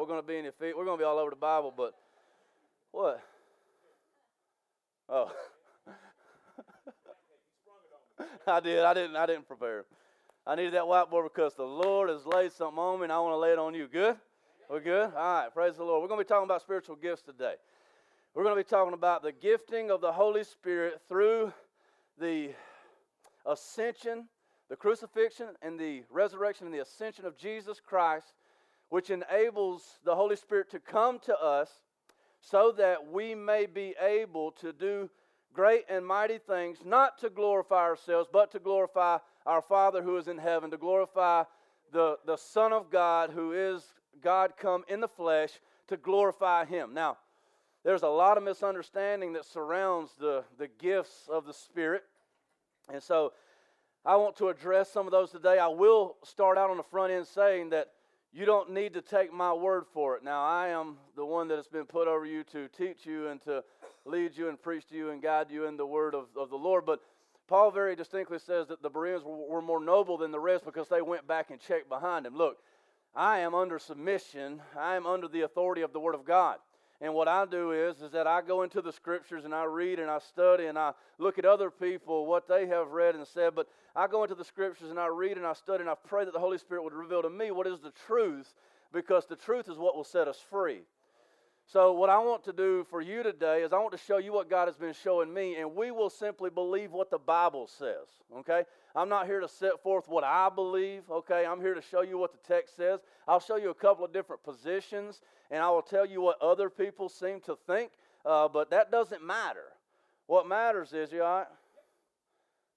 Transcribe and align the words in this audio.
We're 0.00 0.06
going 0.06 0.22
to 0.22 0.26
be 0.26 0.38
in 0.38 0.46
Ephes- 0.46 0.72
We're 0.74 0.86
going 0.86 0.96
to 0.96 1.02
be 1.02 1.04
all 1.04 1.18
over 1.18 1.28
the 1.28 1.36
Bible, 1.36 1.74
but 1.76 1.92
what? 2.90 3.20
Oh. 5.10 5.30
I 8.46 8.60
did. 8.60 8.78
I 8.78 8.94
didn't. 8.94 9.16
I 9.16 9.26
didn't 9.26 9.46
prepare. 9.46 9.84
I 10.46 10.54
needed 10.54 10.72
that 10.72 10.84
whiteboard 10.84 11.24
because 11.24 11.52
the 11.52 11.64
Lord 11.64 12.08
has 12.08 12.24
laid 12.24 12.52
something 12.52 12.78
on 12.78 13.00
me, 13.00 13.04
and 13.04 13.12
I 13.12 13.20
want 13.20 13.34
to 13.34 13.36
lay 13.36 13.52
it 13.52 13.58
on 13.58 13.74
you. 13.74 13.88
Good? 13.88 14.16
We're 14.70 14.80
good. 14.80 15.12
All 15.14 15.42
right. 15.42 15.52
Praise 15.52 15.76
the 15.76 15.84
Lord. 15.84 16.00
We're 16.00 16.08
going 16.08 16.20
to 16.20 16.24
be 16.24 16.28
talking 16.28 16.46
about 16.46 16.62
spiritual 16.62 16.96
gifts 16.96 17.20
today. 17.20 17.56
We're 18.32 18.44
going 18.44 18.56
to 18.56 18.64
be 18.64 18.66
talking 18.66 18.94
about 18.94 19.22
the 19.22 19.32
gifting 19.32 19.90
of 19.90 20.00
the 20.00 20.12
Holy 20.12 20.44
Spirit 20.44 21.02
through 21.10 21.52
the 22.18 22.52
ascension, 23.44 24.28
the 24.70 24.76
crucifixion, 24.76 25.48
and 25.60 25.78
the 25.78 26.04
resurrection 26.08 26.64
and 26.64 26.74
the 26.74 26.80
ascension 26.80 27.26
of 27.26 27.36
Jesus 27.36 27.82
Christ, 27.84 28.32
which 28.90 29.08
enables 29.10 29.98
the 30.04 30.14
Holy 30.14 30.36
Spirit 30.36 30.70
to 30.70 30.78
come 30.78 31.18
to 31.20 31.36
us 31.40 31.80
so 32.40 32.72
that 32.72 33.10
we 33.10 33.34
may 33.34 33.66
be 33.66 33.94
able 34.00 34.50
to 34.52 34.72
do 34.72 35.08
great 35.52 35.84
and 35.88 36.06
mighty 36.06 36.38
things, 36.38 36.78
not 36.84 37.18
to 37.18 37.30
glorify 37.30 37.82
ourselves, 37.82 38.28
but 38.32 38.50
to 38.50 38.58
glorify 38.58 39.18
our 39.46 39.62
Father 39.62 40.02
who 40.02 40.16
is 40.16 40.28
in 40.28 40.38
heaven, 40.38 40.70
to 40.70 40.76
glorify 40.76 41.44
the, 41.92 42.18
the 42.26 42.36
Son 42.36 42.72
of 42.72 42.90
God 42.90 43.30
who 43.30 43.52
is 43.52 43.84
God 44.22 44.52
come 44.56 44.84
in 44.88 45.00
the 45.00 45.08
flesh, 45.08 45.50
to 45.88 45.96
glorify 45.96 46.64
Him. 46.64 46.94
Now, 46.94 47.16
there's 47.84 48.02
a 48.02 48.08
lot 48.08 48.36
of 48.36 48.42
misunderstanding 48.42 49.32
that 49.32 49.44
surrounds 49.44 50.12
the, 50.18 50.44
the 50.58 50.68
gifts 50.78 51.28
of 51.32 51.46
the 51.46 51.54
Spirit. 51.54 52.04
And 52.92 53.02
so 53.02 53.32
I 54.04 54.16
want 54.16 54.36
to 54.36 54.48
address 54.48 54.90
some 54.90 55.06
of 55.06 55.12
those 55.12 55.30
today. 55.30 55.58
I 55.58 55.68
will 55.68 56.16
start 56.22 56.58
out 56.58 56.70
on 56.70 56.76
the 56.76 56.82
front 56.82 57.12
end 57.12 57.26
saying 57.26 57.70
that 57.70 57.88
you 58.32 58.44
don't 58.44 58.70
need 58.70 58.94
to 58.94 59.02
take 59.02 59.32
my 59.32 59.52
word 59.52 59.84
for 59.92 60.16
it. 60.16 60.22
Now, 60.22 60.44
I 60.44 60.68
am 60.68 60.98
the 61.16 61.24
one 61.24 61.48
that 61.48 61.56
has 61.56 61.66
been 61.66 61.86
put 61.86 62.06
over 62.06 62.24
you 62.24 62.44
to 62.44 62.68
teach 62.68 63.04
you 63.04 63.28
and 63.28 63.40
to 63.42 63.64
lead 64.04 64.36
you 64.36 64.48
and 64.48 64.60
preach 64.60 64.88
to 64.88 64.96
you 64.96 65.10
and 65.10 65.20
guide 65.20 65.50
you 65.50 65.66
in 65.66 65.76
the 65.76 65.86
word 65.86 66.14
of, 66.14 66.26
of 66.36 66.48
the 66.50 66.56
Lord. 66.56 66.86
But 66.86 67.00
Paul 67.48 67.72
very 67.72 67.96
distinctly 67.96 68.38
says 68.38 68.68
that 68.68 68.82
the 68.82 68.88
Bereans 68.88 69.22
were, 69.24 69.60
more 69.60 69.82
noble 69.82 70.16
than 70.16 70.30
the 70.30 70.38
rest 70.38 70.64
because 70.64 70.88
they 70.88 71.02
went 71.02 71.26
back 71.26 71.50
and 71.50 71.60
checked 71.60 71.88
behind 71.88 72.24
him. 72.24 72.36
Look, 72.36 72.58
I 73.16 73.40
am 73.40 73.56
under 73.56 73.80
submission, 73.80 74.62
I 74.78 74.94
am 74.94 75.04
under 75.04 75.26
the 75.26 75.40
authority 75.40 75.82
of 75.82 75.92
the 75.92 75.98
Word 75.98 76.14
of 76.14 76.24
God. 76.24 76.58
And 77.00 77.14
what 77.14 77.28
I 77.28 77.46
do 77.46 77.72
is, 77.72 78.02
is 78.02 78.12
that 78.12 78.26
I 78.26 78.42
go 78.42 78.62
into 78.62 78.82
the 78.82 78.92
scriptures 78.92 79.46
and 79.46 79.54
I 79.54 79.64
read 79.64 79.98
and 79.98 80.10
I 80.10 80.18
study 80.18 80.66
and 80.66 80.78
I 80.78 80.92
look 81.18 81.38
at 81.38 81.46
other 81.46 81.70
people, 81.70 82.26
what 82.26 82.46
they 82.46 82.66
have 82.66 82.90
read 82.90 83.14
and 83.14 83.26
said. 83.26 83.54
But 83.54 83.68
I 83.96 84.06
go 84.06 84.22
into 84.22 84.34
the 84.34 84.44
scriptures 84.44 84.90
and 84.90 84.98
I 84.98 85.06
read 85.06 85.38
and 85.38 85.46
I 85.46 85.54
study 85.54 85.80
and 85.80 85.88
I 85.88 85.94
pray 85.94 86.26
that 86.26 86.34
the 86.34 86.40
Holy 86.40 86.58
Spirit 86.58 86.84
would 86.84 86.92
reveal 86.92 87.22
to 87.22 87.30
me 87.30 87.50
what 87.52 87.66
is 87.66 87.80
the 87.80 87.92
truth 88.06 88.52
because 88.92 89.26
the 89.26 89.36
truth 89.36 89.68
is 89.68 89.78
what 89.78 89.96
will 89.96 90.04
set 90.04 90.28
us 90.28 90.38
free. 90.50 90.80
So, 91.66 91.92
what 91.92 92.10
I 92.10 92.18
want 92.18 92.42
to 92.44 92.52
do 92.52 92.84
for 92.90 93.00
you 93.00 93.22
today 93.22 93.62
is 93.62 93.72
I 93.72 93.78
want 93.78 93.92
to 93.92 93.98
show 93.98 94.18
you 94.18 94.32
what 94.32 94.50
God 94.50 94.66
has 94.66 94.76
been 94.76 94.92
showing 94.92 95.32
me, 95.32 95.54
and 95.54 95.76
we 95.76 95.92
will 95.92 96.10
simply 96.10 96.50
believe 96.50 96.90
what 96.90 97.12
the 97.12 97.18
Bible 97.18 97.68
says. 97.68 98.08
Okay? 98.38 98.64
I'm 98.94 99.08
not 99.08 99.26
here 99.26 99.40
to 99.40 99.48
set 99.48 99.82
forth 99.82 100.08
what 100.08 100.24
I 100.24 100.48
believe. 100.48 101.02
Okay? 101.10 101.46
I'm 101.46 101.60
here 101.60 101.74
to 101.74 101.82
show 101.82 102.02
you 102.02 102.18
what 102.18 102.32
the 102.32 102.52
text 102.52 102.76
says. 102.76 103.00
I'll 103.28 103.40
show 103.40 103.56
you 103.56 103.70
a 103.70 103.74
couple 103.74 104.04
of 104.04 104.12
different 104.12 104.42
positions, 104.42 105.20
and 105.50 105.62
I 105.62 105.70
will 105.70 105.82
tell 105.82 106.06
you 106.06 106.20
what 106.20 106.40
other 106.42 106.68
people 106.68 107.08
seem 107.08 107.40
to 107.42 107.56
think, 107.66 107.90
uh, 108.24 108.48
but 108.48 108.70
that 108.70 108.90
doesn't 108.90 109.24
matter. 109.24 109.66
What 110.26 110.48
matters 110.48 110.92
is, 110.92 111.12
you 111.12 111.22
all 111.22 111.38
right? 111.38 111.46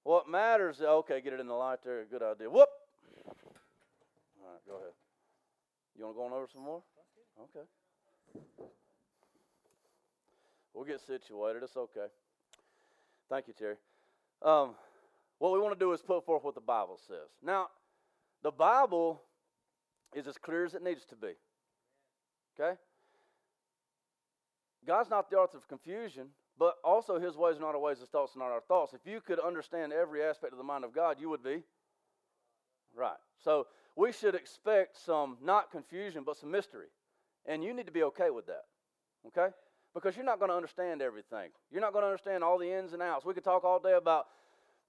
What 0.04 0.30
matters, 0.30 0.82
okay, 0.82 1.22
get 1.22 1.34
it 1.34 1.40
in 1.40 1.48
the 1.48 1.54
light 1.54 1.80
there. 1.84 2.04
Good 2.06 2.22
idea. 2.22 2.50
Whoop! 2.50 2.68
All 3.26 4.52
right, 4.52 4.60
go 4.68 4.76
ahead. 4.76 4.92
You 5.98 6.06
want 6.06 6.16
to 6.16 6.20
go 6.20 6.26
on 6.26 6.34
over 6.34 6.48
some 6.52 6.64
more? 6.64 6.82
Okay. 7.44 7.66
We'll 10.74 10.86
get 10.86 11.00
situated. 11.02 11.64
It's 11.64 11.78
okay. 11.78 12.08
Thank 13.30 13.48
you, 13.48 13.54
Terry. 13.54 13.76
Um, 14.42 14.72
what 15.44 15.52
we 15.52 15.60
want 15.60 15.78
to 15.78 15.86
do 15.86 15.92
is 15.92 16.02
put 16.02 16.26
forth 16.26 16.42
what 16.42 16.56
the 16.56 16.62
Bible 16.62 16.98
says. 17.06 17.28
Now, 17.44 17.68
the 18.44 18.52
Bible 18.52 19.22
is 20.16 20.26
as 20.26 20.38
clear 20.38 20.64
as 20.64 20.74
it 20.74 20.82
needs 20.82 21.04
to 21.08 21.18
be. 21.18 21.34
Okay? 22.58 22.80
God's 24.88 25.10
not 25.10 25.30
the 25.30 25.36
author 25.36 25.58
of 25.58 25.68
confusion, 25.68 26.28
but 26.58 26.76
also 26.82 27.20
his 27.20 27.36
ways 27.36 27.58
are 27.58 27.60
not 27.60 27.76
our 27.76 27.82
ways, 27.82 28.00
his 28.00 28.08
thoughts 28.08 28.38
are 28.38 28.40
not 28.40 28.52
our 28.52 28.62
thoughts. 28.70 28.94
If 28.94 29.02
you 29.06 29.20
could 29.20 29.38
understand 29.38 29.92
every 29.92 30.24
aspect 30.24 30.54
of 30.54 30.58
the 30.58 30.64
mind 30.64 30.86
of 30.86 30.96
God, 30.96 31.18
you 31.20 31.28
would 31.28 31.44
be 31.44 31.62
right. 32.96 33.18
So 33.44 33.68
we 33.98 34.14
should 34.14 34.36
expect 34.36 34.96
some, 35.06 35.36
not 35.44 35.72
confusion, 35.72 36.24
but 36.26 36.38
some 36.38 36.52
mystery. 36.52 36.88
And 37.46 37.62
you 37.66 37.74
need 37.74 37.88
to 37.88 37.92
be 37.92 38.04
okay 38.04 38.30
with 38.30 38.46
that. 38.46 38.64
Okay? 39.28 39.54
Because 39.94 40.16
you're 40.16 40.24
not 40.24 40.40
going 40.40 40.52
to 40.52 40.56
understand 40.56 41.02
everything. 41.02 41.50
You're 41.70 41.82
not 41.82 41.92
going 41.92 42.04
to 42.04 42.08
understand 42.08 42.46
all 42.46 42.58
the 42.58 42.72
ins 42.72 42.94
and 42.94 43.02
outs. 43.02 43.26
We 43.26 43.34
could 43.34 43.44
talk 43.44 43.66
all 43.66 43.80
day 43.80 43.96
about 43.98 44.28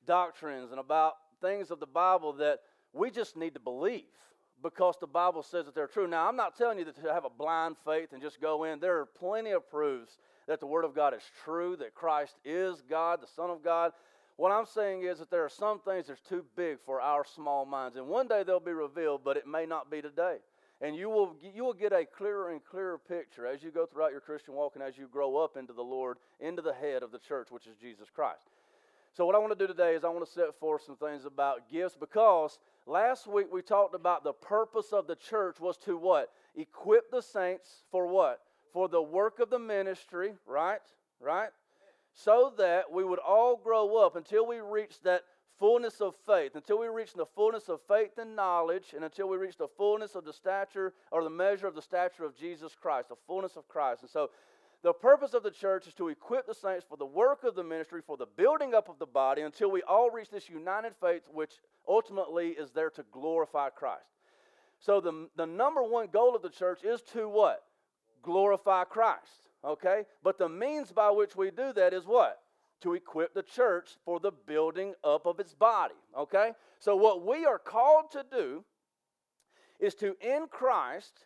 doctrines 0.07 0.71
and 0.71 0.81
about 0.81 1.15
things 1.41 1.71
of 1.71 1.81
the 1.81 1.87
Bible 1.87 2.33
that 2.35 2.61
we 2.93 3.11
just 3.11 3.37
need 3.37 3.55
to 3.55 3.61
believe 3.61 4.05
because 4.63 4.97
the 5.01 5.07
Bible 5.07 5.43
says 5.43 5.67
that 5.67 5.75
they're 5.75 5.87
true. 5.87 6.07
Now, 6.07 6.27
I'm 6.27 6.37
not 6.37 6.57
telling 6.57 6.79
you 6.79 6.85
that 6.87 6.97
to 7.03 7.13
have 7.13 7.25
a 7.25 7.31
blind 7.31 7.77
faith 7.85 8.13
and 8.13 8.23
just 8.23 8.41
go 8.41 8.65
in. 8.65 8.81
There 8.81 8.99
are 8.99 9.07
plenty 9.07 9.51
of 9.51 9.69
proofs 9.69 10.17
that 10.47 10.61
the 10.61 10.67
Word 10.67 10.85
of 10.85 10.95
God 10.95 11.15
is 11.15 11.23
true, 11.45 11.77
that 11.77 11.95
Christ 11.95 12.37
is 12.45 12.83
God, 12.89 13.21
the 13.21 13.27
Son 13.27 13.51
of 13.51 13.63
God. 13.63 13.93
What 14.37 14.53
I'm 14.53 14.67
saying 14.67 15.03
is 15.03 15.19
that 15.19 15.31
there 15.31 15.45
are 15.45 15.51
some 15.51 15.81
things 15.81 16.07
that's 16.09 16.21
too 16.21 16.45
big 16.57 16.79
for 16.85 17.01
our 17.01 17.25
small 17.25 17.65
minds, 17.65 17.97
and 17.97 18.07
one 18.09 18.27
day 18.27 18.43
they'll 18.43 18.59
be 18.59 18.73
revealed, 18.73 19.21
but 19.25 19.37
it 19.37 19.47
may 19.47 19.65
not 19.65 19.91
be 19.91 20.03
today. 20.03 20.39
And 20.81 20.97
you 20.97 21.09
will, 21.09 21.37
you 21.41 21.65
will 21.65 21.73
get 21.73 21.93
a 21.93 22.05
clearer 22.05 22.51
and 22.51 22.63
clearer 22.65 22.99
picture 22.99 23.47
as 23.47 23.63
you 23.63 23.71
go 23.71 23.87
throughout 23.87 24.11
your 24.11 24.21
Christian 24.21 24.55
walk 24.55 24.73
and 24.75 24.83
as 24.83 24.99
you 24.99 25.07
grow 25.07 25.37
up 25.37 25.57
into 25.57 25.73
the 25.73 25.83
Lord, 25.83 26.19
into 26.41 26.63
the 26.63 26.75
head 26.75 27.03
of 27.03 27.13
the 27.13 27.19
church, 27.19 27.49
which 27.51 27.67
is 27.67 27.77
Jesus 27.81 28.09
Christ. 28.13 28.49
So, 29.17 29.25
what 29.25 29.37
I 29.37 29.39
want 29.39 29.57
to 29.57 29.59
do 29.59 29.69
today 29.69 29.95
is 29.95 30.03
I 30.03 30.09
want 30.09 30.27
to 30.27 30.31
set 30.31 30.59
forth 30.59 30.83
some 30.83 30.97
things 30.97 31.25
about 31.25 31.71
gifts 31.71 31.97
because 31.99 32.59
last 32.85 33.29
week 33.29 33.47
we 33.53 33.63
talked 33.63 33.95
about 33.95 34.25
the 34.25 34.33
purpose 34.33 34.93
of 34.93 35.07
the 35.07 35.15
church 35.15 35.61
was 35.61 35.77
to 35.79 35.97
what? 35.97 36.31
Equip 36.57 37.13
the 37.13 37.23
saints 37.23 37.85
for 37.93 38.09
what? 38.09 38.41
For 38.73 38.89
the 38.89 39.01
work 39.01 39.39
of 39.39 39.51
the 39.51 39.59
ministry, 39.61 40.33
right? 40.49 40.81
Right? 41.21 41.51
So 42.13 42.55
that 42.59 42.91
we 42.91 43.05
would 43.05 43.21
all 43.21 43.57
grow 43.57 43.99
up 43.99 44.17
until 44.17 44.49
we 44.49 44.59
reach 44.59 45.01
that 45.05 45.23
fullness 45.61 46.01
of 46.01 46.17
faith, 46.27 46.57
until 46.57 46.81
we 46.81 46.89
reach 46.89 47.15
the 47.15 47.27
fullness 47.37 47.69
of 47.69 47.81
faith 47.87 48.19
and 48.19 48.35
knowledge, 48.35 48.95
and 48.97 49.05
until 49.05 49.29
we 49.29 49.37
reach 49.37 49.57
the 49.57 49.69
fullness 49.77 50.17
of 50.17 50.25
the 50.25 50.33
stature 50.33 50.93
or 51.13 51.23
the 51.23 51.31
measure 51.31 51.69
of 51.69 51.77
the 51.77 51.83
stature 51.83 52.25
of 52.25 52.37
Jesus 52.37 52.75
Christ, 52.75 53.11
the 53.11 53.17
fullness 53.29 53.57
of 53.57 53.69
Christ. 53.69 54.03
And 54.03 54.11
so 54.11 54.31
the 54.85 54.93
purpose 54.93 55.33
of 55.33 55.43
the 55.43 55.51
church 55.51 55.87
is 55.87 55.95
to 55.95 56.09
equip 56.09 56.47
the 56.47 56.55
saints 56.55 56.85
for 56.87 56.99
the 56.99 57.07
work 57.07 57.43
of 57.43 57.55
the 57.55 57.65
ministry, 57.65 58.03
for 58.07 58.19
the 58.19 58.27
building 58.27 58.75
up 58.75 58.91
of 58.91 58.99
the 58.99 59.07
body, 59.07 59.41
until 59.41 59.71
we 59.71 59.81
all 59.83 60.11
reach 60.11 60.29
this 60.29 60.51
united 60.51 60.93
faith, 61.01 61.23
which 61.33 61.55
ultimately 61.89 62.51
is 62.51 62.71
there 62.71 62.91
to 62.91 63.03
glorify 63.11 63.71
Christ. 63.71 64.05
So, 64.81 65.01
the, 65.01 65.31
the 65.37 65.47
number 65.47 65.83
one 65.83 66.09
goal 66.13 66.37
of 66.37 66.43
the 66.43 66.51
church 66.51 66.85
is 66.85 67.01
to 67.15 67.27
what? 67.27 67.65
Glorify 68.23 68.85
Christ. 68.85 69.49
Okay? 69.65 70.03
But 70.23 70.37
the 70.37 70.51
means 70.51 70.93
by 70.93 71.11
which 71.11 71.35
we 71.35 71.51
do 71.51 71.73
that 71.73 71.95
is 71.95 72.05
what? 72.05 72.41
To 72.83 72.93
equip 72.93 73.33
the 73.33 73.43
church 73.43 73.97
for 74.05 74.21
the 74.21 74.33
building 74.33 74.93
up 75.03 75.25
of 75.25 75.41
its 75.41 75.55
body. 75.55 75.95
Okay? 76.15 76.53
So, 76.79 76.95
what 76.95 77.25
we 77.25 77.47
are 77.47 77.59
called 77.59 78.11
to 78.11 78.23
do 78.31 78.65
is 79.81 79.95
to, 79.95 80.15
in 80.21 80.47
Christ, 80.51 81.25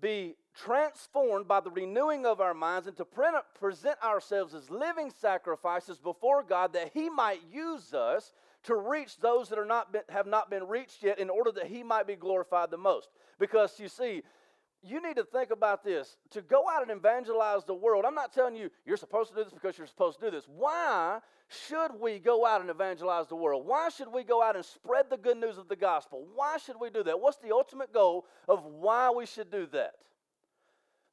be 0.00 0.36
transformed 0.54 1.48
by 1.48 1.60
the 1.60 1.70
renewing 1.70 2.26
of 2.26 2.40
our 2.40 2.54
minds 2.54 2.86
and 2.86 2.96
to 2.96 3.04
present 3.04 4.02
ourselves 4.02 4.54
as 4.54 4.70
living 4.70 5.10
sacrifices 5.10 5.98
before 5.98 6.42
God 6.42 6.72
that 6.74 6.90
He 6.94 7.08
might 7.10 7.40
use 7.52 7.92
us 7.92 8.32
to 8.64 8.76
reach 8.76 9.18
those 9.18 9.48
that 9.48 9.58
are 9.58 9.64
not 9.64 9.92
been, 9.92 10.02
have 10.08 10.26
not 10.26 10.50
been 10.50 10.66
reached 10.66 11.02
yet 11.02 11.18
in 11.18 11.28
order 11.28 11.50
that 11.52 11.66
He 11.66 11.82
might 11.82 12.06
be 12.06 12.14
glorified 12.14 12.70
the 12.70 12.78
most. 12.78 13.08
Because 13.38 13.78
you 13.78 13.88
see, 13.88 14.22
you 14.82 15.02
need 15.02 15.16
to 15.16 15.24
think 15.24 15.50
about 15.50 15.82
this. 15.82 16.16
To 16.30 16.42
go 16.42 16.64
out 16.70 16.82
and 16.82 16.90
evangelize 16.90 17.64
the 17.64 17.74
world, 17.74 18.04
I'm 18.06 18.14
not 18.14 18.32
telling 18.32 18.54
you 18.54 18.70
you're 18.86 18.96
supposed 18.96 19.30
to 19.30 19.36
do 19.36 19.44
this 19.44 19.52
because 19.52 19.76
you're 19.76 19.86
supposed 19.86 20.20
to 20.20 20.26
do 20.26 20.30
this. 20.30 20.46
Why 20.46 21.18
should 21.48 21.98
we 22.00 22.18
go 22.18 22.46
out 22.46 22.60
and 22.60 22.70
evangelize 22.70 23.28
the 23.28 23.36
world? 23.36 23.66
Why 23.66 23.88
should 23.88 24.12
we 24.12 24.24
go 24.24 24.42
out 24.42 24.56
and 24.56 24.64
spread 24.64 25.10
the 25.10 25.16
good 25.16 25.36
news 25.36 25.58
of 25.58 25.68
the 25.68 25.76
gospel? 25.76 26.26
Why 26.34 26.58
should 26.58 26.76
we 26.80 26.90
do 26.90 27.02
that? 27.02 27.18
What's 27.18 27.38
the 27.38 27.52
ultimate 27.52 27.92
goal 27.92 28.26
of 28.48 28.64
why 28.64 29.10
we 29.10 29.26
should 29.26 29.50
do 29.50 29.66
that? 29.72 29.94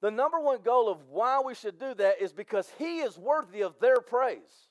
The 0.01 0.12
number 0.12 0.39
one 0.39 0.62
goal 0.63 0.89
of 0.89 0.98
why 1.09 1.42
we 1.45 1.53
should 1.53 1.80
do 1.80 1.94
that 1.94 2.21
is 2.21 2.33
because 2.33 2.69
He 2.77 3.00
is 3.00 3.18
worthy 3.18 3.62
of 3.62 3.80
their 3.80 4.01
praise. 4.01 4.69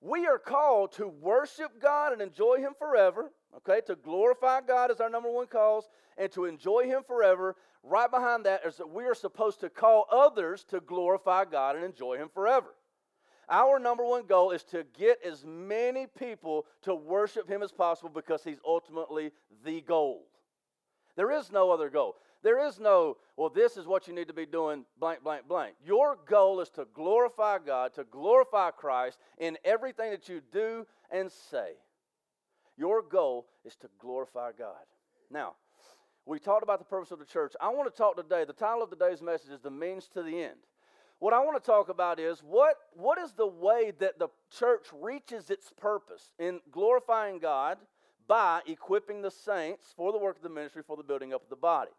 We 0.00 0.26
are 0.26 0.38
called 0.38 0.92
to 0.92 1.06
worship 1.06 1.80
God 1.80 2.14
and 2.14 2.22
enjoy 2.22 2.56
Him 2.58 2.72
forever, 2.78 3.30
okay? 3.58 3.82
To 3.86 3.96
glorify 3.96 4.62
God 4.62 4.90
is 4.90 5.00
our 5.00 5.10
number 5.10 5.30
one 5.30 5.46
cause, 5.46 5.88
and 6.16 6.32
to 6.32 6.46
enjoy 6.46 6.84
Him 6.86 7.02
forever. 7.06 7.56
Right 7.82 8.10
behind 8.10 8.46
that 8.46 8.64
is 8.64 8.76
that 8.78 8.88
we 8.88 9.04
are 9.04 9.14
supposed 9.14 9.60
to 9.60 9.68
call 9.68 10.06
others 10.10 10.64
to 10.70 10.80
glorify 10.80 11.44
God 11.44 11.76
and 11.76 11.84
enjoy 11.84 12.16
Him 12.16 12.30
forever. 12.32 12.74
Our 13.50 13.78
number 13.78 14.04
one 14.04 14.26
goal 14.26 14.52
is 14.52 14.62
to 14.64 14.86
get 14.98 15.18
as 15.22 15.44
many 15.44 16.06
people 16.06 16.66
to 16.82 16.94
worship 16.94 17.48
Him 17.48 17.62
as 17.62 17.72
possible 17.72 18.10
because 18.14 18.42
He's 18.42 18.60
ultimately 18.66 19.32
the 19.62 19.82
goal. 19.82 20.24
There 21.16 21.30
is 21.30 21.52
no 21.52 21.70
other 21.70 21.90
goal. 21.90 22.16
There 22.42 22.66
is 22.66 22.80
no, 22.80 23.16
well, 23.36 23.50
this 23.50 23.76
is 23.76 23.86
what 23.86 24.08
you 24.08 24.14
need 24.14 24.28
to 24.28 24.34
be 24.34 24.46
doing, 24.46 24.84
blank, 24.98 25.22
blank, 25.22 25.46
blank. 25.46 25.74
Your 25.84 26.18
goal 26.26 26.60
is 26.60 26.70
to 26.70 26.86
glorify 26.94 27.58
God, 27.58 27.94
to 27.94 28.04
glorify 28.04 28.70
Christ 28.70 29.18
in 29.38 29.58
everything 29.64 30.10
that 30.10 30.28
you 30.28 30.40
do 30.52 30.86
and 31.10 31.30
say. 31.30 31.72
Your 32.78 33.02
goal 33.02 33.46
is 33.64 33.76
to 33.76 33.88
glorify 33.98 34.52
God. 34.58 34.86
Now, 35.30 35.54
we 36.24 36.38
talked 36.38 36.62
about 36.62 36.78
the 36.78 36.84
purpose 36.84 37.10
of 37.10 37.18
the 37.18 37.26
church. 37.26 37.52
I 37.60 37.68
want 37.68 37.92
to 37.92 37.96
talk 37.96 38.16
today. 38.16 38.44
The 38.44 38.52
title 38.52 38.82
of 38.82 38.90
today's 38.90 39.20
message 39.20 39.50
is 39.50 39.60
The 39.60 39.70
Means 39.70 40.08
to 40.14 40.22
the 40.22 40.42
End. 40.42 40.56
What 41.18 41.34
I 41.34 41.40
want 41.40 41.62
to 41.62 41.66
talk 41.66 41.90
about 41.90 42.18
is 42.18 42.40
what, 42.40 42.76
what 42.94 43.18
is 43.18 43.32
the 43.32 43.46
way 43.46 43.92
that 43.98 44.18
the 44.18 44.28
church 44.50 44.86
reaches 44.98 45.50
its 45.50 45.70
purpose 45.78 46.32
in 46.38 46.60
glorifying 46.70 47.38
God 47.38 47.76
by 48.26 48.60
equipping 48.66 49.20
the 49.20 49.30
saints 49.30 49.92
for 49.94 50.12
the 50.12 50.18
work 50.18 50.36
of 50.36 50.42
the 50.42 50.48
ministry 50.48 50.82
for 50.86 50.96
the 50.96 51.02
building 51.02 51.34
up 51.34 51.42
of 51.42 51.50
the 51.50 51.56
body. 51.56 51.90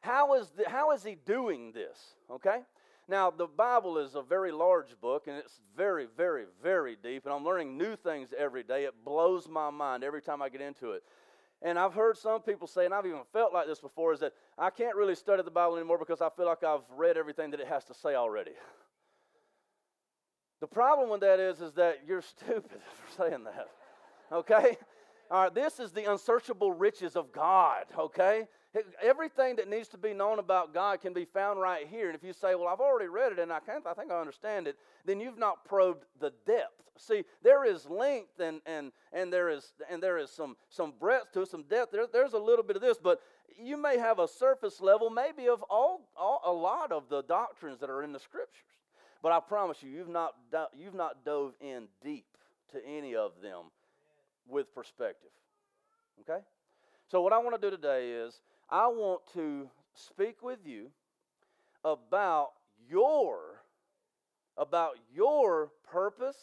How 0.00 0.34
is, 0.34 0.50
the, 0.50 0.68
how 0.68 0.92
is 0.92 1.02
he 1.02 1.16
doing 1.26 1.72
this? 1.72 1.98
Okay? 2.30 2.60
Now, 3.08 3.30
the 3.30 3.46
Bible 3.46 3.98
is 3.98 4.14
a 4.14 4.22
very 4.22 4.52
large 4.52 4.98
book 5.00 5.26
and 5.26 5.36
it's 5.36 5.60
very, 5.76 6.06
very, 6.16 6.44
very 6.62 6.96
deep, 7.02 7.24
and 7.26 7.34
I'm 7.34 7.44
learning 7.44 7.76
new 7.76 7.96
things 7.96 8.32
every 8.36 8.62
day. 8.62 8.84
It 8.84 8.94
blows 9.04 9.48
my 9.48 9.70
mind 9.70 10.04
every 10.04 10.22
time 10.22 10.40
I 10.40 10.48
get 10.48 10.60
into 10.60 10.92
it. 10.92 11.02
And 11.62 11.78
I've 11.78 11.92
heard 11.92 12.16
some 12.16 12.40
people 12.40 12.66
say, 12.66 12.86
and 12.86 12.94
I've 12.94 13.04
even 13.04 13.20
felt 13.32 13.52
like 13.52 13.66
this 13.66 13.80
before, 13.80 14.14
is 14.14 14.20
that 14.20 14.32
I 14.56 14.70
can't 14.70 14.96
really 14.96 15.14
study 15.14 15.42
the 15.42 15.50
Bible 15.50 15.76
anymore 15.76 15.98
because 15.98 16.22
I 16.22 16.30
feel 16.30 16.46
like 16.46 16.64
I've 16.64 16.88
read 16.96 17.18
everything 17.18 17.50
that 17.50 17.60
it 17.60 17.66
has 17.66 17.84
to 17.86 17.94
say 17.94 18.14
already. 18.14 18.52
The 20.60 20.66
problem 20.66 21.08
with 21.08 21.22
that 21.22 21.40
is, 21.40 21.62
is 21.62 21.72
that 21.74 22.00
you're 22.06 22.20
stupid 22.38 22.80
for 23.16 23.22
saying 23.30 23.44
that. 23.44 23.68
Okay? 24.30 24.76
All 25.30 25.44
right, 25.44 25.54
this 25.54 25.78
is 25.78 25.92
the 25.92 26.10
unsearchable 26.10 26.72
riches 26.72 27.14
of 27.14 27.30
God, 27.30 27.84
okay? 27.96 28.48
Everything 29.00 29.54
that 29.56 29.68
needs 29.68 29.86
to 29.88 29.98
be 29.98 30.12
known 30.12 30.40
about 30.40 30.74
God 30.74 31.00
can 31.00 31.12
be 31.12 31.24
found 31.24 31.60
right 31.60 31.86
here. 31.86 32.06
And 32.06 32.16
if 32.16 32.24
you 32.24 32.32
say, 32.32 32.56
well, 32.56 32.66
I've 32.66 32.80
already 32.80 33.06
read 33.06 33.30
it 33.30 33.38
and 33.38 33.52
I, 33.52 33.60
can't, 33.60 33.86
I 33.86 33.94
think 33.94 34.10
I 34.10 34.18
understand 34.18 34.66
it, 34.66 34.76
then 35.04 35.20
you've 35.20 35.38
not 35.38 35.64
probed 35.64 36.04
the 36.18 36.32
depth. 36.46 36.82
See, 36.98 37.22
there 37.44 37.64
is 37.64 37.88
length 37.88 38.40
and, 38.40 38.60
and, 38.66 38.90
and, 39.12 39.32
there, 39.32 39.50
is, 39.50 39.72
and 39.88 40.02
there 40.02 40.18
is 40.18 40.30
some, 40.30 40.56
some 40.68 40.94
breadth 40.98 41.30
to 41.34 41.42
it, 41.42 41.48
some 41.48 41.62
depth. 41.62 41.92
There, 41.92 42.06
there's 42.12 42.32
a 42.32 42.38
little 42.38 42.64
bit 42.64 42.74
of 42.74 42.82
this, 42.82 42.98
but 43.00 43.20
you 43.56 43.80
may 43.80 43.98
have 43.98 44.18
a 44.18 44.26
surface 44.26 44.80
level, 44.80 45.10
maybe 45.10 45.48
of 45.48 45.62
all, 45.70 46.08
all, 46.16 46.42
a 46.44 46.52
lot 46.52 46.90
of 46.90 47.08
the 47.08 47.22
doctrines 47.22 47.78
that 47.78 47.88
are 47.88 48.02
in 48.02 48.12
the 48.12 48.18
scriptures. 48.18 48.64
But 49.22 49.30
I 49.30 49.38
promise 49.38 49.80
you, 49.80 49.90
you've 49.90 50.08
not, 50.08 50.34
you've 50.76 50.94
not 50.94 51.24
dove 51.24 51.54
in 51.60 51.86
deep 52.02 52.26
to 52.72 52.84
any 52.84 53.14
of 53.14 53.32
them 53.40 53.66
with 54.50 54.74
perspective. 54.74 55.30
Okay? 56.20 56.40
So, 57.08 57.22
what 57.22 57.32
I 57.32 57.38
want 57.38 57.60
to 57.60 57.70
do 57.70 57.74
today 57.74 58.10
is 58.10 58.40
I 58.68 58.86
want 58.88 59.22
to 59.34 59.68
speak 59.94 60.42
with 60.42 60.60
you 60.64 60.90
about 61.84 62.50
your 62.88 63.62
about 64.56 64.96
your 65.14 65.70
purpose, 65.90 66.36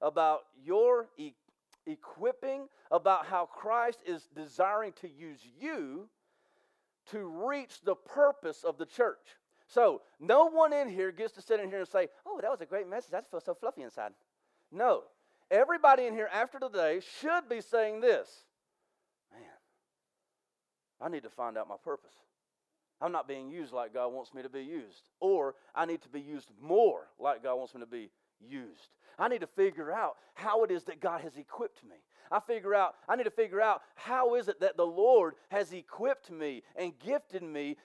about 0.00 0.42
your 0.64 1.08
e- 1.16 1.34
equipping, 1.86 2.68
about 2.90 3.26
how 3.26 3.46
Christ 3.46 3.98
is 4.06 4.28
desiring 4.36 4.92
to 5.00 5.08
use 5.08 5.40
you 5.60 6.08
to 7.10 7.26
reach 7.48 7.80
the 7.82 7.94
purpose 7.94 8.62
of 8.64 8.78
the 8.78 8.86
church. 8.86 9.36
So, 9.68 10.02
no 10.20 10.46
one 10.46 10.72
in 10.72 10.88
here 10.88 11.10
gets 11.10 11.32
to 11.34 11.42
sit 11.42 11.58
in 11.60 11.68
here 11.68 11.80
and 11.80 11.88
say, 11.88 12.08
"Oh, 12.24 12.40
that 12.40 12.50
was 12.50 12.60
a 12.60 12.66
great 12.66 12.86
message. 12.86 13.14
I 13.14 13.20
feel 13.22 13.40
so 13.40 13.54
fluffy 13.54 13.82
inside." 13.82 14.14
No. 14.70 15.04
Everybody 15.50 16.06
in 16.06 16.14
here 16.14 16.28
after 16.32 16.58
today 16.58 17.00
should 17.20 17.48
be 17.48 17.60
saying 17.60 18.00
this 18.00 18.28
Man, 19.32 19.42
I 21.00 21.08
need 21.08 21.22
to 21.22 21.30
find 21.30 21.56
out 21.56 21.68
my 21.68 21.76
purpose. 21.82 22.14
I'm 23.00 23.12
not 23.12 23.28
being 23.28 23.50
used 23.50 23.72
like 23.72 23.92
God 23.92 24.08
wants 24.08 24.32
me 24.32 24.42
to 24.42 24.48
be 24.48 24.62
used. 24.62 25.10
Or 25.20 25.54
I 25.74 25.84
need 25.84 26.02
to 26.02 26.08
be 26.08 26.20
used 26.20 26.50
more 26.60 27.08
like 27.18 27.42
God 27.42 27.56
wants 27.56 27.74
me 27.74 27.80
to 27.80 27.86
be 27.86 28.10
used. 28.40 28.88
I 29.18 29.28
need 29.28 29.40
to 29.40 29.46
figure 29.46 29.92
out 29.92 30.16
how 30.34 30.64
it 30.64 30.70
is 30.70 30.84
that 30.84 31.00
God 31.00 31.20
has 31.20 31.36
equipped 31.36 31.82
me. 31.84 31.96
I 32.30 32.40
figure 32.40 32.74
out 32.74 32.94
I 33.08 33.16
need 33.16 33.24
to 33.24 33.30
figure 33.30 33.60
out 33.60 33.82
how 33.94 34.34
is 34.34 34.48
it 34.48 34.60
that 34.60 34.76
the 34.76 34.86
Lord 34.86 35.34
has 35.50 35.72
equipped 35.72 36.30
me 36.30 36.62
and 36.74 36.98
gifted 36.98 37.42
me 37.42 37.76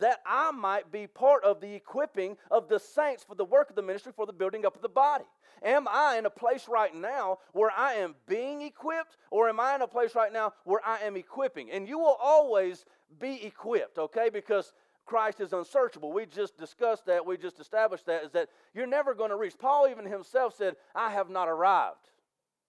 that 0.00 0.20
I 0.26 0.50
might 0.50 0.92
be 0.92 1.06
part 1.06 1.44
of 1.44 1.60
the 1.60 1.74
equipping 1.74 2.36
of 2.50 2.68
the 2.68 2.78
saints 2.78 3.24
for 3.24 3.34
the 3.34 3.44
work 3.44 3.70
of 3.70 3.76
the 3.76 3.82
ministry 3.82 4.12
for 4.14 4.26
the 4.26 4.32
building 4.32 4.66
up 4.66 4.76
of 4.76 4.82
the 4.82 4.88
body. 4.88 5.24
Am 5.62 5.88
I 5.88 6.16
in 6.18 6.26
a 6.26 6.30
place 6.30 6.68
right 6.68 6.94
now 6.94 7.38
where 7.52 7.70
I 7.76 7.94
am 7.94 8.14
being 8.28 8.62
equipped, 8.62 9.16
or 9.30 9.48
am 9.48 9.58
I 9.58 9.74
in 9.74 9.82
a 9.82 9.86
place 9.86 10.14
right 10.14 10.32
now 10.32 10.52
where 10.64 10.80
I 10.84 10.98
am 10.98 11.16
equipping? 11.16 11.70
And 11.70 11.88
you 11.88 11.98
will 11.98 12.18
always 12.22 12.84
be 13.18 13.42
equipped, 13.44 13.98
okay? 13.98 14.28
Because 14.30 14.72
Christ 15.06 15.40
is 15.40 15.52
unsearchable. 15.52 16.12
We 16.12 16.26
just 16.26 16.58
discussed 16.58 17.06
that. 17.06 17.24
We 17.24 17.36
just 17.36 17.60
established 17.60 18.06
that 18.06 18.24
is 18.24 18.32
that 18.32 18.48
you're 18.74 18.86
never 18.86 19.14
going 19.14 19.30
to 19.30 19.36
reach. 19.36 19.54
Paul 19.58 19.88
even 19.88 20.04
himself 20.04 20.54
said, 20.56 20.74
I 20.94 21.12
have 21.12 21.30
not 21.30 21.48
arrived. 21.48 22.10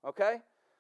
Okay? 0.08 0.38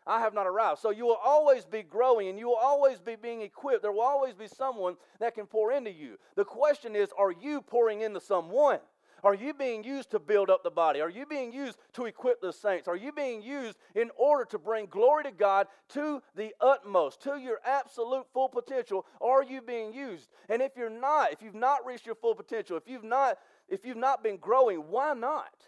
I 0.07 0.19
have 0.19 0.33
not 0.33 0.47
arrived. 0.47 0.79
So 0.79 0.89
you 0.89 1.05
will 1.05 1.19
always 1.23 1.65
be 1.65 1.83
growing 1.83 2.29
and 2.29 2.39
you 2.39 2.47
will 2.47 2.55
always 2.55 2.99
be 2.99 3.15
being 3.15 3.41
equipped. 3.41 3.81
There 3.81 3.91
will 3.91 4.01
always 4.01 4.33
be 4.33 4.47
someone 4.47 4.95
that 5.19 5.35
can 5.35 5.45
pour 5.45 5.71
into 5.71 5.91
you. 5.91 6.17
The 6.35 6.45
question 6.45 6.95
is, 6.95 7.09
are 7.17 7.31
you 7.31 7.61
pouring 7.61 8.01
into 8.01 8.21
someone? 8.21 8.79
Are 9.23 9.33
you 9.33 9.53
being 9.53 9.83
used 9.83 10.11
to 10.11 10.19
build 10.19 10.49
up 10.49 10.63
the 10.63 10.71
body? 10.71 11.01
Are 11.01 11.09
you 11.09 11.25
being 11.25 11.51
used 11.51 11.77
to 11.93 12.05
equip 12.05 12.39
the 12.39 12.53
saints? 12.53 12.87
Are 12.87 12.95
you 12.95 13.11
being 13.11 13.41
used 13.41 13.77
in 13.95 14.11
order 14.15 14.45
to 14.45 14.59
bring 14.59 14.85
glory 14.85 15.23
to 15.23 15.31
God 15.31 15.67
to 15.89 16.21
the 16.35 16.53
utmost, 16.61 17.21
to 17.23 17.37
your 17.37 17.59
absolute 17.65 18.25
full 18.31 18.47
potential? 18.47 19.05
Are 19.19 19.43
you 19.43 19.61
being 19.61 19.93
used? 19.93 20.29
And 20.49 20.61
if 20.61 20.73
you're 20.77 20.89
not, 20.89 21.31
if 21.31 21.41
you've 21.41 21.55
not 21.55 21.85
reached 21.85 22.05
your 22.05 22.15
full 22.15 22.35
potential, 22.35 22.77
if 22.77 22.87
you've 22.87 23.03
not, 23.03 23.39
if 23.67 23.85
you've 23.85 23.97
not 23.97 24.23
been 24.23 24.37
growing, 24.37 24.77
why 24.89 25.13
not? 25.13 25.67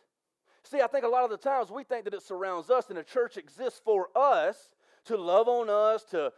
See, 0.63 0.81
I 0.81 0.87
think 0.87 1.05
a 1.05 1.09
lot 1.09 1.23
of 1.23 1.29
the 1.29 1.37
times 1.37 1.71
we 1.71 1.83
think 1.83 2.05
that 2.05 2.13
it 2.13 2.23
surrounds 2.23 2.69
us 2.69 2.89
and 2.89 2.97
the 2.97 3.03
church 3.03 3.37
exists 3.37 3.81
for 3.83 4.09
us 4.15 4.69
to 5.05 5.17
love 5.17 5.47
on 5.47 5.69
us, 5.69 6.03
to 6.05 6.31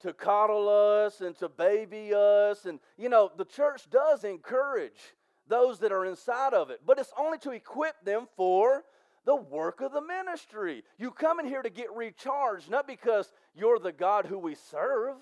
to 0.00 0.12
coddle 0.12 0.68
us 0.68 1.20
and 1.20 1.36
to 1.36 1.48
baby 1.48 2.12
us 2.12 2.66
and 2.66 2.80
you 2.98 3.08
know 3.08 3.30
the 3.36 3.44
church 3.44 3.88
does 3.88 4.24
encourage 4.24 5.14
those 5.48 5.78
that 5.80 5.92
are 5.92 6.04
inside 6.04 6.54
of 6.54 6.70
it, 6.70 6.80
but 6.86 6.98
it's 6.98 7.12
only 7.18 7.38
to 7.38 7.50
equip 7.50 8.04
them 8.04 8.26
for 8.36 8.84
the 9.24 9.36
work 9.36 9.80
of 9.80 9.92
the 9.92 10.00
ministry. 10.00 10.82
You 10.98 11.10
come 11.10 11.40
in 11.40 11.46
here 11.46 11.62
to 11.62 11.70
get 11.70 11.94
recharged, 11.94 12.70
not 12.70 12.86
because 12.86 13.32
you're 13.54 13.78
the 13.78 13.92
God 13.92 14.26
who 14.26 14.38
we 14.38 14.54
serve. 14.54 15.16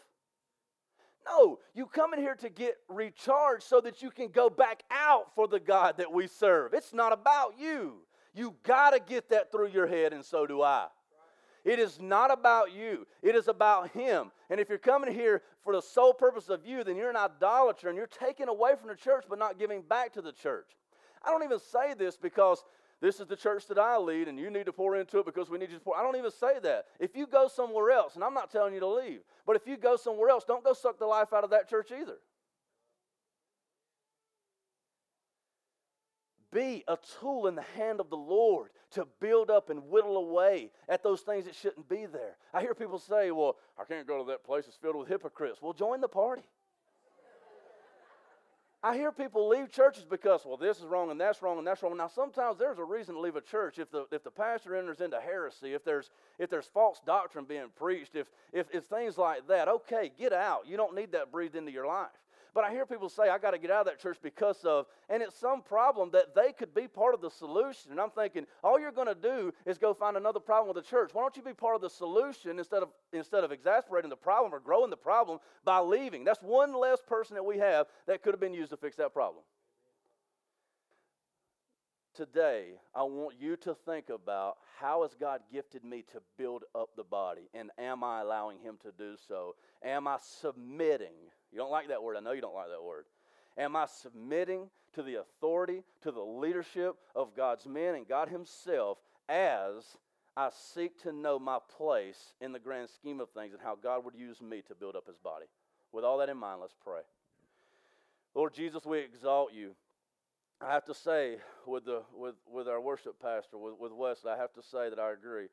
No, 1.26 1.58
you 1.75 1.87
come 1.87 2.14
in 2.14 2.20
here 2.20 2.35
to 2.37 2.49
get 2.49 2.76
recharged 2.88 3.64
so 3.64 3.81
that 3.82 4.03
you 4.03 4.11
can 4.11 4.29
go 4.29 4.49
back 4.49 4.82
out 4.91 5.35
for 5.35 5.46
the 5.46 5.61
God 5.61 5.96
that 5.98 6.13
we 6.13 6.27
serve. 6.27 6.72
It's 6.72 6.94
not 6.94 7.13
about 7.13 7.55
you. 7.58 7.96
You 8.34 8.55
got 8.63 8.91
to 8.91 9.01
get 9.01 9.31
that 9.31 9.51
through 9.51 9.69
your 9.69 9.87
head, 9.87 10.13
and 10.13 10.25
so 10.25 10.46
do 10.46 10.63
I. 10.63 10.87
It 11.65 11.79
is 11.79 12.01
not 12.01 12.32
about 12.32 12.72
you, 12.72 13.06
it 13.22 13.34
is 13.34 13.49
about 13.49 13.91
Him. 13.91 14.31
And 14.49 14.58
if 14.58 14.69
you're 14.69 14.79
coming 14.79 15.13
here 15.13 15.43
for 15.63 15.75
the 15.75 15.82
sole 15.82 16.15
purpose 16.15 16.49
of 16.49 16.65
you, 16.65 16.82
then 16.84 16.96
you're 16.96 17.10
an 17.10 17.17
idolater 17.17 17.89
and 17.89 17.96
you're 17.96 18.06
taking 18.06 18.49
away 18.49 18.72
from 18.79 18.89
the 18.89 18.94
church 18.94 19.25
but 19.29 19.39
not 19.39 19.58
giving 19.58 19.82
back 19.82 20.13
to 20.15 20.22
the 20.22 20.32
church. 20.32 20.70
I 21.22 21.31
don't 21.31 21.44
even 21.44 21.58
say 21.58 21.94
this 21.94 22.17
because 22.17 22.65
this 23.01 23.20
is 23.20 23.27
the 23.27 23.37
church 23.37 23.67
that 23.69 23.79
I 23.79 23.99
lead 23.99 24.29
and 24.29 24.39
you 24.39 24.51
need 24.51 24.67
to 24.67 24.72
pour 24.72 24.96
into 24.96 25.19
it 25.19 25.27
because 25.27 25.51
we 25.51 25.58
need 25.58 25.70
you 25.70 25.79
to 25.79 25.84
pour. 25.84 25.96
I 25.96 26.03
don't 26.03 26.17
even 26.17 26.31
say 26.31 26.58
that. 26.63 26.87
If 26.99 27.15
you 27.15 27.27
go 27.27 27.49
somewhere 27.49 27.91
else, 27.91 28.15
and 28.15 28.25
I'm 28.25 28.34
not 28.34 28.51
telling 28.51 28.75
you 28.75 28.81
to 28.81 28.89
leave, 28.89 29.20
but 29.46 29.56
if 29.56 29.67
you 29.67 29.77
go 29.77 29.96
somewhere 29.96 30.31
else, 30.31 30.44
don't 30.44 30.65
go 30.65 30.72
suck 30.72 30.99
the 30.99 31.06
life 31.06 31.32
out 31.32 31.44
of 31.44 31.51
that 31.51 31.69
church 31.69 31.91
either. 31.93 32.17
Be 36.53 36.85
a 36.89 36.99
tool 37.21 37.47
in 37.47 37.55
the 37.55 37.65
hand 37.77 38.01
of 38.01 38.11
the 38.11 38.17
Lord 38.17 38.71
to 38.93 39.07
build 39.21 39.51
up 39.51 39.71
and 39.71 39.89
whittle 39.89 40.17
away 40.17 40.71
at 40.89 41.03
those 41.03 41.21
things 41.21 41.45
that 41.45 41.55
shouldn't 41.55 41.89
be 41.89 42.07
there. 42.07 42.37
I 42.53 42.61
hear 42.61 42.75
people 42.75 42.99
say, 42.99 43.31
Well, 43.31 43.57
I 43.79 43.85
can't 43.85 44.07
go 44.07 44.19
to 44.19 44.31
that 44.31 44.45
place, 44.45 44.65
it's 44.67 44.77
filled 44.77 44.97
with 44.97 45.09
hypocrites. 45.09 45.61
Well, 45.63 45.73
join 45.73 46.01
the 46.01 46.09
party. 46.09 46.43
I 48.83 48.97
hear 48.97 49.13
people 49.13 49.47
leave 49.47 49.71
churches 49.71 50.07
because, 50.09 50.41
well, 50.47 50.57
this 50.57 50.79
is 50.79 50.85
wrong 50.85 51.11
and 51.11 51.21
that's 51.21 51.43
wrong 51.43 51.59
and 51.59 51.67
that's 51.67 51.83
wrong. 51.83 51.95
Now, 51.99 52.09
sometimes 52.09 52.57
there's 52.59 52.79
a 52.79 52.85
reason 52.85 53.15
to 53.15 53.21
leave 53.21 53.37
a 53.37 53.43
church 53.43 53.79
if 53.79 53.91
the, 53.91 54.07
if 54.11 54.25
the 54.25 54.31
pastor 54.31 54.75
enters 54.75 55.03
into 55.03 55.21
heresy, 55.21 55.75
if 55.75 55.85
there's, 55.85 56.09
if 56.39 56.49
there's 56.49 56.65
false 56.65 56.99
doctrine 57.05 57.45
being 57.45 57.67
preached, 57.77 58.17
if, 58.17 58.31
if, 58.55 58.69
if 58.73 58.85
things 58.85 59.19
like 59.19 59.47
that. 59.49 59.69
Okay, 59.69 60.11
get 60.19 60.33
out. 60.33 60.67
You 60.67 60.79
don't 60.79 60.95
need 60.95 61.13
that 61.13 61.31
breathed 61.31 61.57
into 61.57 61.71
your 61.71 61.87
life. 61.87 62.09
But 62.55 62.65
I 62.65 62.71
hear 62.71 62.87
people 62.87 63.09
say, 63.09 63.29
I 63.29 63.39
got 63.39 63.53
to 63.53 63.59
get 63.59 63.71
out 63.71 63.81
of 63.81 63.87
that 63.87 64.01
church 64.01 64.19
because 64.23 64.65
of, 64.65 64.87
and 65.09 65.23
it's 65.23 65.39
some 65.39 65.63
problem 65.63 66.11
that 66.13 66.35
they 66.35 66.53
could 66.53 66.75
be 66.75 66.89
part 66.89 67.15
of 67.15 67.21
the 67.21 67.31
solution. 67.31 67.91
And 67.91 68.01
I'm 68.01 68.11
thinking, 68.11 68.47
all 68.63 68.79
you're 68.79 68.93
going 68.93 69.09
to 69.09 69.15
do 69.15 69.53
is 69.67 69.79
go 69.79 69.95
find 69.95 70.17
another 70.17 70.41
problem 70.41 70.75
with 70.75 70.85
the 70.85 70.89
church. 70.89 71.11
Why 71.13 71.23
don't 71.23 71.37
you 71.37 71.43
be 71.43 71.55
part 71.55 71.77
of 71.77 71.81
the 71.81 71.91
solution 71.91 72.59
instead 72.59 72.83
of, 72.83 72.89
instead 73.13 73.45
of 73.45 73.53
exasperating 73.53 74.11
the 74.11 74.17
problem 74.17 74.53
or 74.53 74.61
growing 74.61 74.91
the 74.91 74.97
problem 74.97 75.39
by 75.65 75.79
leaving? 75.79 76.25
That's 76.25 76.43
one 76.43 76.75
less 76.75 77.01
person 77.07 77.35
that 77.35 77.45
we 77.45 77.59
have 77.59 77.87
that 78.07 78.23
could 78.23 78.33
have 78.33 78.41
been 78.41 78.55
used 78.55 78.71
to 78.71 78.77
fix 78.77 78.97
that 78.97 79.13
problem. 79.13 79.45
Today, 82.20 82.72
I 82.94 83.03
want 83.05 83.36
you 83.41 83.56
to 83.56 83.74
think 83.86 84.10
about 84.10 84.58
how 84.79 85.05
has 85.05 85.15
God 85.19 85.41
gifted 85.50 85.82
me 85.82 86.05
to 86.12 86.20
build 86.36 86.65
up 86.74 86.91
the 86.94 87.03
body, 87.03 87.48
and 87.55 87.70
am 87.79 88.05
I 88.05 88.20
allowing 88.20 88.58
Him 88.58 88.77
to 88.82 88.93
do 88.93 89.15
so? 89.27 89.55
Am 89.82 90.06
I 90.06 90.19
submitting? 90.20 91.17
You 91.50 91.56
don't 91.56 91.70
like 91.70 91.89
that 91.89 92.03
word. 92.03 92.19
I 92.19 92.20
know 92.20 92.32
you 92.32 92.43
don't 92.43 92.55
like 92.55 92.69
that 92.69 92.84
word. 92.84 93.06
Am 93.56 93.74
I 93.74 93.86
submitting 93.86 94.69
to 94.93 95.03
the 95.03 95.15
authority, 95.15 95.82
to 96.03 96.12
the 96.12 96.20
leadership 96.20 96.96
of 97.17 97.34
God's 97.34 97.65
men 97.65 97.94
and 97.94 98.06
God 98.06 98.29
Himself 98.29 98.98
as 99.27 99.96
I 100.36 100.50
seek 100.74 101.03
to 101.05 101.12
know 101.12 101.39
my 101.39 101.56
place 101.74 102.34
in 102.43 102.53
the 102.53 102.58
grand 102.58 102.91
scheme 102.91 103.20
of 103.20 103.31
things 103.31 103.55
and 103.55 103.62
how 103.62 103.79
God 103.82 104.05
would 104.05 104.15
use 104.15 104.43
me 104.43 104.60
to 104.69 104.74
build 104.74 104.94
up 104.94 105.06
His 105.06 105.17
body? 105.17 105.46
With 105.91 106.05
all 106.05 106.19
that 106.19 106.29
in 106.29 106.36
mind, 106.36 106.60
let's 106.60 106.77
pray. 106.84 107.00
Lord 108.34 108.53
Jesus, 108.53 108.84
we 108.84 108.98
exalt 108.98 109.55
you. 109.55 109.70
I 110.62 110.72
have 110.74 110.84
to 110.86 110.94
say, 110.94 111.36
with, 111.67 111.86
the, 111.86 112.02
with, 112.14 112.34
with 112.46 112.69
our 112.69 112.81
worship 112.81 113.20
pastor, 113.20 113.56
with, 113.56 113.74
with 113.79 113.93
Wesley, 113.93 114.31
I 114.31 114.36
have 114.36 114.52
to 114.55 114.62
say 114.62 114.90
that 114.90 114.98
I 114.98 115.12
agree. 115.12 115.46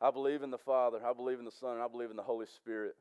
I 0.00 0.10
believe 0.10 0.42
in 0.42 0.50
the 0.50 0.58
Father, 0.58 0.98
I 1.06 1.12
believe 1.12 1.38
in 1.38 1.44
the 1.44 1.52
Son, 1.52 1.74
and 1.74 1.82
I 1.82 1.86
believe 1.86 2.10
in 2.10 2.16
the 2.16 2.24
Holy 2.24 2.46
Spirit. 2.46 2.96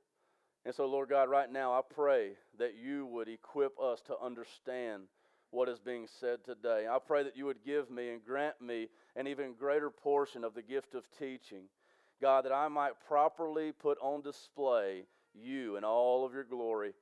And 0.65 0.75
so, 0.75 0.86
Lord 0.86 1.10
God, 1.10 1.29
right 1.29 1.51
now 1.51 1.74
I 1.74 1.81
pray 1.81 2.33
that 2.60 2.75
you 2.75 3.07
would 3.07 3.27
equip 3.27 3.79
us 3.79 4.01
to 4.01 4.15
understand 4.24 5.03
what 5.50 5.67
is 5.67 5.79
being 5.79 6.05
said 6.19 6.45
today. 6.45 6.86
I 6.89 7.00
pray 7.00 7.24
that 7.24 7.36
you 7.36 7.45
would 7.45 7.65
give 7.65 7.89
me 7.89 8.10
and 8.10 8.24
grant 8.24 8.62
me 8.62 8.89
an 9.15 9.25
even 9.25 9.55
greater 9.57 9.89
portion 9.89 10.43
of 10.43 10.53
the 10.53 10.62
gift 10.62 10.93
of 10.93 11.05
teaching. 11.17 11.63
God, 12.21 12.45
that 12.45 12.53
I 12.53 12.67
might 12.67 12.93
properly 13.07 13.71
put 13.71 13.98
on 14.00 14.21
display 14.21 15.05
you 15.33 15.75
and 15.75 15.83
all 15.83 16.24
of 16.24 16.33
your 16.33 16.43
glory. 16.43 16.93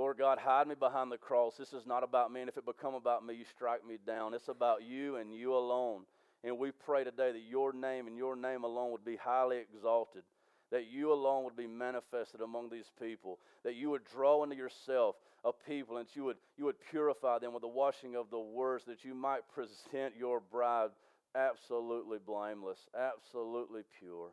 Lord 0.00 0.16
God, 0.16 0.38
hide 0.38 0.66
me 0.66 0.74
behind 0.74 1.12
the 1.12 1.18
cross. 1.18 1.56
This 1.58 1.74
is 1.74 1.84
not 1.84 2.02
about 2.02 2.32
me, 2.32 2.40
and 2.40 2.48
if 2.48 2.56
it 2.56 2.64
become 2.64 2.94
about 2.94 3.22
me, 3.22 3.34
you 3.34 3.44
strike 3.54 3.86
me 3.86 3.98
down. 4.06 4.32
It's 4.32 4.48
about 4.48 4.82
you 4.82 5.16
and 5.16 5.30
you 5.30 5.54
alone. 5.54 6.04
And 6.42 6.56
we 6.56 6.70
pray 6.70 7.04
today 7.04 7.32
that 7.32 7.42
your 7.46 7.74
name 7.74 8.06
and 8.06 8.16
your 8.16 8.34
name 8.34 8.64
alone 8.64 8.92
would 8.92 9.04
be 9.04 9.16
highly 9.16 9.58
exalted, 9.58 10.22
that 10.70 10.90
you 10.90 11.12
alone 11.12 11.44
would 11.44 11.54
be 11.54 11.66
manifested 11.66 12.40
among 12.40 12.70
these 12.70 12.90
people, 12.98 13.40
that 13.62 13.74
you 13.74 13.90
would 13.90 14.00
draw 14.10 14.42
into 14.42 14.56
yourself 14.56 15.16
a 15.44 15.52
people, 15.52 15.98
and 15.98 16.08
you 16.14 16.24
would, 16.24 16.38
you 16.56 16.64
would 16.64 16.80
purify 16.90 17.38
them 17.38 17.52
with 17.52 17.60
the 17.60 17.68
washing 17.68 18.16
of 18.16 18.30
the 18.30 18.40
words, 18.40 18.84
that 18.86 19.04
you 19.04 19.14
might 19.14 19.42
present 19.54 20.14
your 20.18 20.40
bride 20.40 20.88
absolutely 21.34 22.16
blameless, 22.24 22.78
absolutely 22.98 23.82
pure. 23.98 24.30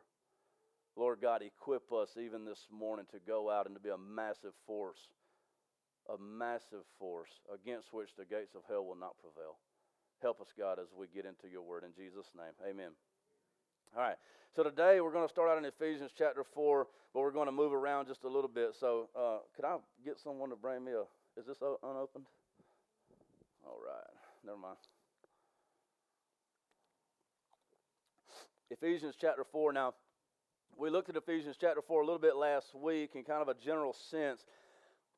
Lord 0.96 1.18
God, 1.20 1.42
equip 1.42 1.92
us 1.92 2.08
even 2.16 2.46
this 2.46 2.66
morning 2.72 3.04
to 3.12 3.18
go 3.26 3.50
out 3.50 3.66
and 3.66 3.76
to 3.76 3.82
be 3.82 3.90
a 3.90 3.98
massive 3.98 4.54
force, 4.66 4.98
a 6.08 6.16
massive 6.18 6.84
force 6.98 7.30
against 7.52 7.92
which 7.92 8.10
the 8.16 8.24
gates 8.24 8.54
of 8.54 8.62
hell 8.68 8.84
will 8.84 8.96
not 8.96 9.16
prevail. 9.20 9.58
Help 10.20 10.40
us, 10.40 10.48
God, 10.56 10.78
as 10.78 10.88
we 10.96 11.06
get 11.06 11.24
into 11.24 11.46
your 11.50 11.62
word. 11.62 11.84
In 11.84 11.92
Jesus' 11.92 12.30
name, 12.36 12.54
amen. 12.68 12.90
All 13.96 14.02
right. 14.02 14.16
So 14.56 14.62
today 14.62 15.00
we're 15.00 15.12
going 15.12 15.26
to 15.26 15.32
start 15.32 15.50
out 15.50 15.58
in 15.58 15.64
Ephesians 15.64 16.10
chapter 16.16 16.44
4, 16.54 16.86
but 17.14 17.20
we're 17.20 17.30
going 17.30 17.46
to 17.46 17.52
move 17.52 17.72
around 17.72 18.06
just 18.08 18.24
a 18.24 18.28
little 18.28 18.48
bit. 18.48 18.74
So 18.78 19.08
uh, 19.14 19.38
could 19.54 19.64
I 19.64 19.76
get 20.04 20.18
someone 20.18 20.50
to 20.50 20.56
bring 20.56 20.84
me 20.84 20.92
a, 20.92 21.02
is 21.38 21.46
this 21.46 21.58
unopened? 21.60 22.26
All 23.64 23.78
right. 23.84 24.10
Never 24.44 24.58
mind. 24.58 24.76
Ephesians 28.70 29.14
chapter 29.20 29.44
4. 29.50 29.72
Now, 29.72 29.94
we 30.76 30.90
looked 30.90 31.08
at 31.08 31.16
Ephesians 31.16 31.56
chapter 31.60 31.82
4 31.82 32.02
a 32.02 32.04
little 32.04 32.20
bit 32.20 32.36
last 32.36 32.74
week 32.74 33.10
in 33.14 33.24
kind 33.24 33.42
of 33.42 33.48
a 33.48 33.54
general 33.54 33.94
sense. 34.10 34.44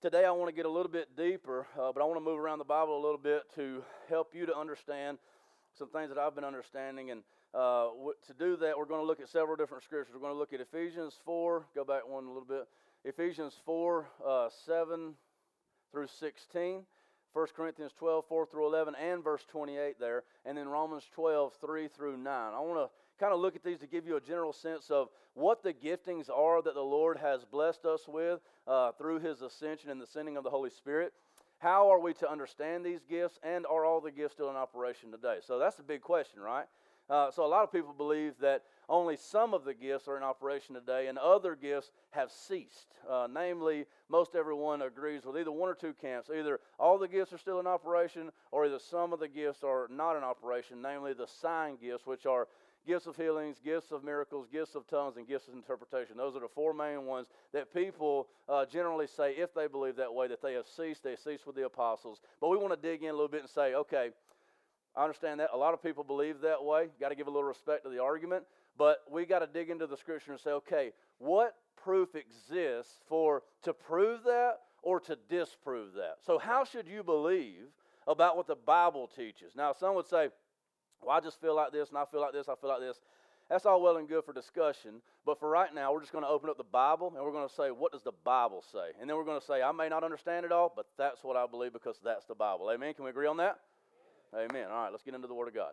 Today, 0.02 0.24
I 0.24 0.30
want 0.30 0.48
to 0.48 0.56
get 0.56 0.64
a 0.64 0.70
little 0.70 0.90
bit 0.90 1.14
deeper, 1.14 1.66
uh, 1.78 1.92
but 1.92 2.00
I 2.00 2.06
want 2.06 2.16
to 2.16 2.24
move 2.24 2.38
around 2.38 2.58
the 2.58 2.64
Bible 2.64 2.98
a 2.98 3.02
little 3.02 3.18
bit 3.18 3.42
to 3.56 3.84
help 4.08 4.34
you 4.34 4.46
to 4.46 4.56
understand 4.56 5.18
some 5.78 5.90
things 5.90 6.08
that 6.08 6.16
I've 6.16 6.34
been 6.34 6.42
understanding. 6.42 7.10
And 7.10 7.20
uh, 7.52 7.88
to 8.26 8.32
do 8.38 8.56
that, 8.56 8.78
we're 8.78 8.86
going 8.86 9.02
to 9.02 9.06
look 9.06 9.20
at 9.20 9.28
several 9.28 9.56
different 9.56 9.84
scriptures. 9.84 10.14
We're 10.14 10.22
going 10.22 10.32
to 10.32 10.38
look 10.38 10.54
at 10.54 10.60
Ephesians 10.62 11.12
4, 11.26 11.66
go 11.74 11.84
back 11.84 12.08
one 12.08 12.24
a 12.24 12.28
little 12.28 12.48
bit. 12.48 12.66
Ephesians 13.04 13.52
4, 13.66 14.06
uh, 14.26 14.48
7 14.64 15.12
through 15.92 16.06
16. 16.18 16.80
1 17.34 17.46
Corinthians 17.54 17.92
12, 17.98 18.24
4 18.26 18.46
through 18.46 18.66
11, 18.68 18.94
and 18.94 19.22
verse 19.22 19.44
28 19.52 20.00
there, 20.00 20.24
and 20.46 20.56
then 20.56 20.66
Romans 20.66 21.04
12, 21.14 21.52
3 21.60 21.88
through 21.88 22.16
9. 22.16 22.26
I 22.26 22.58
want 22.60 22.88
to 22.88 22.90
kind 23.20 23.34
of 23.34 23.40
look 23.40 23.54
at 23.54 23.62
these 23.62 23.78
to 23.80 23.86
give 23.86 24.06
you 24.06 24.16
a 24.16 24.20
general 24.20 24.52
sense 24.52 24.90
of 24.90 25.08
what 25.34 25.62
the 25.62 25.74
giftings 25.74 26.30
are 26.30 26.62
that 26.62 26.74
the 26.74 26.80
Lord 26.80 27.18
has 27.18 27.44
blessed 27.44 27.84
us 27.84 28.08
with 28.08 28.40
uh, 28.66 28.92
through 28.92 29.20
His 29.20 29.42
ascension 29.42 29.90
and 29.90 30.00
the 30.00 30.06
sending 30.06 30.38
of 30.38 30.44
the 30.44 30.50
Holy 30.50 30.70
Spirit. 30.70 31.12
How 31.58 31.90
are 31.92 32.00
we 32.00 32.14
to 32.14 32.30
understand 32.30 32.86
these 32.86 33.04
gifts, 33.04 33.38
and 33.42 33.66
are 33.66 33.84
all 33.84 34.00
the 34.00 34.10
gifts 34.10 34.32
still 34.32 34.48
in 34.48 34.56
operation 34.56 35.10
today? 35.10 35.36
So 35.46 35.58
that's 35.58 35.78
a 35.78 35.82
big 35.82 36.00
question, 36.00 36.40
right? 36.40 36.64
Uh, 37.10 37.30
so 37.30 37.44
a 37.44 37.46
lot 37.46 37.64
of 37.64 37.70
people 37.70 37.92
believe 37.92 38.34
that 38.40 38.62
only 38.88 39.16
some 39.16 39.52
of 39.52 39.64
the 39.64 39.74
gifts 39.74 40.08
are 40.08 40.16
in 40.16 40.22
operation 40.22 40.74
today, 40.74 41.08
and 41.08 41.18
other 41.18 41.54
gifts 41.54 41.90
have 42.12 42.30
ceased. 42.30 42.86
Uh, 43.08 43.28
namely, 43.30 43.84
most 44.08 44.34
everyone 44.34 44.80
agrees 44.80 45.24
with 45.24 45.36
either 45.36 45.52
one 45.52 45.68
or 45.68 45.74
two 45.74 45.92
camps. 45.92 46.30
Either 46.34 46.60
all 46.78 46.98
the 46.98 47.08
gifts 47.08 47.32
are 47.32 47.38
still 47.38 47.60
in 47.60 47.66
operation, 47.66 48.30
or 48.52 48.64
either 48.64 48.78
some 48.78 49.12
of 49.12 49.20
the 49.20 49.28
gifts 49.28 49.62
are 49.62 49.86
not 49.90 50.16
in 50.16 50.22
operation, 50.22 50.80
namely 50.80 51.12
the 51.12 51.26
sign 51.26 51.76
gifts, 51.82 52.06
which 52.06 52.26
are 52.26 52.48
gifts 52.86 53.06
of 53.06 53.16
healings, 53.16 53.56
gifts 53.64 53.92
of 53.92 54.04
miracles, 54.04 54.46
gifts 54.50 54.74
of 54.74 54.86
tongues, 54.86 55.16
and 55.16 55.26
gifts 55.26 55.48
of 55.48 55.54
interpretation. 55.54 56.16
Those 56.16 56.36
are 56.36 56.40
the 56.40 56.48
four 56.54 56.72
main 56.72 57.06
ones 57.06 57.26
that 57.52 57.72
people 57.72 58.28
uh, 58.48 58.66
generally 58.66 59.06
say, 59.06 59.32
if 59.32 59.54
they 59.54 59.66
believe 59.66 59.96
that 59.96 60.12
way, 60.12 60.28
that 60.28 60.42
they 60.42 60.54
have 60.54 60.66
ceased. 60.66 61.02
They 61.02 61.16
ceased 61.16 61.46
with 61.46 61.56
the 61.56 61.66
apostles. 61.66 62.20
But 62.40 62.48
we 62.48 62.56
want 62.56 62.72
to 62.72 62.80
dig 62.80 63.02
in 63.02 63.10
a 63.10 63.12
little 63.12 63.28
bit 63.28 63.40
and 63.40 63.50
say, 63.50 63.74
okay, 63.74 64.10
I 64.96 65.02
understand 65.02 65.40
that. 65.40 65.50
A 65.52 65.56
lot 65.56 65.74
of 65.74 65.82
people 65.82 66.04
believe 66.04 66.40
that 66.40 66.62
way. 66.64 66.88
Got 66.98 67.10
to 67.10 67.14
give 67.14 67.26
a 67.26 67.30
little 67.30 67.48
respect 67.48 67.84
to 67.84 67.90
the 67.90 68.02
argument. 68.02 68.44
But 68.76 69.02
we 69.10 69.26
got 69.26 69.40
to 69.40 69.46
dig 69.46 69.70
into 69.70 69.86
the 69.86 69.96
scripture 69.96 70.32
and 70.32 70.40
say, 70.40 70.50
okay, 70.50 70.92
what 71.18 71.54
proof 71.82 72.14
exists 72.14 72.94
for 73.08 73.42
to 73.62 73.72
prove 73.72 74.24
that 74.24 74.60
or 74.82 75.00
to 75.00 75.16
disprove 75.28 75.94
that? 75.94 76.16
So, 76.24 76.38
how 76.38 76.64
should 76.64 76.88
you 76.88 77.02
believe 77.02 77.66
about 78.06 78.36
what 78.36 78.46
the 78.46 78.56
Bible 78.56 79.06
teaches? 79.06 79.54
Now, 79.54 79.72
some 79.72 79.94
would 79.94 80.08
say, 80.08 80.30
well, 81.02 81.16
I 81.16 81.20
just 81.20 81.40
feel 81.40 81.54
like 81.56 81.72
this, 81.72 81.88
and 81.88 81.98
I 81.98 82.04
feel 82.04 82.20
like 82.20 82.32
this, 82.32 82.48
I 82.48 82.54
feel 82.54 82.70
like 82.70 82.80
this. 82.80 82.98
That's 83.50 83.66
all 83.66 83.82
well 83.82 83.96
and 83.96 84.08
good 84.08 84.24
for 84.24 84.32
discussion, 84.32 85.02
but 85.26 85.40
for 85.40 85.50
right 85.50 85.74
now, 85.74 85.92
we're 85.92 86.00
just 86.00 86.12
going 86.12 86.22
to 86.22 86.30
open 86.30 86.48
up 86.48 86.56
the 86.56 86.62
Bible 86.62 87.12
and 87.16 87.24
we're 87.24 87.32
going 87.32 87.48
to 87.48 87.52
say, 87.52 87.72
what 87.72 87.90
does 87.90 88.04
the 88.04 88.12
Bible 88.24 88.62
say? 88.70 88.92
And 89.00 89.10
then 89.10 89.16
we're 89.16 89.24
going 89.24 89.40
to 89.40 89.44
say, 89.44 89.60
I 89.60 89.72
may 89.72 89.88
not 89.88 90.04
understand 90.04 90.46
it 90.46 90.52
all, 90.52 90.72
but 90.74 90.86
that's 90.96 91.24
what 91.24 91.36
I 91.36 91.46
believe 91.48 91.72
because 91.72 91.98
that's 92.04 92.26
the 92.26 92.34
Bible. 92.36 92.70
Amen? 92.70 92.94
Can 92.94 93.02
we 93.02 93.10
agree 93.10 93.26
on 93.26 93.38
that? 93.38 93.58
Amen. 94.32 94.50
Amen. 94.50 94.66
All 94.70 94.84
right, 94.84 94.92
let's 94.92 95.02
get 95.02 95.14
into 95.14 95.26
the 95.26 95.34
Word 95.34 95.48
of 95.48 95.54
God. 95.54 95.72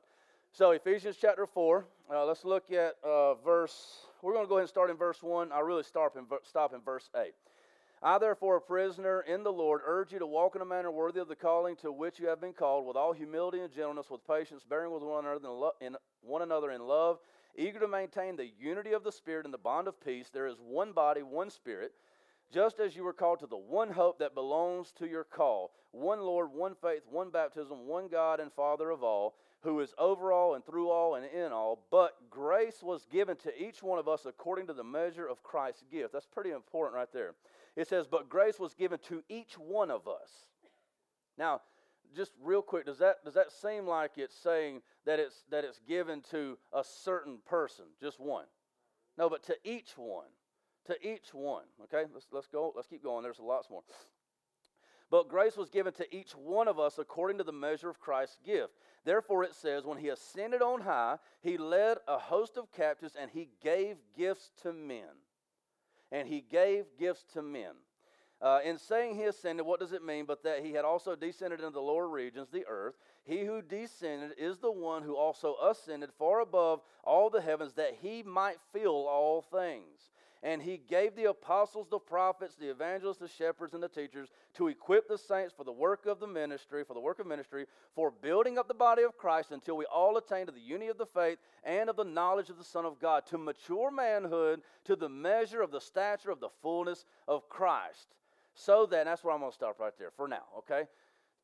So, 0.53 0.71
Ephesians 0.71 1.17
chapter 1.21 1.45
4, 1.45 1.85
uh, 2.11 2.25
let's 2.25 2.43
look 2.43 2.71
at 2.71 2.95
uh, 3.03 3.35
verse, 3.35 4.07
we're 4.23 4.33
going 4.33 4.45
to 4.45 4.49
go 4.49 4.55
ahead 4.55 4.63
and 4.63 4.69
start 4.69 4.89
in 4.89 4.97
verse 4.97 5.21
1. 5.21 5.51
I 5.51 5.59
really 5.59 5.83
stop 5.83 6.17
in, 6.17 6.25
stop 6.49 6.73
in 6.73 6.81
verse 6.81 7.11
8. 7.15 7.33
I, 8.01 8.19
therefore, 8.19 8.57
a 8.57 8.61
prisoner 8.61 9.21
in 9.21 9.43
the 9.43 9.51
Lord, 9.51 9.81
urge 9.83 10.13
you 10.13 10.19
to 10.19 10.27
walk 10.27 10.55
in 10.55 10.61
a 10.61 10.65
manner 10.65 10.91
worthy 10.91 11.19
of 11.19 11.27
the 11.27 11.35
calling 11.35 11.75
to 11.77 11.91
which 11.91 12.19
you 12.19 12.27
have 12.27 12.39
been 12.39 12.53
called, 12.53 12.85
with 12.85 12.95
all 12.95 13.11
humility 13.11 13.59
and 13.59 13.73
gentleness, 13.73 14.09
with 14.09 14.25
patience, 14.27 14.63
bearing 14.63 14.91
with 14.91 15.01
one 15.01 15.25
another 15.25 15.39
in, 15.43 15.51
lo- 15.51 15.71
in, 15.81 15.95
one 16.21 16.43
another 16.43 16.71
in 16.71 16.81
love, 16.81 17.17
eager 17.55 17.79
to 17.79 17.87
maintain 17.87 18.35
the 18.35 18.51
unity 18.59 18.93
of 18.93 19.03
the 19.03 19.11
Spirit 19.11 19.45
and 19.45 19.53
the 19.53 19.57
bond 19.57 19.87
of 19.87 19.99
peace. 20.03 20.29
There 20.31 20.45
is 20.45 20.57
one 20.59 20.91
body, 20.91 21.23
one 21.23 21.49
Spirit, 21.49 21.91
just 22.53 22.79
as 22.79 22.95
you 22.95 23.03
were 23.03 23.13
called 23.13 23.39
to 23.39 23.47
the 23.47 23.57
one 23.57 23.91
hope 23.91 24.19
that 24.19 24.35
belongs 24.35 24.91
to 24.99 25.07
your 25.07 25.23
call, 25.23 25.71
one 25.91 26.21
Lord, 26.21 26.51
one 26.53 26.75
faith, 26.75 27.01
one 27.09 27.31
baptism, 27.31 27.87
one 27.87 28.07
God 28.07 28.39
and 28.39 28.53
Father 28.53 28.91
of 28.91 29.03
all, 29.03 29.35
who 29.61 29.79
is 29.79 29.93
over 29.97 30.31
all 30.31 30.53
and 30.53 30.63
through 30.63 30.89
all 30.91 31.15
and 31.15 31.25
in 31.25 31.51
all. 31.51 31.83
But 31.89 32.15
grace 32.29 32.83
was 32.83 33.07
given 33.11 33.35
to 33.37 33.61
each 33.61 33.81
one 33.81 33.97
of 33.97 34.07
us 34.07 34.25
according 34.25 34.67
to 34.67 34.73
the 34.73 34.83
measure 34.83 35.27
of 35.27 35.43
Christ's 35.43 35.83
gift. 35.91 36.13
That's 36.13 36.27
pretty 36.27 36.51
important 36.51 36.95
right 36.95 37.11
there. 37.11 37.33
It 37.77 37.87
says, 37.87 38.07
But 38.07 38.27
grace 38.27 38.59
was 38.59 38.73
given 38.73 38.99
to 39.07 39.23
each 39.29 39.53
one 39.57 39.91
of 39.91 40.07
us. 40.07 40.47
Now, 41.37 41.61
just 42.15 42.31
real 42.43 42.63
quick, 42.63 42.87
does 42.87 42.97
that, 42.97 43.23
does 43.23 43.35
that 43.35 43.51
seem 43.51 43.85
like 43.85 44.11
it's 44.17 44.35
saying 44.35 44.81
that 45.05 45.19
it's, 45.19 45.43
that 45.51 45.63
it's 45.63 45.79
given 45.87 46.21
to 46.31 46.57
a 46.73 46.83
certain 46.83 47.37
person, 47.45 47.85
just 48.01 48.19
one? 48.19 48.45
No, 49.17 49.29
but 49.29 49.43
to 49.43 49.55
each 49.63 49.95
one. 49.95 50.25
To 50.87 51.07
each 51.07 51.33
one. 51.33 51.65
Okay, 51.83 52.09
let's, 52.11 52.25
let's 52.31 52.47
go. 52.47 52.73
Let's 52.75 52.87
keep 52.87 53.03
going. 53.03 53.21
There's 53.21 53.39
lots 53.39 53.69
more. 53.69 53.83
But 55.11 55.29
grace 55.29 55.55
was 55.55 55.69
given 55.69 55.93
to 55.93 56.15
each 56.15 56.31
one 56.31 56.67
of 56.67 56.79
us 56.79 56.97
according 56.97 57.37
to 57.37 57.43
the 57.43 57.53
measure 57.53 57.89
of 57.89 57.99
Christ's 57.99 58.39
gift. 58.43 58.73
Therefore, 59.05 59.43
it 59.43 59.53
says, 59.53 59.85
when 59.85 59.99
he 59.99 60.09
ascended 60.09 60.61
on 60.61 60.81
high, 60.81 61.17
he 61.41 61.57
led 61.57 61.97
a 62.07 62.17
host 62.17 62.57
of 62.57 62.71
captives 62.71 63.15
and 63.19 63.29
he 63.31 63.49
gave 63.63 63.97
gifts 64.17 64.51
to 64.63 64.73
men 64.73 65.05
and 66.11 66.27
he 66.27 66.41
gave 66.41 66.85
gifts 66.99 67.25
to 67.33 67.41
men. 67.41 67.73
Uh, 68.39 68.59
in 68.63 68.77
saying 68.77 69.15
he 69.15 69.23
ascended, 69.23 69.65
what 69.65 69.79
does 69.79 69.93
it 69.93 70.05
mean? 70.05 70.25
But 70.25 70.43
that 70.43 70.63
he 70.63 70.73
had 70.73 70.85
also 70.85 71.15
descended 71.15 71.59
into 71.59 71.71
the 71.71 71.81
lower 71.81 72.07
regions, 72.07 72.49
the 72.51 72.65
earth. 72.67 72.93
He 73.23 73.43
who 73.45 73.63
descended 73.63 74.33
is 74.37 74.59
the 74.59 74.71
one 74.71 75.01
who 75.01 75.15
also 75.15 75.55
ascended 75.63 76.11
far 76.19 76.41
above 76.41 76.81
all 77.03 77.31
the 77.31 77.41
heavens, 77.41 77.73
that 77.73 77.97
he 77.99 78.21
might 78.21 78.57
fill 78.71 79.07
all 79.07 79.41
things. 79.41 80.11
And 80.43 80.61
he 80.61 80.77
gave 80.77 81.15
the 81.15 81.25
apostles, 81.25 81.87
the 81.89 81.99
prophets, 81.99 82.55
the 82.55 82.69
evangelists, 82.69 83.17
the 83.17 83.27
shepherds, 83.27 83.73
and 83.73 83.81
the 83.81 83.89
teachers 83.89 84.29
to 84.55 84.67
equip 84.67 85.07
the 85.07 85.17
saints 85.17 85.53
for 85.55 85.63
the 85.63 85.71
work 85.71 86.05
of 86.05 86.19
the 86.19 86.27
ministry, 86.27 86.83
for 86.83 86.93
the 86.93 86.99
work 86.99 87.19
of 87.19 87.27
ministry, 87.27 87.65
for 87.95 88.11
building 88.11 88.57
up 88.57 88.67
the 88.67 88.73
body 88.73 89.03
of 89.03 89.17
Christ 89.17 89.51
until 89.51 89.77
we 89.77 89.85
all 89.85 90.17
attain 90.17 90.45
to 90.45 90.51
the 90.51 90.59
unity 90.59 90.89
of 90.89 90.97
the 90.97 91.05
faith 91.05 91.39
and 91.63 91.89
of 91.89 91.95
the 91.95 92.03
knowledge 92.03 92.49
of 92.49 92.57
the 92.57 92.63
Son 92.63 92.85
of 92.85 92.99
God, 92.99 93.25
to 93.27 93.37
mature 93.37 93.91
manhood, 93.91 94.61
to 94.85 94.95
the 94.95 95.09
measure 95.09 95.61
of 95.61 95.71
the 95.71 95.81
stature 95.81 96.31
of 96.31 96.39
the 96.39 96.49
fullness 96.61 97.05
of 97.27 97.49
Christ. 97.49 98.15
So 98.53 98.85
that, 98.87 99.05
that's 99.05 99.23
where 99.23 99.33
I'm 99.33 99.39
going 99.39 99.51
to 99.51 99.55
stop 99.55 99.79
right 99.79 99.93
there 99.99 100.11
for 100.15 100.27
now, 100.27 100.43
okay? 100.59 100.85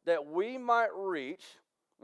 that 0.05 0.25
we 0.25 0.57
might 0.57 0.93
reach, 0.95 1.43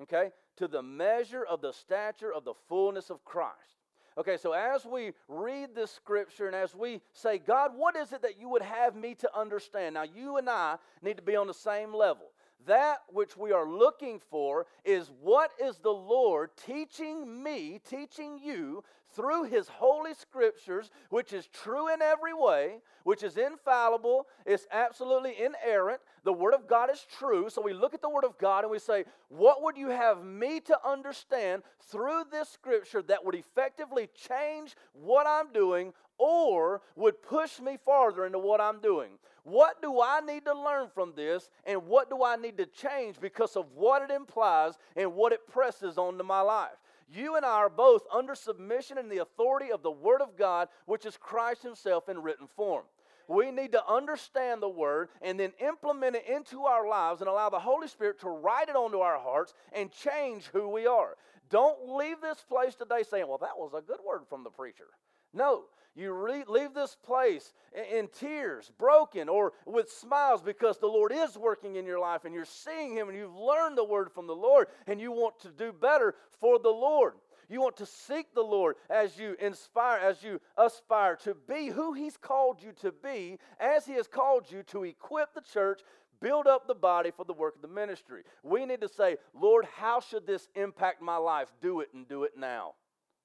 okay, 0.01 0.31
to 0.58 0.67
the 0.67 0.81
measure 0.81 1.43
of 1.43 1.62
the 1.62 1.72
stature 1.72 2.34
of 2.34 2.46
the 2.46 2.53
fullness 2.67 3.10
of 3.10 3.24
Christ. 3.25 3.78
Okay, 4.19 4.35
so 4.35 4.51
as 4.51 4.85
we 4.85 5.13
read 5.29 5.73
this 5.73 5.91
scripture 5.91 6.47
and 6.47 6.55
as 6.55 6.75
we 6.75 6.99
say, 7.13 7.38
God, 7.38 7.71
what 7.73 7.95
is 7.95 8.11
it 8.11 8.21
that 8.23 8.38
you 8.38 8.49
would 8.49 8.61
have 8.61 8.93
me 8.93 9.15
to 9.15 9.29
understand? 9.33 9.93
Now, 9.93 10.03
you 10.03 10.35
and 10.35 10.49
I 10.49 10.75
need 11.01 11.15
to 11.15 11.23
be 11.23 11.38
on 11.38 11.47
the 11.47 11.53
same 11.53 11.93
level. 11.93 12.25
That 12.67 12.97
which 13.07 13.38
we 13.38 13.53
are 13.53 13.65
looking 13.65 14.19
for 14.29 14.65
is 14.83 15.09
what 15.21 15.51
is 15.63 15.77
the 15.77 15.93
Lord 15.93 16.49
teaching 16.65 17.41
me, 17.41 17.79
teaching 17.89 18.38
you 18.43 18.83
through 19.16 19.44
His 19.46 19.68
holy 19.68 20.13
scriptures, 20.13 20.92
which 21.10 21.34
is 21.34 21.48
true 21.48 21.94
in 21.94 22.01
every 22.01 22.34
way, 22.34 22.80
which 23.04 23.24
is 23.24 23.38
infallible, 23.38 24.28
it's 24.46 24.68
absolutely 24.72 25.36
inerrant. 25.42 26.01
The 26.24 26.34
Word 26.34 26.54
of 26.54 26.68
God 26.68 26.92
is 26.92 27.06
true. 27.18 27.50
So 27.50 27.62
we 27.62 27.74
look 27.74 27.94
at 27.94 28.01
the 28.01 28.10
Word 28.10 28.25
of 28.25 28.38
God 28.38 28.63
and 28.63 28.72
we 28.72 28.80
say, 28.80 29.06
What 29.30 29.63
would 29.63 29.78
you 29.78 29.89
have 29.89 30.24
me 30.24 30.60
to 30.62 30.78
understand 30.86 31.63
through 31.89 32.24
this 32.32 32.50
scripture 32.50 33.01
that 33.04 33.24
would 33.25 33.36
effectively 33.36 34.10
change 34.16 34.75
what 34.94 35.28
I'm 35.28 35.51
doing 35.54 35.94
or 36.18 36.82
would 36.96 37.22
push 37.22 37.60
me 37.60 37.78
farther 37.84 38.25
into 38.25 38.39
what 38.39 38.62
I'm 38.62 38.80
doing? 38.80 39.12
What 39.44 39.82
do 39.82 40.01
I 40.01 40.20
need 40.20 40.46
to 40.46 40.54
learn 40.54 40.89
from 40.94 41.13
this, 41.16 41.50
and 41.66 41.88
what 41.88 42.10
do 42.10 42.24
I 42.24 42.36
need 42.36 42.58
to 42.58 42.66
change 42.68 43.20
because 43.20 43.56
of 43.56 43.66
what 43.74 44.04
it 44.04 44.12
implies 44.12 44.74
and 44.96 45.16
what 45.16 45.32
it 45.32 45.48
presses 45.48 45.98
onto 45.98 46.24
my 46.24 46.42
life? 46.42 46.78
You 47.12 47.36
and 47.36 47.46
I 47.46 47.50
are 47.50 47.70
both 47.70 48.04
under 48.13 48.36
submission 48.36 48.98
and 48.98 49.12
the 49.12 49.18
authority 49.20 49.72
of 49.72 49.82
the 49.82 49.92
Word 49.92 50.22
of 50.22 50.38
God, 50.38 50.68
which 50.86 51.06
is 51.06 51.18
Christ 51.18 51.63
Himself 51.63 52.08
in 52.08 52.22
written 52.22 52.48
form. 52.56 52.84
We 53.28 53.51
need 53.51 53.72
to 53.74 53.88
understand 53.88 54.62
the 54.62 54.70
Word 54.70 55.10
and 55.22 55.39
then 55.39 55.54
implement 55.60 56.16
it 56.16 56.25
into 56.28 56.66
our 56.66 56.88
lives 56.88 57.22
and 57.22 57.30
allow 57.30 57.50
the 57.50 57.60
Holy 57.60 57.88
Spirit 57.88 58.20
to 58.22 58.30
write 58.30 58.70
it 58.70 58.75
onto 58.75 59.00
our 59.00 59.20
hearts 59.20 59.54
and 59.72 59.92
change 59.92 60.46
who 60.46 60.68
we 60.68 60.88
are. 60.88 61.16
Don't 61.50 61.96
leave 61.96 62.22
this 62.22 62.44
place 62.48 62.75
today 62.75 63.04
saying, 63.10 63.28
Well, 63.28 63.39
that 63.39 63.58
was 63.58 63.72
a 63.75 63.82
good 63.82 64.00
word 64.08 64.22
from 64.30 64.44
the 64.44 64.50
preacher. 64.50 64.88
No, 65.34 65.66
you 66.00 66.13
re- 66.13 66.44
leave 66.48 66.74
this 66.74 66.96
place 67.06 67.53
in, 67.74 68.00
in 68.00 68.08
tears, 68.08 68.72
broken, 68.77 69.29
or 69.29 69.53
with 69.65 69.91
smiles 69.91 70.41
because 70.41 70.77
the 70.77 70.88
Lord 70.88 71.12
is 71.13 71.38
working 71.38 71.75
in 71.75 71.86
your 71.86 72.00
life 72.00 72.25
and 72.25 72.34
you're 72.34 72.46
seeing 72.46 72.96
Him 72.96 73.10
and 73.10 73.18
you've 73.18 73.36
learned 73.36 73.77
the 73.77 73.84
word 73.84 74.12
from 74.12 74.27
the 74.27 74.36
Lord 74.36 74.68
and 74.88 75.00
you 75.00 75.12
want 75.12 75.39
to 75.41 75.50
do 75.50 75.72
better 75.72 76.15
for 76.39 76.60
the 76.60 76.70
Lord. 76.70 77.13
You 77.50 77.62
want 77.62 77.77
to 77.77 77.86
seek 77.86 78.34
the 78.36 78.44
Lord 78.44 78.75
as 78.91 79.18
you 79.18 79.36
inspire, 79.39 80.00
as 80.00 80.22
you 80.22 80.39
aspire 80.56 81.15
to 81.24 81.36
be 81.48 81.68
who 81.68 81.94
He's 81.94 82.15
called 82.15 82.62
you 82.62 82.72
to 82.82 82.91
be, 82.91 83.39
as 83.60 83.86
He 83.86 83.94
has 83.94 84.08
called 84.08 84.51
you 84.51 84.62
to 84.63 84.84
equip 84.84 85.34
the 85.34 85.41
church, 85.41 85.82
build 86.22 86.46
up 86.46 86.68
the 86.68 86.75
body 86.75 87.12
for 87.12 87.25
the 87.25 87.34
work 87.34 87.56
of 87.56 87.62
the 87.63 87.68
ministry. 87.68 88.22
We 88.44 88.65
need 88.65 88.82
to 88.82 88.88
say, 88.88 89.18
Lord, 89.34 89.65
how 89.65 90.00
should 90.00 90.27
this 90.27 90.48
impact 90.56 91.01
my 91.01 91.18
life? 91.18 91.51
Do 91.60 91.79
it 91.79 91.89
and 91.94 92.08
do 92.08 92.24
it 92.24 92.34
now, 92.38 92.74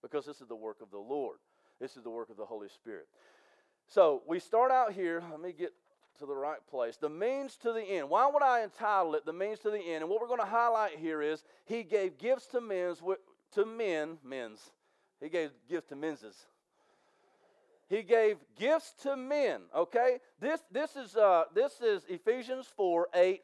because 0.03 0.25
this 0.25 0.41
is 0.41 0.49
the 0.49 0.57
work 0.57 0.79
of 0.81 0.91
the 0.91 0.99
Lord. 0.99 1.37
This 1.81 1.97
is 1.97 2.03
the 2.03 2.11
work 2.11 2.31
of 2.31 2.37
the 2.37 2.45
Holy 2.45 2.69
Spirit. 2.69 3.07
So 3.89 4.23
we 4.27 4.39
start 4.39 4.71
out 4.71 4.93
here. 4.93 5.23
Let 5.31 5.41
me 5.41 5.53
get 5.53 5.73
to 6.19 6.27
the 6.27 6.35
right 6.35 6.65
place. 6.71 6.97
The 6.97 7.09
means 7.09 7.57
to 7.59 7.73
the 7.73 7.83
end. 7.83 8.09
Why 8.09 8.31
would 8.33 8.43
I 8.43 8.63
entitle 8.63 9.15
it 9.15 9.27
the 9.27 9.33
means 9.33 9.59
to 9.61 9.71
the 9.71 9.79
end? 9.79 10.03
And 10.03 10.09
what 10.09 10.21
we're 10.21 10.29
going 10.29 10.41
to 10.41 10.47
highlight 10.47 10.99
here 10.99 11.21
is 11.21 11.43
he 11.65 11.83
gave 11.83 12.19
gifts 12.19 12.47
to 12.49 12.61
men's 12.61 13.03
to 13.53 13.67
men, 13.67 14.19
men's. 14.25 14.61
He 15.21 15.29
gave 15.29 15.51
gifts 15.69 15.89
to 15.89 15.97
men's. 15.97 16.47
He 17.89 18.03
gave 18.03 18.39
gifts 18.59 18.95
to 19.03 19.17
men. 19.17 19.63
Okay, 19.77 20.19
this 20.41 20.61
this 20.71 20.97
is 20.97 21.17
uh, 21.17 21.45
this 21.55 21.81
is 21.81 22.03
Ephesians 22.09 22.67
four 22.77 23.09
eight. 23.15 23.43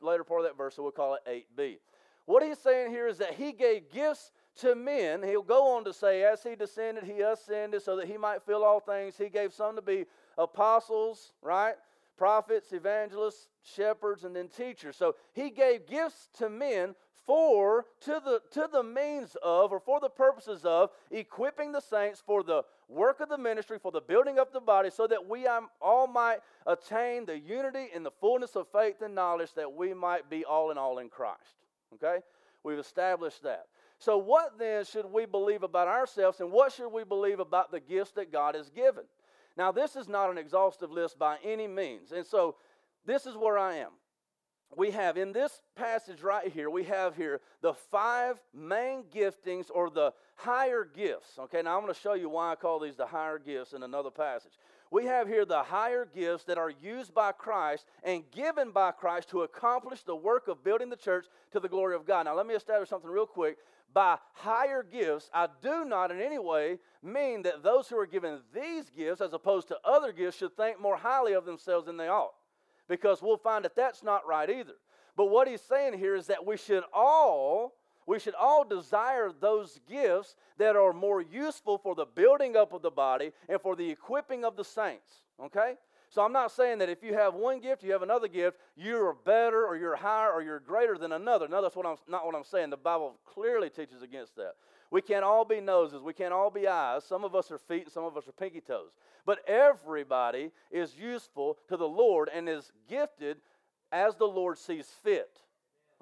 Later 0.00 0.24
part 0.24 0.40
of 0.40 0.46
that 0.46 0.56
verse, 0.56 0.76
so 0.76 0.82
we'll 0.82 0.92
call 0.92 1.14
it 1.14 1.20
eight 1.26 1.46
B. 1.56 1.78
What 2.26 2.42
he's 2.42 2.58
saying 2.58 2.90
here 2.90 3.06
is 3.06 3.18
that 3.18 3.34
he 3.34 3.52
gave 3.52 3.90
gifts 3.92 4.32
to 4.56 4.74
men. 4.74 5.22
He'll 5.22 5.42
go 5.42 5.76
on 5.76 5.84
to 5.84 5.92
say, 5.92 6.22
as 6.24 6.42
he 6.42 6.54
descended, 6.54 7.04
he 7.04 7.20
ascended 7.20 7.82
so 7.82 7.96
that 7.96 8.06
he 8.06 8.16
might 8.16 8.42
fill 8.42 8.64
all 8.64 8.80
things. 8.80 9.16
He 9.16 9.28
gave 9.28 9.52
some 9.52 9.76
to 9.76 9.82
be 9.82 10.06
apostles, 10.36 11.32
right? 11.42 11.74
Prophets, 12.16 12.72
evangelists, 12.72 13.48
shepherds, 13.62 14.24
and 14.24 14.34
then 14.36 14.48
teachers. 14.48 14.96
So 14.96 15.14
he 15.32 15.50
gave 15.50 15.86
gifts 15.86 16.28
to 16.38 16.50
men 16.50 16.94
for 17.30 17.86
to 18.00 18.20
the 18.24 18.40
to 18.50 18.68
the 18.72 18.82
means 18.82 19.36
of 19.42 19.70
or 19.70 19.78
for 19.78 20.00
the 20.00 20.08
purposes 20.08 20.64
of 20.64 20.90
equipping 21.12 21.70
the 21.70 21.80
saints 21.80 22.20
for 22.24 22.42
the 22.42 22.64
work 22.88 23.20
of 23.20 23.28
the 23.28 23.38
ministry 23.38 23.78
for 23.80 23.92
the 23.92 24.00
building 24.00 24.38
up 24.40 24.48
of 24.48 24.52
the 24.52 24.60
body 24.60 24.90
so 24.90 25.06
that 25.06 25.28
we 25.28 25.46
all 25.80 26.08
might 26.08 26.38
attain 26.66 27.24
the 27.24 27.38
unity 27.38 27.86
and 27.94 28.04
the 28.04 28.10
fullness 28.20 28.56
of 28.56 28.66
faith 28.72 29.00
and 29.02 29.14
knowledge 29.14 29.52
that 29.54 29.72
we 29.72 29.94
might 29.94 30.28
be 30.28 30.44
all 30.44 30.72
in 30.72 30.78
all 30.78 30.98
in 30.98 31.08
Christ 31.08 31.62
okay 31.94 32.18
we've 32.64 32.80
established 32.80 33.44
that 33.44 33.66
so, 34.00 34.16
what 34.16 34.58
then 34.58 34.86
should 34.86 35.12
we 35.12 35.26
believe 35.26 35.62
about 35.62 35.86
ourselves 35.86 36.40
and 36.40 36.50
what 36.50 36.72
should 36.72 36.88
we 36.88 37.04
believe 37.04 37.38
about 37.38 37.70
the 37.70 37.80
gifts 37.80 38.12
that 38.12 38.32
God 38.32 38.54
has 38.54 38.70
given? 38.70 39.04
Now, 39.58 39.72
this 39.72 39.94
is 39.94 40.08
not 40.08 40.30
an 40.30 40.38
exhaustive 40.38 40.90
list 40.90 41.18
by 41.18 41.36
any 41.44 41.68
means. 41.68 42.10
And 42.10 42.24
so, 42.24 42.56
this 43.04 43.26
is 43.26 43.36
where 43.36 43.58
I 43.58 43.76
am. 43.76 43.90
We 44.74 44.92
have 44.92 45.18
in 45.18 45.32
this 45.32 45.60
passage 45.76 46.22
right 46.22 46.50
here, 46.50 46.70
we 46.70 46.84
have 46.84 47.14
here 47.14 47.42
the 47.60 47.74
five 47.74 48.40
main 48.54 49.02
giftings 49.14 49.66
or 49.70 49.90
the 49.90 50.14
higher 50.34 50.84
gifts. 50.84 51.38
Okay, 51.38 51.60
now 51.60 51.76
I'm 51.76 51.82
going 51.82 51.92
to 51.92 52.00
show 52.00 52.14
you 52.14 52.30
why 52.30 52.52
I 52.52 52.54
call 52.54 52.78
these 52.78 52.96
the 52.96 53.06
higher 53.06 53.38
gifts 53.38 53.74
in 53.74 53.82
another 53.82 54.10
passage. 54.10 54.52
We 54.90 55.06
have 55.06 55.28
here 55.28 55.44
the 55.44 55.62
higher 55.62 56.08
gifts 56.12 56.44
that 56.44 56.58
are 56.58 56.70
used 56.70 57.14
by 57.14 57.32
Christ 57.32 57.86
and 58.02 58.28
given 58.32 58.72
by 58.72 58.90
Christ 58.90 59.30
to 59.30 59.42
accomplish 59.42 60.02
the 60.02 60.16
work 60.16 60.48
of 60.48 60.64
building 60.64 60.90
the 60.90 60.96
church 60.96 61.26
to 61.52 61.60
the 61.60 61.68
glory 61.68 61.94
of 61.94 62.04
God. 62.04 62.24
Now, 62.24 62.34
let 62.34 62.46
me 62.46 62.54
establish 62.54 62.88
something 62.88 63.10
real 63.10 63.26
quick 63.26 63.58
by 63.92 64.18
higher 64.34 64.82
gifts, 64.82 65.30
I 65.34 65.48
do 65.62 65.84
not 65.84 66.10
in 66.10 66.20
any 66.20 66.38
way 66.38 66.78
mean 67.02 67.42
that 67.42 67.62
those 67.62 67.88
who 67.88 67.98
are 67.98 68.06
given 68.06 68.40
these 68.54 68.88
gifts, 68.90 69.20
as 69.20 69.32
opposed 69.32 69.68
to 69.68 69.78
other 69.84 70.12
gifts, 70.12 70.36
should 70.36 70.56
think 70.56 70.80
more 70.80 70.96
highly 70.96 71.32
of 71.32 71.44
themselves 71.44 71.86
than 71.86 71.96
they 71.96 72.08
ought. 72.08 72.34
Because 72.88 73.22
we'll 73.22 73.36
find 73.36 73.64
that 73.64 73.76
that's 73.76 74.02
not 74.02 74.26
right 74.26 74.48
either. 74.48 74.74
But 75.16 75.26
what 75.26 75.48
he's 75.48 75.60
saying 75.60 75.98
here 75.98 76.14
is 76.14 76.26
that 76.28 76.46
we 76.46 76.56
should 76.56 76.84
all 76.92 77.74
we 78.06 78.18
should 78.18 78.34
all 78.34 78.64
desire 78.64 79.30
those 79.32 79.78
gifts 79.88 80.36
that 80.58 80.76
are 80.76 80.92
more 80.92 81.20
useful 81.20 81.78
for 81.78 81.94
the 81.94 82.06
building 82.06 82.56
up 82.56 82.72
of 82.72 82.82
the 82.82 82.90
body 82.90 83.32
and 83.48 83.60
for 83.60 83.76
the 83.76 83.88
equipping 83.88 84.44
of 84.44 84.56
the 84.56 84.64
saints. 84.64 85.22
Okay? 85.42 85.74
So 86.10 86.22
I'm 86.22 86.32
not 86.32 86.50
saying 86.50 86.78
that 86.78 86.88
if 86.88 87.04
you 87.04 87.14
have 87.14 87.34
one 87.34 87.60
gift, 87.60 87.84
you 87.84 87.92
have 87.92 88.02
another 88.02 88.26
gift, 88.26 88.58
you're 88.76 89.14
better 89.24 89.64
or 89.64 89.76
you're 89.76 89.94
higher 89.94 90.32
or 90.32 90.42
you're 90.42 90.58
greater 90.58 90.98
than 90.98 91.12
another. 91.12 91.46
No, 91.46 91.62
that's 91.62 91.76
what 91.76 91.86
I'm, 91.86 91.96
not 92.08 92.26
what 92.26 92.34
I'm 92.34 92.42
saying. 92.42 92.70
The 92.70 92.76
Bible 92.76 93.16
clearly 93.24 93.70
teaches 93.70 94.02
against 94.02 94.34
that. 94.34 94.54
We 94.90 95.02
can't 95.02 95.24
all 95.24 95.44
be 95.44 95.60
noses. 95.60 96.02
We 96.02 96.12
can't 96.12 96.32
all 96.32 96.50
be 96.50 96.66
eyes. 96.66 97.04
Some 97.04 97.22
of 97.22 97.36
us 97.36 97.52
are 97.52 97.58
feet 97.58 97.84
and 97.84 97.92
some 97.92 98.04
of 98.04 98.16
us 98.16 98.26
are 98.26 98.32
pinky 98.32 98.60
toes. 98.60 98.90
But 99.24 99.48
everybody 99.48 100.50
is 100.72 100.96
useful 100.96 101.58
to 101.68 101.76
the 101.76 101.88
Lord 101.88 102.28
and 102.34 102.48
is 102.48 102.72
gifted 102.88 103.36
as 103.92 104.16
the 104.16 104.26
Lord 104.26 104.58
sees 104.58 104.88
fit. 105.04 105.38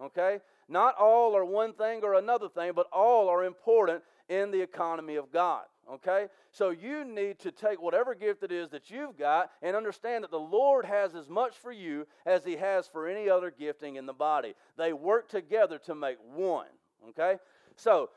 Okay? 0.02 0.38
Not 0.68 0.96
all 0.98 1.36
are 1.36 1.44
one 1.44 1.72
thing 1.72 2.00
or 2.02 2.14
another 2.14 2.48
thing, 2.48 2.72
but 2.74 2.86
all 2.92 3.28
are 3.28 3.44
important 3.44 4.02
in 4.28 4.50
the 4.50 4.60
economy 4.60 5.16
of 5.16 5.32
God. 5.32 5.64
Okay? 5.90 6.26
So 6.52 6.70
you 6.70 7.04
need 7.04 7.38
to 7.40 7.50
take 7.50 7.80
whatever 7.80 8.14
gift 8.14 8.42
it 8.42 8.52
is 8.52 8.68
that 8.70 8.90
you've 8.90 9.16
got 9.16 9.50
and 9.62 9.74
understand 9.74 10.24
that 10.24 10.30
the 10.30 10.38
Lord 10.38 10.84
has 10.84 11.14
as 11.14 11.28
much 11.28 11.56
for 11.56 11.72
you 11.72 12.06
as 12.26 12.44
He 12.44 12.56
has 12.56 12.86
for 12.86 13.08
any 13.08 13.30
other 13.30 13.50
gifting 13.50 13.96
in 13.96 14.04
the 14.04 14.12
body. 14.12 14.54
They 14.76 14.92
work 14.92 15.28
together 15.28 15.78
to 15.86 15.94
make 15.94 16.18
one. 16.34 16.66
Okay? 17.10 17.36
So, 17.76 18.10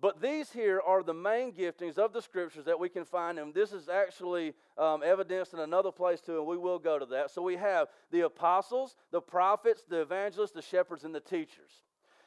but 0.00 0.20
these 0.20 0.50
here 0.50 0.82
are 0.84 1.02
the 1.02 1.14
main 1.14 1.52
giftings 1.52 1.96
of 1.98 2.12
the 2.12 2.20
scriptures 2.20 2.64
that 2.66 2.78
we 2.78 2.88
can 2.88 3.04
find, 3.04 3.38
and 3.38 3.54
this 3.54 3.72
is 3.72 3.88
actually 3.88 4.52
um, 4.76 5.02
evidenced 5.02 5.54
in 5.54 5.60
another 5.60 5.92
place 5.92 6.20
too, 6.20 6.38
and 6.38 6.46
we 6.46 6.58
will 6.58 6.80
go 6.80 6.98
to 6.98 7.06
that. 7.06 7.30
So 7.30 7.40
we 7.40 7.56
have 7.56 7.88
the 8.10 8.22
apostles, 8.22 8.96
the 9.12 9.20
prophets, 9.22 9.84
the 9.88 10.02
evangelists, 10.02 10.50
the 10.50 10.62
shepherds, 10.62 11.04
and 11.04 11.14
the 11.14 11.20
teachers. 11.20 11.70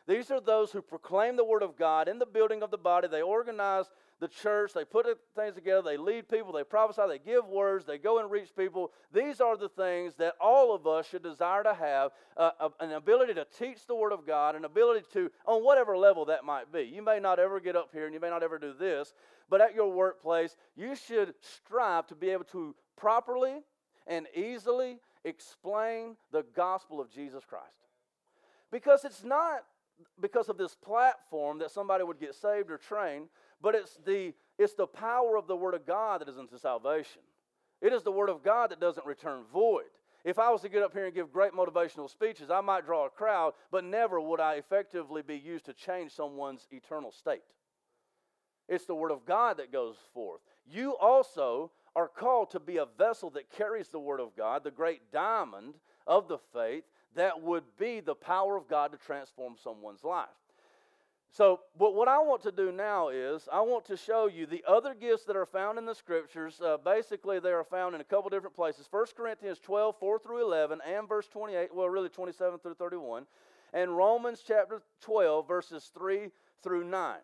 These 0.08 0.32
are 0.32 0.40
those 0.40 0.72
who 0.72 0.82
proclaim 0.82 1.36
the 1.36 1.44
word 1.44 1.62
of 1.62 1.78
God 1.78 2.08
in 2.08 2.18
the 2.18 2.26
building 2.26 2.64
of 2.64 2.72
the 2.72 2.78
body. 2.78 3.10
They 3.10 3.22
organize 3.22 3.86
the 4.20 4.28
church, 4.28 4.72
they 4.74 4.86
put 4.86 5.06
things 5.36 5.54
together, 5.54 5.84
they 5.84 5.98
lead 5.98 6.28
people, 6.28 6.52
they 6.52 6.64
prophesy, 6.64 7.04
they 7.08 7.20
give 7.20 7.46
words, 7.46 7.86
they 7.86 7.98
go 8.00 8.20
and 8.20 8.32
reach 8.32 8.50
people. 8.56 8.92
These 9.14 9.42
are 9.42 9.56
the 9.56 9.70
things 9.70 10.16
that 10.16 10.34
all 10.42 10.74
of 10.74 10.88
us 10.88 11.08
should 11.08 11.22
desire 11.22 11.62
to 11.62 11.74
have 11.74 12.12
uh, 12.36 12.70
an 12.80 12.94
ability 12.94 13.36
to 13.36 13.46
teach 13.60 13.86
the 13.86 13.94
Word 13.94 14.12
of 14.12 14.26
God, 14.26 14.56
an 14.56 14.66
ability 14.66 15.06
to, 15.14 15.30
on 15.46 15.64
whatever 15.64 15.96
level 15.96 16.26
that 16.26 16.46
might 16.46 16.72
be. 16.72 16.82
You 16.82 17.04
may 17.04 17.20
not 17.20 17.38
ever 17.38 17.60
get 17.60 17.76
up 17.76 17.90
here 17.94 18.06
and 18.06 18.14
you 18.14 18.20
may 18.20 18.30
not 18.30 18.42
ever 18.42 18.58
do 18.58 18.74
this, 18.74 19.14
but 19.50 19.62
at 19.62 19.76
your 19.76 19.92
workplace, 19.92 20.56
you 20.76 20.96
should 20.96 21.36
strive 21.42 22.08
to 22.08 22.16
be 22.16 22.30
able 22.30 22.46
to 22.46 22.76
properly 22.96 23.60
and 24.08 24.26
easily 24.34 24.98
explain 25.26 26.16
the 26.32 26.44
gospel 26.56 27.00
of 27.00 27.12
Jesus 27.12 27.44
Christ. 27.46 27.66
Because 28.72 29.06
it's 29.06 29.24
not 29.24 29.64
because 30.20 30.50
of 30.50 30.58
this 30.58 30.76
platform 30.76 31.60
that 31.60 31.72
somebody 31.72 32.04
would 32.04 32.20
get 32.20 32.36
saved 32.36 32.72
or 32.72 32.78
trained, 32.78 33.28
but 33.62 33.76
it's 33.76 33.98
the, 34.06 34.34
it's 34.58 34.74
the 34.74 34.88
power 34.88 35.38
of 35.38 35.48
the 35.48 35.56
Word 35.56 35.74
of 35.74 35.86
God 35.86 36.22
that 36.22 36.30
is 36.30 36.38
unto 36.38 36.58
salvation. 36.58 37.22
It 37.82 37.94
is 37.94 38.04
the 38.04 38.12
Word 38.12 38.30
of 38.30 38.44
God 38.44 38.72
that 38.72 38.80
doesn't 38.80 39.06
return 39.06 39.44
void. 39.52 39.84
If 40.24 40.40
I 40.40 40.50
was 40.50 40.62
to 40.62 40.70
get 40.70 40.84
up 40.84 40.94
here 40.94 41.06
and 41.06 41.14
give 41.14 41.32
great 41.32 41.54
motivational 41.54 42.10
speeches, 42.10 42.50
I 42.50 42.62
might 42.62 42.86
draw 42.86 43.06
a 43.06 43.10
crowd, 43.10 43.54
but 43.72 43.84
never 43.84 44.20
would 44.20 44.40
I 44.40 44.56
effectively 44.56 45.22
be 45.22 45.38
used 45.38 45.66
to 45.66 45.74
change 45.74 46.12
someone's 46.12 46.68
eternal 46.72 47.12
state. 47.12 47.44
It's 48.68 48.86
the 48.86 48.96
Word 48.96 49.12
of 49.12 49.26
God 49.26 49.58
that 49.58 49.72
goes 49.72 49.96
forth. 50.14 50.42
You 50.66 50.98
also 50.98 51.72
are 51.96 52.10
called 52.10 52.52
to 52.52 52.60
be 52.60 52.78
a 52.78 52.88
vessel 52.98 53.30
that 53.32 53.50
carries 53.50 53.88
the 53.88 54.00
Word 54.00 54.20
of 54.20 54.36
God, 54.36 54.64
the 54.64 54.72
great 54.72 55.12
diamond 55.12 55.76
of 56.06 56.28
the 56.28 56.38
faith 56.54 56.84
that 57.16 57.42
would 57.42 57.64
be 57.78 58.00
the 58.00 58.16
power 58.16 58.56
of 58.56 58.68
God 58.68 58.92
to 58.92 58.98
transform 58.98 59.56
someone's 59.62 60.04
life. 60.04 60.28
So, 61.32 61.60
but 61.78 61.94
what 61.94 62.08
I 62.08 62.20
want 62.20 62.42
to 62.44 62.52
do 62.52 62.72
now 62.72 63.10
is 63.10 63.48
I 63.52 63.62
want 63.62 63.86
to 63.86 63.98
show 63.98 64.28
you 64.28 64.46
the 64.46 64.64
other 64.68 64.94
gifts 64.94 65.26
that 65.26 65.36
are 65.36 65.46
found 65.46 65.78
in 65.78 65.86
the 65.86 65.94
scriptures. 65.94 66.60
Uh, 66.62 66.78
basically, 66.78 67.40
they 67.40 67.52
are 67.52 67.64
found 67.64 67.96
in 67.96 68.02
a 68.02 68.06
couple 68.06 68.30
different 68.30 68.56
places 68.56 68.88
1 68.90 69.06
Corinthians 69.16 69.60
12, 69.60 69.96
4 70.00 70.20
through 70.20 70.44
11, 70.44 70.80
and 70.88 71.08
verse 71.08 71.28
28, 71.28 71.76
well, 71.76 71.90
really 71.90 72.10
27 72.10 72.60
through 72.60 72.74
31, 72.76 73.26
and 73.74 73.96
Romans 73.96 74.44
chapter 74.48 74.82
12, 75.02 75.48
verses 75.48 75.92
3 75.94 76.32
through 76.64 76.86
9. 76.86 77.18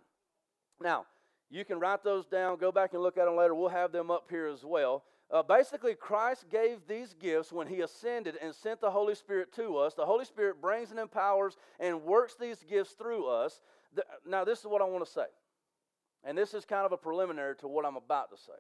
Now, 0.82 1.06
you 1.50 1.64
can 1.64 1.80
write 1.80 2.04
those 2.04 2.26
down, 2.26 2.58
go 2.58 2.72
back 2.72 2.94
and 2.94 3.02
look 3.02 3.18
at 3.18 3.26
them 3.26 3.36
later. 3.36 3.56
We'll 3.56 3.70
have 3.70 3.92
them 3.92 4.12
up 4.12 4.26
here 4.30 4.48
as 4.48 4.66
well. 4.66 5.04
Uh, 5.34 5.42
basically, 5.42 5.96
Christ 5.96 6.46
gave 6.52 6.78
these 6.88 7.16
gifts 7.20 7.52
when 7.52 7.66
he 7.66 7.82
ascended 7.82 8.36
and 8.40 8.54
sent 8.54 8.80
the 8.80 8.92
Holy 8.92 9.16
Spirit 9.16 9.52
to 9.56 9.78
us. 9.78 9.96
The 9.96 10.06
Holy 10.06 10.26
Spirit 10.26 10.62
brings 10.62 10.92
and 10.92 11.00
empowers 11.00 11.58
and 11.80 12.04
works 12.04 12.36
these 12.40 12.64
gifts 12.70 12.92
through 12.92 13.28
us. 13.28 13.60
The, 13.96 14.06
now, 14.28 14.44
this 14.46 14.60
is 14.60 14.68
what 14.68 14.84
I 14.84 14.86
want 14.86 15.04
to 15.04 15.12
say. 15.12 15.26
And 16.24 16.38
this 16.38 16.54
is 16.54 16.66
kind 16.66 16.86
of 16.86 16.92
a 16.92 16.98
preliminary 16.98 17.56
to 17.58 17.68
what 17.68 17.84
I'm 17.84 17.96
about 17.96 18.30
to 18.30 18.38
say. 18.38 18.54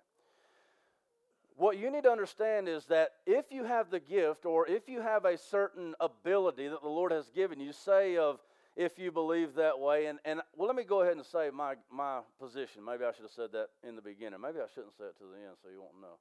What 1.55 1.77
you 1.77 1.91
need 1.91 2.03
to 2.03 2.11
understand 2.11 2.67
is 2.67 2.85
that 2.85 3.11
if 3.27 3.51
you 3.51 3.65
have 3.65 3.91
the 3.91 3.99
gift 3.99 4.43
or 4.43 4.67
if 4.67 4.89
you 4.89 4.99
have 4.99 5.25
a 5.25 5.37
certain 5.37 5.93
ability 5.99 6.67
that 6.69 6.81
the 6.81 6.89
Lord 6.89 7.11
has 7.11 7.29
given 7.29 7.59
you, 7.59 7.71
say 7.71 8.17
of 8.17 8.39
if 8.75 8.97
you 8.97 9.11
believe 9.11 9.53
that 9.53 9.79
way, 9.79 10.07
and, 10.07 10.17
and 10.25 10.41
well, 10.55 10.65
let 10.65 10.75
me 10.75 10.83
go 10.83 11.01
ahead 11.01 11.15
and 11.15 11.25
say 11.25 11.51
my, 11.53 11.75
my 11.91 12.21
position. 12.39 12.83
Maybe 12.83 13.05
I 13.05 13.11
should 13.11 13.25
have 13.25 13.31
said 13.31 13.51
that 13.51 13.67
in 13.87 13.95
the 13.95 14.01
beginning. 14.01 14.41
Maybe 14.41 14.57
I 14.57 14.65
shouldn't 14.73 14.97
say 14.97 15.03
it 15.03 15.17
to 15.19 15.25
the 15.25 15.37
end 15.37 15.57
so 15.61 15.69
you 15.69 15.79
won't 15.79 16.01
know. 16.01 16.17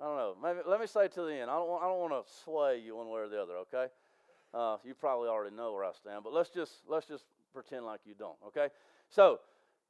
I 0.00 0.04
don't 0.04 0.16
know. 0.16 0.34
Maybe 0.42 0.60
let 0.66 0.80
me 0.80 0.86
say 0.86 1.08
to 1.08 1.22
the 1.22 1.32
end. 1.32 1.50
I 1.50 1.54
don't 1.54 1.68
want, 1.68 1.82
I 1.82 1.86
don't 1.86 1.98
want 1.98 2.26
to 2.26 2.32
sway 2.44 2.78
you 2.84 2.96
one 2.96 3.08
way 3.10 3.20
or 3.20 3.28
the 3.28 3.40
other. 3.40 3.56
Okay. 3.58 3.86
Uh, 4.54 4.76
you 4.84 4.94
probably 4.94 5.28
already 5.28 5.54
know 5.54 5.72
where 5.72 5.84
I 5.84 5.92
stand, 5.92 6.24
but 6.24 6.32
let's 6.32 6.50
just 6.50 6.72
let's 6.88 7.06
just 7.06 7.24
pretend 7.52 7.84
like 7.84 8.00
you 8.04 8.14
don't. 8.18 8.36
Okay. 8.46 8.68
So, 9.10 9.40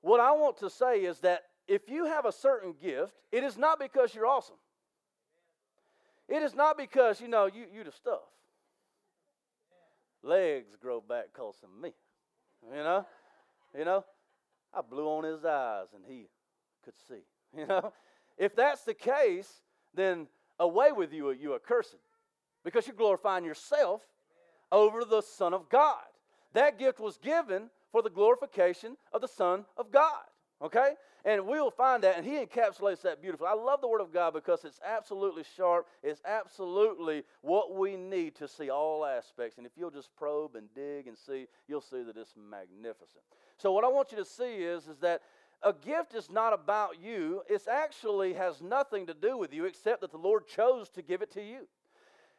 what 0.00 0.20
I 0.20 0.32
want 0.32 0.58
to 0.58 0.70
say 0.70 1.00
is 1.00 1.18
that 1.20 1.44
if 1.66 1.88
you 1.88 2.06
have 2.06 2.24
a 2.24 2.32
certain 2.32 2.74
gift, 2.80 3.12
it 3.30 3.44
is 3.44 3.58
not 3.58 3.78
because 3.78 4.14
you're 4.14 4.26
awesome. 4.26 4.56
It 6.28 6.42
is 6.42 6.54
not 6.54 6.76
because 6.76 7.20
you 7.20 7.28
know 7.28 7.46
you 7.46 7.66
you 7.72 7.84
the 7.84 7.92
stuff. 7.92 8.20
Legs 10.22 10.76
grow 10.80 11.00
back 11.00 11.32
close 11.32 11.56
me. 11.80 11.92
You 12.66 12.82
know, 12.82 13.06
you 13.76 13.84
know. 13.84 14.04
I 14.74 14.82
blew 14.82 15.06
on 15.06 15.24
his 15.24 15.44
eyes 15.44 15.86
and 15.94 16.04
he 16.06 16.26
could 16.84 16.94
see. 17.08 17.22
You 17.56 17.66
know, 17.66 17.94
if 18.36 18.54
that's 18.54 18.82
the 18.82 18.92
case, 18.92 19.50
then 19.94 20.26
away 20.58 20.92
with 20.92 21.12
you, 21.12 21.30
you 21.30 21.54
accursed, 21.54 21.96
because 22.64 22.86
you're 22.86 22.96
glorifying 22.96 23.44
yourself 23.44 24.02
over 24.70 25.04
the 25.04 25.22
Son 25.22 25.54
of 25.54 25.68
God. 25.68 26.04
That 26.52 26.78
gift 26.78 27.00
was 27.00 27.18
given 27.18 27.70
for 27.92 28.02
the 28.02 28.10
glorification 28.10 28.96
of 29.12 29.20
the 29.20 29.28
Son 29.28 29.64
of 29.76 29.90
God. 29.90 30.24
Okay? 30.62 30.94
And 31.24 31.46
we'll 31.46 31.70
find 31.70 32.02
that, 32.04 32.16
and 32.16 32.24
he 32.24 32.34
encapsulates 32.34 33.02
that 33.02 33.20
beautifully. 33.20 33.48
I 33.48 33.54
love 33.54 33.80
the 33.80 33.88
Word 33.88 34.00
of 34.00 34.12
God 34.12 34.32
because 34.32 34.64
it's 34.64 34.80
absolutely 34.86 35.42
sharp. 35.56 35.86
It's 36.02 36.22
absolutely 36.24 37.24
what 37.42 37.74
we 37.74 37.96
need 37.96 38.36
to 38.36 38.48
see 38.48 38.70
all 38.70 39.04
aspects. 39.04 39.58
And 39.58 39.66
if 39.66 39.72
you'll 39.76 39.90
just 39.90 40.14
probe 40.16 40.54
and 40.54 40.72
dig 40.74 41.06
and 41.06 41.18
see, 41.18 41.46
you'll 41.66 41.80
see 41.80 42.02
that 42.02 42.16
it's 42.16 42.34
magnificent. 42.36 43.22
So, 43.56 43.72
what 43.72 43.84
I 43.84 43.88
want 43.88 44.12
you 44.12 44.18
to 44.18 44.24
see 44.24 44.54
is, 44.54 44.86
is 44.86 44.98
that 44.98 45.22
a 45.62 45.72
gift 45.72 46.14
is 46.14 46.30
not 46.30 46.52
about 46.52 47.00
you. 47.02 47.42
It 47.48 47.62
actually 47.70 48.34
has 48.34 48.62
nothing 48.62 49.06
to 49.06 49.14
do 49.14 49.36
with 49.36 49.52
you 49.52 49.64
except 49.64 50.00
that 50.02 50.12
the 50.12 50.18
Lord 50.18 50.46
chose 50.46 50.88
to 50.90 51.02
give 51.02 51.22
it 51.22 51.32
to 51.32 51.42
you. 51.42 51.66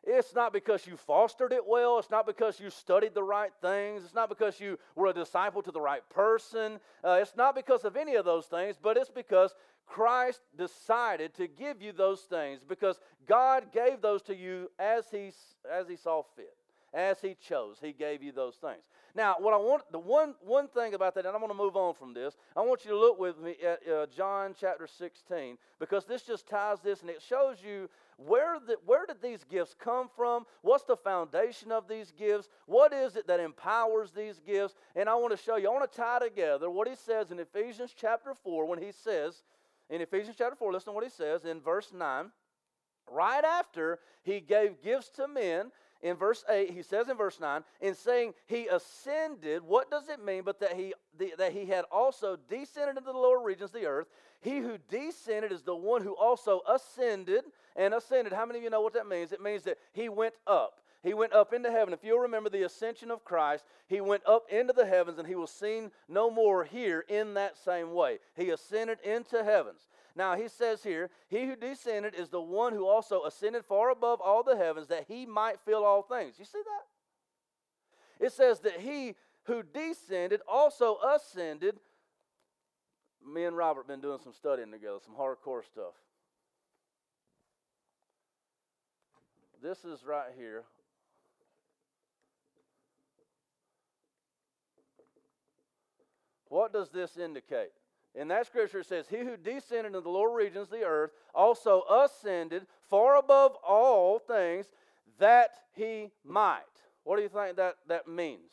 It's 0.03 0.33
not 0.33 0.53
because 0.53 0.87
you 0.87 0.95
fostered 0.95 1.51
it 1.51 1.67
well. 1.67 1.99
It's 1.99 2.09
not 2.09 2.25
because 2.25 2.59
you 2.59 2.69
studied 2.69 3.13
the 3.13 3.23
right 3.23 3.51
things. 3.61 4.05
It's 4.05 4.15
not 4.15 4.29
because 4.29 4.59
you 4.59 4.79
were 4.95 5.07
a 5.07 5.13
disciple 5.13 5.61
to 5.61 5.71
the 5.71 5.81
right 5.81 6.07
person. 6.09 6.79
Uh, 7.03 7.19
it's 7.21 7.35
not 7.35 7.53
because 7.53 7.83
of 7.83 7.97
any 7.97 8.15
of 8.15 8.23
those 8.23 8.45
things, 8.45 8.77
but 8.81 8.95
it's 8.95 9.09
because 9.09 9.53
Christ 9.85 10.41
decided 10.57 11.33
to 11.35 11.47
give 11.47 11.81
you 11.81 11.91
those 11.91 12.21
things 12.21 12.61
because 12.63 12.99
God 13.27 13.73
gave 13.73 14.01
those 14.01 14.21
to 14.23 14.35
you 14.35 14.71
as 14.79 15.05
he, 15.11 15.31
as 15.69 15.89
he 15.89 15.97
saw 15.97 16.23
fit 16.35 16.58
as 16.93 17.21
he 17.21 17.35
chose. 17.35 17.77
He 17.81 17.93
gave 17.93 18.23
you 18.23 18.31
those 18.31 18.55
things. 18.55 18.83
Now, 19.15 19.35
what 19.39 19.53
I 19.53 19.57
want, 19.57 19.83
the 19.91 19.99
one, 19.99 20.35
one 20.41 20.67
thing 20.67 20.93
about 20.93 21.15
that, 21.15 21.25
and 21.25 21.33
I'm 21.33 21.41
going 21.41 21.51
to 21.51 21.57
move 21.57 21.75
on 21.75 21.93
from 21.93 22.13
this, 22.13 22.37
I 22.55 22.61
want 22.61 22.85
you 22.85 22.91
to 22.91 22.97
look 22.97 23.19
with 23.19 23.39
me 23.39 23.55
at 23.65 23.87
uh, 23.87 24.05
John 24.07 24.55
chapter 24.59 24.87
16, 24.87 25.57
because 25.79 26.05
this 26.05 26.21
just 26.21 26.47
ties 26.47 26.79
this 26.81 27.01
and 27.01 27.09
it 27.09 27.21
shows 27.21 27.57
you 27.63 27.89
where, 28.17 28.59
the, 28.59 28.77
where 28.85 29.05
did 29.05 29.21
these 29.21 29.45
gifts 29.45 29.75
come 29.79 30.09
from? 30.13 30.45
What's 30.61 30.83
the 30.83 30.97
foundation 30.97 31.71
of 31.71 31.87
these 31.87 32.11
gifts? 32.11 32.49
What 32.65 32.91
is 32.91 33.15
it 33.15 33.27
that 33.27 33.39
empowers 33.39 34.11
these 34.11 34.41
gifts? 34.45 34.75
And 34.95 35.07
I 35.07 35.15
want 35.15 35.31
to 35.31 35.41
show 35.41 35.55
you, 35.55 35.69
I 35.69 35.73
want 35.73 35.89
to 35.89 35.97
tie 35.97 36.19
together 36.19 36.69
what 36.69 36.87
he 36.87 36.95
says 36.95 37.31
in 37.31 37.39
Ephesians 37.39 37.93
chapter 37.95 38.33
4 38.33 38.65
when 38.65 38.81
he 38.81 38.91
says, 38.91 39.43
in 39.89 40.01
Ephesians 40.01 40.35
chapter 40.37 40.55
4, 40.55 40.73
listen 40.73 40.87
to 40.87 40.91
what 40.91 41.03
he 41.03 41.09
says 41.09 41.45
in 41.45 41.61
verse 41.61 41.91
9. 41.93 42.31
Right 43.09 43.43
after 43.43 43.99
he 44.21 44.39
gave 44.39 44.81
gifts 44.83 45.09
to 45.11 45.27
men, 45.27 45.71
in 46.01 46.15
verse 46.15 46.45
8, 46.49 46.71
he 46.71 46.81
says 46.81 47.09
in 47.09 47.17
verse 47.17 47.39
9, 47.39 47.63
in 47.81 47.93
saying 47.93 48.33
he 48.47 48.67
ascended, 48.67 49.63
what 49.63 49.91
does 49.91 50.07
it 50.07 50.23
mean 50.23 50.43
but 50.43 50.59
that 50.61 50.73
he, 50.73 50.93
that 51.37 51.51
he 51.51 51.65
had 51.65 51.85
also 51.91 52.37
descended 52.49 52.97
into 52.97 53.11
the 53.11 53.17
lower 53.17 53.43
regions 53.43 53.71
of 53.71 53.81
the 53.81 53.87
earth? 53.87 54.07
He 54.41 54.59
who 54.59 54.77
descended 54.89 55.51
is 55.51 55.63
the 55.63 55.75
one 55.75 56.01
who 56.01 56.15
also 56.15 56.61
ascended 56.67 57.43
and 57.75 57.93
ascended. 57.93 58.31
How 58.31 58.45
many 58.45 58.59
of 58.59 58.63
you 58.63 58.69
know 58.69 58.81
what 58.81 58.93
that 58.93 59.07
means? 59.07 59.31
It 59.31 59.41
means 59.41 59.63
that 59.63 59.77
he 59.91 60.07
went 60.07 60.35
up. 60.47 60.79
He 61.01 61.13
went 61.13 61.33
up 61.33 61.53
into 61.53 61.71
heaven. 61.71 61.93
If 61.93 62.03
you'll 62.03 62.19
remember 62.19 62.49
the 62.49 62.63
ascension 62.63 63.09
of 63.09 63.23
Christ, 63.23 63.63
he 63.87 64.01
went 64.01 64.23
up 64.25 64.45
into 64.49 64.73
the 64.73 64.85
heavens 64.85 65.17
and 65.17 65.27
he 65.27 65.35
was 65.35 65.49
seen 65.49 65.91
no 66.09 66.29
more 66.29 66.65
here 66.65 67.05
in 67.07 67.33
that 67.35 67.57
same 67.57 67.93
way. 67.93 68.19
He 68.35 68.49
ascended 68.49 68.99
into 69.03 69.43
heavens. 69.43 69.87
Now 70.19 70.35
he 70.35 70.49
says 70.49 70.83
here, 70.83 71.09
He 71.29 71.45
who 71.45 71.55
descended 71.55 72.13
is 72.13 72.27
the 72.27 72.41
one 72.41 72.73
who 72.73 72.85
also 72.85 73.23
ascended 73.23 73.63
far 73.63 73.89
above 73.89 74.19
all 74.19 74.43
the 74.43 74.57
heavens 74.57 74.87
that 74.87 75.05
he 75.07 75.25
might 75.25 75.61
fill 75.61 75.85
all 75.85 76.01
things. 76.01 76.37
You 76.37 76.43
see 76.43 76.59
that? 76.59 78.25
It 78.25 78.33
says 78.33 78.59
that 78.59 78.81
he 78.81 79.15
who 79.43 79.63
descended 79.63 80.41
also 80.45 80.97
ascended. 80.97 81.77
Me 83.25 83.45
and 83.45 83.55
Robert 83.55 83.87
been 83.87 84.01
doing 84.01 84.19
some 84.21 84.33
studying 84.33 84.71
together, 84.71 84.97
some 85.01 85.15
hardcore 85.15 85.63
stuff. 85.65 85.93
This 89.63 89.85
is 89.85 90.03
right 90.05 90.31
here. 90.37 90.65
What 96.49 96.73
does 96.73 96.89
this 96.89 97.15
indicate? 97.15 97.71
In 98.15 98.27
that 98.29 98.47
scripture, 98.47 98.79
it 98.79 98.87
says, 98.87 99.07
He 99.07 99.19
who 99.19 99.37
descended 99.37 99.87
into 99.87 100.01
the 100.01 100.09
lower 100.09 100.35
regions 100.35 100.63
of 100.63 100.71
the 100.71 100.83
earth 100.83 101.11
also 101.33 101.83
ascended 101.89 102.65
far 102.89 103.17
above 103.17 103.55
all 103.67 104.19
things 104.19 104.65
that 105.19 105.51
he 105.73 106.11
might. 106.25 106.63
What 107.03 107.17
do 107.17 107.23
you 107.23 107.29
think 107.29 107.57
that, 107.57 107.75
that 107.87 108.07
means? 108.07 108.51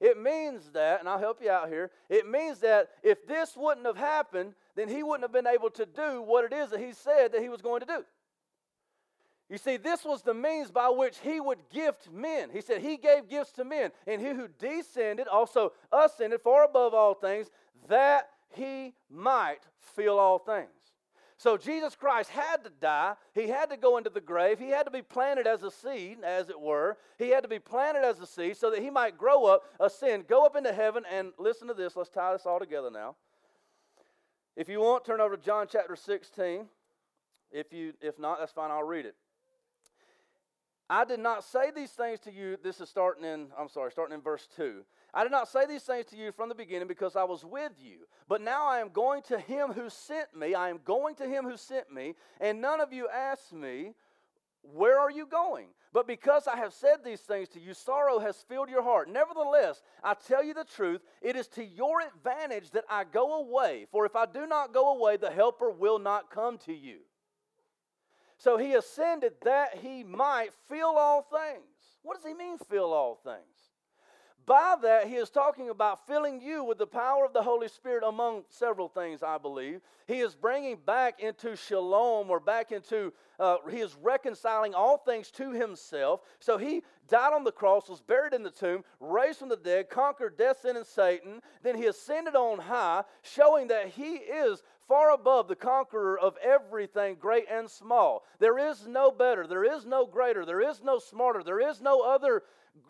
It 0.00 0.20
means 0.20 0.70
that, 0.72 1.00
and 1.00 1.08
I'll 1.08 1.18
help 1.18 1.42
you 1.42 1.50
out 1.50 1.68
here, 1.68 1.90
it 2.08 2.26
means 2.28 2.60
that 2.60 2.88
if 3.02 3.26
this 3.26 3.54
wouldn't 3.54 3.86
have 3.86 3.98
happened, 3.98 4.54
then 4.74 4.88
he 4.88 5.02
wouldn't 5.02 5.24
have 5.24 5.32
been 5.32 5.46
able 5.46 5.70
to 5.70 5.84
do 5.84 6.22
what 6.22 6.44
it 6.44 6.54
is 6.54 6.70
that 6.70 6.80
he 6.80 6.92
said 6.92 7.32
that 7.32 7.42
he 7.42 7.50
was 7.50 7.60
going 7.60 7.80
to 7.80 7.86
do. 7.86 8.04
You 9.50 9.58
see, 9.58 9.76
this 9.76 10.04
was 10.04 10.22
the 10.22 10.32
means 10.32 10.70
by 10.70 10.88
which 10.88 11.18
he 11.18 11.40
would 11.40 11.58
gift 11.70 12.08
men. 12.12 12.50
He 12.52 12.60
said 12.60 12.80
he 12.80 12.96
gave 12.96 13.28
gifts 13.28 13.50
to 13.52 13.64
men, 13.64 13.90
and 14.06 14.20
he 14.20 14.28
who 14.28 14.46
descended 14.46 15.26
also 15.26 15.72
ascended 15.92 16.40
far 16.40 16.64
above 16.64 16.94
all 16.94 17.14
things 17.14 17.50
that 17.88 18.30
he 18.50 18.94
might 19.10 19.58
fill 19.80 20.20
all 20.20 20.38
things. 20.38 20.68
So 21.36 21.56
Jesus 21.56 21.96
Christ 21.96 22.30
had 22.30 22.62
to 22.64 22.70
die. 22.70 23.14
He 23.34 23.48
had 23.48 23.70
to 23.70 23.76
go 23.76 23.96
into 23.96 24.10
the 24.10 24.20
grave. 24.20 24.58
He 24.58 24.68
had 24.68 24.84
to 24.84 24.90
be 24.90 25.02
planted 25.02 25.46
as 25.46 25.62
a 25.62 25.70
seed, 25.70 26.18
as 26.22 26.48
it 26.48 26.60
were. 26.60 26.98
He 27.18 27.30
had 27.30 27.42
to 27.42 27.48
be 27.48 27.58
planted 27.58 28.04
as 28.04 28.20
a 28.20 28.26
seed 28.26 28.56
so 28.56 28.70
that 28.70 28.82
he 28.82 28.90
might 28.90 29.18
grow 29.18 29.46
up, 29.46 29.62
ascend, 29.80 30.28
go 30.28 30.44
up 30.44 30.54
into 30.54 30.72
heaven, 30.72 31.02
and 31.10 31.32
listen 31.38 31.66
to 31.66 31.74
this. 31.74 31.96
Let's 31.96 32.10
tie 32.10 32.34
this 32.34 32.46
all 32.46 32.60
together 32.60 32.90
now. 32.90 33.16
If 34.54 34.68
you 34.68 34.80
want, 34.80 35.04
turn 35.04 35.20
over 35.20 35.36
to 35.36 35.42
John 35.42 35.66
chapter 35.68 35.96
16. 35.96 36.66
If 37.50 37.72
you 37.72 37.94
if 38.00 38.18
not, 38.18 38.38
that's 38.38 38.52
fine, 38.52 38.70
I'll 38.70 38.84
read 38.84 39.06
it. 39.06 39.16
I 40.90 41.04
did 41.04 41.20
not 41.20 41.44
say 41.44 41.70
these 41.70 41.92
things 41.92 42.18
to 42.20 42.32
you. 42.32 42.56
This 42.60 42.80
is 42.80 42.88
starting 42.88 43.24
in, 43.24 43.46
I'm 43.56 43.68
sorry, 43.68 43.92
starting 43.92 44.16
in 44.16 44.20
verse 44.20 44.48
2. 44.56 44.82
I 45.14 45.22
did 45.22 45.30
not 45.30 45.46
say 45.46 45.64
these 45.64 45.84
things 45.84 46.06
to 46.06 46.16
you 46.16 46.32
from 46.32 46.48
the 46.48 46.54
beginning 46.54 46.88
because 46.88 47.14
I 47.14 47.22
was 47.22 47.44
with 47.44 47.70
you. 47.80 47.98
But 48.28 48.40
now 48.40 48.66
I 48.66 48.80
am 48.80 48.88
going 48.88 49.22
to 49.28 49.38
him 49.38 49.70
who 49.70 49.88
sent 49.88 50.36
me. 50.36 50.52
I 50.52 50.68
am 50.68 50.80
going 50.84 51.14
to 51.16 51.28
him 51.28 51.44
who 51.44 51.56
sent 51.56 51.92
me. 51.92 52.16
And 52.40 52.60
none 52.60 52.80
of 52.80 52.92
you 52.92 53.08
asked 53.08 53.52
me, 53.52 53.94
Where 54.62 54.98
are 54.98 55.12
you 55.12 55.26
going? 55.26 55.68
But 55.92 56.08
because 56.08 56.48
I 56.48 56.56
have 56.56 56.72
said 56.72 57.04
these 57.04 57.20
things 57.20 57.48
to 57.50 57.60
you, 57.60 57.72
sorrow 57.72 58.18
has 58.18 58.44
filled 58.48 58.68
your 58.68 58.82
heart. 58.82 59.08
Nevertheless, 59.08 59.82
I 60.02 60.14
tell 60.14 60.42
you 60.42 60.54
the 60.54 60.64
truth, 60.64 61.02
it 61.22 61.36
is 61.36 61.46
to 61.48 61.64
your 61.64 62.00
advantage 62.00 62.72
that 62.72 62.84
I 62.90 63.04
go 63.04 63.34
away. 63.34 63.86
For 63.92 64.06
if 64.06 64.16
I 64.16 64.26
do 64.26 64.44
not 64.44 64.74
go 64.74 64.92
away, 64.96 65.18
the 65.18 65.30
Helper 65.30 65.70
will 65.70 66.00
not 66.00 66.30
come 66.30 66.58
to 66.58 66.72
you. 66.72 66.98
So 68.40 68.56
he 68.56 68.72
ascended 68.72 69.34
that 69.44 69.76
he 69.82 70.02
might 70.02 70.54
fill 70.66 70.96
all 70.96 71.20
things. 71.20 71.60
What 72.02 72.16
does 72.16 72.24
he 72.24 72.32
mean, 72.32 72.56
fill 72.56 72.94
all 72.94 73.20
things? 73.22 73.44
By 74.46 74.76
that, 74.80 75.08
he 75.08 75.16
is 75.16 75.28
talking 75.28 75.68
about 75.68 76.06
filling 76.06 76.40
you 76.40 76.64
with 76.64 76.78
the 76.78 76.86
power 76.86 77.26
of 77.26 77.34
the 77.34 77.42
Holy 77.42 77.68
Spirit 77.68 78.02
among 78.02 78.44
several 78.48 78.88
things, 78.88 79.22
I 79.22 79.36
believe. 79.36 79.82
He 80.06 80.20
is 80.20 80.34
bringing 80.34 80.78
back 80.86 81.20
into 81.20 81.54
shalom 81.54 82.30
or 82.30 82.40
back 82.40 82.72
into, 82.72 83.12
uh, 83.38 83.58
he 83.70 83.80
is 83.80 83.94
reconciling 84.02 84.74
all 84.74 84.96
things 84.96 85.30
to 85.32 85.52
himself. 85.52 86.22
So 86.38 86.56
he 86.56 86.82
died 87.08 87.34
on 87.34 87.44
the 87.44 87.52
cross, 87.52 87.90
was 87.90 88.00
buried 88.00 88.32
in 88.32 88.42
the 88.42 88.50
tomb, 88.50 88.84
raised 89.00 89.40
from 89.40 89.50
the 89.50 89.56
dead, 89.56 89.90
conquered 89.90 90.38
death, 90.38 90.62
sin, 90.62 90.78
and 90.78 90.86
Satan. 90.86 91.42
Then 91.62 91.76
he 91.76 91.86
ascended 91.86 92.34
on 92.34 92.58
high, 92.58 93.04
showing 93.20 93.68
that 93.68 93.88
he 93.88 94.14
is 94.14 94.62
far 94.90 95.12
above 95.12 95.46
the 95.46 95.54
conqueror 95.54 96.18
of 96.18 96.36
everything, 96.42 97.14
great 97.14 97.44
and 97.48 97.70
small. 97.70 98.24
There 98.40 98.58
is 98.58 98.88
no 98.88 99.12
better, 99.12 99.46
there 99.46 99.64
is 99.64 99.86
no 99.86 100.04
greater, 100.04 100.44
there 100.44 100.60
is 100.60 100.82
no 100.82 100.98
smarter, 100.98 101.44
there 101.44 101.60
is 101.60 101.80
no 101.80 102.00
other, 102.00 102.42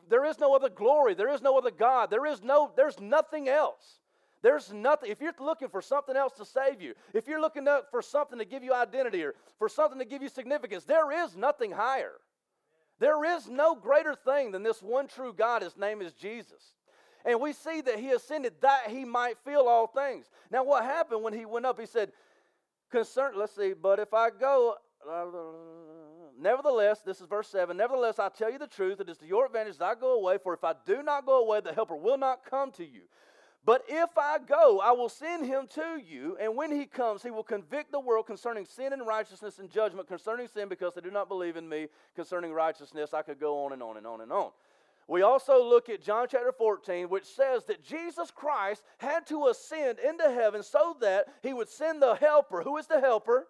there 0.08 0.24
is 0.24 0.38
no 0.38 0.56
other 0.56 0.70
glory, 0.70 1.12
there 1.12 1.28
is 1.28 1.42
no 1.42 1.58
other 1.58 1.70
God, 1.70 2.08
there 2.08 2.24
is 2.24 2.42
no, 2.42 2.72
there's 2.74 2.98
nothing 2.98 3.50
else. 3.50 3.98
There's 4.40 4.72
nothing, 4.72 5.10
if 5.10 5.20
you're 5.20 5.34
looking 5.38 5.68
for 5.68 5.82
something 5.82 6.16
else 6.16 6.32
to 6.38 6.46
save 6.46 6.80
you, 6.80 6.94
if 7.12 7.28
you're 7.28 7.42
looking 7.42 7.66
for 7.90 8.00
something 8.00 8.38
to 8.38 8.46
give 8.46 8.64
you 8.64 8.72
identity 8.72 9.22
or 9.22 9.34
for 9.58 9.68
something 9.68 9.98
to 9.98 10.06
give 10.06 10.22
you 10.22 10.30
significance, 10.30 10.84
there 10.84 11.12
is 11.12 11.36
nothing 11.36 11.70
higher. 11.70 12.14
There 12.98 13.36
is 13.36 13.46
no 13.46 13.74
greater 13.74 14.14
thing 14.14 14.52
than 14.52 14.62
this 14.62 14.82
one 14.82 15.06
true 15.06 15.34
God. 15.34 15.60
His 15.60 15.76
name 15.76 16.00
is 16.00 16.14
Jesus. 16.14 16.72
And 17.24 17.40
we 17.40 17.52
see 17.52 17.80
that 17.82 17.98
he 17.98 18.10
ascended 18.10 18.54
that 18.62 18.88
he 18.88 19.04
might 19.04 19.36
feel 19.44 19.62
all 19.62 19.86
things. 19.86 20.26
Now, 20.50 20.64
what 20.64 20.84
happened 20.84 21.22
when 21.22 21.32
he 21.32 21.44
went 21.44 21.66
up? 21.66 21.78
He 21.78 21.86
said, 21.86 22.12
Concern, 22.90 23.34
let's 23.36 23.54
see, 23.54 23.72
but 23.72 24.00
if 24.00 24.12
I 24.12 24.30
go, 24.30 24.74
nevertheless, 26.38 27.02
this 27.02 27.20
is 27.20 27.26
verse 27.28 27.46
7 27.48 27.76
Nevertheless, 27.76 28.18
I 28.18 28.28
tell 28.28 28.50
you 28.50 28.58
the 28.58 28.66
truth, 28.66 29.00
it 29.00 29.08
is 29.08 29.18
to 29.18 29.26
your 29.26 29.46
advantage 29.46 29.78
that 29.78 29.84
I 29.84 29.94
go 29.94 30.14
away, 30.14 30.38
for 30.42 30.54
if 30.54 30.64
I 30.64 30.74
do 30.84 31.02
not 31.02 31.24
go 31.24 31.44
away, 31.44 31.60
the 31.60 31.72
Helper 31.72 31.94
will 31.94 32.18
not 32.18 32.44
come 32.44 32.72
to 32.72 32.84
you. 32.84 33.02
But 33.64 33.84
if 33.88 34.16
I 34.16 34.38
go, 34.38 34.80
I 34.80 34.92
will 34.92 35.10
send 35.10 35.46
him 35.46 35.66
to 35.74 36.00
you, 36.04 36.36
and 36.40 36.56
when 36.56 36.72
he 36.72 36.86
comes, 36.86 37.22
he 37.22 37.30
will 37.30 37.44
convict 37.44 37.92
the 37.92 38.00
world 38.00 38.26
concerning 38.26 38.64
sin 38.64 38.92
and 38.94 39.06
righteousness 39.06 39.58
and 39.58 39.70
judgment, 39.70 40.08
concerning 40.08 40.48
sin 40.48 40.68
because 40.68 40.94
they 40.94 41.02
do 41.02 41.10
not 41.10 41.28
believe 41.28 41.56
in 41.56 41.68
me, 41.68 41.88
concerning 42.16 42.52
righteousness. 42.52 43.12
I 43.12 43.20
could 43.20 43.38
go 43.38 43.66
on 43.66 43.72
and 43.72 43.82
on 43.82 43.98
and 43.98 44.06
on 44.06 44.22
and 44.22 44.32
on. 44.32 44.50
We 45.10 45.22
also 45.22 45.68
look 45.68 45.88
at 45.88 46.04
John 46.04 46.28
chapter 46.30 46.52
14, 46.52 47.08
which 47.08 47.24
says 47.24 47.64
that 47.64 47.82
Jesus 47.82 48.30
Christ 48.30 48.84
had 48.98 49.26
to 49.26 49.48
ascend 49.48 49.98
into 49.98 50.30
heaven 50.30 50.62
so 50.62 50.96
that 51.00 51.26
he 51.42 51.52
would 51.52 51.68
send 51.68 52.00
the 52.00 52.14
helper. 52.14 52.62
Who 52.62 52.76
is 52.76 52.86
the 52.86 53.00
helper? 53.00 53.48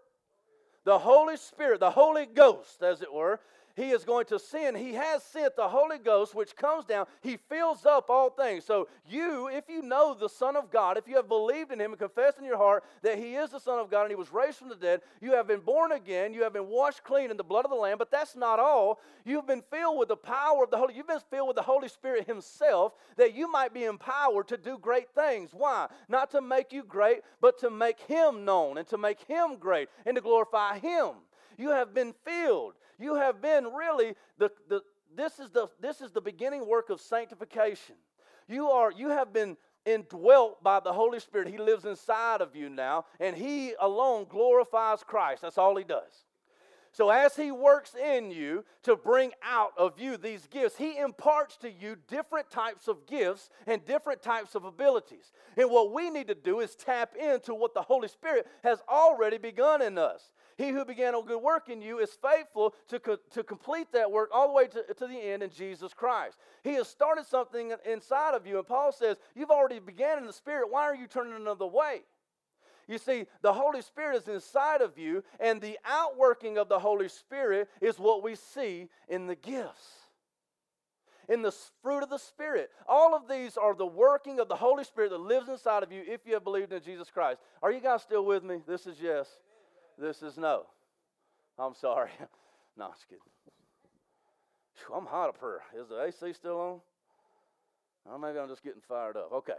The 0.85 0.99
Holy 0.99 1.37
Spirit, 1.37 1.81
the 1.81 1.91
Holy 1.91 2.25
Ghost, 2.25 2.83
as 2.83 3.03
it 3.03 3.13
were, 3.13 3.41
he 3.77 3.91
is 3.91 4.05
going 4.05 4.27
to 4.27 4.39
send. 4.39 4.77
He 4.77 4.95
has 4.95 5.23
sent 5.23 5.57
the 5.57 5.69
Holy 5.69 5.99
Ghost, 5.99 6.35
which 6.35 6.57
comes 6.57 6.85
down. 6.85 7.07
He 7.23 7.37
fills 7.37 7.87
up 7.87 8.11
all 8.11 8.31
things. 8.31 8.65
So, 8.65 8.89
you, 9.09 9.49
if 9.49 9.65
you 9.69 9.83
know 9.83 10.15
the 10.15 10.29
Son 10.29 10.57
of 10.57 10.71
God, 10.71 10.99
if 10.99 11.07
you 11.07 11.17
have 11.17 11.29
believed 11.29 11.73
in 11.73 11.81
Him 11.81 11.93
and 11.93 11.99
confessed 11.99 12.39
in 12.39 12.45
your 12.45 12.57
heart 12.57 12.85
that 13.03 13.19
He 13.19 13.35
is 13.35 13.51
the 13.51 13.61
Son 13.61 13.79
of 13.79 13.91
God 13.91 14.03
and 14.03 14.11
He 14.11 14.17
was 14.17 14.33
raised 14.33 14.59
from 14.59 14.69
the 14.69 14.77
dead, 14.77 15.01
you 15.21 15.33
have 15.33 15.47
been 15.47 15.61
born 15.61 15.93
again. 15.93 16.35
You 16.35 16.43
have 16.43 16.53
been 16.53 16.69
washed 16.69 17.05
clean 17.05 17.31
in 17.31 17.37
the 17.37 17.45
blood 17.45 17.65
of 17.65 17.71
the 17.71 17.77
Lamb. 17.77 17.99
But 17.99 18.11
that's 18.11 18.37
not 18.37 18.59
all. 18.59 19.01
You've 19.25 19.47
been 19.47 19.63
filled 19.71 19.99
with 19.99 20.09
the 20.09 20.17
power 20.17 20.65
of 20.65 20.71
the 20.71 20.77
Holy. 20.77 20.95
You've 20.95 21.07
been 21.07 21.21
filled 21.31 21.49
with 21.49 21.57
the 21.57 21.63
Holy 21.63 21.89
Spirit 21.89 22.27
Himself 22.27 22.95
that 23.17 23.35
you 23.35 23.51
might 23.51 23.73
be 23.73 23.85
empowered 23.85 24.49
to 24.49 24.57
do 24.57 24.79
great 24.79 25.09
things. 25.15 25.51
Why? 25.53 25.87
Not 26.09 26.31
to 26.33 26.41
make 26.41 26.73
you 26.73 26.83
great, 26.83 27.21
but 27.41 27.59
to 27.61 27.71
make 27.71 28.01
Him 28.01 28.45
known 28.45 28.79
and 28.79 28.87
to 28.89 28.99
make 28.99 29.21
Him 29.23 29.57
great 29.59 29.89
and 30.05 30.17
to 30.17 30.21
glorify 30.21 30.79
Him. 30.79 31.13
You 31.61 31.71
have 31.71 31.93
been 31.93 32.15
filled. 32.25 32.75
You 32.99 33.17
have 33.17 33.43
been 33.43 33.67
really 33.67 34.15
the, 34.39 34.51
the 34.69 34.81
this 35.15 35.39
is 35.39 35.51
the 35.51 35.69
this 35.79 36.01
is 36.01 36.11
the 36.11 36.21
beginning 36.21 36.67
work 36.67 36.89
of 36.89 37.01
sanctification. 37.01 37.97
You 38.49 38.69
are 38.71 38.91
you 38.91 39.11
have 39.11 39.33
been 39.33 39.59
indwelt 39.85 40.63
by 40.63 40.81
the 40.81 40.93
Holy 40.93 41.21
Spirit. 41.21 41.49
He 41.49 41.59
lives 41.59 41.85
inside 41.85 42.41
of 42.41 42.57
you 42.57 42.71
now, 42.71 43.05
and 43.19 43.37
He 43.37 43.75
alone 43.79 44.27
glorifies 44.29 45.03
Christ. 45.03 45.43
That's 45.43 45.59
all 45.59 45.77
He 45.77 45.85
does. 45.85 46.25
So, 46.93 47.11
as 47.11 47.37
He 47.37 47.53
works 47.53 47.95
in 47.95 48.31
you 48.31 48.65
to 48.83 48.97
bring 48.97 49.33
out 49.43 49.73
of 49.77 50.01
you 50.01 50.17
these 50.17 50.47
gifts, 50.47 50.77
He 50.77 50.99
imparts 50.99 51.57
to 51.59 51.71
you 51.71 51.97
different 52.09 52.51
types 52.51 52.89
of 52.89 53.07
gifts 53.07 53.51
and 53.67 53.85
different 53.85 54.23
types 54.23 54.55
of 54.55 54.65
abilities. 54.65 55.31
And 55.57 55.71
what 55.71 55.93
we 55.93 56.11
need 56.11 56.29
to 56.29 56.35
do 56.35 56.61
is 56.61 56.75
tap 56.75 57.15
into 57.17 57.55
what 57.55 57.75
the 57.75 57.83
Holy 57.83 58.09
Spirit 58.09 58.47
has 58.65 58.81
already 58.89 59.39
begun 59.39 59.83
in 59.83 59.99
us. 59.99 60.33
He 60.61 60.69
who 60.69 60.85
began 60.85 61.15
a 61.15 61.23
good 61.23 61.41
work 61.41 61.71
in 61.71 61.81
you 61.81 62.01
is 62.01 62.11
faithful 62.11 62.75
to, 62.89 63.01
co- 63.01 63.17
to 63.31 63.43
complete 63.43 63.91
that 63.93 64.13
work 64.13 64.29
all 64.31 64.49
the 64.49 64.53
way 64.53 64.67
to, 64.67 64.83
to 64.93 65.07
the 65.07 65.17
end 65.17 65.43
in 65.43 65.49
Jesus 65.49 65.95
Christ. 65.95 66.37
He 66.63 66.75
has 66.75 66.87
started 66.87 67.25
something 67.25 67.73
inside 67.91 68.35
of 68.35 68.47
you, 68.47 68.59
and 68.59 68.67
Paul 68.67 68.93
says, 68.93 69.17
You've 69.35 69.51
already 69.51 69.79
began 69.79 70.19
in 70.19 70.27
the 70.27 70.35
Spirit. 70.35 70.71
Why 70.71 70.83
are 70.83 70.95
you 70.95 71.07
turning 71.07 71.33
another 71.33 71.67
way? 71.67 72.03
You 72.87 72.99
see, 72.99 73.25
the 73.41 73.55
Holy 73.55 73.81
Spirit 73.81 74.17
is 74.19 74.29
inside 74.29 74.83
of 74.83 74.99
you, 74.99 75.25
and 75.39 75.63
the 75.63 75.79
outworking 75.87 76.59
of 76.59 76.69
the 76.69 76.79
Holy 76.79 77.09
Spirit 77.09 77.71
is 77.81 77.99
what 77.99 78.23
we 78.23 78.35
see 78.35 78.89
in 79.09 79.29
the 79.29 79.37
gifts 79.37 79.95
in 81.31 81.43
the 81.43 81.55
fruit 81.81 82.03
of 82.03 82.11
the 82.11 82.19
Spirit. 82.19 82.71
All 82.89 83.15
of 83.15 83.29
these 83.29 83.57
are 83.57 83.75
the 83.75 83.87
working 83.87 84.41
of 84.41 84.49
the 84.49 84.57
Holy 84.57 84.83
Spirit 84.83 85.11
that 85.11 85.21
lives 85.21 85.49
inside 85.49 85.85
of 85.85 85.93
you 85.93 86.03
if 86.07 86.27
you 86.27 86.35
have 86.35 86.43
believed 86.43 86.73
in 86.73 86.83
Jesus 86.83 87.09
Christ. 87.09 87.41
Are 87.63 87.71
you 87.71 87.81
guys 87.81 88.03
still 88.03 88.25
with 88.25 88.43
me? 88.43 88.57
This 88.67 88.85
is 88.85 89.01
yes. 89.01 89.29
This 90.01 90.23
is 90.23 90.39
no. 90.39 90.65
I'm 91.59 91.75
sorry. 91.75 92.11
no, 92.79 92.87
I'm 92.87 92.93
kidding. 93.09 93.19
I'm 94.95 95.05
hot 95.05 95.29
up 95.29 95.37
here. 95.41 95.61
Is 95.79 95.89
the 95.89 96.03
AC 96.03 96.33
still 96.33 96.59
on? 96.59 96.81
Oh, 98.11 98.19
maybe 98.19 98.39
I'm 98.39 98.49
just 98.49 98.65
getting 98.65 98.81
fired 98.81 99.19
up. 99.19 99.31
Okay. 99.31 99.59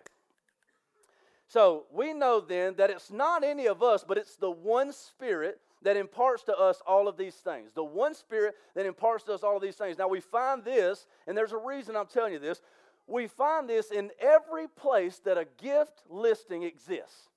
So 1.48 1.84
we 1.94 2.14
know 2.14 2.40
then 2.40 2.76
that 2.78 2.90
it's 2.90 3.12
not 3.12 3.44
any 3.44 3.68
of 3.68 3.84
us, 3.84 4.04
but 4.08 4.18
it's 4.18 4.36
the 4.36 4.50
one 4.50 4.92
Spirit 4.92 5.60
that 5.84 5.96
imparts 5.96 6.44
to 6.44 6.58
us 6.58 6.82
all 6.88 7.08
of 7.08 7.18
these 7.18 7.36
things. 7.36 7.72
The 7.76 7.84
one 7.84 8.16
Spirit 8.16 8.56
that 8.74 8.88
imparts 8.88 9.26
to 9.26 9.34
us 9.34 9.44
all 9.44 9.58
of 9.58 9.62
these 9.62 9.76
things. 9.76 10.00
Now 10.00 10.08
we 10.08 10.22
find 10.22 10.64
this, 10.64 11.06
and 11.28 11.38
there's 11.38 11.52
a 11.52 11.58
reason 11.58 11.96
I'm 11.96 12.08
telling 12.08 12.34
you 12.34 12.40
this. 12.40 12.62
We 13.06 13.28
find 13.28 13.70
this 13.70 13.92
in 13.92 14.10
every 14.20 14.68
place 14.68 15.20
that 15.20 15.38
a 15.38 15.46
gift 15.62 16.02
listing 16.10 16.64
exists 16.64 17.28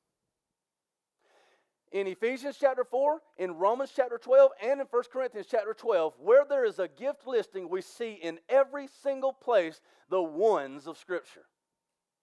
in 1.92 2.07
Ephesians 2.07 2.57
chapter 2.61 2.85
4, 2.85 3.20
in 3.38 3.53
Romans 3.53 3.92
chapter 3.94 4.18
12, 4.18 4.51
and 4.62 4.81
in 4.81 4.87
1 4.90 5.03
Corinthians 5.12 5.47
chapter 5.49 5.75
12, 5.75 6.14
where 6.18 6.44
there 6.49 6.64
is 6.64 6.79
a 6.79 6.88
gift 6.88 7.27
listing, 7.27 7.68
we 7.68 7.83
see 7.83 8.14
in 8.14 8.38
every 8.49 8.88
single 9.03 9.33
place 9.33 9.81
the 10.11 10.23
ones 10.23 10.87
of 10.87 10.99
Scripture. 10.99 11.44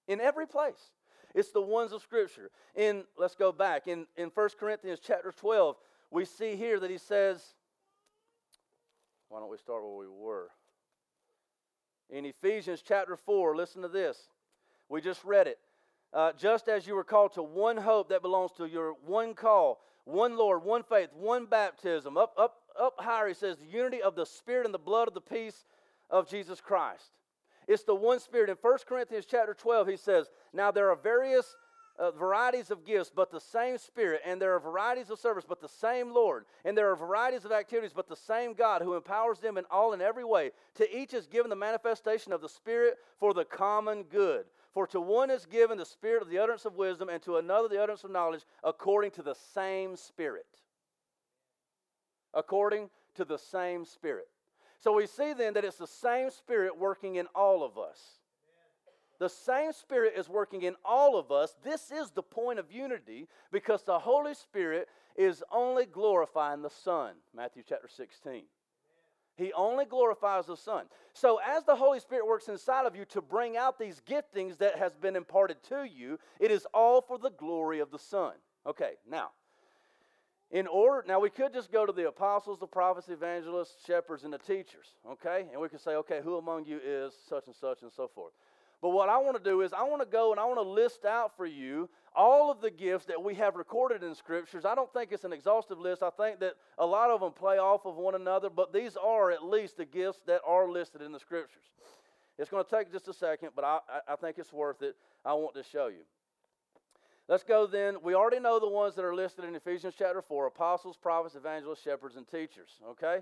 In 0.07 0.19
every 0.19 0.45
place. 0.45 0.91
It's 1.33 1.51
the 1.51 1.61
ones 1.61 1.93
of 1.93 2.01
Scripture. 2.01 2.51
In 2.75 3.05
let's 3.17 3.35
go 3.35 3.51
back. 3.51 3.87
In, 3.87 4.07
in 4.17 4.29
1 4.33 4.49
Corinthians 4.59 4.99
chapter 5.01 5.31
12, 5.31 5.77
we 6.09 6.25
see 6.25 6.55
here 6.55 6.79
that 6.79 6.91
he 6.91 6.97
says, 6.97 7.41
why 9.29 9.39
don't 9.39 9.49
we 9.49 9.57
start 9.57 9.81
where 9.81 9.95
we 9.95 10.07
were? 10.07 10.49
In 12.09 12.25
Ephesians 12.25 12.83
chapter 12.85 13.15
4, 13.15 13.55
listen 13.55 13.81
to 13.81 13.87
this. 13.87 14.17
We 14.89 14.99
just 14.99 15.23
read 15.23 15.47
it. 15.47 15.59
Uh, 16.13 16.33
just 16.33 16.67
as 16.67 16.85
you 16.85 16.95
were 16.95 17.03
called 17.03 17.33
to 17.33 17.43
one 17.43 17.77
hope 17.77 18.09
that 18.09 18.21
belongs 18.21 18.51
to 18.51 18.65
your 18.65 18.95
one 19.05 19.33
call, 19.33 19.79
one 20.03 20.37
Lord, 20.37 20.63
one 20.63 20.83
faith, 20.83 21.09
one 21.13 21.45
baptism. 21.45 22.17
Up, 22.17 22.33
up, 22.37 22.57
up 22.79 22.95
higher, 22.99 23.29
he 23.29 23.33
says, 23.33 23.57
the 23.57 23.65
unity 23.65 24.01
of 24.01 24.15
the 24.15 24.25
Spirit 24.25 24.65
and 24.65 24.73
the 24.73 24.79
blood 24.79 25.07
of 25.07 25.13
the 25.13 25.21
peace 25.21 25.65
of 26.09 26.29
Jesus 26.29 26.59
Christ. 26.59 27.11
It's 27.67 27.83
the 27.83 27.95
one 27.95 28.19
Spirit. 28.19 28.49
In 28.49 28.57
1 28.61 28.77
Corinthians 28.87 29.25
chapter 29.25 29.53
12, 29.53 29.87
he 29.87 29.97
says, 29.97 30.29
Now 30.53 30.71
there 30.71 30.89
are 30.89 30.97
various 30.97 31.55
uh, 31.97 32.11
varieties 32.11 32.71
of 32.71 32.85
gifts, 32.85 33.11
but 33.13 33.31
the 33.31 33.39
same 33.39 33.77
Spirit, 33.77 34.21
and 34.25 34.41
there 34.41 34.55
are 34.55 34.59
varieties 34.59 35.09
of 35.09 35.19
service, 35.19 35.45
but 35.47 35.61
the 35.61 35.69
same 35.69 36.13
Lord, 36.13 36.45
and 36.65 36.77
there 36.77 36.89
are 36.91 36.95
varieties 36.95 37.45
of 37.45 37.51
activities, 37.51 37.93
but 37.95 38.09
the 38.09 38.15
same 38.15 38.53
God 38.53 38.81
who 38.81 38.95
empowers 38.95 39.39
them 39.39 39.57
in 39.57 39.65
all 39.69 39.93
and 39.93 40.01
every 40.01 40.23
way. 40.25 40.51
To 40.75 40.97
each 40.97 41.13
is 41.13 41.27
given 41.27 41.49
the 41.49 41.55
manifestation 41.55 42.33
of 42.33 42.41
the 42.41 42.49
Spirit 42.49 42.97
for 43.19 43.33
the 43.33 43.45
common 43.45 44.03
good. 44.03 44.45
For 44.73 44.87
to 44.87 45.01
one 45.01 45.29
is 45.29 45.45
given 45.45 45.77
the 45.77 45.85
spirit 45.85 46.21
of 46.21 46.29
the 46.29 46.37
utterance 46.37 46.65
of 46.65 46.75
wisdom, 46.75 47.09
and 47.09 47.21
to 47.23 47.37
another 47.37 47.67
the 47.67 47.81
utterance 47.81 48.03
of 48.03 48.11
knowledge, 48.11 48.43
according 48.63 49.11
to 49.11 49.23
the 49.23 49.35
same 49.53 49.95
Spirit. 49.95 50.45
According 52.33 52.89
to 53.15 53.25
the 53.25 53.37
same 53.37 53.83
Spirit. 53.83 54.27
So 54.79 54.93
we 54.93 55.05
see 55.07 55.33
then 55.33 55.53
that 55.53 55.65
it's 55.65 55.77
the 55.77 55.87
same 55.87 56.29
Spirit 56.29 56.77
working 56.77 57.15
in 57.15 57.27
all 57.35 57.63
of 57.63 57.77
us. 57.77 57.99
The 59.19 59.29
same 59.29 59.73
Spirit 59.73 60.13
is 60.17 60.29
working 60.29 60.63
in 60.63 60.75
all 60.83 61.19
of 61.19 61.31
us. 61.31 61.55
This 61.63 61.91
is 61.91 62.09
the 62.09 62.23
point 62.23 62.57
of 62.57 62.71
unity 62.71 63.27
because 63.51 63.83
the 63.83 63.99
Holy 63.99 64.33
Spirit 64.33 64.87
is 65.15 65.43
only 65.51 65.85
glorifying 65.85 66.61
the 66.61 66.69
Son. 66.69 67.13
Matthew 67.35 67.61
chapter 67.67 67.87
16. 67.87 68.43
He 69.41 69.51
only 69.53 69.85
glorifies 69.85 70.45
the 70.45 70.55
Son. 70.55 70.85
So 71.13 71.39
as 71.45 71.63
the 71.63 71.75
Holy 71.75 71.99
Spirit 71.99 72.27
works 72.27 72.47
inside 72.47 72.85
of 72.85 72.95
you 72.95 73.05
to 73.05 73.21
bring 73.21 73.57
out 73.57 73.79
these 73.79 73.99
giftings 74.07 74.59
that 74.59 74.77
has 74.77 74.95
been 74.95 75.15
imparted 75.15 75.63
to 75.69 75.83
you, 75.83 76.19
it 76.39 76.51
is 76.51 76.67
all 76.73 77.01
for 77.01 77.17
the 77.17 77.31
glory 77.31 77.79
of 77.79 77.89
the 77.89 77.97
Son. 77.97 78.33
Okay, 78.67 78.91
now, 79.09 79.31
in 80.51 80.67
order, 80.67 81.03
now 81.07 81.19
we 81.19 81.31
could 81.31 81.53
just 81.53 81.71
go 81.71 81.87
to 81.87 81.91
the 81.91 82.07
apostles, 82.07 82.59
the 82.59 82.67
prophets, 82.67 83.09
evangelists, 83.09 83.83
shepherds, 83.85 84.23
and 84.25 84.31
the 84.31 84.37
teachers, 84.37 84.95
okay? 85.09 85.47
And 85.51 85.59
we 85.59 85.69
could 85.69 85.81
say, 85.81 85.95
okay, 85.95 86.19
who 86.23 86.37
among 86.37 86.65
you 86.65 86.79
is 86.85 87.13
such 87.27 87.47
and 87.47 87.55
such 87.55 87.81
and 87.81 87.91
so 87.91 88.07
forth. 88.07 88.33
But 88.79 88.89
what 88.89 89.09
I 89.09 89.17
want 89.17 89.37
to 89.37 89.43
do 89.43 89.61
is 89.61 89.73
I 89.73 89.83
want 89.83 90.03
to 90.03 90.07
go 90.07 90.31
and 90.31 90.39
I 90.39 90.45
want 90.45 90.57
to 90.57 90.69
list 90.69 91.05
out 91.05 91.35
for 91.35 91.47
you 91.47 91.89
all 92.15 92.51
of 92.51 92.61
the 92.61 92.71
gifts 92.71 93.05
that 93.05 93.21
we 93.21 93.35
have 93.35 93.55
recorded 93.55 94.03
in 94.03 94.15
scriptures. 94.15 94.65
I 94.65 94.75
don't 94.75 94.91
think 94.91 95.11
it's 95.11 95.23
an 95.23 95.33
exhaustive 95.33 95.79
list. 95.79 96.03
I 96.03 96.09
think 96.09 96.39
that 96.39 96.55
a 96.77 96.85
lot 96.85 97.09
of 97.09 97.21
them 97.21 97.31
play 97.31 97.57
off 97.57 97.85
of 97.85 97.95
one 97.95 98.15
another, 98.15 98.49
but 98.49 98.73
these 98.73 98.97
are 98.97 99.31
at 99.31 99.43
least 99.43 99.77
the 99.77 99.85
gifts 99.85 100.21
that 100.27 100.41
are 100.45 100.69
listed 100.69 101.01
in 101.01 101.11
the 101.11 101.19
scriptures. 101.19 101.63
It's 102.37 102.49
going 102.49 102.63
to 102.63 102.69
take 102.69 102.91
just 102.91 103.07
a 103.07 103.13
second, 103.13 103.49
but 103.55 103.63
I, 103.63 103.79
I 104.07 104.15
think 104.15 104.37
it's 104.37 104.51
worth 104.51 104.81
it. 104.81 104.95
I 105.23 105.33
want 105.33 105.55
to 105.55 105.63
show 105.63 105.87
you. 105.87 106.03
Let's 107.27 107.43
go 107.43 107.67
then. 107.67 107.97
We 108.03 108.13
already 108.13 108.39
know 108.39 108.59
the 108.59 108.67
ones 108.67 108.95
that 108.95 109.05
are 109.05 109.15
listed 109.15 109.45
in 109.45 109.55
Ephesians 109.55 109.93
chapter 109.97 110.21
4 110.21 110.47
apostles, 110.47 110.97
prophets, 110.97 111.35
evangelists, 111.35 111.83
shepherds, 111.83 112.15
and 112.17 112.27
teachers. 112.27 112.69
Okay? 112.89 113.19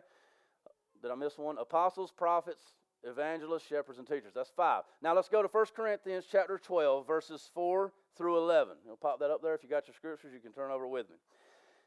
Did 1.02 1.12
I 1.12 1.15
miss 1.15 1.38
one? 1.38 1.58
Apostles, 1.58 2.12
prophets, 2.12 2.63
evangelists, 3.04 3.68
shepherds, 3.68 4.00
and 4.00 4.08
teachers. 4.08 4.34
That's 4.36 4.52
five. 4.56 4.84
Now 5.02 5.16
let's 5.16 5.30
go 5.30 5.42
to 5.42 5.48
1 5.48 5.66
Corinthians 5.76 6.26
chapter 6.32 6.58
12, 6.58 7.08
verses 7.08 7.50
4 7.54 7.94
through 8.18 8.38
11. 8.38 8.76
You'll 8.86 8.98
pop 8.98 9.20
that 9.20 9.32
up 9.32 9.42
there. 9.42 9.54
If 9.54 9.64
you 9.64 9.70
got 9.70 9.88
your 9.88 9.96
scriptures, 9.96 10.32
you 10.34 10.40
can 10.40 10.52
turn 10.52 10.72
over 10.72 10.88
with 10.88 11.10
me. 11.10 11.16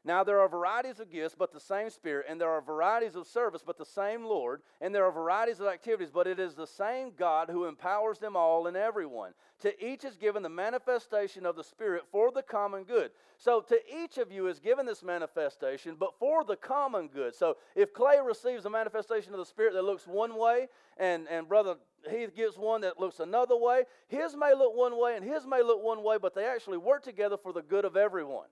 Now 0.05 0.25
there 0.25 0.41
are 0.41 0.49
varieties 0.49 0.99
of 0.99 1.09
gifts, 1.09 1.33
but 1.37 1.53
the 1.53 1.61
same 1.61 1.89
Spirit, 1.89 2.25
and 2.27 2.39
there 2.39 2.49
are 2.49 2.61
varieties 2.61 3.15
of 3.15 3.25
service, 3.25 3.61
but 3.65 3.77
the 3.77 3.85
same 3.85 4.25
Lord, 4.25 4.61
and 4.81 4.93
there 4.93 5.05
are 5.05 5.11
varieties 5.11 5.61
of 5.61 5.67
activities, 5.67 6.11
but 6.13 6.27
it 6.27 6.39
is 6.39 6.55
the 6.55 6.67
same 6.67 7.13
God 7.17 7.49
who 7.49 7.65
empowers 7.65 8.19
them 8.19 8.35
all 8.35 8.67
and 8.67 8.75
everyone. 8.75 9.31
To 9.61 9.85
each 9.85 10.03
is 10.03 10.17
given 10.17 10.43
the 10.43 10.49
manifestation 10.49 11.45
of 11.45 11.55
the 11.55 11.63
Spirit 11.63 12.03
for 12.11 12.31
the 12.31 12.41
common 12.41 12.83
good. 12.83 13.11
So 13.37 13.61
to 13.61 13.79
each 13.89 14.17
of 14.17 14.29
you 14.29 14.47
is 14.47 14.59
given 14.59 14.85
this 14.85 15.03
manifestation, 15.03 15.95
but 15.97 16.19
for 16.19 16.43
the 16.43 16.57
common 16.57 17.07
good. 17.07 17.33
So 17.33 17.55
if 17.73 17.93
Clay 17.93 18.19
receives 18.21 18.65
a 18.65 18.69
manifestation 18.69 19.31
of 19.31 19.39
the 19.39 19.45
Spirit 19.45 19.73
that 19.73 19.85
looks 19.85 20.05
one 20.05 20.37
way, 20.37 20.67
and, 20.97 21.29
and 21.29 21.47
Brother 21.47 21.75
Heath 22.09 22.35
gets 22.35 22.57
one 22.57 22.81
that 22.81 22.99
looks 22.99 23.21
another 23.21 23.55
way, 23.55 23.83
his 24.09 24.35
may 24.35 24.53
look 24.53 24.75
one 24.75 24.99
way 24.99 25.15
and 25.15 25.23
his 25.23 25.47
may 25.47 25.63
look 25.63 25.81
one 25.81 26.03
way, 26.03 26.17
but 26.21 26.35
they 26.35 26.43
actually 26.43 26.77
work 26.77 27.03
together 27.03 27.37
for 27.37 27.53
the 27.53 27.61
good 27.61 27.85
of 27.85 27.95
everyone 27.95 28.47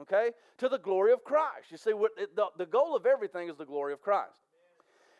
okay? 0.00 0.30
To 0.58 0.68
the 0.68 0.78
glory 0.78 1.12
of 1.12 1.24
Christ. 1.24 1.70
You 1.70 1.76
see, 1.76 1.92
what 1.92 2.12
the, 2.16 2.46
the 2.56 2.66
goal 2.66 2.96
of 2.96 3.06
everything 3.06 3.48
is 3.48 3.56
the 3.56 3.64
glory 3.64 3.92
of 3.92 4.00
Christ. 4.00 4.40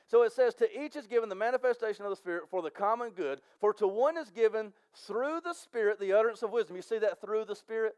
So 0.06 0.22
it 0.22 0.32
says, 0.32 0.54
To 0.56 0.84
each 0.84 0.96
is 0.96 1.06
given 1.06 1.28
the 1.28 1.34
manifestation 1.34 2.04
of 2.04 2.10
the 2.10 2.16
Spirit 2.16 2.44
for 2.50 2.62
the 2.62 2.70
common 2.70 3.10
good, 3.10 3.40
for 3.60 3.72
to 3.74 3.86
one 3.86 4.18
is 4.18 4.30
given 4.30 4.72
through 5.06 5.40
the 5.42 5.54
Spirit 5.54 5.98
the 5.98 6.12
utterance 6.12 6.42
of 6.42 6.50
wisdom. 6.50 6.76
You 6.76 6.82
see 6.82 6.98
that 6.98 7.20
through 7.20 7.46
the 7.46 7.56
Spirit? 7.56 7.94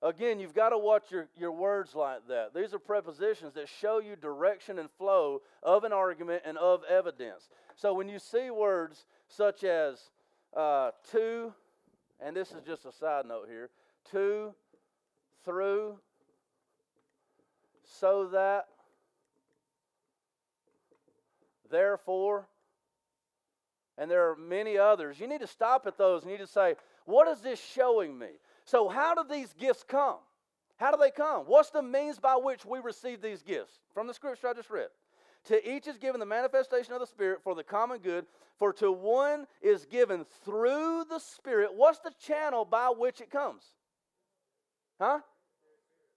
Again, 0.00 0.38
you've 0.38 0.54
got 0.54 0.68
to 0.68 0.78
watch 0.78 1.10
your, 1.10 1.26
your 1.36 1.50
words 1.50 1.96
like 1.96 2.28
that. 2.28 2.54
These 2.54 2.72
are 2.72 2.78
prepositions 2.78 3.54
that 3.54 3.68
show 3.68 3.98
you 3.98 4.14
direction 4.14 4.78
and 4.78 4.88
flow 4.96 5.42
of 5.60 5.82
an 5.82 5.92
argument 5.92 6.42
and 6.44 6.56
of 6.56 6.82
evidence. 6.88 7.48
So 7.74 7.92
when 7.92 8.08
you 8.08 8.20
see 8.20 8.50
words 8.50 9.06
such 9.26 9.64
as 9.64 10.10
uh, 10.56 10.92
to, 11.10 11.52
and 12.20 12.36
this 12.36 12.52
is 12.52 12.62
just 12.64 12.84
a 12.84 12.92
side 12.92 13.26
note 13.26 13.48
here, 13.48 13.70
to, 14.12 14.54
through, 15.44 15.98
so 18.00 18.28
that, 18.32 18.66
therefore, 21.70 22.46
and 23.96 24.10
there 24.10 24.30
are 24.30 24.36
many 24.36 24.78
others. 24.78 25.18
You 25.18 25.26
need 25.26 25.40
to 25.40 25.46
stop 25.46 25.86
at 25.86 25.98
those 25.98 26.22
and 26.22 26.30
you 26.30 26.38
need 26.38 26.44
to 26.44 26.50
say, 26.50 26.76
what 27.04 27.26
is 27.28 27.40
this 27.40 27.60
showing 27.60 28.18
me? 28.18 28.28
So, 28.64 28.88
how 28.88 29.14
do 29.14 29.24
these 29.28 29.52
gifts 29.54 29.82
come? 29.86 30.18
How 30.76 30.92
do 30.92 30.98
they 30.98 31.10
come? 31.10 31.44
What's 31.46 31.70
the 31.70 31.82
means 31.82 32.20
by 32.20 32.36
which 32.36 32.64
we 32.64 32.78
receive 32.78 33.20
these 33.20 33.42
gifts? 33.42 33.80
From 33.92 34.06
the 34.06 34.14
scripture 34.14 34.48
I 34.48 34.54
just 34.54 34.70
read. 34.70 34.88
To 35.46 35.68
each 35.68 35.86
is 35.86 35.98
given 35.98 36.20
the 36.20 36.26
manifestation 36.26 36.92
of 36.92 37.00
the 37.00 37.06
Spirit 37.06 37.40
for 37.42 37.54
the 37.54 37.64
common 37.64 37.98
good, 37.98 38.26
for 38.58 38.72
to 38.74 38.92
one 38.92 39.46
is 39.62 39.86
given 39.86 40.26
through 40.44 41.04
the 41.08 41.18
Spirit. 41.18 41.70
What's 41.74 42.00
the 42.00 42.12
channel 42.22 42.64
by 42.64 42.88
which 42.88 43.20
it 43.20 43.30
comes? 43.30 43.62
Huh? 45.00 45.20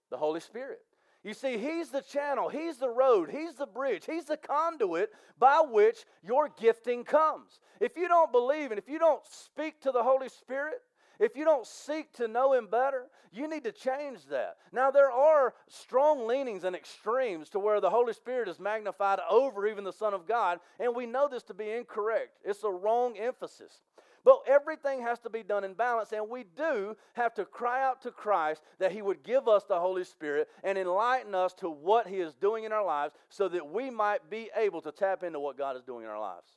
The 0.09 0.17
Holy 0.17 0.41
Spirit. 0.41 0.81
You 1.23 1.33
see, 1.33 1.57
He's 1.57 1.89
the 1.89 2.01
channel, 2.01 2.49
He's 2.49 2.77
the 2.77 2.89
road, 2.89 3.29
He's 3.29 3.55
the 3.55 3.67
bridge, 3.67 4.05
He's 4.05 4.25
the 4.25 4.37
conduit 4.37 5.11
by 5.37 5.61
which 5.67 6.05
your 6.23 6.49
gifting 6.59 7.03
comes. 7.03 7.59
If 7.79 7.95
you 7.95 8.07
don't 8.07 8.31
believe 8.31 8.71
and 8.71 8.79
if 8.79 8.89
you 8.89 8.99
don't 8.99 9.25
speak 9.27 9.81
to 9.81 9.91
the 9.91 10.03
Holy 10.03 10.29
Spirit, 10.29 10.81
if 11.19 11.35
you 11.35 11.45
don't 11.45 11.67
seek 11.67 12.11
to 12.13 12.27
know 12.27 12.53
Him 12.53 12.65
better, 12.65 13.05
you 13.31 13.47
need 13.47 13.63
to 13.65 13.71
change 13.71 14.25
that. 14.31 14.57
Now, 14.71 14.89
there 14.89 15.11
are 15.11 15.53
strong 15.69 16.27
leanings 16.27 16.63
and 16.63 16.75
extremes 16.75 17.49
to 17.49 17.59
where 17.59 17.79
the 17.79 17.91
Holy 17.91 18.13
Spirit 18.13 18.49
is 18.49 18.59
magnified 18.59 19.19
over 19.29 19.67
even 19.67 19.83
the 19.83 19.93
Son 19.93 20.15
of 20.15 20.27
God, 20.27 20.59
and 20.79 20.95
we 20.95 21.05
know 21.05 21.27
this 21.29 21.43
to 21.43 21.53
be 21.53 21.69
incorrect. 21.69 22.39
It's 22.43 22.63
a 22.63 22.71
wrong 22.71 23.17
emphasis. 23.17 23.81
But 24.23 24.41
everything 24.47 25.01
has 25.01 25.19
to 25.19 25.29
be 25.29 25.41
done 25.41 25.63
in 25.63 25.73
balance, 25.73 26.11
and 26.11 26.29
we 26.29 26.45
do 26.55 26.95
have 27.13 27.33
to 27.35 27.45
cry 27.45 27.83
out 27.83 28.01
to 28.03 28.11
Christ 28.11 28.61
that 28.79 28.91
He 28.91 29.01
would 29.01 29.23
give 29.23 29.47
us 29.47 29.63
the 29.63 29.79
Holy 29.79 30.03
Spirit 30.03 30.47
and 30.63 30.77
enlighten 30.77 31.33
us 31.33 31.53
to 31.55 31.69
what 31.69 32.07
He 32.07 32.17
is 32.17 32.35
doing 32.35 32.63
in 32.63 32.71
our 32.71 32.85
lives 32.85 33.15
so 33.29 33.49
that 33.49 33.71
we 33.71 33.89
might 33.89 34.29
be 34.29 34.49
able 34.55 34.81
to 34.81 34.91
tap 34.91 35.23
into 35.23 35.39
what 35.39 35.57
God 35.57 35.75
is 35.75 35.83
doing 35.83 36.03
in 36.03 36.09
our 36.11 36.19
lives. 36.19 36.51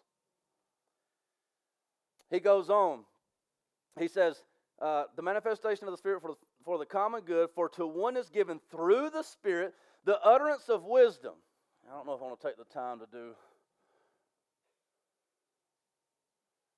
He 2.31 2.41
goes 2.41 2.69
on. 2.69 3.05
He 3.99 4.09
says, 4.09 4.43
uh, 4.83 5.05
the 5.17 5.23
manifestation 5.23 5.87
of 5.87 5.93
the 5.93 5.99
Spirit 5.99 6.21
for 6.21 6.33
the, 6.33 6.37
for 6.65 6.79
the 6.79 6.87
common 6.87 7.23
good, 7.23 7.49
for 7.55 7.69
to 7.71 7.87
one 7.87 8.17
is 8.17 8.29
given 8.29 8.61
through 8.71 9.11
the 9.11 9.23
Spirit 9.23 9.73
the 10.05 10.21
utterance 10.23 10.69
of 10.69 10.85
wisdom. 10.85 11.35
I 11.91 11.95
don't 11.95 12.07
know 12.07 12.15
if 12.15 12.21
I 12.21 12.25
want 12.25 12.41
to 12.41 12.47
take 12.47 12.57
the 12.59 12.65
time 12.75 12.99
to 12.99 13.07
do 13.11 13.35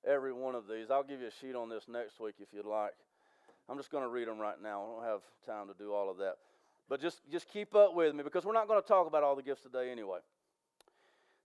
every 0.07 0.33
one 0.33 0.55
of 0.55 0.67
these. 0.67 0.89
I'll 0.89 1.03
give 1.03 1.21
you 1.21 1.27
a 1.27 1.31
sheet 1.41 1.55
on 1.55 1.69
this 1.69 1.83
next 1.87 2.19
week 2.19 2.35
if 2.39 2.47
you'd 2.53 2.65
like. 2.65 2.93
I'm 3.69 3.77
just 3.77 3.91
going 3.91 4.03
to 4.03 4.09
read 4.09 4.27
them 4.27 4.39
right 4.39 4.61
now. 4.61 4.81
I 4.81 4.85
don't 4.85 5.11
have 5.11 5.21
time 5.45 5.67
to 5.67 5.73
do 5.77 5.93
all 5.93 6.09
of 6.09 6.17
that. 6.17 6.35
But 6.89 7.01
just, 7.01 7.21
just 7.29 7.49
keep 7.49 7.75
up 7.75 7.93
with 7.93 8.15
me 8.15 8.23
because 8.23 8.45
we're 8.45 8.53
not 8.53 8.67
going 8.67 8.81
to 8.81 8.87
talk 8.87 9.07
about 9.07 9.23
all 9.23 9.35
the 9.35 9.43
gifts 9.43 9.61
today 9.61 9.91
anyway. 9.91 10.19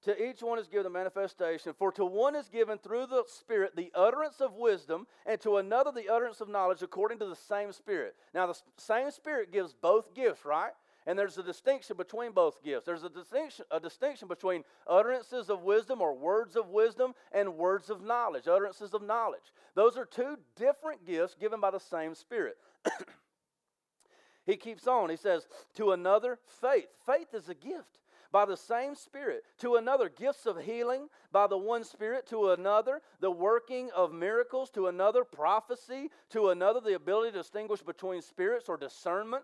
To 0.05 0.21
each 0.21 0.43
one 0.43 0.59
is 0.59 0.67
given 0.67 0.87
a 0.87 0.91
manifestation, 0.91 1.75
for 1.79 1.93
to 1.93 2.05
one 2.05 2.35
is 2.35 2.49
given 2.49 2.79
through 2.79 3.07
the 3.07 3.23
Spirit 3.29 3.77
the 3.77 3.93
utterance 3.95 4.41
of 4.41 4.55
wisdom, 4.55 5.07
and 5.27 5.41
to 5.43 5.59
another 5.59 5.93
the 5.93 6.09
utterance 6.09 6.41
of 6.41 6.49
knowledge 6.49 6.83
according 6.83 7.21
to 7.21 7.27
the 7.27 7.37
same 7.37 7.73
Spirit. 7.73 8.17
Now, 8.35 8.49
the 8.49 8.59
same 8.77 9.13
Spirit 9.13 9.53
gives 9.53 9.73
both 9.73 10.13
gifts, 10.13 10.45
right? 10.45 10.73
And 11.07 11.19
there's 11.19 11.39
a 11.39 11.43
distinction 11.43 11.97
between 11.97 12.33
both 12.33 12.63
gifts. 12.63 12.87
There's 12.87 13.03
a 13.03 13.09
distinction, 13.09 13.65
a 13.71 13.81
distinction 13.81 14.29
between 14.29 14.63
utterances 14.87 15.51
of 15.51 15.63
wisdom 15.63 16.01
or 16.01 16.15
words 16.15 16.55
of 16.55 16.69
wisdom 16.69 17.15
and 17.33 17.57
words 17.57 17.91
of 17.91 18.03
knowledge, 18.03 18.47
utterances 18.47 18.95
of 18.95 19.03
knowledge. 19.03 19.53
Those 19.75 19.97
are 19.97 20.05
two 20.05 20.39
different 20.57 21.05
gifts 21.05 21.35
given 21.35 21.61
by 21.61 21.71
the 21.71 21.81
same 21.81 22.15
Spirit. 22.15 22.57
he 24.47 24.57
keeps 24.57 24.87
on. 24.87 25.11
He 25.11 25.17
says, 25.17 25.49
To 25.75 25.91
another, 25.91 26.39
faith. 26.61 26.89
Faith 27.05 27.35
is 27.35 27.49
a 27.49 27.55
gift 27.55 27.99
by 28.31 28.45
the 28.45 28.57
same 28.57 28.95
Spirit. 28.95 29.43
To 29.59 29.75
another, 29.75 30.09
gifts 30.09 30.47
of 30.47 30.63
healing 30.63 31.09
by 31.33 31.49
the 31.49 31.59
one 31.59 31.83
Spirit. 31.83 32.29
To 32.29 32.51
another, 32.51 33.01
the 33.21 33.31
working 33.31 33.91
of 33.95 34.13
miracles. 34.13 34.71
To 34.71 34.87
another, 34.87 35.25
prophecy. 35.25 36.11
To 36.31 36.51
another, 36.51 36.81
the 36.81 36.95
ability 36.95 37.33
to 37.33 37.39
distinguish 37.39 37.83
between 37.83 38.23
spirits 38.23 38.69
or 38.69 38.77
discernment 38.77 39.43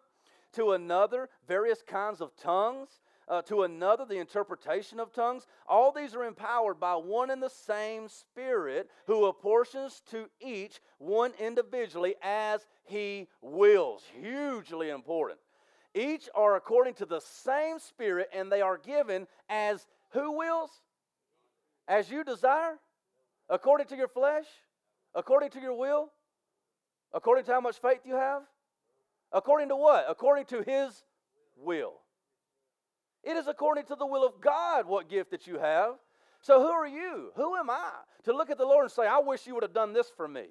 to 0.52 0.72
another, 0.72 1.28
various 1.46 1.82
kinds 1.82 2.20
of 2.20 2.36
tongues, 2.36 3.00
uh, 3.28 3.42
to 3.42 3.62
another, 3.62 4.04
the 4.04 4.18
interpretation 4.18 4.98
of 4.98 5.12
tongues. 5.12 5.46
All 5.66 5.92
these 5.92 6.14
are 6.14 6.24
empowered 6.24 6.80
by 6.80 6.94
one 6.94 7.30
and 7.30 7.42
the 7.42 7.50
same 7.50 8.08
Spirit 8.08 8.88
who 9.06 9.26
apportions 9.26 10.02
to 10.10 10.28
each 10.40 10.80
one 10.98 11.32
individually 11.38 12.14
as 12.22 12.66
he 12.84 13.28
wills. 13.42 14.04
Hugely 14.20 14.88
important. 14.90 15.38
Each 15.94 16.28
are 16.34 16.56
according 16.56 16.94
to 16.94 17.06
the 17.06 17.20
same 17.20 17.78
Spirit, 17.78 18.28
and 18.32 18.50
they 18.50 18.60
are 18.60 18.78
given 18.78 19.26
as 19.48 19.86
who 20.10 20.38
wills? 20.38 20.70
As 21.86 22.10
you 22.10 22.24
desire? 22.24 22.78
According 23.48 23.88
to 23.88 23.96
your 23.96 24.08
flesh? 24.08 24.46
According 25.14 25.50
to 25.50 25.60
your 25.60 25.74
will? 25.74 26.10
According 27.12 27.44
to 27.44 27.52
how 27.52 27.60
much 27.60 27.78
faith 27.78 28.00
you 28.04 28.14
have? 28.14 28.42
According 29.32 29.68
to 29.68 29.76
what? 29.76 30.06
According 30.08 30.46
to 30.46 30.62
His 30.62 31.04
will. 31.56 31.94
It 33.24 33.36
is 33.36 33.48
according 33.48 33.84
to 33.86 33.96
the 33.96 34.06
will 34.06 34.24
of 34.24 34.40
God 34.40 34.86
what 34.86 35.10
gift 35.10 35.30
that 35.32 35.46
you 35.46 35.58
have. 35.58 35.94
So 36.40 36.60
who 36.60 36.68
are 36.68 36.86
you? 36.86 37.30
Who 37.36 37.56
am 37.56 37.68
I 37.68 37.90
to 38.24 38.32
look 38.32 38.50
at 38.50 38.58
the 38.58 38.64
Lord 38.64 38.84
and 38.84 38.92
say, 38.92 39.06
I 39.06 39.18
wish 39.18 39.46
you 39.46 39.54
would 39.54 39.64
have 39.64 39.74
done 39.74 39.92
this 39.92 40.10
for 40.16 40.28
me? 40.28 40.46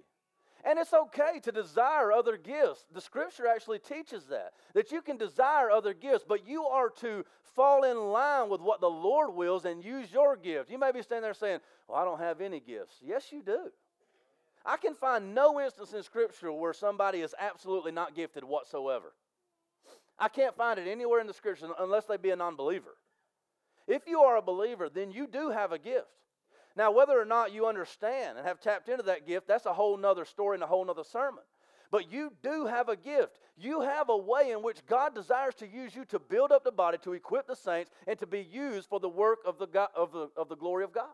And 0.65 0.77
it's 0.77 0.93
okay 0.93 1.39
to 1.43 1.51
desire 1.51 2.11
other 2.11 2.35
gifts. 2.35 2.85
The 2.93 2.99
scripture 2.99 3.47
actually 3.47 3.79
teaches 3.79 4.25
that, 4.25 4.51
that 4.73 4.91
you 4.91 5.01
can 5.01 5.15
desire 5.15 5.71
other 5.71 5.93
gifts, 5.93 6.25
but 6.27 6.47
you 6.47 6.63
are 6.63 6.89
to 7.01 7.23
fall 7.55 7.83
in 7.83 7.97
line 7.97 8.49
with 8.49 8.59
what 8.59 8.81
the 8.81 8.89
Lord 8.89 9.33
wills 9.33 9.65
and 9.65 9.83
use 9.83 10.11
your 10.11 10.35
gift. 10.35 10.69
You 10.69 10.77
may 10.77 10.91
be 10.91 11.01
standing 11.01 11.23
there 11.23 11.33
saying, 11.33 11.59
Well, 11.87 11.97
I 11.97 12.03
don't 12.03 12.19
have 12.19 12.41
any 12.41 12.59
gifts. 12.59 12.97
Yes, 13.01 13.31
you 13.31 13.43
do. 13.43 13.71
I 14.67 14.75
can 14.75 14.95
find 14.95 15.33
no 15.33 15.61
instance 15.61 15.93
in 15.93 16.03
scripture 16.03 16.51
where 16.51 16.73
somebody 16.73 17.21
is 17.21 17.33
absolutely 17.39 17.93
not 17.93 18.15
gifted 18.15 18.43
whatsoever. 18.43 19.13
I 20.19 20.27
can't 20.27 20.57
find 20.57 20.77
it 20.77 20.89
anywhere 20.89 21.21
in 21.21 21.27
the 21.27 21.33
scripture 21.33 21.69
unless 21.79 22.03
they 22.03 22.17
be 22.17 22.31
a 22.31 22.35
non 22.35 22.57
believer. 22.57 22.97
If 23.87 24.01
you 24.05 24.19
are 24.19 24.35
a 24.35 24.41
believer, 24.41 24.89
then 24.89 25.11
you 25.11 25.25
do 25.25 25.51
have 25.51 25.71
a 25.71 25.79
gift. 25.79 26.07
Now, 26.75 26.91
whether 26.91 27.19
or 27.19 27.23
not 27.23 27.53
you 27.53 27.65
understand 27.65 28.37
and 28.37 28.45
have 28.45 28.59
tapped 28.59 28.89
into 28.89 29.03
that 29.03 29.25
gift, 29.25 29.47
that's 29.47 29.65
a 29.65 29.73
whole 29.73 29.95
nother 29.95 30.25
story 30.25 30.57
and 30.57 30.63
a 30.63 30.67
whole 30.67 30.83
nother 30.83 31.05
sermon. 31.05 31.43
But 31.89 32.11
you 32.11 32.33
do 32.43 32.65
have 32.65 32.89
a 32.89 32.97
gift. 32.97 33.39
You 33.57 33.81
have 33.81 34.09
a 34.09 34.17
way 34.17 34.51
in 34.51 34.61
which 34.61 34.85
God 34.85 35.15
desires 35.15 35.55
to 35.55 35.67
use 35.67 35.95
you 35.95 36.03
to 36.05 36.19
build 36.19 36.51
up 36.51 36.65
the 36.65 36.71
body, 36.73 36.97
to 37.03 37.13
equip 37.13 37.47
the 37.47 37.55
saints, 37.55 37.89
and 38.05 38.19
to 38.19 38.27
be 38.27 38.41
used 38.41 38.89
for 38.89 38.99
the 38.99 39.07
work 39.07 39.39
of 39.45 39.57
the, 39.57 39.67
God, 39.67 39.89
of 39.95 40.11
the, 40.11 40.29
of 40.35 40.49
the 40.49 40.57
glory 40.57 40.83
of 40.83 40.91
God. 40.91 41.13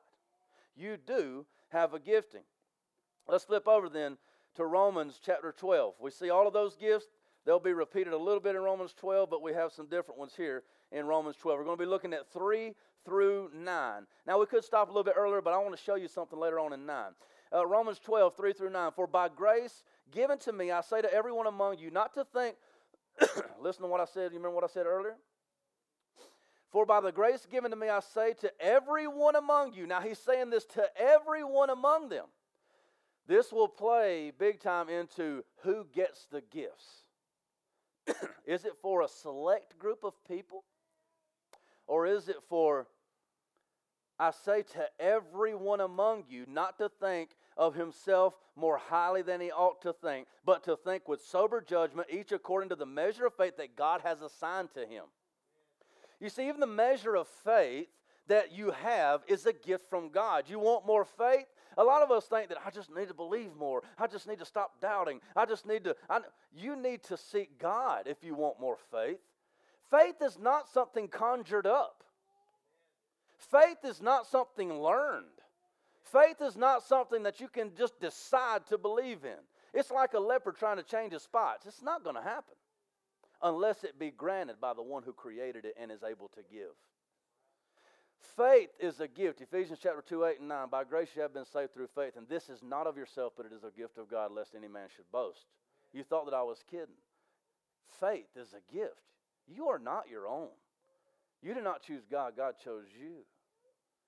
You 0.75 0.97
do 0.97 1.45
have 1.69 1.93
a 1.93 1.99
gifting. 1.99 2.41
Let's 3.27 3.43
flip 3.43 3.67
over 3.67 3.89
then 3.89 4.17
to 4.55 4.65
Romans 4.65 5.19
chapter 5.23 5.51
12. 5.51 5.95
We 5.99 6.11
see 6.11 6.29
all 6.29 6.47
of 6.47 6.53
those 6.53 6.75
gifts. 6.75 7.07
They'll 7.45 7.59
be 7.59 7.73
repeated 7.73 8.13
a 8.13 8.17
little 8.17 8.39
bit 8.39 8.55
in 8.55 8.61
Romans 8.61 8.93
12, 8.93 9.29
but 9.29 9.41
we 9.41 9.53
have 9.53 9.71
some 9.71 9.87
different 9.87 10.19
ones 10.19 10.33
here 10.35 10.63
in 10.91 11.05
Romans 11.05 11.35
12. 11.37 11.59
We're 11.59 11.65
going 11.65 11.77
to 11.77 11.83
be 11.83 11.89
looking 11.89 12.13
at 12.13 12.31
three 12.31 12.73
through 13.05 13.49
9. 13.53 14.07
Now, 14.25 14.39
we 14.39 14.45
could 14.45 14.63
stop 14.63 14.87
a 14.87 14.91
little 14.91 15.03
bit 15.03 15.15
earlier, 15.17 15.41
but 15.41 15.53
I 15.53 15.57
want 15.57 15.75
to 15.75 15.83
show 15.83 15.95
you 15.95 16.07
something 16.07 16.39
later 16.39 16.59
on 16.59 16.71
in 16.71 16.85
9. 16.85 17.05
Uh, 17.53 17.65
Romans 17.67 17.99
12, 17.99 18.35
3 18.35 18.53
through 18.53 18.69
9. 18.69 18.91
For 18.95 19.07
by 19.07 19.29
grace 19.29 19.83
given 20.11 20.37
to 20.39 20.53
me, 20.53 20.71
I 20.71 20.81
say 20.81 21.01
to 21.01 21.13
everyone 21.13 21.47
among 21.47 21.79
you, 21.79 21.91
not 21.91 22.13
to 22.13 22.23
think, 22.23 22.55
listen 23.61 23.83
to 23.83 23.87
what 23.89 23.99
I 23.99 24.05
said. 24.05 24.31
You 24.31 24.37
remember 24.37 24.55
what 24.55 24.63
I 24.63 24.73
said 24.73 24.85
earlier? 24.85 25.15
For 26.71 26.85
by 26.85 27.01
the 27.01 27.11
grace 27.11 27.45
given 27.51 27.71
to 27.71 27.77
me, 27.77 27.89
I 27.89 27.99
say 27.99 28.33
to 28.41 28.51
everyone 28.59 29.35
among 29.35 29.73
you. 29.73 29.85
Now, 29.85 30.01
he's 30.01 30.17
saying 30.17 30.49
this 30.49 30.65
to 30.65 30.89
everyone 30.97 31.69
among 31.69 32.09
them. 32.09 32.25
This 33.27 33.51
will 33.51 33.67
play 33.67 34.31
big 34.37 34.59
time 34.59 34.89
into 34.89 35.43
who 35.63 35.85
gets 35.93 36.25
the 36.25 36.41
gifts. 36.41 37.03
is 38.45 38.65
it 38.65 38.73
for 38.81 39.01
a 39.01 39.07
select 39.07 39.79
group 39.79 40.03
of 40.03 40.13
people? 40.27 40.63
Or 41.87 42.05
is 42.05 42.27
it 42.27 42.37
for, 42.49 42.87
I 44.19 44.31
say 44.31 44.63
to 44.73 44.85
everyone 44.99 45.81
among 45.81 46.25
you, 46.29 46.45
not 46.47 46.77
to 46.79 46.89
think 46.89 47.31
of 47.57 47.75
himself 47.75 48.33
more 48.55 48.77
highly 48.77 49.21
than 49.21 49.41
he 49.41 49.51
ought 49.51 49.81
to 49.81 49.93
think, 49.93 50.27
but 50.45 50.63
to 50.63 50.75
think 50.75 51.07
with 51.07 51.21
sober 51.21 51.61
judgment, 51.61 52.07
each 52.11 52.31
according 52.31 52.69
to 52.69 52.75
the 52.75 52.85
measure 52.85 53.25
of 53.25 53.35
faith 53.35 53.57
that 53.57 53.75
God 53.75 54.01
has 54.01 54.21
assigned 54.21 54.73
to 54.73 54.85
him. 54.85 55.03
You 56.19 56.29
see, 56.29 56.47
even 56.47 56.59
the 56.59 56.67
measure 56.67 57.15
of 57.15 57.27
faith 57.27 57.87
that 58.27 58.51
you 58.51 58.71
have 58.71 59.21
is 59.27 59.45
a 59.45 59.53
gift 59.53 59.89
from 59.89 60.09
God. 60.09 60.45
You 60.47 60.59
want 60.59 60.85
more 60.85 61.05
faith? 61.05 61.47
A 61.77 61.83
lot 61.83 62.01
of 62.01 62.11
us 62.11 62.25
think 62.25 62.49
that 62.49 62.57
I 62.65 62.69
just 62.69 62.93
need 62.93 63.07
to 63.07 63.13
believe 63.13 63.55
more. 63.57 63.81
I 63.97 64.07
just 64.07 64.27
need 64.27 64.39
to 64.39 64.45
stop 64.45 64.79
doubting. 64.81 65.19
I 65.35 65.45
just 65.45 65.65
need 65.65 65.83
to. 65.85 65.95
I, 66.09 66.19
you 66.55 66.75
need 66.75 67.03
to 67.03 67.17
seek 67.17 67.59
God 67.59 68.07
if 68.07 68.23
you 68.23 68.35
want 68.35 68.59
more 68.59 68.77
faith. 68.91 69.19
Faith 69.89 70.15
is 70.21 70.39
not 70.39 70.67
something 70.67 71.07
conjured 71.07 71.67
up, 71.67 72.03
faith 73.37 73.77
is 73.83 74.01
not 74.01 74.25
something 74.27 74.81
learned. 74.81 75.25
Faith 76.03 76.41
is 76.41 76.55
not 76.55 76.83
something 76.83 77.23
that 77.23 77.39
you 77.39 77.47
can 77.47 77.71
just 77.75 77.99
decide 77.99 78.67
to 78.67 78.77
believe 78.77 79.23
in. 79.23 79.39
It's 79.73 79.89
like 79.89 80.13
a 80.13 80.19
leopard 80.19 80.57
trying 80.57 80.77
to 80.77 80.83
change 80.83 81.13
his 81.13 81.23
spots. 81.23 81.65
It's 81.65 81.81
not 81.81 82.03
going 82.03 82.15
to 82.15 82.21
happen 82.21 82.53
unless 83.41 83.83
it 83.83 83.97
be 83.97 84.11
granted 84.11 84.57
by 84.61 84.73
the 84.73 84.83
one 84.83 85.03
who 85.03 85.13
created 85.13 85.65
it 85.65 85.75
and 85.79 85.91
is 85.91 86.03
able 86.03 86.27
to 86.29 86.41
give. 86.51 86.75
Faith 88.37 88.69
is 88.79 88.99
a 88.99 89.07
gift. 89.07 89.41
Ephesians 89.41 89.79
chapter 89.81 90.01
2, 90.01 90.25
8, 90.25 90.39
and 90.39 90.47
9. 90.47 90.69
By 90.69 90.83
grace 90.83 91.09
you 91.15 91.21
have 91.21 91.33
been 91.33 91.45
saved 91.45 91.73
through 91.73 91.87
faith, 91.93 92.15
and 92.17 92.27
this 92.27 92.49
is 92.49 92.63
not 92.63 92.87
of 92.87 92.97
yourself, 92.97 93.33
but 93.35 93.45
it 93.45 93.51
is 93.51 93.63
a 93.63 93.77
gift 93.77 93.97
of 93.97 94.09
God, 94.09 94.31
lest 94.31 94.55
any 94.55 94.67
man 94.67 94.87
should 94.95 95.09
boast. 95.11 95.45
You 95.91 96.03
thought 96.03 96.25
that 96.25 96.33
I 96.33 96.41
was 96.41 96.63
kidding. 96.69 96.95
Faith 97.99 98.29
is 98.35 98.53
a 98.53 98.73
gift. 98.73 99.01
You 99.47 99.67
are 99.67 99.79
not 99.79 100.09
your 100.09 100.27
own. 100.27 100.49
You 101.41 101.53
did 101.53 101.63
not 101.63 101.83
choose 101.83 102.03
God, 102.09 102.33
God 102.37 102.55
chose 102.63 102.85
you. 102.99 103.25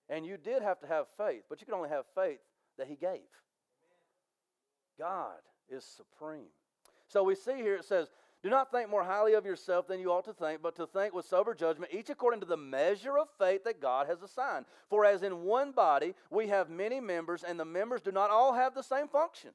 And 0.10 0.26
you 0.26 0.38
did 0.38 0.62
have 0.62 0.80
to 0.80 0.88
have 0.88 1.08
faith, 1.18 1.44
but 1.50 1.60
you 1.60 1.66
could 1.66 1.76
only 1.76 1.90
have 1.90 2.06
faith 2.16 2.40
that 2.78 2.88
He 2.88 2.96
gave. 2.96 3.20
God 4.98 5.40
is 5.70 5.84
supreme. 5.84 6.48
So 7.08 7.24
we 7.24 7.36
see 7.36 7.56
here 7.56 7.76
it 7.76 7.86
says, 7.86 8.10
Do 8.46 8.52
not 8.52 8.72
think 8.72 8.92
more 8.92 9.04
highly 9.04 9.34
of 9.34 9.44
yourself 9.44 9.88
than 9.88 10.00
you 10.00 10.12
ought 10.12 10.26
to 10.26 10.34
think, 10.34 10.62
but 10.62 10.76
to 10.76 10.86
think 10.86 11.16
with 11.16 11.26
sober 11.26 11.56
judgment, 11.56 11.92
each 11.92 12.12
according 12.12 12.42
to 12.42 12.46
the 12.46 12.56
measure 12.56 13.18
of 13.18 13.28
faith 13.40 13.64
that 13.64 13.82
God 13.82 14.06
has 14.06 14.22
assigned. 14.22 14.68
For 14.88 15.04
as 15.04 15.24
in 15.24 15.46
one 15.46 15.72
body 15.72 16.14
we 16.30 16.46
have 16.50 16.70
many 16.70 17.00
members, 17.00 17.44
and 17.44 17.60
the 17.60 17.66
members 17.66 18.04
do 18.04 18.12
not 18.12 18.30
all 18.30 18.54
have 18.54 18.76
the 18.76 18.84
same 18.84 19.08
function. 19.08 19.50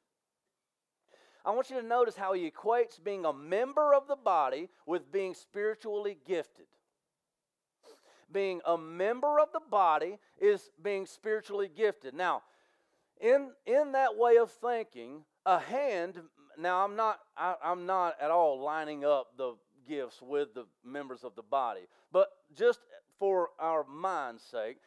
I 1.45 1.53
want 1.53 1.71
you 1.71 1.81
to 1.81 1.87
notice 1.87 2.17
how 2.17 2.33
he 2.33 2.51
equates 2.51 3.01
being 3.01 3.25
a 3.25 3.33
member 3.33 3.95
of 3.95 4.09
the 4.09 4.17
body 4.17 4.69
with 4.87 5.13
being 5.13 5.35
spiritually 5.35 6.19
gifted. 6.27 6.67
Being 8.33 8.61
a 8.67 8.77
member 8.77 9.39
of 9.39 9.53
the 9.53 9.61
body 9.71 10.19
is 10.37 10.69
being 10.83 11.07
spiritually 11.07 11.71
gifted. 11.73 12.13
Now, 12.13 12.43
in, 13.21 13.53
in 13.67 13.93
that 13.93 14.17
way 14.17 14.37
of 14.39 14.51
thinking, 14.51 15.23
a 15.47 15.61
hand, 15.61 16.21
now 16.59 16.85
I'm 16.85 16.97
not, 16.97 17.21
I, 17.37 17.55
I'm 17.65 17.87
not 17.87 18.17
at 18.21 18.31
all 18.31 18.61
lining 18.61 19.05
up 19.05 19.29
the 19.37 19.55
gifts 19.89 20.21
with 20.23 20.55
the 20.55 20.67
members 20.85 21.25
of 21.25 21.35
the 21.35 21.43
body, 21.43 21.83
but 22.13 22.29
just 22.57 22.81
for 23.19 23.51
our 23.59 23.85
mind's 23.85 24.43
sake, 24.43 24.79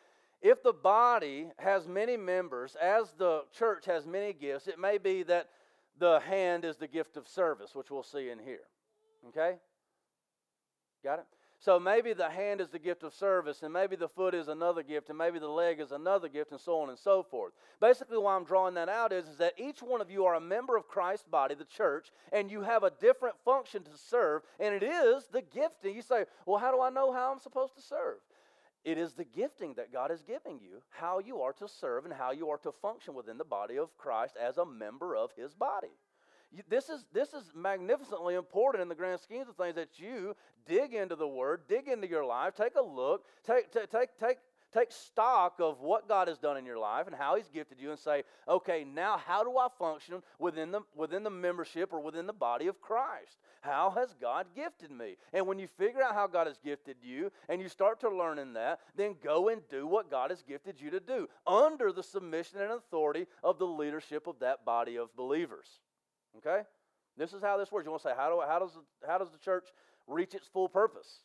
if 0.41 0.61
the 0.61 0.74
body 0.74 1.47
has 1.57 1.88
many 1.88 2.18
members, 2.18 2.76
as 2.82 3.14
the 3.18 3.43
church 3.57 3.86
has 3.86 4.05
many 4.05 4.34
gifts, 4.34 4.68
it 4.68 4.78
may 4.78 4.97
be 4.97 5.24
that 5.24 5.49
the 5.99 6.20
hand 6.20 6.66
is 6.66 6.76
the 6.78 6.88
gift 6.88 7.16
of 7.16 7.28
service, 7.28 7.74
which 7.74 7.89
we'll 7.89 8.03
see 8.03 8.30
in 8.30 8.39
here. 8.39 8.68
Okay? 9.30 9.57
Got 11.03 11.20
it? 11.20 11.26
So 11.64 11.80
maybe 11.80 12.11
the 12.11 12.30
hand 12.30 12.59
is 12.59 12.68
the 12.68 12.80
gift 12.80 13.03
of 13.03 13.14
service, 13.14 13.64
and 13.64 13.72
maybe 13.72 13.95
the 13.95 14.09
foot 14.09 14.34
is 14.34 14.49
another 14.49 14.84
gift, 14.84 15.07
and 15.07 15.18
maybe 15.18 15.39
the 15.39 15.47
leg 15.47 15.80
is 15.80 15.93
another 15.93 16.28
gift, 16.28 16.51
and 16.51 16.59
so 16.59 16.82
on 16.82 16.89
and 16.89 16.99
so 16.99 17.24
forth. 17.24 17.53
Basically, 17.80 18.18
why 18.18 18.36
I'm 18.36 18.43
drawing 18.43 18.74
that 18.74 18.89
out 18.89 19.14
is, 19.14 19.30
is 19.30 19.38
that 19.38 19.53
each 19.57 19.82
one 19.82 20.01
of 20.01 20.11
you 20.11 20.26
are 20.26 20.36
a 20.36 20.41
member 20.41 20.76
of 20.76 20.89
Christ's 20.89 21.26
body, 21.26 21.55
the 21.55 21.64
church, 21.64 22.11
and 22.34 22.51
you 22.51 22.64
have 22.64 22.84
a 22.84 22.91
different 22.99 23.38
function 23.45 23.82
to 23.84 23.91
serve, 23.95 24.41
and 24.59 24.76
it 24.76 24.84
is 24.84 25.28
the 25.32 25.41
gifting. 25.41 25.95
You 25.95 26.01
say, 26.01 26.26
Well, 26.45 26.59
how 26.59 26.70
do 26.70 26.82
I 26.82 26.89
know 26.89 27.14
how 27.14 27.32
I'm 27.32 27.39
supposed 27.39 27.76
to 27.76 27.82
serve? 27.82 28.18
It 28.84 28.97
is 28.97 29.14
the 29.14 29.24
gifting 29.24 29.76
that 29.76 29.93
God 29.93 30.11
is 30.11 30.22
giving 30.22 30.59
you, 30.59 30.82
how 30.89 31.20
you 31.20 31.39
are 31.43 31.53
to 31.53 31.70
serve 31.70 32.03
and 32.03 32.14
how 32.14 32.32
you 32.32 32.49
are 32.49 32.57
to 32.57 32.74
function 32.74 33.14
within 33.14 33.38
the 33.38 33.45
body 33.45 33.78
of 33.78 33.97
Christ 33.97 34.36
as 34.36 34.57
a 34.57 34.66
member 34.66 35.16
of 35.16 35.32
his 35.38 35.53
body. 35.53 35.95
This 36.69 36.89
is, 36.89 37.05
this 37.13 37.33
is 37.33 37.51
magnificently 37.55 38.35
important 38.35 38.81
in 38.81 38.89
the 38.89 38.95
grand 38.95 39.19
schemes 39.19 39.49
of 39.49 39.55
things 39.55 39.75
that 39.75 39.97
you 39.97 40.35
dig 40.67 40.93
into 40.93 41.15
the 41.15 41.27
Word, 41.27 41.61
dig 41.67 41.87
into 41.87 42.07
your 42.07 42.25
life, 42.25 42.53
take 42.55 42.75
a 42.75 42.81
look, 42.81 43.25
take, 43.45 43.71
take, 43.71 43.89
take, 43.89 44.17
take, 44.19 44.37
take 44.73 44.91
stock 44.91 45.55
of 45.59 45.81
what 45.81 46.07
God 46.07 46.27
has 46.27 46.37
done 46.37 46.57
in 46.57 46.65
your 46.65 46.77
life 46.77 47.07
and 47.07 47.15
how 47.15 47.35
He's 47.35 47.49
gifted 47.49 47.79
you, 47.79 47.89
and 47.89 47.99
say, 47.99 48.23
okay, 48.47 48.83
now 48.83 49.17
how 49.17 49.43
do 49.43 49.57
I 49.57 49.67
function 49.79 50.21
within 50.39 50.71
the, 50.71 50.81
within 50.95 51.23
the 51.23 51.29
membership 51.29 51.91
or 51.91 51.99
within 51.99 52.27
the 52.27 52.33
body 52.33 52.67
of 52.67 52.81
Christ? 52.81 53.37
How 53.61 53.91
has 53.91 54.13
God 54.19 54.47
gifted 54.55 54.91
me? 54.91 55.15
And 55.31 55.47
when 55.47 55.57
you 55.57 55.67
figure 55.67 56.03
out 56.03 56.13
how 56.13 56.27
God 56.27 56.47
has 56.47 56.57
gifted 56.57 56.97
you 57.01 57.31
and 57.47 57.61
you 57.61 57.69
start 57.69 57.99
to 58.01 58.09
learn 58.09 58.37
in 58.37 58.53
that, 58.53 58.79
then 58.95 59.15
go 59.23 59.49
and 59.49 59.61
do 59.69 59.87
what 59.87 60.11
God 60.11 60.31
has 60.31 60.43
gifted 60.43 60.81
you 60.81 60.89
to 60.91 60.99
do 60.99 61.29
under 61.47 61.91
the 61.91 62.03
submission 62.03 62.59
and 62.59 62.71
authority 62.71 63.25
of 63.43 63.59
the 63.59 63.67
leadership 63.67 64.27
of 64.27 64.39
that 64.39 64.65
body 64.65 64.97
of 64.97 65.15
believers. 65.15 65.79
Okay? 66.38 66.61
This 67.17 67.34
is 67.34 67.41
how 67.41 67.57
this 67.57 67.71
works. 67.71 67.86
You 67.86 67.91
want 67.91 68.03
to 68.03 68.09
say, 68.09 68.15
how, 68.15 68.29
do, 68.29 68.41
how, 68.47 68.59
does, 68.59 68.71
how 69.07 69.17
does 69.17 69.29
the 69.29 69.38
church 69.38 69.65
reach 70.07 70.34
its 70.34 70.47
full 70.47 70.69
purpose? 70.69 71.19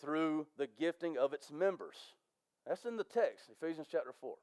Through 0.00 0.46
the 0.56 0.68
gifting 0.78 1.16
of 1.18 1.32
its 1.32 1.50
members. 1.50 1.96
That's 2.66 2.84
in 2.84 2.96
the 2.96 3.04
text, 3.04 3.50
Ephesians 3.50 3.86
chapter 3.90 4.12
4. 4.20 4.34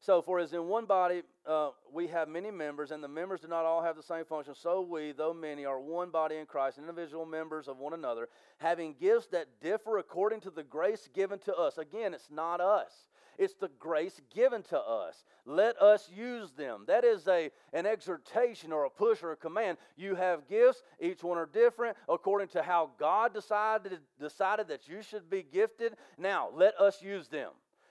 So, 0.00 0.20
for 0.20 0.38
as 0.38 0.52
in 0.52 0.68
one 0.68 0.84
body 0.84 1.22
uh, 1.46 1.70
we 1.90 2.08
have 2.08 2.28
many 2.28 2.50
members, 2.50 2.90
and 2.90 3.02
the 3.02 3.08
members 3.08 3.40
do 3.40 3.48
not 3.48 3.64
all 3.64 3.82
have 3.82 3.96
the 3.96 4.02
same 4.02 4.26
function, 4.26 4.54
so 4.54 4.82
we, 4.82 5.12
though 5.12 5.32
many, 5.32 5.64
are 5.64 5.80
one 5.80 6.10
body 6.10 6.36
in 6.36 6.44
Christ, 6.44 6.76
individual 6.76 7.24
members 7.24 7.68
of 7.68 7.78
one 7.78 7.94
another, 7.94 8.28
having 8.58 8.94
gifts 9.00 9.28
that 9.28 9.46
differ 9.62 9.96
according 9.96 10.40
to 10.42 10.50
the 10.50 10.62
grace 10.62 11.08
given 11.14 11.38
to 11.40 11.56
us. 11.56 11.78
Again, 11.78 12.12
it's 12.12 12.30
not 12.30 12.60
us. 12.60 12.92
It's 13.38 13.54
the 13.54 13.70
grace 13.78 14.20
given 14.34 14.62
to 14.64 14.78
us. 14.78 15.24
Let 15.46 15.80
us 15.80 16.10
use 16.14 16.52
them. 16.52 16.84
That 16.86 17.04
is 17.04 17.26
a, 17.28 17.50
an 17.72 17.86
exhortation 17.86 18.72
or 18.72 18.84
a 18.84 18.90
push 18.90 19.22
or 19.22 19.32
a 19.32 19.36
command. 19.36 19.78
You 19.96 20.14
have 20.14 20.48
gifts, 20.48 20.82
each 21.00 21.22
one 21.22 21.38
are 21.38 21.46
different 21.46 21.96
according 22.08 22.48
to 22.48 22.62
how 22.62 22.90
God 22.98 23.34
decided, 23.34 23.98
decided 24.20 24.68
that 24.68 24.88
you 24.88 25.02
should 25.02 25.28
be 25.28 25.42
gifted. 25.42 25.94
Now, 26.18 26.50
let 26.54 26.78
us 26.80 27.02
use 27.02 27.28
them. 27.28 27.50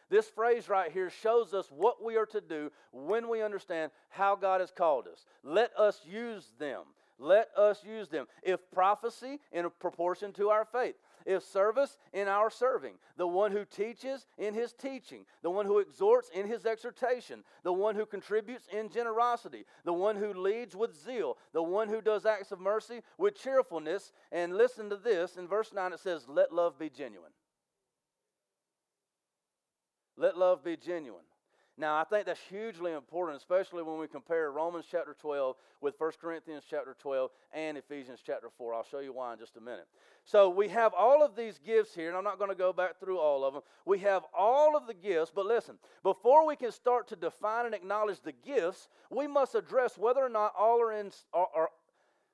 This 0.09 0.29
phrase 0.29 0.69
right 0.69 0.91
here 0.91 1.09
shows 1.09 1.53
us 1.53 1.71
what 1.71 2.03
we 2.03 2.17
are 2.17 2.25
to 2.27 2.41
do 2.41 2.71
when 2.91 3.29
we 3.29 3.41
understand 3.41 3.91
how 4.09 4.35
God 4.35 4.61
has 4.61 4.71
called 4.71 5.07
us. 5.07 5.25
Let 5.43 5.71
us 5.77 6.01
use 6.05 6.51
them. 6.59 6.83
Let 7.19 7.49
us 7.57 7.83
use 7.83 8.09
them. 8.09 8.27
If 8.41 8.59
prophecy, 8.71 9.39
in 9.51 9.69
proportion 9.79 10.33
to 10.33 10.49
our 10.49 10.65
faith 10.65 10.95
is 11.25 11.43
service 11.43 11.97
in 12.13 12.27
our 12.27 12.49
serving, 12.49 12.95
the 13.17 13.27
one 13.27 13.51
who 13.51 13.65
teaches 13.65 14.25
in 14.37 14.53
his 14.53 14.73
teaching, 14.73 15.25
the 15.41 15.49
one 15.49 15.65
who 15.65 15.79
exhorts 15.79 16.29
in 16.33 16.47
his 16.47 16.65
exhortation, 16.65 17.43
the 17.63 17.73
one 17.73 17.95
who 17.95 18.05
contributes 18.05 18.67
in 18.67 18.89
generosity, 18.89 19.65
the 19.85 19.93
one 19.93 20.15
who 20.15 20.33
leads 20.33 20.75
with 20.75 20.95
zeal, 20.95 21.37
the 21.53 21.63
one 21.63 21.89
who 21.89 22.01
does 22.01 22.25
acts 22.25 22.51
of 22.51 22.59
mercy 22.59 23.01
with 23.17 23.35
cheerfulness. 23.35 24.11
And 24.31 24.55
listen 24.55 24.89
to 24.89 24.97
this 24.97 25.37
in 25.37 25.47
verse 25.47 25.71
9 25.73 25.93
it 25.93 25.99
says, 25.99 26.25
Let 26.27 26.53
love 26.53 26.77
be 26.77 26.89
genuine. 26.89 27.31
Let 30.17 30.37
love 30.37 30.63
be 30.63 30.77
genuine. 30.77 31.25
Now, 31.75 31.97
I 31.97 32.03
think 32.03 32.27
that's 32.27 32.39
hugely 32.49 32.91
important, 32.91 33.37
especially 33.37 33.81
when 33.81 33.97
we 33.97 34.07
compare 34.07 34.51
Romans 34.51 34.85
chapter 34.89 35.15
12 35.19 35.55
with 35.81 35.95
1 35.97 36.11
Corinthians 36.21 36.63
chapter 36.69 36.95
12 36.99 37.31
and 37.51 37.77
Ephesians 37.79 38.19
chapter 38.23 38.49
4. 38.55 38.75
I'll 38.75 38.83
show 38.83 38.99
you 38.99 39.11
why 39.11 39.33
in 39.33 39.39
just 39.39 39.57
a 39.57 39.61
minute. 39.61 39.87
So, 40.23 40.49
we 40.49 40.67
have 40.67 40.93
all 40.93 41.23
of 41.23 41.35
these 41.35 41.57
gifts 41.57 41.95
here, 41.95 42.09
and 42.09 42.17
I'm 42.17 42.23
not 42.23 42.37
going 42.37 42.51
to 42.51 42.55
go 42.55 42.73
back 42.73 42.99
through 42.99 43.17
all 43.17 43.43
of 43.43 43.55
them. 43.55 43.63
We 43.87 43.97
have 43.99 44.23
all 44.37 44.77
of 44.77 44.85
the 44.85 44.93
gifts, 44.93 45.31
but 45.33 45.47
listen, 45.47 45.79
before 46.03 46.45
we 46.45 46.55
can 46.55 46.71
start 46.71 47.07
to 47.07 47.15
define 47.15 47.65
and 47.65 47.73
acknowledge 47.73 48.19
the 48.21 48.33
gifts, 48.33 48.87
we 49.09 49.25
must 49.25 49.55
address 49.55 49.97
whether 49.97 50.23
or 50.23 50.29
not 50.29 50.53
all 50.57 50.79
are 50.79 50.93
in, 50.93 51.11
are, 51.33 51.47
are 51.55 51.69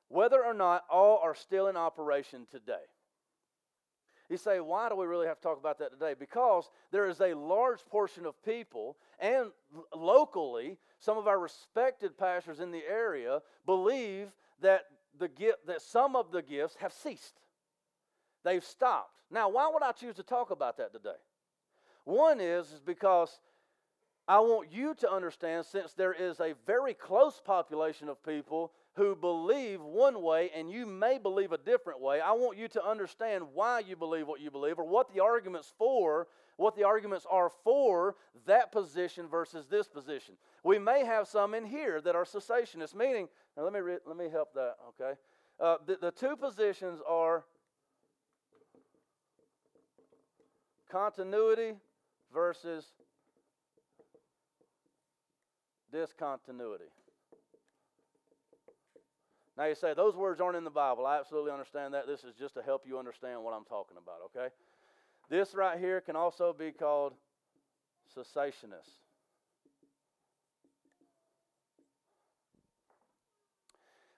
whether 0.09 0.43
or 0.43 0.53
not 0.53 0.83
all 0.89 1.21
are 1.23 1.35
still 1.35 1.67
in 1.67 1.77
operation 1.77 2.45
today. 2.51 2.83
You 4.29 4.37
say, 4.37 4.59
why 4.59 4.89
do 4.89 4.95
we 4.95 5.07
really 5.07 5.25
have 5.25 5.37
to 5.37 5.43
talk 5.43 5.57
about 5.59 5.79
that 5.79 5.91
today? 5.91 6.13
Because 6.17 6.69
there 6.91 7.07
is 7.07 7.19
a 7.19 7.33
large 7.33 7.83
portion 7.89 8.27
of 8.27 8.41
people, 8.45 8.95
and 9.19 9.47
locally, 9.95 10.77
some 10.99 11.17
of 11.17 11.27
our 11.27 11.39
respected 11.39 12.17
pastors 12.17 12.59
in 12.59 12.71
the 12.71 12.83
area 12.87 13.41
believe 13.65 14.27
that 14.61 14.83
the 15.17 15.27
gift, 15.27 15.65
that 15.65 15.81
some 15.81 16.15
of 16.15 16.31
the 16.31 16.43
gifts 16.43 16.75
have 16.79 16.93
ceased. 16.93 17.41
They've 18.43 18.63
stopped. 18.63 19.19
Now, 19.31 19.49
why 19.49 19.69
would 19.73 19.83
I 19.83 19.91
choose 19.91 20.15
to 20.15 20.23
talk 20.23 20.51
about 20.51 20.77
that 20.77 20.93
today? 20.93 21.17
One 22.05 22.39
is, 22.39 22.71
is 22.71 22.79
because 22.79 23.39
I 24.27 24.39
want 24.39 24.71
you 24.71 24.93
to 24.95 25.11
understand, 25.11 25.65
since 25.65 25.93
there 25.93 26.13
is 26.13 26.39
a 26.39 26.53
very 26.67 26.93
close 26.93 27.41
population 27.43 28.09
of 28.09 28.23
people 28.23 28.71
who 28.99 29.15
believe 29.15 29.81
one 29.81 30.21
way 30.21 30.51
and 30.53 30.69
you 30.69 30.85
may 30.85 31.17
believe 31.17 31.53
a 31.53 31.57
different 31.57 32.01
way, 32.01 32.19
I 32.19 32.33
want 32.33 32.57
you 32.57 32.67
to 32.67 32.85
understand 32.85 33.45
why 33.53 33.79
you 33.79 33.95
believe 33.95 34.27
what 34.27 34.41
you 34.41 34.51
believe 34.51 34.77
or 34.77 34.83
what 34.83 35.13
the 35.13 35.21
arguments 35.21 35.71
for, 35.77 36.27
what 36.57 36.75
the 36.75 36.83
arguments 36.83 37.25
are 37.31 37.49
for 37.63 38.17
that 38.45 38.73
position 38.73 39.25
versus 39.29 39.67
this 39.67 39.87
position. 39.87 40.35
We 40.65 40.79
may 40.79 41.05
have 41.05 41.29
some 41.29 41.53
in 41.53 41.63
here 41.65 42.01
that 42.01 42.13
are 42.13 42.25
cessationists, 42.25 42.93
meaning, 42.93 43.29
now 43.55 43.63
let 43.63 43.71
me, 43.71 43.79
re, 43.79 43.97
let 44.05 44.17
me 44.17 44.27
help 44.29 44.53
that, 44.55 44.75
okay? 44.89 45.17
Uh, 45.61 45.77
the, 45.87 45.97
the 46.01 46.11
two 46.11 46.35
positions 46.35 46.99
are 47.07 47.45
continuity 50.91 51.75
versus 52.33 52.85
discontinuity. 55.89 56.91
Now 59.59 59.65
you 59.65 59.75
say, 59.75 59.93
those 59.93 60.15
words 60.15 60.39
aren't 60.39 60.55
in 60.55 60.63
the 60.63 60.69
Bible. 60.69 61.05
I 61.05 61.19
absolutely 61.19 61.51
understand 61.51 61.93
that. 61.93 62.07
This 62.07 62.23
is 62.23 62.33
just 62.33 62.53
to 62.53 62.61
help 62.61 62.85
you 62.87 62.97
understand 62.97 63.43
what 63.43 63.53
I'm 63.53 63.65
talking 63.65 63.97
about, 64.01 64.19
okay? 64.27 64.53
This 65.29 65.53
right 65.53 65.77
here 65.77 65.99
can 65.99 66.15
also 66.15 66.55
be 66.57 66.71
called 66.71 67.11
cessationist. 68.17 69.01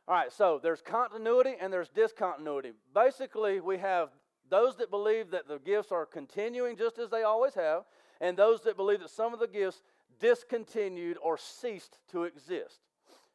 All 0.08 0.14
right, 0.14 0.32
so 0.32 0.60
there's 0.62 0.84
continuity 0.84 1.56
and 1.60 1.74
there's 1.74 1.89
discontinuity. 1.89 2.74
Basically, 2.94 3.62
we 3.62 3.80
have 3.80 4.10
those 4.48 4.76
that 4.76 4.92
believe 4.92 5.32
that 5.32 5.48
the 5.48 5.58
gifts 5.58 5.92
are 5.92 6.06
continuing 6.06 6.78
just 6.78 7.00
as 7.00 7.10
they 7.10 7.24
always 7.24 7.56
have, 7.56 7.86
and 8.20 8.38
those 8.38 8.62
that 8.62 8.78
believe 8.78 9.00
that 9.00 9.10
some 9.10 9.34
of 9.34 9.39
the 9.39 9.48
gifts 9.48 9.82
discontinued 10.20 11.18
or 11.20 11.36
ceased 11.36 11.98
to 12.12 12.26
exist. 12.26 12.82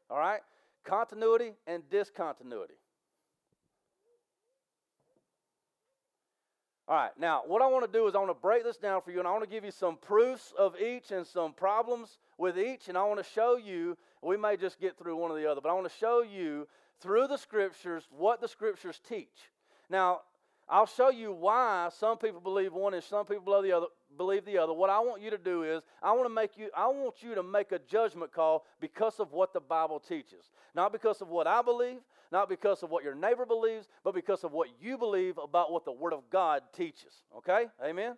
All 0.08 0.18
right? 0.18 0.42
Continuity 0.86 1.52
and 1.66 1.82
discontinuity. 1.90 2.74
All 6.88 6.94
right, 6.94 7.10
now 7.18 7.42
what 7.44 7.62
I 7.62 7.66
want 7.66 7.84
to 7.84 7.98
do 7.98 8.06
is 8.06 8.14
I 8.14 8.18
want 8.18 8.30
to 8.30 8.34
break 8.34 8.62
this 8.62 8.76
down 8.76 9.02
for 9.02 9.10
you 9.10 9.18
and 9.18 9.26
I 9.26 9.32
want 9.32 9.42
to 9.42 9.50
give 9.50 9.64
you 9.64 9.72
some 9.72 9.96
proofs 9.96 10.54
of 10.56 10.80
each 10.80 11.10
and 11.10 11.26
some 11.26 11.52
problems 11.52 12.18
with 12.38 12.56
each, 12.58 12.88
and 12.88 12.96
I 12.96 13.02
want 13.04 13.18
to 13.18 13.30
show 13.32 13.56
you, 13.56 13.96
we 14.22 14.36
may 14.36 14.56
just 14.56 14.78
get 14.80 14.96
through 14.96 15.16
one 15.16 15.32
or 15.32 15.36
the 15.36 15.50
other, 15.50 15.60
but 15.60 15.68
I 15.68 15.72
want 15.72 15.88
to 15.90 15.98
show 15.98 16.22
you 16.22 16.68
through 17.00 17.26
the 17.26 17.38
scriptures 17.38 18.06
what 18.10 18.40
the 18.40 18.46
scriptures 18.46 19.00
teach. 19.08 19.50
Now, 19.90 20.20
I'll 20.68 20.86
show 20.86 21.10
you 21.10 21.32
why 21.32 21.88
some 21.98 22.18
people 22.18 22.40
believe 22.40 22.72
one 22.72 22.94
and 22.94 23.02
some 23.02 23.24
people 23.24 23.44
believe 23.44 23.64
the 23.64 23.76
other. 23.76 23.86
Believe 24.16 24.44
the 24.44 24.58
other. 24.58 24.72
What 24.72 24.90
I 24.90 24.98
want 25.00 25.22
you 25.22 25.30
to 25.30 25.38
do 25.38 25.62
is 25.62 25.82
I 26.02 26.12
want 26.12 26.24
to 26.24 26.34
make 26.34 26.56
you. 26.56 26.70
I 26.76 26.86
want 26.86 27.22
you 27.22 27.34
to 27.34 27.42
make 27.42 27.72
a 27.72 27.78
judgment 27.78 28.32
call 28.32 28.64
because 28.80 29.20
of 29.20 29.32
what 29.32 29.52
the 29.52 29.60
Bible 29.60 30.00
teaches, 30.00 30.50
not 30.74 30.92
because 30.92 31.20
of 31.20 31.28
what 31.28 31.46
I 31.46 31.62
believe, 31.62 31.98
not 32.32 32.48
because 32.48 32.82
of 32.82 32.90
what 32.90 33.04
your 33.04 33.14
neighbor 33.14 33.46
believes, 33.46 33.88
but 34.04 34.14
because 34.14 34.44
of 34.44 34.52
what 34.52 34.68
you 34.80 34.96
believe 34.98 35.38
about 35.38 35.72
what 35.72 35.84
the 35.84 35.92
Word 35.92 36.12
of 36.12 36.22
God 36.30 36.62
teaches. 36.74 37.12
Okay, 37.38 37.66
Amen. 37.84 38.16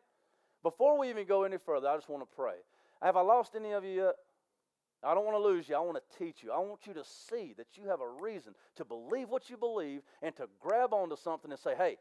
Before 0.63 0.99
we 0.99 1.09
even 1.11 1.27
go 1.27 1.45
any 1.45 1.57
further, 1.57 1.89
I 1.89 1.97
just 1.97 2.09
want 2.09 2.29
to 2.29 2.37
pray. 2.37 2.57
Have 3.01 3.17
I 3.17 3.21
lost 3.21 3.55
any 3.55 3.73
of 3.73 3.85
you 3.85 4.05
yet? 4.05 4.15
I 5.05 5.15
don't 5.15 5.25
want 5.25 5.37
to 5.37 5.43
lose 5.43 5.69
you. 5.69 5.77
I 5.77 5.81
want 5.81 5.97
to 5.97 6.19
teach 6.19 6.43
you. 6.43 6.51
I 6.51 6.59
want 6.59 6.87
you 6.87 6.95
to 6.95 7.05
see 7.05 7.55
that 7.57 7.69
you 7.75 7.89
have 7.89 8.01
a 8.01 8.09
reason 8.09 8.55
to 8.77 8.85
believe 8.85 9.29
what 9.29 9.49
you 9.49 9.57
believe 9.57 10.03
and 10.23 10.35
to 10.37 10.49
grab 10.61 10.93
onto 10.93 11.17
something 11.17 11.53
and 11.53 11.61
say, 11.61 11.75
hey, 11.77 11.99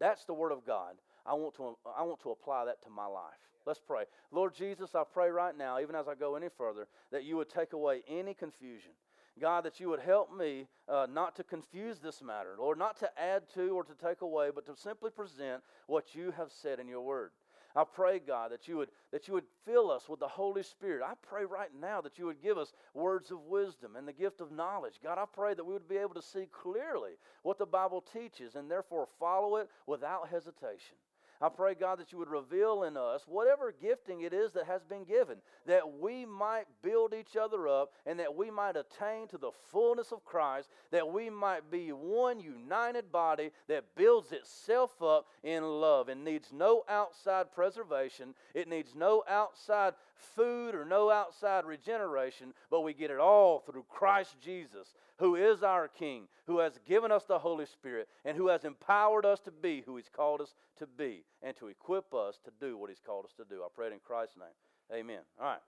that's 0.00 0.24
the 0.24 0.32
Word 0.32 0.52
of 0.52 0.64
God. 0.64 0.94
I 1.28 1.34
want 1.34 1.54
to, 1.56 1.76
I 1.96 2.02
want 2.02 2.20
to 2.22 2.30
apply 2.30 2.64
that 2.64 2.82
to 2.84 2.90
my 2.90 3.06
life. 3.06 3.38
Let's 3.66 3.80
pray. 3.80 4.04
Lord 4.32 4.54
Jesus, 4.54 4.94
I 4.94 5.02
pray 5.12 5.28
right 5.28 5.56
now, 5.56 5.78
even 5.78 5.94
as 5.94 6.08
I 6.08 6.14
go 6.14 6.36
any 6.36 6.48
further, 6.56 6.88
that 7.12 7.24
you 7.24 7.36
would 7.36 7.50
take 7.50 7.74
away 7.74 8.02
any 8.08 8.32
confusion. 8.32 8.92
God, 9.38 9.64
that 9.64 9.78
you 9.78 9.88
would 9.90 10.00
help 10.00 10.34
me 10.34 10.66
uh, 10.88 11.06
not 11.12 11.36
to 11.36 11.44
confuse 11.44 11.98
this 11.98 12.22
matter, 12.22 12.56
Lord, 12.58 12.78
not 12.78 12.98
to 13.00 13.10
add 13.20 13.42
to 13.54 13.68
or 13.70 13.84
to 13.84 13.94
take 13.94 14.22
away, 14.22 14.48
but 14.54 14.66
to 14.66 14.74
simply 14.74 15.10
present 15.10 15.62
what 15.86 16.14
you 16.14 16.32
have 16.36 16.50
said 16.50 16.80
in 16.80 16.88
your 16.88 17.02
word. 17.02 17.30
I 17.76 17.84
pray, 17.84 18.18
God, 18.18 18.50
that 18.52 18.66
you 18.66 18.78
would 18.78 18.88
that 19.12 19.28
you 19.28 19.34
would 19.34 19.44
fill 19.64 19.90
us 19.90 20.08
with 20.08 20.20
the 20.20 20.26
Holy 20.26 20.62
Spirit. 20.62 21.02
I 21.06 21.12
pray 21.22 21.44
right 21.44 21.70
now 21.78 22.00
that 22.00 22.18
you 22.18 22.26
would 22.26 22.42
give 22.42 22.58
us 22.58 22.72
words 22.94 23.30
of 23.30 23.42
wisdom 23.42 23.94
and 23.94 24.08
the 24.08 24.12
gift 24.12 24.40
of 24.40 24.50
knowledge. 24.50 24.94
God, 25.02 25.18
I 25.18 25.24
pray 25.32 25.54
that 25.54 25.64
we 25.64 25.74
would 25.74 25.88
be 25.88 25.98
able 25.98 26.14
to 26.14 26.22
see 26.22 26.48
clearly 26.50 27.12
what 27.42 27.58
the 27.58 27.66
Bible 27.66 28.02
teaches 28.12 28.56
and 28.56 28.70
therefore 28.70 29.06
follow 29.20 29.56
it 29.56 29.68
without 29.86 30.28
hesitation. 30.28 30.96
I 31.40 31.48
pray, 31.48 31.74
God, 31.74 32.00
that 32.00 32.10
you 32.10 32.18
would 32.18 32.28
reveal 32.30 32.82
in 32.82 32.96
us 32.96 33.22
whatever 33.28 33.72
gifting 33.80 34.22
it 34.22 34.32
is 34.32 34.52
that 34.52 34.66
has 34.66 34.82
been 34.82 35.04
given, 35.04 35.36
that 35.66 35.98
we 36.00 36.26
might 36.26 36.64
build 36.82 37.14
each 37.14 37.36
other 37.36 37.68
up 37.68 37.92
and 38.06 38.18
that 38.18 38.34
we 38.34 38.50
might 38.50 38.76
attain 38.76 39.28
to 39.28 39.38
the 39.38 39.52
fullness 39.70 40.10
of 40.10 40.24
Christ, 40.24 40.68
that 40.90 41.08
we 41.08 41.30
might 41.30 41.70
be 41.70 41.90
one 41.90 42.40
united 42.40 43.12
body 43.12 43.50
that 43.68 43.84
builds 43.94 44.32
itself 44.32 45.00
up 45.00 45.26
in 45.44 45.62
love 45.62 46.08
and 46.08 46.24
needs 46.24 46.52
no 46.52 46.84
outside 46.88 47.52
preservation. 47.52 48.34
It 48.52 48.68
needs 48.68 48.96
no 48.96 49.22
outside 49.28 49.94
food 50.16 50.74
or 50.74 50.84
no 50.84 51.08
outside 51.08 51.64
regeneration, 51.64 52.52
but 52.68 52.80
we 52.80 52.94
get 52.94 53.12
it 53.12 53.20
all 53.20 53.60
through 53.60 53.84
Christ 53.88 54.34
Jesus 54.40 54.94
who 55.18 55.36
is 55.36 55.62
our 55.62 55.88
King, 55.88 56.28
who 56.46 56.58
has 56.58 56.78
given 56.86 57.12
us 57.12 57.24
the 57.24 57.38
Holy 57.38 57.66
Spirit, 57.66 58.08
and 58.24 58.36
who 58.36 58.48
has 58.48 58.64
empowered 58.64 59.26
us 59.26 59.40
to 59.40 59.50
be 59.50 59.82
who 59.84 59.96
He's 59.96 60.08
called 60.08 60.40
us 60.40 60.54
to 60.78 60.86
be, 60.86 61.24
and 61.42 61.56
to 61.56 61.68
equip 61.68 62.14
us 62.14 62.38
to 62.44 62.50
do 62.60 62.76
what 62.76 62.90
He's 62.90 63.02
called 63.04 63.24
us 63.24 63.32
to 63.36 63.44
do. 63.44 63.62
I 63.62 63.68
pray 63.74 63.88
it 63.88 63.92
in 63.92 63.98
Christ's 64.00 64.36
name. 64.36 65.00
Amen. 65.00 65.20
All 65.38 65.46
right. 65.46 65.60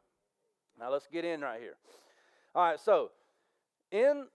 Now 0.78 0.90
let's 0.90 1.06
get 1.06 1.24
in 1.24 1.40
right 1.40 1.60
here. 1.60 1.74
All 2.54 2.64
right, 2.64 2.80
so 2.80 3.10
in 3.90 4.26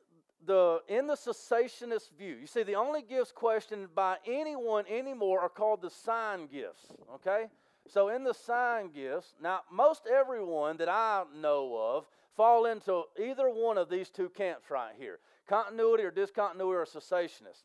the 0.45 0.79
in 0.87 1.07
the 1.07 1.15
cessationist 1.15 2.11
view, 2.17 2.35
you 2.39 2.47
see 2.47 2.63
the 2.63 2.75
only 2.75 3.01
gifts 3.01 3.31
questioned 3.31 3.93
by 3.95 4.17
anyone 4.27 4.85
anymore 4.87 5.41
are 5.41 5.49
called 5.49 5.81
the 5.81 5.89
sign 5.89 6.47
gifts. 6.47 6.85
Okay? 7.15 7.45
So 7.87 8.09
in 8.09 8.23
the 8.23 8.33
sign 8.33 8.91
gifts, 8.91 9.33
now 9.41 9.61
most 9.71 10.07
everyone 10.07 10.77
that 10.77 10.89
I 10.89 11.23
know 11.35 11.77
of 11.77 12.05
fall 12.35 12.65
into 12.65 13.03
either 13.21 13.49
one 13.49 13.77
of 13.77 13.89
these 13.89 14.09
two 14.09 14.29
camps 14.29 14.69
right 14.69 14.93
here 14.97 15.19
continuity 15.47 16.03
or 16.03 16.11
discontinuity 16.11 16.77
or 16.77 16.85
cessationist. 16.85 17.63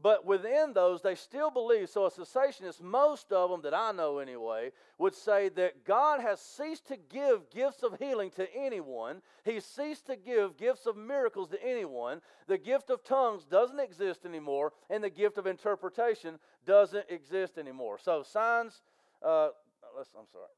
But 0.00 0.26
within 0.26 0.72
those, 0.72 1.02
they 1.02 1.14
still 1.14 1.50
believe. 1.50 1.88
So, 1.88 2.04
a 2.04 2.10
cessationist, 2.10 2.82
most 2.82 3.32
of 3.32 3.50
them 3.50 3.62
that 3.62 3.74
I 3.74 3.92
know 3.92 4.18
anyway, 4.18 4.72
would 4.98 5.14
say 5.14 5.48
that 5.50 5.84
God 5.84 6.20
has 6.20 6.40
ceased 6.40 6.88
to 6.88 6.96
give 6.96 7.48
gifts 7.50 7.84
of 7.84 7.96
healing 8.00 8.30
to 8.32 8.52
anyone. 8.56 9.22
He's 9.44 9.64
ceased 9.64 10.06
to 10.06 10.16
give 10.16 10.56
gifts 10.56 10.86
of 10.86 10.96
miracles 10.96 11.50
to 11.50 11.64
anyone. 11.64 12.22
The 12.48 12.58
gift 12.58 12.90
of 12.90 13.04
tongues 13.04 13.44
doesn't 13.44 13.78
exist 13.78 14.26
anymore, 14.26 14.72
and 14.90 15.02
the 15.02 15.10
gift 15.10 15.38
of 15.38 15.46
interpretation 15.46 16.40
doesn't 16.66 17.08
exist 17.08 17.56
anymore. 17.56 17.98
So, 18.02 18.24
signs, 18.24 18.82
uh, 19.22 19.50
I'm 19.96 20.26
sorry. 20.32 20.48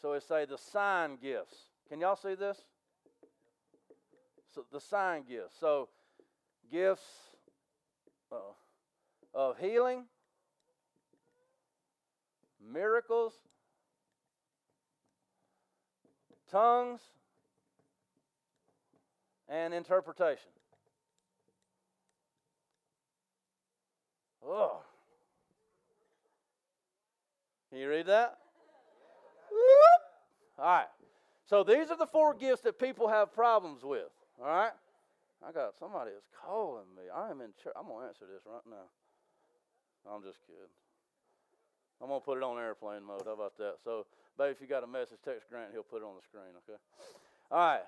So 0.00 0.12
it 0.12 0.22
say 0.22 0.44
the 0.44 0.58
sign 0.58 1.16
gifts. 1.20 1.56
Can 1.88 2.00
y'all 2.00 2.16
see 2.16 2.34
this? 2.34 2.58
So 4.54 4.64
the 4.72 4.80
sign 4.80 5.24
gifts. 5.28 5.56
So 5.58 5.88
gifts 6.70 7.04
uh, 8.30 8.36
of 9.34 9.58
healing, 9.58 10.04
miracles, 12.72 13.34
tongues, 16.50 17.00
and 19.48 19.72
interpretation. 19.72 20.50
Oh. 24.44 24.80
Can 27.70 27.78
you 27.78 27.88
read 27.88 28.06
that? 28.06 28.38
All 30.58 30.64
right. 30.64 30.86
So 31.44 31.62
these 31.62 31.90
are 31.90 31.96
the 31.96 32.06
four 32.06 32.34
gifts 32.34 32.62
that 32.62 32.78
people 32.78 33.08
have 33.08 33.32
problems 33.32 33.84
with. 33.84 34.10
All 34.40 34.48
right. 34.48 34.72
I 35.46 35.52
got 35.52 35.76
somebody 35.78 36.10
is 36.10 36.24
calling 36.44 36.88
me. 36.96 37.04
I 37.14 37.30
am 37.30 37.40
in 37.40 37.52
church. 37.62 37.74
I'm 37.76 37.86
gonna 37.86 38.06
answer 38.08 38.24
this 38.26 38.42
right 38.46 38.64
now. 38.68 38.88
I'm 40.10 40.22
just 40.22 40.38
kidding. 40.46 40.72
I'm 42.00 42.08
gonna 42.08 42.20
put 42.20 42.38
it 42.38 42.42
on 42.42 42.58
airplane 42.58 43.04
mode. 43.04 43.22
How 43.24 43.32
about 43.32 43.56
that? 43.58 43.76
So, 43.84 44.06
babe, 44.38 44.52
if 44.52 44.60
you 44.60 44.66
got 44.66 44.82
a 44.82 44.86
message, 44.86 45.18
text 45.24 45.48
Grant. 45.48 45.70
He'll 45.72 45.82
put 45.82 46.02
it 46.02 46.04
on 46.04 46.16
the 46.16 46.22
screen. 46.22 46.56
Okay. 46.64 46.78
All 47.50 47.58
right. 47.58 47.86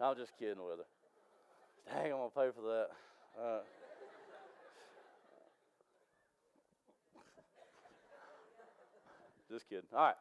I'm 0.00 0.16
just 0.16 0.32
kidding 0.38 0.62
with 0.62 0.78
her. 0.78 0.88
Dang, 1.92 2.12
I'm 2.12 2.18
gonna 2.18 2.30
pay 2.30 2.50
for 2.54 2.62
that. 2.62 2.88
All 3.38 3.52
right. 3.52 3.62
Just 9.50 9.68
kidding. 9.68 9.84
All 9.92 10.06
right. 10.06 10.14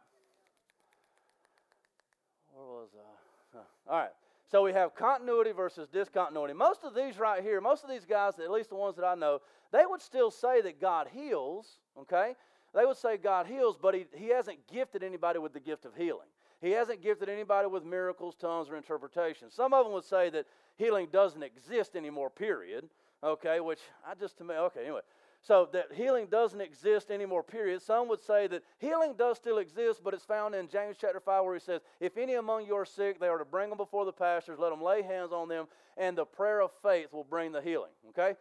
Where 2.56 2.66
was 2.66 2.89
uh, 2.95 3.58
I? 3.58 3.91
All 3.91 3.99
right. 3.99 4.12
So 4.49 4.64
we 4.64 4.72
have 4.74 4.95
continuity 4.95 5.51
versus 5.51 5.89
discontinuity. 5.89 6.53
Most 6.53 6.84
of 6.84 6.95
these 6.95 7.18
right 7.18 7.43
here, 7.43 7.60
most 7.60 7.84
of 7.84 7.89
these 7.89 8.06
guys, 8.06 8.39
at 8.39 8.51
least 8.51 8.70
the 8.70 8.76
ones 8.76 8.95
that 8.95 9.06
I 9.06 9.16
know, 9.16 9.41
they 9.72 9.86
would 9.86 10.01
still 10.01 10.32
say 10.32 10.62
that 10.62 10.80
God 10.80 11.08
heals, 11.12 11.80
okay? 11.99 12.36
They 12.74 12.86
would 12.86 12.97
say 12.97 13.18
God 13.18 13.47
heals, 13.47 13.78
but 13.82 13.95
he, 13.95 14.06
he 14.16 14.28
hasn't 14.28 14.60
gifted 14.72 15.03
anybody 15.03 15.39
with 15.39 15.53
the 15.53 15.60
gift 15.60 15.86
of 15.86 15.95
healing. 15.95 16.28
He 16.62 16.72
hasn't 16.72 17.01
gifted 17.01 17.28
anybody 17.28 17.68
with 17.68 17.84
miracles, 17.84 18.36
tongues, 18.36 18.70
or 18.70 18.78
interpretation. 18.78 19.49
Some 19.49 19.74
of 19.74 19.86
them 19.86 19.93
would 19.93 20.06
say 20.06 20.30
that 20.30 20.45
healing 20.78 21.08
doesn't 21.12 21.43
exist 21.43 21.95
anymore, 21.95 22.30
period. 22.30 22.86
Okay, 23.24 23.60
which 23.60 23.80
I 24.08 24.14
just 24.14 24.38
to 24.38 24.43
me, 24.43 24.56
okay, 24.56 24.82
anyway. 24.82 25.01
So 25.46 25.70
that 25.74 25.93
healing 25.93 26.26
doesn't 26.26 26.60
exist 26.60 27.12
anymore, 27.12 27.43
period. 27.43 27.80
Some 27.84 28.08
would 28.08 28.20
say 28.20 28.48
that 28.48 28.64
healing 28.80 29.14
does 29.16 29.38
still 29.38 29.60
exist, 29.60 30.02
but 30.04 30.16
it's 30.16 30.26
found 30.26 30.56
in 30.56 30.68
James 30.68 30.98
chapter 31.00 31.20
5 31.20 31.46
where 31.46 31.54
he 31.54 31.60
says, 31.60 31.82
If 32.00 32.18
any 32.18 32.34
among 32.34 32.66
you 32.66 32.76
are 32.76 32.86
sick, 32.86 33.20
they 33.20 33.28
are 33.28 33.38
to 33.38 33.46
bring 33.46 33.70
them 33.70 33.78
before 33.78 34.06
the 34.06 34.12
pastors, 34.12 34.58
let 34.58 34.72
them 34.72 34.82
lay 34.82 35.04
hands 35.04 35.32
on 35.32 35.48
them, 35.48 35.68
and 35.98 36.18
the 36.18 36.26
prayer 36.26 36.64
of 36.64 36.72
faith 36.82 37.14
will 37.14 37.24
bring 37.24 37.52
the 37.52 37.62
healing. 37.62 37.91
Okay? 38.10 38.34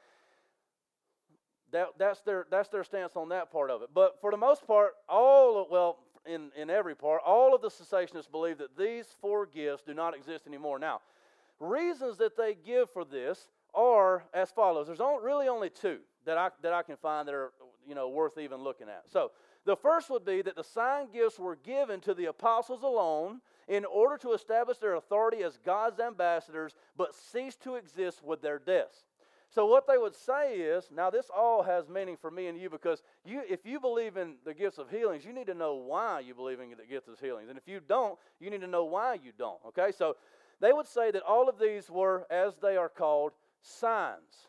That, 1.72 1.88
that's, 1.98 2.22
their, 2.22 2.46
that's 2.50 2.70
their 2.70 2.84
stance 2.84 3.16
on 3.16 3.28
that 3.28 3.52
part 3.52 3.70
of 3.70 3.82
it. 3.82 3.90
But 3.92 4.18
for 4.22 4.30
the 4.30 4.38
most 4.38 4.66
part, 4.66 4.92
all 5.06 5.60
of, 5.60 5.70
well, 5.70 5.98
in, 6.24 6.52
in 6.56 6.70
every 6.70 6.96
part, 6.96 7.20
all 7.26 7.54
of 7.54 7.60
the 7.60 7.68
cessationists 7.68 8.30
believe 8.30 8.56
that 8.56 8.78
these 8.78 9.04
four 9.20 9.44
gifts 9.44 9.82
do 9.82 9.92
not 9.92 10.16
exist 10.16 10.46
anymore. 10.46 10.78
Now, 10.78 11.02
reasons 11.60 12.16
that 12.16 12.34
they 12.34 12.56
give 12.64 12.88
for 12.88 13.04
this 13.04 13.48
are 13.74 14.24
as 14.32 14.50
follows. 14.50 14.86
There's 14.86 15.02
only, 15.02 15.22
really 15.22 15.48
only 15.48 15.68
two 15.68 15.98
that 16.24 16.38
I, 16.38 16.50
that 16.62 16.72
I 16.72 16.82
can 16.82 16.96
find 16.96 17.28
that 17.28 17.34
are 17.34 17.52
you 17.86 17.94
know, 17.94 18.08
worth 18.08 18.38
even 18.38 18.62
looking 18.62 18.88
at. 18.88 19.04
So, 19.10 19.32
the 19.66 19.76
first 19.76 20.10
would 20.10 20.24
be 20.26 20.42
that 20.42 20.56
the 20.56 20.64
sign 20.64 21.08
gifts 21.12 21.38
were 21.38 21.56
given 21.56 22.00
to 22.00 22.12
the 22.12 22.26
apostles 22.26 22.82
alone 22.82 23.40
in 23.66 23.86
order 23.86 24.18
to 24.18 24.32
establish 24.32 24.76
their 24.76 24.94
authority 24.94 25.42
as 25.42 25.58
God's 25.64 26.00
ambassadors, 26.00 26.74
but 26.96 27.14
cease 27.14 27.56
to 27.56 27.76
exist 27.76 28.22
with 28.22 28.42
their 28.42 28.58
deaths. 28.58 29.06
So 29.48 29.66
what 29.66 29.86
they 29.86 29.96
would 29.96 30.16
say 30.16 30.56
is, 30.56 30.90
now 30.94 31.10
this 31.10 31.30
all 31.34 31.62
has 31.62 31.88
meaning 31.88 32.16
for 32.20 32.30
me 32.30 32.48
and 32.48 32.58
you 32.58 32.68
because 32.68 33.02
you, 33.24 33.42
if 33.48 33.64
you 33.64 33.78
believe 33.78 34.16
in 34.16 34.34
the 34.44 34.52
gifts 34.52 34.78
of 34.78 34.90
healings, 34.90 35.24
you 35.24 35.32
need 35.32 35.46
to 35.46 35.54
know 35.54 35.74
why 35.74 36.20
you 36.20 36.34
believe 36.34 36.60
in 36.60 36.70
the 36.70 36.84
gifts 36.88 37.08
of 37.08 37.20
healings, 37.20 37.48
and 37.48 37.56
if 37.56 37.68
you 37.68 37.80
don't, 37.88 38.18
you 38.40 38.50
need 38.50 38.62
to 38.62 38.66
know 38.66 38.84
why 38.84 39.14
you 39.14 39.32
don't. 39.38 39.60
Okay, 39.68 39.92
so 39.96 40.16
they 40.60 40.72
would 40.72 40.88
say 40.88 41.10
that 41.10 41.22
all 41.22 41.48
of 41.48 41.58
these 41.58 41.88
were, 41.88 42.26
as 42.30 42.56
they 42.60 42.76
are 42.76 42.88
called, 42.88 43.32
signs. 43.62 44.48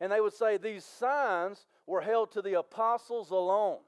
And 0.00 0.12
they 0.12 0.20
would 0.20 0.32
say 0.32 0.56
these 0.56 0.84
signs 0.84 1.66
were 1.86 2.00
held 2.00 2.30
to 2.32 2.42
the 2.42 2.58
apostles 2.58 3.30
alone. 3.30 3.78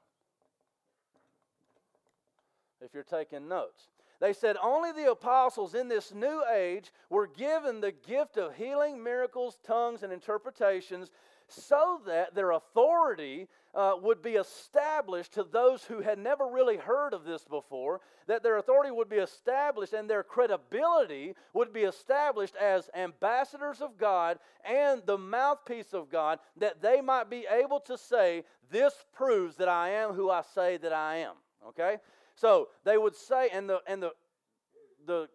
If 2.81 2.93
you're 2.93 3.03
taking 3.03 3.47
notes, 3.47 3.89
they 4.19 4.33
said 4.33 4.57
only 4.61 4.91
the 4.91 5.09
apostles 5.09 5.73
in 5.73 5.87
this 5.87 6.13
new 6.13 6.43
age 6.53 6.91
were 7.09 7.27
given 7.27 7.81
the 7.81 7.91
gift 7.91 8.37
of 8.37 8.55
healing, 8.55 9.03
miracles, 9.03 9.57
tongues, 9.65 10.03
and 10.03 10.11
interpretations 10.13 11.09
so 11.51 12.01
that 12.05 12.35
their 12.35 12.51
authority 12.51 13.47
uh, 13.73 13.93
would 14.01 14.21
be 14.21 14.31
established 14.31 15.33
to 15.33 15.43
those 15.43 15.83
who 15.83 16.01
had 16.01 16.19
never 16.19 16.47
really 16.47 16.77
heard 16.77 17.13
of 17.13 17.23
this 17.23 17.43
before, 17.45 18.01
that 18.27 18.43
their 18.43 18.57
authority 18.57 18.91
would 18.91 19.09
be 19.09 19.17
established 19.17 19.93
and 19.93 20.09
their 20.09 20.23
credibility 20.23 21.33
would 21.53 21.73
be 21.73 21.81
established 21.81 22.55
as 22.55 22.89
ambassadors 22.95 23.81
of 23.81 23.97
God 23.97 24.39
and 24.65 25.01
the 25.05 25.17
mouthpiece 25.17 25.93
of 25.93 26.09
God, 26.09 26.39
that 26.57 26.81
they 26.81 27.01
might 27.01 27.29
be 27.29 27.45
able 27.49 27.79
to 27.81 27.97
say, 27.97 28.43
This 28.69 28.93
proves 29.13 29.55
that 29.57 29.69
I 29.69 29.89
am 29.89 30.13
who 30.13 30.29
I 30.29 30.41
say 30.53 30.77
that 30.77 30.93
I 30.93 31.17
am. 31.17 31.35
Okay? 31.69 31.97
So 32.35 32.69
they 32.83 32.97
would 32.97 33.15
say, 33.15 33.49
and 33.53 33.69
the, 33.69 33.81
and 33.87 34.01
the, 34.03 34.11
the 35.05 35.29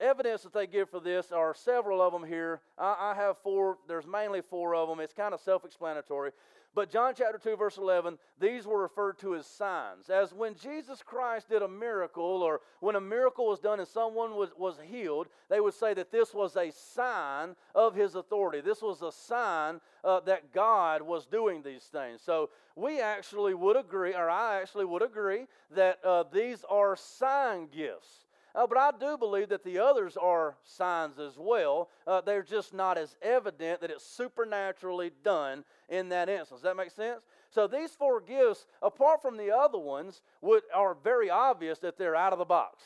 evidence 0.00 0.42
that 0.42 0.52
they 0.52 0.66
give 0.66 0.90
for 0.90 1.00
this 1.00 1.32
are 1.32 1.54
several 1.54 2.02
of 2.02 2.12
them 2.12 2.24
here. 2.24 2.60
I, 2.78 3.12
I 3.12 3.14
have 3.16 3.38
four, 3.38 3.78
there's 3.88 4.06
mainly 4.06 4.40
four 4.42 4.74
of 4.74 4.88
them. 4.88 5.00
It's 5.00 5.12
kind 5.12 5.34
of 5.34 5.40
self 5.40 5.64
explanatory. 5.64 6.32
But 6.74 6.90
John 6.90 7.14
chapter 7.16 7.38
2, 7.38 7.56
verse 7.56 7.78
11, 7.78 8.18
these 8.40 8.66
were 8.66 8.82
referred 8.82 9.18
to 9.20 9.36
as 9.36 9.46
signs. 9.46 10.10
As 10.10 10.34
when 10.34 10.56
Jesus 10.56 11.02
Christ 11.04 11.48
did 11.48 11.62
a 11.62 11.68
miracle, 11.68 12.42
or 12.42 12.62
when 12.80 12.96
a 12.96 13.00
miracle 13.00 13.46
was 13.46 13.60
done 13.60 13.78
and 13.78 13.86
someone 13.86 14.34
was, 14.34 14.50
was 14.58 14.76
healed, 14.84 15.28
they 15.48 15.60
would 15.60 15.74
say 15.74 15.94
that 15.94 16.10
this 16.10 16.34
was 16.34 16.56
a 16.56 16.72
sign 16.72 17.54
of 17.76 17.94
his 17.94 18.16
authority. 18.16 18.60
This 18.60 18.82
was 18.82 19.02
a 19.02 19.12
sign 19.12 19.80
uh, 20.02 20.20
that 20.20 20.52
God 20.52 21.02
was 21.02 21.26
doing 21.26 21.62
these 21.62 21.84
things. 21.84 22.20
So 22.20 22.50
we 22.74 23.00
actually 23.00 23.54
would 23.54 23.76
agree, 23.76 24.14
or 24.14 24.28
I 24.28 24.60
actually 24.60 24.84
would 24.84 25.02
agree, 25.02 25.46
that 25.76 26.04
uh, 26.04 26.24
these 26.32 26.64
are 26.68 26.96
sign 26.96 27.68
gifts. 27.72 28.24
Uh, 28.54 28.66
but 28.66 28.78
I 28.78 28.92
do 28.98 29.18
believe 29.18 29.48
that 29.48 29.64
the 29.64 29.78
others 29.78 30.16
are 30.16 30.56
signs 30.62 31.18
as 31.18 31.36
well. 31.36 31.90
Uh, 32.06 32.20
they're 32.20 32.42
just 32.42 32.72
not 32.72 32.96
as 32.96 33.16
evident 33.20 33.80
that 33.80 33.90
it's 33.90 34.06
supernaturally 34.06 35.10
done 35.24 35.64
in 35.88 36.08
that 36.10 36.28
instance. 36.28 36.60
Does 36.60 36.62
that 36.62 36.76
make 36.76 36.92
sense? 36.92 37.22
So 37.50 37.66
these 37.66 37.90
four 37.90 38.20
gifts, 38.20 38.66
apart 38.80 39.22
from 39.22 39.36
the 39.36 39.50
other 39.50 39.78
ones, 39.78 40.22
would, 40.40 40.62
are 40.72 40.96
very 41.02 41.30
obvious 41.30 41.78
that 41.80 41.98
they're 41.98 42.14
out 42.16 42.32
of 42.32 42.38
the 42.38 42.44
box. 42.44 42.84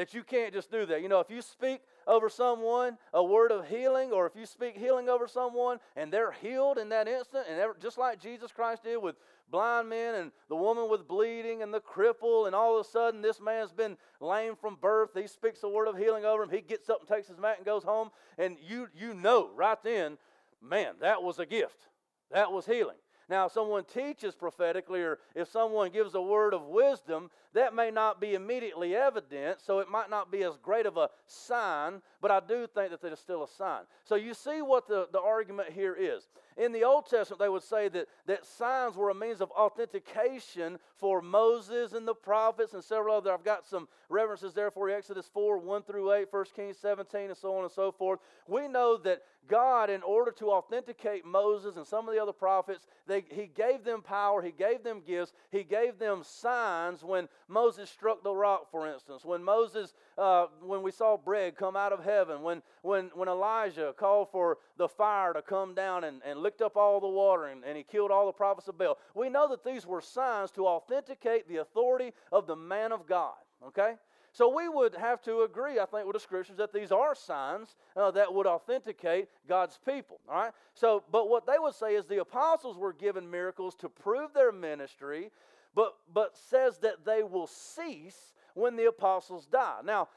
That 0.00 0.14
you 0.14 0.22
can't 0.22 0.54
just 0.54 0.70
do 0.70 0.86
that. 0.86 1.02
You 1.02 1.10
know, 1.10 1.20
if 1.20 1.28
you 1.28 1.42
speak 1.42 1.82
over 2.06 2.30
someone 2.30 2.96
a 3.12 3.22
word 3.22 3.52
of 3.52 3.68
healing, 3.68 4.12
or 4.12 4.24
if 4.24 4.34
you 4.34 4.46
speak 4.46 4.74
healing 4.78 5.10
over 5.10 5.28
someone 5.28 5.78
and 5.94 6.10
they're 6.10 6.32
healed 6.32 6.78
in 6.78 6.88
that 6.88 7.06
instant, 7.06 7.44
and 7.50 7.60
just 7.82 7.98
like 7.98 8.18
Jesus 8.18 8.50
Christ 8.50 8.82
did 8.82 8.96
with 8.96 9.16
blind 9.50 9.90
men 9.90 10.14
and 10.14 10.32
the 10.48 10.56
woman 10.56 10.88
with 10.88 11.06
bleeding 11.06 11.62
and 11.62 11.74
the 11.74 11.82
cripple, 11.82 12.46
and 12.46 12.56
all 12.56 12.80
of 12.80 12.86
a 12.86 12.88
sudden 12.88 13.20
this 13.20 13.42
man's 13.42 13.72
been 13.72 13.98
lame 14.22 14.56
from 14.56 14.76
birth. 14.80 15.10
He 15.14 15.26
speaks 15.26 15.62
a 15.64 15.68
word 15.68 15.86
of 15.86 15.98
healing 15.98 16.24
over 16.24 16.44
him. 16.44 16.48
He 16.48 16.62
gets 16.62 16.88
up 16.88 17.00
and 17.00 17.06
takes 17.06 17.28
his 17.28 17.36
mat 17.36 17.56
and 17.58 17.66
goes 17.66 17.84
home, 17.84 18.08
and 18.38 18.56
you 18.66 18.88
you 18.98 19.12
know 19.12 19.50
right 19.54 19.76
then, 19.84 20.16
man, 20.62 20.94
that 21.02 21.22
was 21.22 21.38
a 21.38 21.44
gift. 21.44 21.88
That 22.30 22.50
was 22.52 22.64
healing. 22.64 22.96
Now, 23.30 23.46
if 23.46 23.52
someone 23.52 23.84
teaches 23.84 24.34
prophetically 24.34 25.02
or 25.02 25.20
if 25.36 25.48
someone 25.48 25.90
gives 25.90 26.16
a 26.16 26.20
word 26.20 26.52
of 26.52 26.66
wisdom, 26.66 27.30
that 27.54 27.72
may 27.72 27.92
not 27.92 28.20
be 28.20 28.34
immediately 28.34 28.96
evident, 28.96 29.60
so 29.60 29.78
it 29.78 29.88
might 29.88 30.10
not 30.10 30.32
be 30.32 30.42
as 30.42 30.56
great 30.56 30.84
of 30.84 30.96
a 30.96 31.10
sign, 31.28 32.02
but 32.20 32.30
I 32.30 32.40
do 32.40 32.66
think 32.66 32.90
that 32.90 33.12
is 33.12 33.18
still 33.18 33.42
a 33.42 33.48
sign. 33.48 33.82
So 34.04 34.14
you 34.14 34.34
see 34.34 34.62
what 34.62 34.86
the, 34.86 35.08
the 35.12 35.20
argument 35.20 35.70
here 35.72 35.94
is. 35.98 36.28
In 36.56 36.72
the 36.72 36.84
Old 36.84 37.06
Testament, 37.06 37.40
they 37.40 37.48
would 37.48 37.62
say 37.62 37.88
that, 37.88 38.06
that 38.26 38.44
signs 38.44 38.96
were 38.96 39.10
a 39.10 39.14
means 39.14 39.40
of 39.40 39.50
authentication 39.52 40.78
for 40.96 41.22
Moses 41.22 41.92
and 41.92 42.06
the 42.06 42.14
prophets 42.14 42.74
and 42.74 42.84
several 42.84 43.16
other. 43.16 43.32
I've 43.32 43.44
got 43.44 43.66
some 43.66 43.88
references 44.08 44.52
there 44.52 44.70
for 44.70 44.90
you 44.90 44.96
Exodus 44.96 45.30
4, 45.32 45.58
1 45.58 45.82
through 45.84 46.12
8, 46.12 46.26
1 46.30 46.44
Kings 46.54 46.76
17, 46.76 47.28
and 47.28 47.36
so 47.36 47.56
on 47.56 47.62
and 47.62 47.72
so 47.72 47.90
forth. 47.90 48.20
We 48.46 48.68
know 48.68 48.98
that 48.98 49.22
God, 49.48 49.90
in 49.90 50.02
order 50.02 50.30
to 50.32 50.50
authenticate 50.50 51.24
Moses 51.24 51.76
and 51.76 51.86
some 51.86 52.08
of 52.08 52.14
the 52.14 52.22
other 52.22 52.32
prophets, 52.32 52.86
they, 53.06 53.24
he 53.30 53.46
gave 53.46 53.82
them 53.82 54.02
power, 54.02 54.42
he 54.42 54.52
gave 54.52 54.84
them 54.84 55.02
gifts, 55.06 55.32
he 55.50 55.64
gave 55.64 55.98
them 55.98 56.22
signs 56.22 57.02
when 57.02 57.28
Moses 57.48 57.90
struck 57.90 58.22
the 58.22 58.34
rock, 58.34 58.70
for 58.70 58.86
instance, 58.86 59.24
when 59.24 59.42
Moses, 59.42 59.94
uh, 60.18 60.46
when 60.62 60.82
we 60.82 60.90
saw 60.92 61.16
bread 61.16 61.56
come 61.56 61.74
out 61.74 61.92
of 61.92 62.04
heaven, 62.04 62.09
when, 62.42 62.62
when, 62.82 63.10
when 63.14 63.28
Elijah 63.28 63.94
called 63.96 64.30
for 64.30 64.58
the 64.76 64.88
fire 64.88 65.32
to 65.32 65.42
come 65.42 65.74
down 65.74 66.04
and, 66.04 66.20
and 66.24 66.40
licked 66.40 66.62
up 66.62 66.76
all 66.76 67.00
the 67.00 67.08
water 67.08 67.46
and, 67.46 67.64
and 67.64 67.76
he 67.76 67.82
killed 67.82 68.10
all 68.10 68.26
the 68.26 68.32
prophets 68.32 68.68
of 68.68 68.78
Baal. 68.78 68.98
We 69.14 69.28
know 69.28 69.48
that 69.48 69.64
these 69.64 69.86
were 69.86 70.00
signs 70.00 70.50
to 70.52 70.66
authenticate 70.66 71.48
the 71.48 71.58
authority 71.58 72.12
of 72.32 72.46
the 72.46 72.56
man 72.56 72.92
of 72.92 73.06
God, 73.06 73.34
okay? 73.66 73.94
So 74.32 74.54
we 74.54 74.68
would 74.68 74.94
have 74.94 75.20
to 75.22 75.42
agree, 75.42 75.80
I 75.80 75.86
think, 75.86 76.06
with 76.06 76.14
the 76.14 76.20
scriptures 76.20 76.56
that 76.58 76.72
these 76.72 76.92
are 76.92 77.14
signs 77.14 77.74
uh, 77.96 78.12
that 78.12 78.32
would 78.32 78.46
authenticate 78.46 79.28
God's 79.48 79.78
people. 79.84 80.20
All 80.28 80.36
right. 80.36 80.52
So, 80.74 81.02
but 81.10 81.28
what 81.28 81.46
they 81.46 81.58
would 81.58 81.74
say 81.74 81.94
is 81.94 82.06
the 82.06 82.20
apostles 82.20 82.78
were 82.78 82.92
given 82.92 83.28
miracles 83.28 83.74
to 83.76 83.88
prove 83.88 84.32
their 84.32 84.52
ministry, 84.52 85.30
but 85.74 85.96
but 86.14 86.36
says 86.36 86.78
that 86.78 87.04
they 87.04 87.22
will 87.24 87.48
cease 87.48 88.32
when 88.54 88.76
the 88.76 88.86
apostles 88.86 89.46
die. 89.46 89.80
Now, 89.84 90.08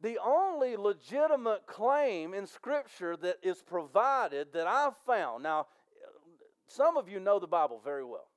the 0.00 0.18
only 0.24 0.76
legitimate 0.76 1.66
claim 1.66 2.34
in 2.34 2.46
Scripture 2.46 3.16
that 3.16 3.36
is 3.42 3.62
provided 3.62 4.52
that 4.52 4.66
I've 4.66 4.96
found. 5.06 5.42
Now, 5.42 5.66
some 6.66 6.96
of 6.96 7.08
you 7.08 7.18
know 7.20 7.38
the 7.38 7.46
Bible 7.46 7.80
very 7.82 8.04
well, 8.04 8.28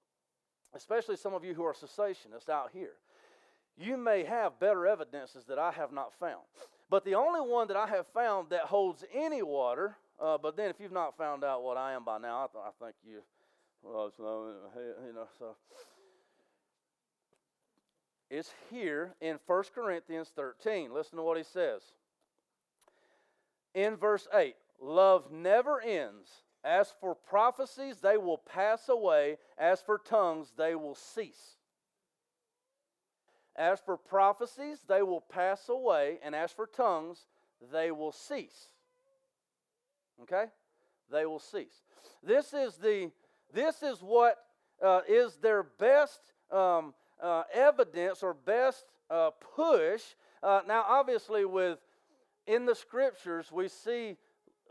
especially 0.74 1.18
some 1.18 1.34
of 1.34 1.44
you 1.44 1.54
who 1.54 1.64
are 1.64 1.74
cessationists 1.74 2.50
out 2.50 2.70
here 2.74 2.94
you 3.78 3.98
may 3.98 4.24
have 4.24 4.60
better 4.60 4.86
evidences 4.88 5.46
that 5.46 5.60
I 5.60 5.72
have 5.72 5.92
not 5.92 6.14
found. 6.20 6.42
But 6.90 7.06
the 7.06 7.16
only 7.16 7.42
one 7.42 7.68
that 7.68 7.78
I 7.78 7.88
have 7.88 8.06
found 8.08 8.50
that 8.50 8.62
holds 8.62 9.04
any 9.14 9.42
water, 9.42 9.96
uh, 10.22 10.38
but 10.38 10.56
then 10.56 10.70
if 10.70 10.80
you've 10.80 10.92
not 10.92 11.18
found 11.18 11.44
out 11.44 11.64
what 11.64 11.78
I 11.78 11.94
am 11.94 12.04
by 12.04 12.18
now, 12.18 12.44
I, 12.44 12.48
th- 12.52 12.64
I 12.66 12.84
think 12.84 12.96
you, 13.06 13.22
well, 13.82 14.12
you 14.18 15.14
know, 15.14 15.28
so. 15.40 15.56
It's 18.34 18.54
here 18.70 19.14
in 19.20 19.40
1 19.46 19.64
Corinthians 19.76 20.32
13. 20.34 20.94
Listen 20.94 21.18
to 21.18 21.24
what 21.24 21.38
he 21.38 21.44
says. 21.44 21.82
In 23.76 23.98
verse 23.98 24.26
8, 24.34 24.56
love 24.82 25.30
never 25.30 25.82
ends. 25.82 26.30
As 26.64 26.94
for 27.02 27.14
prophecies, 27.14 27.98
they 27.98 28.16
will 28.16 28.38
pass 28.38 28.88
away. 28.88 29.38
As 29.58 29.82
for 29.82 29.98
tongues, 29.98 30.54
they 30.58 30.76
will 30.76 30.96
cease. 30.96 31.58
As 33.58 33.82
for 33.82 33.98
prophecies, 33.98 34.80
they 34.88 35.02
will 35.02 35.20
pass 35.20 35.68
away, 35.68 36.20
and 36.24 36.34
as 36.34 36.54
for 36.54 36.68
tongues, 36.68 37.26
they 37.74 37.92
will 37.92 38.14
cease. 38.14 38.68
Okay? 40.22 40.46
They 41.12 41.26
will 41.26 41.40
cease. 41.40 41.84
This 42.24 42.54
is 42.54 42.78
the 42.78 43.12
this 43.54 43.84
is 43.84 44.00
what 44.00 44.38
uh, 44.82 45.02
is 45.06 45.36
their 45.36 45.64
best 45.64 46.22
um, 46.50 46.94
uh, 47.22 47.44
evidence 47.54 48.24
or 48.24 48.34
best 48.34 48.86
uh, 49.10 49.32
push. 49.56 50.02
Uh, 50.42 50.62
now, 50.68 50.84
obviously, 50.88 51.46
with 51.46 51.80
in 52.48 52.66
the 52.66 52.76
scriptures, 52.76 53.52
we 53.52 53.68
see 53.68 54.18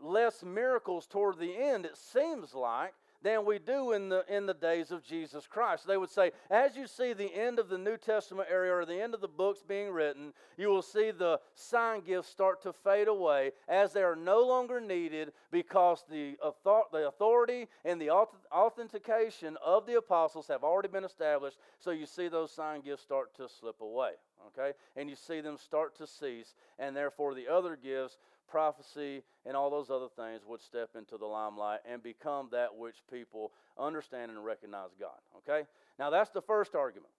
less 0.03 0.42
miracles 0.42 1.07
toward 1.07 1.38
the 1.38 1.57
end. 1.57 1.84
It 1.84 1.96
seems 1.96 2.55
like, 2.55 2.94
than 3.23 3.45
we 3.45 3.59
do 3.59 3.93
in 3.93 4.09
the, 4.09 4.25
in 4.29 4.47
the 4.47 4.55
days 4.55 4.91
of 4.91 5.03
Jesus 5.03 5.47
Christ. 5.47 5.87
They 5.87 5.97
would 5.97 6.11
say, 6.11 6.33
as 6.51 6.77
you 6.77 6.87
see 6.87 7.12
the 7.12 7.35
end 7.35 7.59
of 7.59 7.68
the 7.68 7.79
New 7.79 7.97
Testament 7.97 8.49
area 8.51 8.75
or 8.75 8.85
the 8.85 9.01
end 9.01 9.14
of 9.14 9.21
the 9.21 9.29
books 9.29 9.62
being 9.66 9.91
written, 9.91 10.33
you 10.57 10.68
will 10.68 10.83
see 10.83 11.11
the 11.11 11.41
sign 11.55 12.01
gifts 12.01 12.29
start 12.29 12.62
to 12.62 12.73
fade 12.73 13.09
away 13.09 13.53
as 13.68 13.93
they 13.93 14.03
are 14.03 14.16
no 14.16 14.41
longer 14.41 14.81
needed 14.81 15.33
because 15.51 16.05
the, 16.11 16.37
the 16.64 17.09
authority 17.09 17.66
and 17.85 18.01
the 18.01 18.11
authentication 18.11 19.57
of 19.64 19.87
the 19.87 19.99
apostles 19.99 20.49
have 20.49 20.64
already 20.64 20.89
been 20.89 21.05
established. 21.05 21.59
So 21.79 21.91
you 21.91 22.07
see 22.07 22.29
those 22.29 22.51
sign 22.53 22.81
gifts 22.81 23.03
start 23.03 23.35
to 23.37 23.49
slip 23.49 23.81
away. 23.81 24.12
Okay? 24.49 24.73
And 24.97 25.11
you 25.11 25.16
see 25.16 25.41
them 25.41 25.59
start 25.59 25.97
to 25.99 26.07
cease, 26.07 26.55
and 26.79 26.97
therefore 26.97 27.35
the 27.35 27.49
other 27.49 27.77
gifts 27.77 28.18
prophecy, 28.51 29.22
and 29.46 29.57
all 29.57 29.70
those 29.70 29.90
other 29.90 30.09
things 30.16 30.42
would 30.46 30.61
step 30.61 30.90
into 30.96 31.16
the 31.16 31.26
limelight 31.26 31.80
and 31.90 32.03
become 32.03 32.48
that 32.53 32.74
which 32.76 32.96
people 33.11 33.53
understand 33.78 34.30
and 34.30 34.44
recognize 34.44 34.90
God. 34.98 35.18
Okay? 35.38 35.66
Now, 35.98 36.11
that's 36.11 36.30
the 36.30 36.42
first 36.42 36.74
argument. 36.74 37.12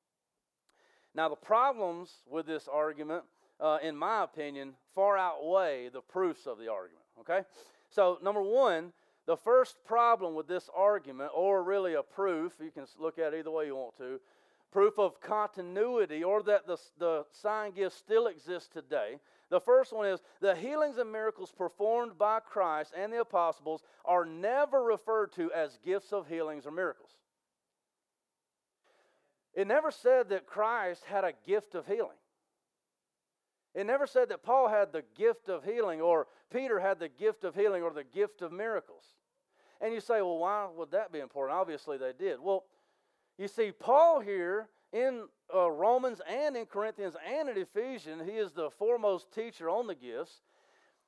Now, 1.15 1.29
the 1.29 1.35
problems 1.35 2.11
with 2.29 2.45
this 2.45 2.67
argument, 2.71 3.23
uh, 3.59 3.79
in 3.81 3.95
my 3.95 4.23
opinion, 4.23 4.73
far 4.95 5.17
outweigh 5.17 5.89
the 5.89 6.01
proofs 6.01 6.45
of 6.45 6.57
the 6.57 6.71
argument. 6.71 7.05
Okay? 7.19 7.41
So, 7.89 8.19
number 8.23 8.41
one, 8.41 8.93
the 9.25 9.37
first 9.37 9.75
problem 9.85 10.33
with 10.33 10.47
this 10.47 10.69
argument, 10.75 11.31
or 11.35 11.63
really 11.63 11.93
a 11.93 12.03
proof, 12.03 12.53
you 12.61 12.71
can 12.71 12.85
look 12.99 13.19
at 13.19 13.33
it 13.33 13.39
either 13.39 13.51
way 13.51 13.67
you 13.67 13.75
want 13.75 13.97
to, 13.97 14.19
proof 14.71 14.97
of 14.97 15.19
continuity 15.19 16.23
or 16.23 16.41
that 16.43 16.65
the, 16.65 16.77
the 16.97 17.25
sign 17.31 17.71
gift 17.71 17.97
still 17.97 18.27
exists 18.27 18.69
today, 18.73 19.17
the 19.51 19.59
first 19.59 19.91
one 19.91 20.07
is 20.07 20.21
the 20.39 20.55
healings 20.55 20.97
and 20.97 21.11
miracles 21.11 21.51
performed 21.51 22.17
by 22.17 22.39
Christ 22.39 22.93
and 22.97 23.11
the 23.11 23.19
apostles 23.19 23.83
are 24.05 24.25
never 24.25 24.81
referred 24.81 25.33
to 25.33 25.51
as 25.51 25.77
gifts 25.85 26.13
of 26.13 26.27
healings 26.27 26.65
or 26.65 26.71
miracles. 26.71 27.11
It 29.53 29.67
never 29.67 29.91
said 29.91 30.29
that 30.29 30.47
Christ 30.47 31.03
had 31.03 31.25
a 31.25 31.33
gift 31.45 31.75
of 31.75 31.85
healing. 31.85 32.17
It 33.75 33.85
never 33.85 34.07
said 34.07 34.29
that 34.29 34.41
Paul 34.41 34.69
had 34.69 34.93
the 34.93 35.03
gift 35.17 35.49
of 35.49 35.65
healing 35.65 35.99
or 35.99 36.27
Peter 36.49 36.79
had 36.79 36.99
the 36.99 37.09
gift 37.09 37.43
of 37.43 37.53
healing 37.53 37.83
or 37.83 37.91
the 37.91 38.05
gift 38.05 38.41
of 38.41 38.53
miracles. 38.53 39.03
And 39.81 39.93
you 39.93 39.99
say, 39.99 40.21
well, 40.21 40.37
why 40.37 40.67
would 40.73 40.91
that 40.91 41.11
be 41.11 41.19
important? 41.19 41.59
Obviously, 41.59 41.97
they 41.97 42.13
did. 42.17 42.39
Well, 42.39 42.63
you 43.37 43.49
see, 43.49 43.73
Paul 43.73 44.21
here 44.21 44.69
in 44.93 45.27
uh, 45.53 45.69
Romans 45.69 46.21
and 46.27 46.55
in 46.55 46.65
Corinthians 46.65 47.15
and 47.27 47.49
in 47.49 47.57
Ephesians, 47.57 48.23
he 48.25 48.37
is 48.37 48.51
the 48.51 48.69
foremost 48.69 49.31
teacher 49.33 49.69
on 49.69 49.87
the 49.87 49.95
gifts. 49.95 50.41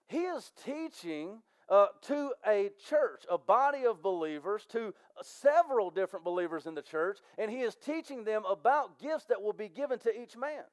He 0.08 0.20
is 0.20 0.52
teaching 0.64 1.42
uh, 1.70 1.88
to 2.04 2.32
a 2.46 2.72
church, 2.90 3.24
a 3.30 3.38
body 3.38 3.86
of 3.86 4.02
believers, 4.02 4.66
to 4.72 4.94
several 5.22 5.90
different 5.90 6.26
believers 6.26 6.66
in 6.66 6.76
the 6.76 6.82
church, 6.82 7.20
and 7.38 7.50
he 7.50 7.62
is 7.62 7.76
teaching 7.76 8.24
them 8.24 8.44
about 8.50 9.00
gifts 9.00 9.26
that 9.26 9.42
will 9.42 9.54
be 9.54 9.70
given 9.70 10.00
to 10.00 10.22
each 10.22 10.36
man. 10.36 10.64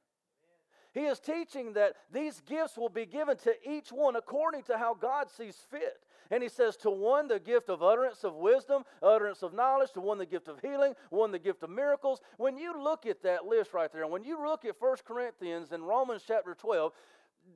He 0.92 1.00
is 1.00 1.20
teaching 1.20 1.74
that 1.74 1.94
these 2.12 2.40
gifts 2.40 2.76
will 2.76 2.88
be 2.88 3.06
given 3.06 3.36
to 3.38 3.54
each 3.68 3.90
one 3.90 4.16
according 4.16 4.64
to 4.64 4.76
how 4.76 4.94
God 4.94 5.30
sees 5.30 5.56
fit. 5.70 6.02
And 6.32 6.42
he 6.42 6.48
says, 6.48 6.76
To 6.78 6.90
one, 6.90 7.28
the 7.28 7.38
gift 7.38 7.68
of 7.68 7.82
utterance 7.82 8.24
of 8.24 8.34
wisdom, 8.34 8.84
utterance 9.02 9.42
of 9.42 9.52
knowledge, 9.52 9.92
to 9.92 10.00
one, 10.00 10.18
the 10.18 10.26
gift 10.26 10.48
of 10.48 10.60
healing, 10.60 10.94
one, 11.10 11.30
the 11.30 11.38
gift 11.38 11.62
of 11.62 11.70
miracles. 11.70 12.20
When 12.38 12.56
you 12.56 12.80
look 12.82 13.06
at 13.06 13.22
that 13.22 13.46
list 13.46 13.72
right 13.72 13.92
there, 13.92 14.02
and 14.02 14.12
when 14.12 14.24
you 14.24 14.42
look 14.44 14.64
at 14.64 14.80
1 14.80 14.96
Corinthians 15.04 15.72
and 15.72 15.86
Romans 15.86 16.24
chapter 16.26 16.54
12, 16.54 16.92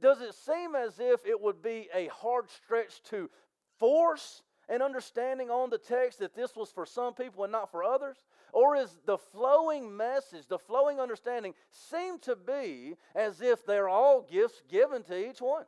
does 0.00 0.20
it 0.20 0.34
seem 0.34 0.74
as 0.74 0.98
if 0.98 1.24
it 1.26 1.40
would 1.40 1.62
be 1.62 1.88
a 1.94 2.08
hard 2.08 2.50
stretch 2.50 3.02
to 3.10 3.30
force 3.78 4.42
an 4.68 4.82
understanding 4.82 5.50
on 5.50 5.70
the 5.70 5.78
text 5.78 6.18
that 6.20 6.34
this 6.34 6.56
was 6.56 6.70
for 6.70 6.86
some 6.86 7.14
people 7.14 7.44
and 7.44 7.52
not 7.52 7.70
for 7.70 7.84
others? 7.84 8.16
Or 8.54 8.76
is 8.76 8.96
the 9.04 9.18
flowing 9.18 9.94
message, 9.94 10.46
the 10.46 10.58
flowing 10.58 11.00
understanding, 11.00 11.54
seem 11.70 12.18
to 12.20 12.36
be 12.36 12.94
as 13.14 13.42
if 13.42 13.66
they're 13.66 13.88
all 13.88 14.22
gifts 14.22 14.62
given 14.70 15.02
to 15.04 15.28
each 15.28 15.42
one? 15.42 15.66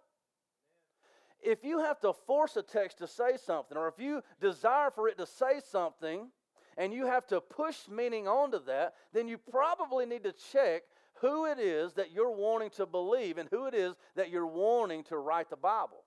if 1.47 1.65
you 1.65 1.79
have 1.79 2.01
to 2.01 2.13
force 2.13 2.57
a 2.57 2.63
text 2.63 2.99
to 2.99 3.07
say 3.07 3.37
something, 3.37 3.77
or 3.79 3.87
if 3.87 3.99
you 3.99 4.23
desire 4.41 4.91
for 4.91 5.09
it 5.09 5.17
to 5.19 5.27
say 5.27 5.61
something, 5.71 6.29
and 6.77 6.93
you 6.93 7.07
have 7.07 7.27
to 7.29 7.41
push 7.41 7.89
meaning 7.89 8.29
onto 8.29 8.63
that, 8.65 8.95
then 9.13 9.29
you 9.29 9.39
probably 9.39 10.05
need 10.05 10.25
to 10.25 10.35
check 10.53 10.83
who 11.21 11.47
it 11.47 11.59
is 11.59 11.95
that 11.95 12.13
you're 12.13 12.31
wanting 12.31 12.71
to 12.71 12.85
believe 12.85 13.39
and 13.39 13.49
who 13.51 13.67
it 13.67 13.75
is 13.75 13.95
that 14.15 14.29
you're 14.29 14.47
wanting 14.47 15.03
to 15.05 15.17
write 15.17 15.49
the 15.49 15.57
Bible. 15.57 16.05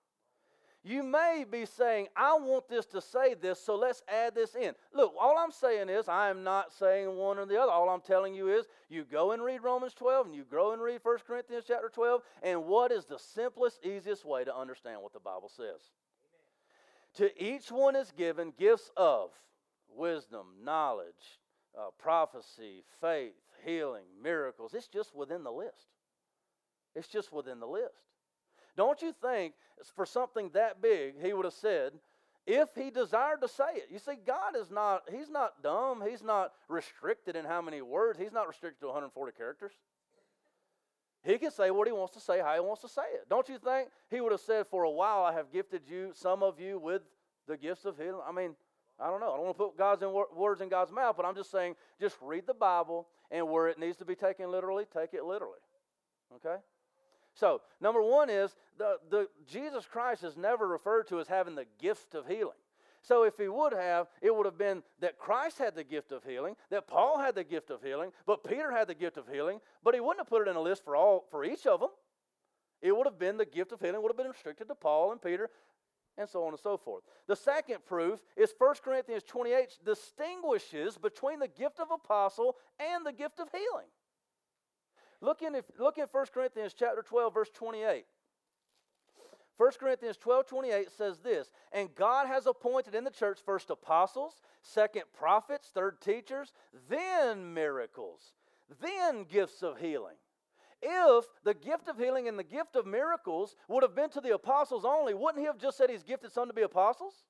You 0.82 1.02
may 1.02 1.44
be 1.50 1.66
saying, 1.66 2.08
I 2.16 2.34
want 2.38 2.68
this 2.68 2.86
to 2.86 3.02
say 3.02 3.34
this, 3.34 3.60
so 3.60 3.76
let's 3.76 4.02
add 4.08 4.34
this 4.34 4.54
in. 4.54 4.72
Look, 4.94 5.12
all 5.20 5.36
I'm 5.36 5.50
saying 5.50 5.90
is, 5.90 6.08
I 6.08 6.30
am 6.30 6.42
not 6.42 6.72
saying 6.72 7.14
one 7.16 7.38
or 7.38 7.44
the 7.44 7.60
other. 7.60 7.70
All 7.70 7.90
I'm 7.90 8.00
telling 8.00 8.34
you 8.34 8.48
is, 8.48 8.64
you 8.88 9.04
go 9.04 9.32
and 9.32 9.42
read 9.42 9.62
Romans 9.62 9.92
12, 9.92 10.26
and 10.26 10.34
you 10.34 10.44
go 10.50 10.72
and 10.72 10.80
read 10.80 11.00
1 11.02 11.18
Corinthians 11.26 11.64
chapter 11.68 11.90
12, 11.90 12.22
and 12.42 12.64
what 12.64 12.92
is 12.92 13.04
the 13.04 13.18
simplest, 13.18 13.84
easiest 13.84 14.24
way 14.24 14.42
to 14.44 14.56
understand 14.56 15.02
what 15.02 15.12
the 15.12 15.20
Bible 15.20 15.50
says? 15.54 15.90
Amen. 17.18 17.30
To 17.30 17.44
each 17.44 17.70
one 17.70 17.94
is 17.94 18.10
given 18.16 18.54
gifts 18.58 18.90
of 18.96 19.32
wisdom, 19.94 20.46
knowledge, 20.64 21.40
uh, 21.78 21.90
prophecy, 21.98 22.84
faith, 23.02 23.34
healing, 23.66 24.04
miracles. 24.22 24.72
It's 24.72 24.88
just 24.88 25.14
within 25.14 25.44
the 25.44 25.52
list. 25.52 25.88
It's 26.94 27.08
just 27.08 27.32
within 27.32 27.60
the 27.60 27.66
list. 27.66 28.09
Don't 28.76 29.00
you 29.02 29.14
think 29.20 29.54
for 29.94 30.06
something 30.06 30.50
that 30.54 30.82
big, 30.82 31.14
he 31.22 31.32
would 31.32 31.44
have 31.44 31.54
said, 31.54 31.92
if 32.46 32.68
he 32.74 32.90
desired 32.90 33.40
to 33.42 33.48
say 33.48 33.74
it. 33.74 33.88
You 33.90 33.98
see, 33.98 34.14
God 34.26 34.56
is 34.56 34.70
not, 34.70 35.02
he's 35.10 35.30
not 35.30 35.62
dumb. 35.62 36.02
He's 36.08 36.22
not 36.22 36.52
restricted 36.68 37.36
in 37.36 37.44
how 37.44 37.60
many 37.60 37.82
words. 37.82 38.18
He's 38.18 38.32
not 38.32 38.48
restricted 38.48 38.80
to 38.80 38.86
140 38.86 39.32
characters. 39.36 39.72
He 41.22 41.36
can 41.36 41.50
say 41.50 41.70
what 41.70 41.86
he 41.86 41.92
wants 41.92 42.14
to 42.14 42.20
say, 42.20 42.40
how 42.40 42.54
he 42.54 42.60
wants 42.60 42.80
to 42.82 42.88
say 42.88 43.02
it. 43.14 43.28
Don't 43.28 43.48
you 43.48 43.58
think 43.58 43.88
he 44.10 44.20
would 44.20 44.32
have 44.32 44.40
said, 44.40 44.66
For 44.66 44.84
a 44.84 44.90
while 44.90 45.22
I 45.22 45.32
have 45.34 45.52
gifted 45.52 45.82
you, 45.88 46.12
some 46.14 46.42
of 46.42 46.58
you, 46.58 46.78
with 46.78 47.02
the 47.46 47.58
gifts 47.58 47.84
of 47.84 47.98
healing? 47.98 48.22
I 48.26 48.32
mean, 48.32 48.56
I 48.98 49.08
don't 49.08 49.20
know. 49.20 49.32
I 49.32 49.36
don't 49.36 49.44
want 49.44 49.58
to 49.58 49.64
put 49.64 49.76
God's 49.76 50.02
in 50.02 50.12
words 50.34 50.60
in 50.62 50.68
God's 50.68 50.92
mouth, 50.92 51.16
but 51.16 51.26
I'm 51.26 51.34
just 51.34 51.50
saying, 51.50 51.74
just 52.00 52.16
read 52.22 52.46
the 52.46 52.54
Bible, 52.54 53.06
and 53.30 53.48
where 53.48 53.68
it 53.68 53.78
needs 53.78 53.98
to 53.98 54.04
be 54.04 54.14
taken 54.14 54.50
literally, 54.50 54.86
take 54.92 55.12
it 55.12 55.24
literally. 55.24 55.60
Okay? 56.36 56.56
So, 57.34 57.60
number 57.80 58.02
one 58.02 58.28
is 58.28 58.54
the, 58.78 58.96
the 59.08 59.28
Jesus 59.46 59.86
Christ 59.86 60.24
is 60.24 60.36
never 60.36 60.66
referred 60.66 61.06
to 61.08 61.20
as 61.20 61.28
having 61.28 61.54
the 61.54 61.66
gift 61.78 62.14
of 62.14 62.26
healing. 62.26 62.56
So, 63.02 63.22
if 63.22 63.38
he 63.38 63.48
would 63.48 63.72
have, 63.72 64.08
it 64.20 64.34
would 64.34 64.46
have 64.46 64.58
been 64.58 64.82
that 65.00 65.18
Christ 65.18 65.58
had 65.58 65.74
the 65.74 65.84
gift 65.84 66.12
of 66.12 66.24
healing, 66.24 66.56
that 66.70 66.86
Paul 66.86 67.18
had 67.18 67.34
the 67.34 67.44
gift 67.44 67.70
of 67.70 67.82
healing, 67.82 68.10
but 68.26 68.44
Peter 68.44 68.70
had 68.70 68.88
the 68.88 68.94
gift 68.94 69.16
of 69.16 69.28
healing, 69.28 69.60
but 69.82 69.94
he 69.94 70.00
wouldn't 70.00 70.20
have 70.20 70.28
put 70.28 70.46
it 70.46 70.50
in 70.50 70.56
a 70.56 70.60
list 70.60 70.84
for 70.84 70.96
all 70.96 71.26
for 71.30 71.44
each 71.44 71.66
of 71.66 71.80
them. 71.80 71.90
It 72.82 72.96
would 72.96 73.06
have 73.06 73.18
been 73.18 73.36
the 73.36 73.44
gift 73.44 73.72
of 73.72 73.80
healing 73.80 74.02
would 74.02 74.10
have 74.10 74.16
been 74.16 74.28
restricted 74.28 74.68
to 74.68 74.74
Paul 74.74 75.12
and 75.12 75.20
Peter, 75.20 75.50
and 76.18 76.28
so 76.28 76.44
on 76.44 76.52
and 76.52 76.60
so 76.60 76.76
forth. 76.76 77.02
The 77.26 77.36
second 77.36 77.84
proof 77.86 78.20
is 78.36 78.52
1 78.56 78.74
Corinthians 78.84 79.22
28 79.24 79.78
distinguishes 79.84 80.98
between 80.98 81.38
the 81.38 81.48
gift 81.48 81.80
of 81.80 81.88
apostle 81.90 82.56
and 82.78 83.04
the 83.04 83.12
gift 83.12 83.40
of 83.40 83.48
healing. 83.50 83.86
Look 85.20 85.42
in, 85.42 85.54
look 85.78 85.98
in 85.98 86.06
1 86.10 86.26
Corinthians 86.32 86.74
chapter 86.76 87.02
12, 87.02 87.34
verse 87.34 87.50
28. 87.54 88.04
1 89.56 89.70
Corinthians 89.78 90.16
12 90.16 90.46
28 90.46 90.90
says 90.90 91.18
this, 91.18 91.50
and 91.72 91.94
God 91.94 92.26
has 92.26 92.46
appointed 92.46 92.94
in 92.94 93.04
the 93.04 93.10
church 93.10 93.40
first 93.44 93.68
apostles, 93.68 94.40
second 94.62 95.02
prophets, 95.12 95.68
third 95.74 96.00
teachers, 96.00 96.54
then 96.88 97.52
miracles, 97.52 98.32
then 98.80 99.24
gifts 99.24 99.62
of 99.62 99.78
healing. 99.78 100.16
If 100.80 101.26
the 101.44 101.52
gift 101.52 101.88
of 101.88 101.98
healing 101.98 102.26
and 102.26 102.38
the 102.38 102.42
gift 102.44 102.74
of 102.74 102.86
miracles 102.86 103.54
would 103.68 103.82
have 103.82 103.94
been 103.94 104.08
to 104.10 104.22
the 104.22 104.32
apostles 104.32 104.86
only, 104.86 105.12
wouldn't 105.12 105.40
he 105.40 105.44
have 105.44 105.58
just 105.58 105.76
said 105.76 105.90
he's 105.90 106.02
gifted 106.02 106.32
some 106.32 106.48
to 106.48 106.54
be 106.54 106.62
apostles? 106.62 107.24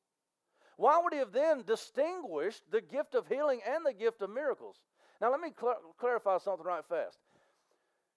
Why 0.76 1.00
would 1.02 1.12
he 1.12 1.18
have 1.18 1.32
then 1.32 1.64
distinguished 1.66 2.62
the 2.70 2.80
gift 2.80 3.16
of 3.16 3.26
healing 3.26 3.60
and 3.68 3.84
the 3.84 3.92
gift 3.92 4.22
of 4.22 4.30
miracles? 4.30 4.76
Now, 5.20 5.32
let 5.32 5.40
me 5.40 5.50
cl- 5.58 5.94
clarify 5.98 6.38
something 6.38 6.64
right 6.64 6.84
fast. 6.88 7.18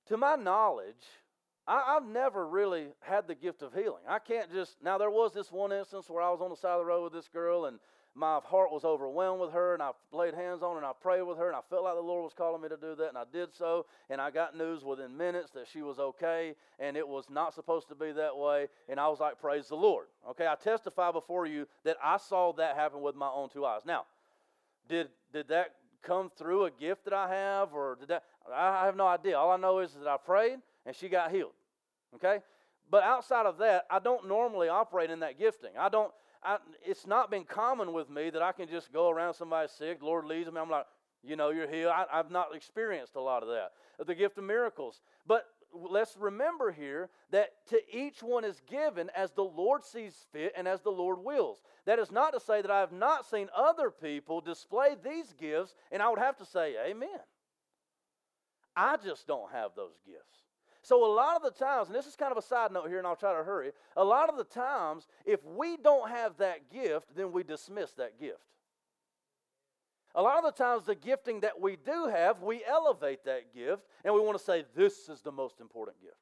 To 0.07 0.17
my 0.17 0.35
knowledge, 0.35 0.95
I, 1.65 1.93
have 1.93 2.05
never 2.05 2.47
really 2.47 2.87
had 2.99 3.27
the 3.27 3.35
gift 3.35 3.61
of 3.61 3.73
healing. 3.73 4.03
I 4.07 4.19
can't 4.19 4.51
just, 4.51 4.75
now 4.83 4.97
there 4.97 5.09
was 5.09 5.33
this 5.33 5.51
one 5.51 5.71
instance 5.71 6.09
where 6.09 6.21
I 6.21 6.29
was 6.29 6.41
on 6.41 6.49
the 6.49 6.57
side 6.57 6.73
of 6.73 6.79
the 6.79 6.85
road 6.85 7.03
with 7.05 7.13
this 7.13 7.29
girl 7.29 7.65
and 7.65 7.79
my 8.15 8.39
heart 8.43 8.71
was 8.71 8.83
overwhelmed 8.83 9.41
with 9.41 9.53
her 9.53 9.73
and 9.73 9.81
I 9.81 9.91
laid 10.11 10.35
hands 10.35 10.61
on 10.61 10.73
her 10.73 10.77
and 10.77 10.85
I 10.85 10.91
prayed 11.01 11.23
with 11.23 11.37
her 11.37 11.47
and 11.47 11.55
I 11.55 11.61
felt 11.69 11.83
like 11.83 11.95
the 11.95 12.01
Lord 12.01 12.23
was 12.23 12.33
calling 12.33 12.61
me 12.61 12.69
to 12.69 12.77
do 12.77 12.95
that 12.95 13.09
and 13.09 13.17
I 13.17 13.23
did 13.31 13.53
so 13.53 13.85
and 14.09 14.21
I 14.21 14.29
got 14.29 14.55
news 14.55 14.83
within 14.83 15.17
minutes 15.17 15.51
that 15.51 15.67
she 15.71 15.81
was 15.81 15.97
okay 15.97 16.53
and 16.79 16.95
it 16.95 17.07
was 17.07 17.29
not 17.29 17.55
supposed 17.55 17.87
to 17.89 17.95
be 17.95 18.11
that 18.11 18.37
way 18.37 18.67
and 18.87 18.99
I 18.99 19.07
was 19.07 19.19
like 19.19 19.39
praise 19.39 19.67
the 19.69 19.75
Lord. 19.75 20.07
Okay, 20.29 20.45
I 20.45 20.55
testify 20.55 21.11
before 21.11 21.47
you 21.47 21.65
that 21.85 21.97
I 22.03 22.17
saw 22.17 22.53
that 22.53 22.75
happen 22.75 23.01
with 23.01 23.15
my 23.15 23.29
own 23.29 23.49
two 23.49 23.65
eyes. 23.65 23.81
Now, 23.85 24.03
did 24.87 25.07
did 25.31 25.47
that 25.47 25.75
come 26.03 26.29
through 26.37 26.65
a 26.65 26.71
gift 26.71 27.05
that 27.05 27.13
I 27.13 27.29
have 27.29 27.73
or 27.73 27.95
did 27.99 28.09
that 28.09 28.23
I 28.51 28.85
have 28.85 28.95
no 28.95 29.07
idea. 29.07 29.37
All 29.37 29.51
I 29.51 29.57
know 29.57 29.79
is 29.79 29.93
that 29.93 30.07
I 30.07 30.17
prayed 30.17 30.59
and 30.85 30.95
she 30.95 31.09
got 31.09 31.31
healed. 31.31 31.53
Okay? 32.15 32.39
But 32.89 33.03
outside 33.03 33.45
of 33.45 33.57
that, 33.59 33.85
I 33.89 33.99
don't 33.99 34.27
normally 34.27 34.67
operate 34.67 35.09
in 35.09 35.19
that 35.21 35.39
gifting. 35.39 35.71
I 35.79 35.89
don't, 35.89 36.11
I, 36.43 36.57
it's 36.85 37.07
not 37.07 37.31
been 37.31 37.45
common 37.45 37.93
with 37.93 38.09
me 38.09 38.29
that 38.29 38.41
I 38.41 38.51
can 38.51 38.67
just 38.67 38.91
go 38.91 39.09
around 39.09 39.33
somebody 39.33 39.67
sick, 39.67 39.99
Lord 40.01 40.25
leads 40.25 40.51
me, 40.51 40.59
I'm 40.59 40.69
like, 40.69 40.85
you 41.23 41.35
know, 41.35 41.51
you're 41.51 41.69
healed. 41.69 41.93
I, 41.95 42.05
I've 42.11 42.31
not 42.31 42.53
experienced 42.53 43.15
a 43.15 43.21
lot 43.21 43.43
of 43.43 43.49
that. 43.49 43.71
The 44.05 44.13
gift 44.13 44.37
of 44.37 44.43
miracles. 44.43 45.01
But 45.25 45.45
let's 45.73 46.17
remember 46.17 46.71
here 46.71 47.09
that 47.31 47.51
to 47.69 47.81
each 47.91 48.21
one 48.21 48.43
is 48.43 48.61
given 48.69 49.09
as 49.15 49.31
the 49.31 49.43
Lord 49.43 49.83
sees 49.83 50.13
fit 50.31 50.53
and 50.57 50.67
as 50.67 50.81
the 50.81 50.91
Lord 50.91 51.19
wills. 51.23 51.63
That 51.85 51.99
is 51.99 52.11
not 52.11 52.33
to 52.33 52.39
say 52.39 52.61
that 52.61 52.69
I 52.71 52.79
have 52.79 52.91
not 52.91 53.25
seen 53.25 53.47
other 53.55 53.89
people 53.89 54.41
display 54.41 54.95
these 55.01 55.33
gifts, 55.33 55.75
and 55.91 56.01
I 56.01 56.09
would 56.09 56.19
have 56.19 56.37
to 56.37 56.45
say, 56.45 56.75
Amen. 56.85 57.09
I 58.75 58.97
just 58.97 59.27
don't 59.27 59.51
have 59.51 59.71
those 59.75 59.99
gifts. 60.05 60.43
So, 60.81 61.05
a 61.05 61.11
lot 61.13 61.37
of 61.37 61.43
the 61.43 61.51
times, 61.51 61.87
and 61.87 61.95
this 61.95 62.07
is 62.07 62.17
kind 62.17 62.31
of 62.31 62.37
a 62.37 62.41
side 62.41 62.73
note 62.73 62.89
here, 62.89 62.97
and 62.97 63.07
I'll 63.07 63.15
try 63.15 63.37
to 63.37 63.43
hurry. 63.43 63.71
A 63.95 64.03
lot 64.03 64.29
of 64.29 64.35
the 64.35 64.43
times, 64.43 65.07
if 65.25 65.39
we 65.45 65.77
don't 65.77 66.09
have 66.09 66.37
that 66.37 66.69
gift, 66.69 67.15
then 67.15 67.31
we 67.31 67.43
dismiss 67.43 67.91
that 67.93 68.19
gift. 68.19 68.43
A 70.15 70.21
lot 70.21 70.37
of 70.37 70.43
the 70.43 70.63
times, 70.63 70.85
the 70.85 70.93
gifting 70.93 71.39
that 71.39 71.59
we 71.59 71.77
do 71.77 72.07
have, 72.07 72.41
we 72.41 72.63
elevate 72.65 73.23
that 73.23 73.53
gift, 73.55 73.83
and 74.03 74.13
we 74.13 74.19
want 74.19 74.37
to 74.37 74.43
say, 74.43 74.65
this 74.75 75.07
is 75.07 75.21
the 75.21 75.31
most 75.31 75.61
important 75.61 76.01
gift. 76.01 76.17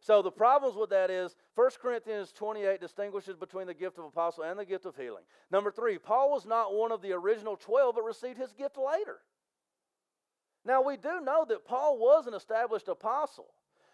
So, 0.00 0.22
the 0.22 0.30
problems 0.30 0.76
with 0.76 0.90
that 0.90 1.08
is 1.08 1.36
1 1.54 1.70
Corinthians 1.80 2.32
28 2.32 2.80
distinguishes 2.80 3.36
between 3.36 3.68
the 3.68 3.74
gift 3.74 3.98
of 3.98 4.04
apostle 4.04 4.42
and 4.42 4.58
the 4.58 4.64
gift 4.64 4.86
of 4.86 4.96
healing. 4.96 5.24
Number 5.52 5.70
three, 5.70 5.98
Paul 5.98 6.30
was 6.30 6.44
not 6.44 6.74
one 6.74 6.90
of 6.90 7.00
the 7.00 7.12
original 7.12 7.56
12, 7.56 7.94
but 7.94 8.04
received 8.04 8.38
his 8.38 8.52
gift 8.52 8.76
later. 8.76 9.18
Now, 10.64 10.82
we 10.82 10.96
do 10.96 11.20
know 11.20 11.44
that 11.48 11.64
Paul 11.64 11.98
was 11.98 12.26
an 12.26 12.34
established 12.34 12.88
apostle. 12.88 13.48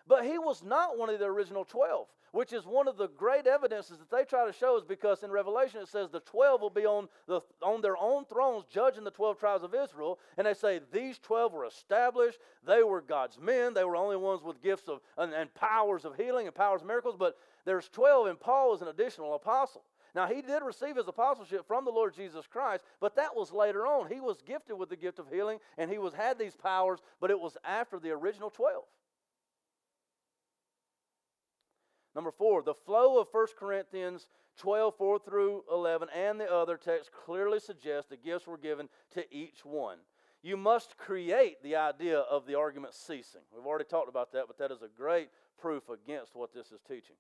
But 0.07 0.25
he 0.25 0.39
was 0.39 0.63
not 0.63 0.99
one 0.99 1.09
of 1.09 1.19
the 1.19 1.25
original 1.25 1.65
12, 1.65 2.07
which 2.33 2.53
is 2.53 2.67
one 2.67 2.89
of 2.89 2.99
the 2.99 3.09
great 3.09 3.47
evidences 3.47 3.99
that 3.99 4.11
they 4.11 4.25
try 4.25 4.47
to 4.47 4.53
show 4.53 4.77
is 4.77 4.85
because 4.85 5.23
in 5.23 5.31
Revelation 5.31 5.81
it 5.81 5.89
says 5.89 6.11
the 6.11 6.21
12 6.21 6.61
will 6.61 6.69
be 6.69 6.85
on, 6.85 7.09
the, 7.27 7.41
on 7.63 7.81
their 7.81 7.97
own 7.97 8.27
thrones 8.27 8.65
judging 8.71 9.05
the 9.05 9.11
12 9.11 9.39
tribes 9.39 9.65
of 9.65 9.75
Israel. 9.75 10.19
And 10.37 10.47
they 10.47 10.53
say 10.53 10.81
these 10.93 11.19
12 11.21 11.53
were 11.55 11.65
established. 11.65 12.39
They 12.67 12.83
were 12.83 13.01
God's 13.01 13.39
men. 13.41 13.73
They 13.73 13.85
were 13.85 13.97
only 13.97 14.17
ones 14.17 14.43
with 14.43 14.63
gifts 14.63 14.89
of 14.89 15.01
and, 15.17 15.33
and 15.33 15.53
powers 15.55 16.05
of 16.05 16.17
healing 16.17 16.47
and 16.47 16.55
powers 16.55 16.83
of 16.83 16.87
miracles. 16.87 17.17
But 17.19 17.39
there's 17.65 17.89
12, 17.89 18.27
and 18.27 18.39
Paul 18.41 18.75
is 18.75 18.83
an 18.83 18.89
additional 18.89 19.35
apostle. 19.35 19.85
Now, 20.15 20.29
he 20.29 20.43
did 20.43 20.63
receive 20.63 20.97
his 20.97 21.09
apostleship 21.09 21.67
from 21.67 21.85
the 21.85 21.91
Lord 21.91 22.15
Jesus 22.15 22.47
Christ, 22.47 22.85
but 23.01 23.17
that 23.17 23.35
was 23.35 23.53
later 23.53 23.87
on. 23.87 24.09
He 24.09 24.21
was 24.21 24.43
gifted 24.47 24.79
with 24.79 24.89
the 24.89 24.97
gift 24.97 25.19
of 25.19 25.29
healing, 25.29 25.59
and 25.77 25.91
he 25.91 25.99
was 25.99 26.15
had 26.15 26.39
these 26.39 26.55
powers, 26.55 27.01
but 27.21 27.33
it 27.33 27.41
was 27.41 27.57
after 27.65 27.99
the 27.99 28.11
original 28.11 28.51
12. 28.51 28.85
Number 32.15 32.31
four, 32.31 32.63
the 32.63 32.75
flow 32.75 33.19
of 33.19 33.27
1 33.33 33.47
Corinthians 33.59 34.29
12, 34.59 34.95
4 34.97 35.19
through 35.19 35.65
11, 35.73 36.09
and 36.15 36.41
the 36.41 36.53
other 36.53 36.77
texts 36.77 37.11
clearly 37.25 37.59
suggest 37.59 38.09
the 38.09 38.17
gifts 38.17 38.47
were 38.47 38.57
given 38.57 38.89
to 39.15 39.25
each 39.35 39.65
one. 39.65 39.99
You 40.43 40.57
must 40.57 40.97
create 40.97 41.61
the 41.63 41.75
idea 41.75 42.19
of 42.19 42.47
the 42.47 42.55
argument 42.55 42.95
ceasing. 42.95 43.41
We've 43.53 43.67
already 43.67 43.87
talked 43.87 44.09
about 44.09 44.31
that, 44.33 44.45
but 44.47 44.59
that 44.59 44.71
is 44.71 44.83
a 44.83 44.89
great 44.89 45.31
proof 45.59 45.89
against 45.89 46.37
what 46.37 46.55
this 46.55 46.71
is 46.71 46.81
teaching. 46.87 47.17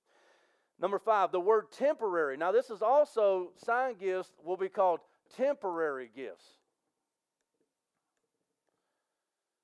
Number 0.80 0.98
five, 0.98 1.32
the 1.32 1.40
word 1.40 1.70
temporary. 1.70 2.36
Now, 2.36 2.52
this 2.52 2.70
is 2.70 2.82
also, 2.82 3.52
sign 3.64 3.94
gifts 3.94 4.30
will 4.42 4.56
be 4.56 4.68
called 4.68 5.00
temporary 5.36 6.10
gifts. 6.14 6.44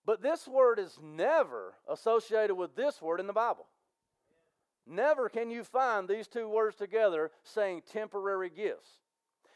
But 0.07 0.23
this 0.23 0.49
word 0.49 0.79
is 0.79 0.99
never 1.03 1.75
associated 1.89 2.55
with 2.55 2.75
this 2.75 3.03
word 3.03 3.21
in 3.21 3.27
the 3.27 3.33
Bible. 3.33 3.67
Never 4.87 5.29
can 5.29 5.51
you 5.51 5.63
find 5.63 6.09
these 6.09 6.27
two 6.27 6.49
words 6.49 6.77
together 6.77 7.31
saying 7.45 7.83
temporary 7.93 8.51
gifts. 8.51 8.89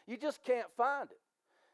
You 0.07 0.17
just 0.17 0.43
can't 0.43 0.71
find 0.77 1.09
it. 1.11 1.19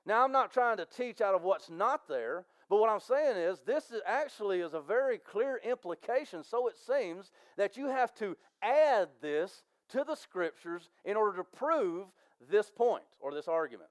Now, 0.06 0.24
I'm 0.24 0.32
not 0.32 0.52
trying 0.52 0.78
to 0.78 0.86
teach 0.86 1.22
out 1.22 1.36
of 1.36 1.44
what's 1.44 1.70
not 1.70 2.08
there, 2.08 2.46
but 2.70 2.78
what 2.78 2.90
I'm 2.90 3.00
saying 3.00 3.38
is 3.38 3.60
this 3.60 3.92
is 3.92 4.02
actually 4.06 4.62
is 4.62 4.74
a 4.74 4.82
very 4.82 5.20
clear 5.20 5.60
implication, 5.64 6.44
so 6.44 6.68
it 6.68 6.76
seems, 6.76 7.30
that 7.58 7.78
you 7.78 7.88
have 7.88 8.16
to 8.16 8.36
add 8.64 9.10
this 9.22 9.64
to 9.92 10.04
the 10.04 10.16
scriptures 10.16 10.90
in 11.06 11.16
order 11.16 11.38
to 11.38 11.44
prove 11.44 12.08
this 12.50 12.70
point 12.70 13.04
or 13.20 13.34
this 13.34 13.48
argument. 13.48 13.90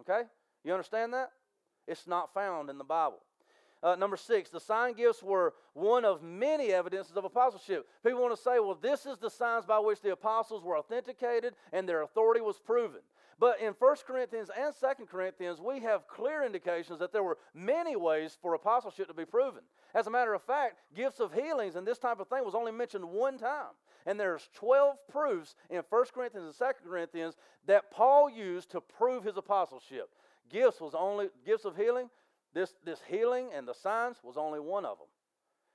Okay? 0.00 0.22
You 0.64 0.72
understand 0.72 1.12
that? 1.14 1.30
It's 1.86 2.06
not 2.06 2.32
found 2.32 2.70
in 2.70 2.78
the 2.78 2.84
Bible. 2.84 3.20
Uh, 3.82 3.94
number 3.96 4.16
six, 4.16 4.48
the 4.48 4.60
sign 4.60 4.94
gifts 4.94 5.22
were 5.22 5.52
one 5.74 6.06
of 6.06 6.22
many 6.22 6.72
evidences 6.72 7.16
of 7.18 7.24
apostleship. 7.24 7.86
People 8.02 8.22
want 8.22 8.34
to 8.34 8.42
say, 8.42 8.58
well, 8.58 8.78
this 8.80 9.04
is 9.04 9.18
the 9.18 9.28
signs 9.28 9.66
by 9.66 9.78
which 9.78 10.00
the 10.00 10.12
apostles 10.12 10.64
were 10.64 10.78
authenticated 10.78 11.54
and 11.70 11.86
their 11.86 12.02
authority 12.02 12.40
was 12.40 12.58
proven. 12.58 13.00
But 13.38 13.60
in 13.60 13.74
1 13.78 13.96
Corinthians 14.06 14.48
and 14.58 14.72
2 14.80 15.04
Corinthians, 15.04 15.60
we 15.60 15.80
have 15.80 16.08
clear 16.08 16.44
indications 16.44 16.98
that 17.00 17.12
there 17.12 17.22
were 17.22 17.36
many 17.52 17.94
ways 17.94 18.38
for 18.40 18.54
apostleship 18.54 19.08
to 19.08 19.14
be 19.14 19.26
proven. 19.26 19.60
As 19.94 20.06
a 20.06 20.10
matter 20.10 20.32
of 20.32 20.42
fact, 20.42 20.78
gifts 20.96 21.20
of 21.20 21.34
healings 21.34 21.76
and 21.76 21.86
this 21.86 21.98
type 21.98 22.20
of 22.20 22.28
thing 22.28 22.44
was 22.44 22.54
only 22.54 22.72
mentioned 22.72 23.04
one 23.04 23.36
time. 23.36 23.74
And 24.06 24.20
there's 24.20 24.48
12 24.54 24.96
proofs 25.08 25.54
in 25.70 25.82
1 25.88 26.04
Corinthians 26.14 26.54
and 26.60 26.74
2 26.82 26.88
Corinthians 26.88 27.34
that 27.66 27.90
Paul 27.90 28.28
used 28.30 28.70
to 28.72 28.80
prove 28.80 29.24
his 29.24 29.36
apostleship. 29.36 30.10
Gifts 30.50 30.80
was 30.80 30.94
only 30.94 31.28
gifts 31.46 31.64
of 31.64 31.76
healing 31.76 32.10
this, 32.54 32.72
this 32.84 33.00
healing 33.08 33.50
and 33.54 33.66
the 33.66 33.74
signs 33.74 34.18
was 34.22 34.36
only 34.36 34.60
one 34.60 34.84
of 34.84 34.98
them. 34.98 35.08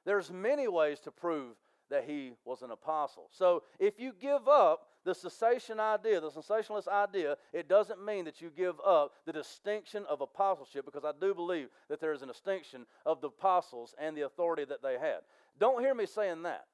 There's 0.05 0.31
many 0.31 0.67
ways 0.67 0.99
to 1.01 1.11
prove 1.11 1.55
that 1.89 2.05
he 2.05 2.33
was 2.45 2.61
an 2.61 2.71
apostle. 2.71 3.29
So 3.31 3.63
if 3.79 3.99
you 3.99 4.13
give 4.19 4.47
up 4.47 4.87
the 5.03 5.13
cessation 5.13 5.79
idea, 5.79 6.21
the 6.21 6.29
sensationalist 6.29 6.87
idea, 6.87 7.35
it 7.51 7.67
doesn't 7.67 8.03
mean 8.03 8.25
that 8.25 8.41
you 8.41 8.51
give 8.55 8.75
up 8.85 9.13
the 9.25 9.33
distinction 9.33 10.05
of 10.07 10.21
apostleship 10.21 10.85
because 10.85 11.03
I 11.03 11.11
do 11.19 11.33
believe 11.33 11.67
that 11.89 11.99
there 11.99 12.13
is 12.13 12.21
a 12.21 12.27
distinction 12.27 12.85
of 13.05 13.21
the 13.21 13.27
apostles 13.27 13.93
and 13.99 14.15
the 14.15 14.21
authority 14.21 14.65
that 14.65 14.81
they 14.81 14.93
had. 14.93 15.19
Don't 15.59 15.81
hear 15.81 15.95
me 15.95 16.05
saying 16.05 16.43
that. 16.43 16.65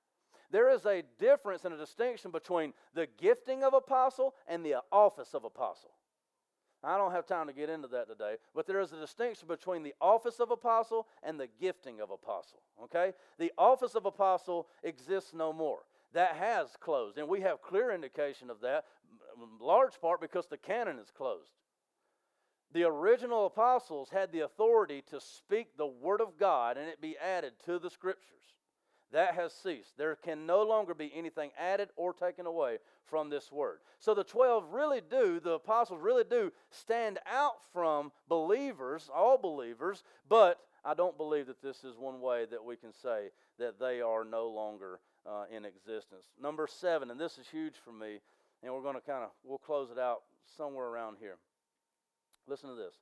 There 0.56 0.70
is 0.70 0.86
a 0.86 1.04
difference 1.20 1.66
and 1.66 1.74
a 1.74 1.78
distinction 1.78 2.32
between 2.32 2.72
the 2.94 3.10
gifting 3.20 3.62
of 3.66 3.74
apostle 3.74 4.36
and 4.48 4.66
the 4.66 4.78
office 4.90 5.34
of 5.34 5.44
apostle. 5.44 5.92
I 6.82 6.98
don't 6.98 7.12
have 7.12 7.26
time 7.26 7.48
to 7.48 7.54
get 7.54 7.70
into 7.70 7.90
that 7.90 8.08
today, 8.08 8.36
but 8.54 8.66
there 8.66 8.80
is 8.80 8.94
a 8.94 8.98
distinction 8.98 9.50
between 9.50 9.84
the 9.84 9.94
office 10.00 10.40
of 10.40 10.52
apostle 10.52 11.08
and 11.24 11.38
the 11.38 11.50
gifting 11.60 12.00
of 12.00 12.10
apostle. 12.10 12.62
Okay? 12.86 13.12
The 13.38 13.52
office 13.58 13.96
of 13.96 14.06
apostle 14.06 14.70
exists 14.82 15.34
no 15.34 15.52
more. 15.52 15.80
That 16.14 16.38
has 16.38 16.70
closed, 16.80 17.18
and 17.18 17.28
we 17.28 17.42
have 17.42 17.62
clear 17.62 17.92
indication 17.92 18.50
of 18.50 18.62
that, 18.62 18.86
large 19.60 20.00
part 20.00 20.22
because 20.22 20.48
the 20.48 20.56
canon 20.56 21.00
is 21.00 21.12
closed. 21.12 21.52
The 22.72 22.84
original 22.84 23.46
apostles 23.46 24.10
had 24.10 24.32
the 24.32 24.46
authority 24.46 25.04
to 25.10 25.20
speak 25.20 25.76
the 25.76 25.86
word 25.86 26.22
of 26.22 26.38
God 26.40 26.78
and 26.78 26.88
it 26.88 27.02
be 27.02 27.18
added 27.18 27.56
to 27.66 27.78
the 27.78 27.90
scriptures. 27.90 28.55
That 29.16 29.36
has 29.36 29.54
ceased. 29.54 29.98
There 29.98 30.18
can 30.18 30.46
no 30.46 30.64
longer 30.64 30.94
be 30.94 31.10
anything 31.16 31.52
added 31.58 31.88
or 31.96 32.12
taken 32.12 32.46
away 32.46 32.80
from 33.06 33.30
this 33.30 33.50
word. 33.50 33.78
So 33.98 34.14
the 34.14 34.26
12 34.26 34.74
really 34.74 35.00
do, 35.10 35.40
the 35.40 35.52
apostles 35.52 36.02
really 36.02 36.26
do 36.30 36.52
stand 36.70 37.20
out 37.26 37.64
from 37.72 38.12
believers, 38.28 39.10
all 39.16 39.38
believers, 39.38 40.04
but 40.28 40.60
I 40.84 40.96
don't 40.96 41.16
believe 41.16 41.48
that 41.48 41.62
this 41.62 41.86
is 41.86 41.96
one 41.98 42.20
way 42.20 42.44
that 42.52 42.62
we 42.62 42.76
can 42.76 42.92
say 42.92 43.30
that 43.58 43.80
they 43.80 44.02
are 44.02 44.26
no 44.26 44.50
longer 44.50 45.00
uh, 45.26 45.46
in 45.50 45.64
existence. 45.64 46.26
Number 46.38 46.68
seven, 46.68 47.10
and 47.10 47.18
this 47.18 47.38
is 47.38 47.48
huge 47.48 47.76
for 47.86 47.94
me, 47.94 48.20
and 48.64 48.74
we're 48.74 48.82
going 48.82 48.96
to 48.96 49.02
kind 49.02 49.24
of, 49.24 49.30
we'll 49.46 49.60
close 49.60 49.92
it 49.92 49.98
out 49.98 50.24
somewhere 50.58 50.88
around 50.88 51.16
here. 51.22 51.38
Listen 52.50 52.70
to 52.70 52.76
this. 52.76 52.96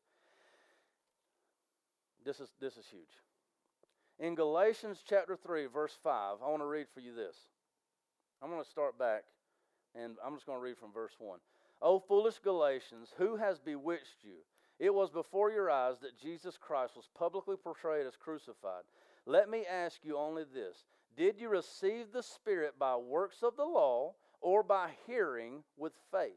This 2.24 2.39
is, 2.39 2.49
this 2.61 2.78
is 2.78 2.86
huge. 2.91 3.01
In 4.24 4.36
Galatians 4.36 5.04
chapter 5.06 5.36
3, 5.36 5.66
verse 5.66 5.98
5, 6.02 6.38
I 6.42 6.50
want 6.50 6.62
to 6.62 6.66
read 6.66 6.86
for 6.94 7.02
you 7.02 7.14
this. 7.14 7.36
I'm 8.42 8.50
going 8.50 8.64
to 8.64 8.70
start 8.70 8.98
back, 8.98 9.26
and 10.02 10.16
I'm 10.26 10.36
just 10.36 10.46
going 10.46 10.58
to 10.58 10.64
read 10.64 10.78
from 10.78 10.94
verse 10.94 11.12
1. 11.20 11.40
O 11.82 12.00
foolish 12.00 12.40
Galatians, 12.40 13.10
who 13.18 13.36
has 13.36 13.60
bewitched 13.60 14.24
you? 14.24 14.38
It 14.80 14.94
was 14.94 15.10
before 15.10 15.52
your 15.52 15.70
eyes 15.70 16.00
that 16.00 16.18
Jesus 16.18 16.58
Christ 16.58 16.96
was 16.96 17.10
publicly 17.20 17.58
portrayed 17.62 18.08
as 18.08 18.16
crucified. 18.16 18.84
Let 19.26 19.50
me 19.50 19.66
ask 19.70 19.98
you 20.06 20.18
only 20.18 20.46
this 20.46 20.86
Did 21.18 21.38
you 21.38 21.50
receive 21.50 22.14
the 22.14 22.24
Spirit 22.24 22.80
by 22.80 22.96
works 22.96 23.44
of 23.44 23.58
the 23.58 23.66
law 23.66 24.14
or 24.40 24.64
by 24.64 24.92
hearing 25.06 25.66
with 25.76 25.92
faith? 26.14 26.32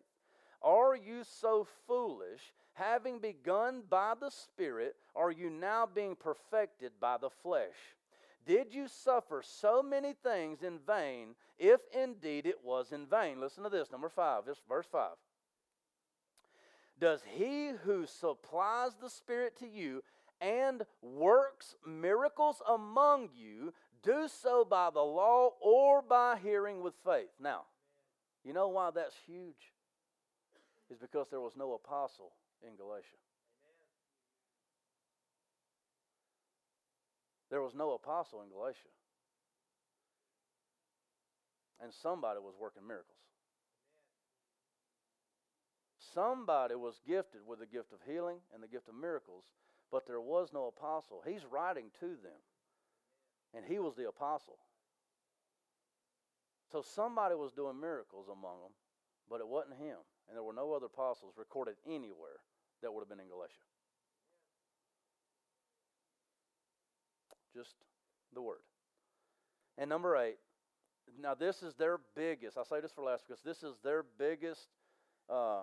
Are 0.60 0.96
you 0.96 1.22
so 1.22 1.68
foolish? 1.86 2.52
Having 2.76 3.20
begun 3.20 3.82
by 3.88 4.12
the 4.20 4.30
Spirit, 4.30 4.96
are 5.14 5.30
you 5.30 5.48
now 5.48 5.88
being 5.92 6.14
perfected 6.14 6.92
by 7.00 7.16
the 7.16 7.30
flesh? 7.30 7.96
Did 8.46 8.74
you 8.74 8.86
suffer 8.86 9.42
so 9.42 9.82
many 9.82 10.12
things 10.12 10.62
in 10.62 10.78
vain, 10.86 11.36
if 11.58 11.80
indeed 11.98 12.44
it 12.44 12.62
was 12.62 12.92
in 12.92 13.06
vain? 13.06 13.40
Listen 13.40 13.64
to 13.64 13.70
this, 13.70 13.90
number 13.90 14.10
five, 14.10 14.44
this 14.44 14.60
verse 14.68 14.84
five. 14.92 15.16
Does 17.00 17.22
he 17.34 17.70
who 17.84 18.04
supplies 18.04 18.92
the 19.00 19.08
Spirit 19.08 19.58
to 19.60 19.66
you 19.66 20.02
and 20.42 20.82
works 21.00 21.76
miracles 21.86 22.60
among 22.68 23.30
you 23.34 23.72
do 24.02 24.28
so 24.28 24.66
by 24.66 24.90
the 24.90 25.00
law 25.00 25.52
or 25.62 26.02
by 26.02 26.36
hearing 26.42 26.82
with 26.82 26.94
faith? 27.06 27.30
Now, 27.40 27.62
you 28.44 28.52
know 28.52 28.68
why 28.68 28.90
that's 28.94 29.16
huge? 29.26 29.72
Is 30.90 30.98
because 30.98 31.28
there 31.30 31.40
was 31.40 31.56
no 31.56 31.72
apostle 31.72 32.32
in 32.62 32.76
Galatia. 32.76 33.20
There 37.50 37.62
was 37.62 37.74
no 37.74 37.92
apostle 37.92 38.42
in 38.42 38.48
Galatia. 38.48 38.92
And 41.80 41.92
somebody 41.92 42.40
was 42.40 42.54
working 42.58 42.86
miracles. 42.86 43.16
Somebody 46.14 46.74
was 46.74 47.00
gifted 47.06 47.40
with 47.46 47.58
the 47.58 47.66
gift 47.66 47.92
of 47.92 47.98
healing 48.06 48.38
and 48.54 48.62
the 48.62 48.68
gift 48.68 48.88
of 48.88 48.94
miracles, 48.94 49.44
but 49.92 50.06
there 50.06 50.20
was 50.20 50.48
no 50.52 50.66
apostle. 50.66 51.22
He's 51.26 51.44
writing 51.50 51.90
to 52.00 52.06
them, 52.06 52.40
and 53.54 53.64
he 53.64 53.78
was 53.78 53.94
the 53.94 54.08
apostle. 54.08 54.56
So 56.72 56.82
somebody 56.82 57.34
was 57.34 57.52
doing 57.52 57.78
miracles 57.78 58.26
among 58.28 58.60
them, 58.62 58.72
but 59.28 59.40
it 59.40 59.46
wasn't 59.46 59.78
him. 59.78 59.98
And 60.28 60.36
there 60.36 60.42
were 60.42 60.52
no 60.52 60.72
other 60.72 60.86
apostles 60.86 61.34
recorded 61.36 61.76
anywhere 61.86 62.40
that 62.82 62.92
would 62.92 63.00
have 63.00 63.08
been 63.08 63.20
in 63.20 63.28
Galatia. 63.28 63.52
Just 67.54 67.74
the 68.34 68.42
word. 68.42 68.58
And 69.78 69.88
number 69.88 70.16
eight, 70.16 70.38
now 71.20 71.34
this 71.34 71.62
is 71.62 71.74
their 71.74 71.98
biggest, 72.14 72.58
I 72.58 72.64
say 72.64 72.80
this 72.80 72.92
for 72.92 73.04
last 73.04 73.24
because 73.26 73.42
this 73.42 73.62
is 73.62 73.76
their 73.82 74.04
biggest 74.18 74.68
uh, 75.30 75.62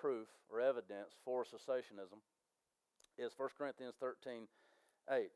proof 0.00 0.28
or 0.48 0.60
evidence 0.60 1.14
for 1.24 1.44
cessationism 1.44 2.20
is 3.18 3.32
1 3.36 3.48
Corinthians 3.58 3.94
13 4.00 4.46
8. 5.10 5.30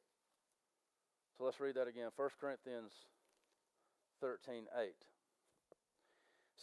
So 1.37 1.45
let's 1.45 1.61
read 1.61 1.75
that 1.75 1.89
again. 1.89 2.09
1 2.15 2.29
Corinthians 2.41 2.93
13 4.21 4.65
8 4.79 4.93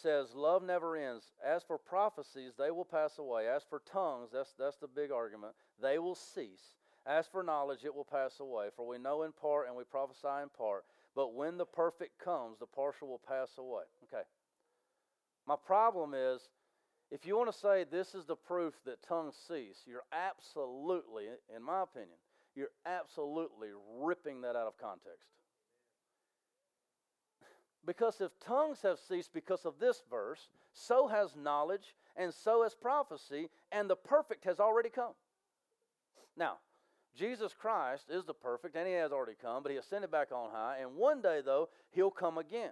says, 0.02 0.34
Love 0.34 0.64
never 0.64 0.96
ends. 0.96 1.26
As 1.46 1.64
for 1.64 1.78
prophecies, 1.78 2.54
they 2.58 2.72
will 2.72 2.86
pass 2.86 3.18
away. 3.18 3.48
As 3.48 3.64
for 3.64 3.82
tongues, 3.92 4.30
that's, 4.34 4.54
that's 4.58 4.78
the 4.78 4.88
big 4.88 5.12
argument, 5.12 5.54
they 5.82 6.00
will 6.00 6.16
cease. 6.16 6.76
As 7.06 7.28
for 7.28 7.44
knowledge, 7.44 7.86
it 7.86 7.96
will 7.96 8.06
pass 8.06 8.40
away. 8.40 8.68
For 8.76 8.86
we 8.86 8.98
know 8.98 9.24
in 9.24 9.32
part 9.32 9.68
and 9.68 9.76
we 9.76 9.84
prophesy 9.84 10.28
in 10.44 10.50
part. 10.50 10.84
But 11.16 11.34
when 11.34 11.58
the 11.58 11.66
perfect 11.66 12.20
comes, 12.24 12.60
the 12.60 12.66
partial 12.66 13.08
will 13.08 13.22
pass 13.26 13.58
away. 13.58 13.84
Okay. 14.04 14.24
My 15.48 15.56
problem 15.56 16.14
is, 16.14 16.50
if 17.12 17.26
you 17.26 17.36
want 17.36 17.52
to 17.52 17.58
say 17.58 17.84
this 17.84 18.14
is 18.14 18.26
the 18.26 18.36
proof 18.36 18.76
that 18.86 19.02
tongues 19.02 19.36
cease, 19.48 19.82
you're 19.88 20.06
absolutely, 20.14 21.26
in 21.56 21.64
my 21.64 21.82
opinion, 21.82 22.18
you're 22.56 22.70
absolutely 22.86 23.70
ripping 24.00 24.42
that 24.42 24.56
out 24.56 24.68
of 24.68 24.78
context. 24.78 25.26
Because 27.86 28.22
if 28.22 28.32
tongues 28.40 28.82
have 28.84 29.00
ceased 29.00 29.34
because 29.34 29.66
of 29.66 29.80
this 29.80 30.04
verse, 30.10 30.50
so 30.74 31.08
has 31.08 31.36
knowledge, 31.36 31.96
and 32.16 32.34
so 32.34 32.64
has 32.64 32.76
prophecy, 32.76 33.50
and 33.72 33.90
the 33.90 33.96
perfect 33.96 34.44
has 34.44 34.60
already 34.60 34.90
come. 34.90 35.14
Now, 36.36 36.58
Jesus 37.16 37.54
Christ 37.54 38.06
is 38.10 38.26
the 38.26 38.34
perfect, 38.34 38.76
and 38.76 38.88
he 38.88 38.94
has 38.94 39.12
already 39.12 39.36
come, 39.42 39.64
but 39.64 39.72
he 39.72 39.78
ascended 39.78 40.12
back 40.12 40.32
on 40.32 40.52
high, 40.52 40.78
and 40.82 40.96
one 40.96 41.22
day, 41.22 41.42
though, 41.44 41.70
he'll 41.92 42.12
come 42.12 42.38
again. 42.38 42.72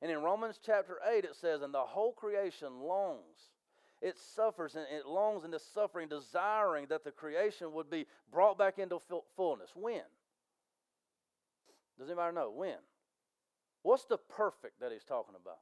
And 0.00 0.10
in 0.10 0.22
Romans 0.22 0.58
chapter 0.64 0.98
8, 1.06 1.24
it 1.24 1.36
says, 1.36 1.62
And 1.62 1.72
the 1.72 1.78
whole 1.78 2.12
creation 2.12 2.80
longs. 2.80 3.52
It 4.02 4.18
suffers 4.18 4.74
and 4.74 4.84
it 4.92 5.06
longs 5.06 5.44
in 5.44 5.50
this 5.50 5.64
suffering, 5.64 6.08
desiring 6.08 6.86
that 6.90 7.04
the 7.04 7.10
creation 7.10 7.72
would 7.72 7.88
be 7.88 8.06
brought 8.30 8.58
back 8.58 8.78
into 8.78 9.00
fullness. 9.34 9.70
When? 9.74 10.02
Does 11.98 12.08
anybody 12.08 12.34
know? 12.34 12.50
When? 12.50 12.76
What's 13.84 14.06
the 14.06 14.16
perfect 14.16 14.80
that 14.80 14.92
he's 14.92 15.04
talking 15.04 15.34
about? 15.40 15.58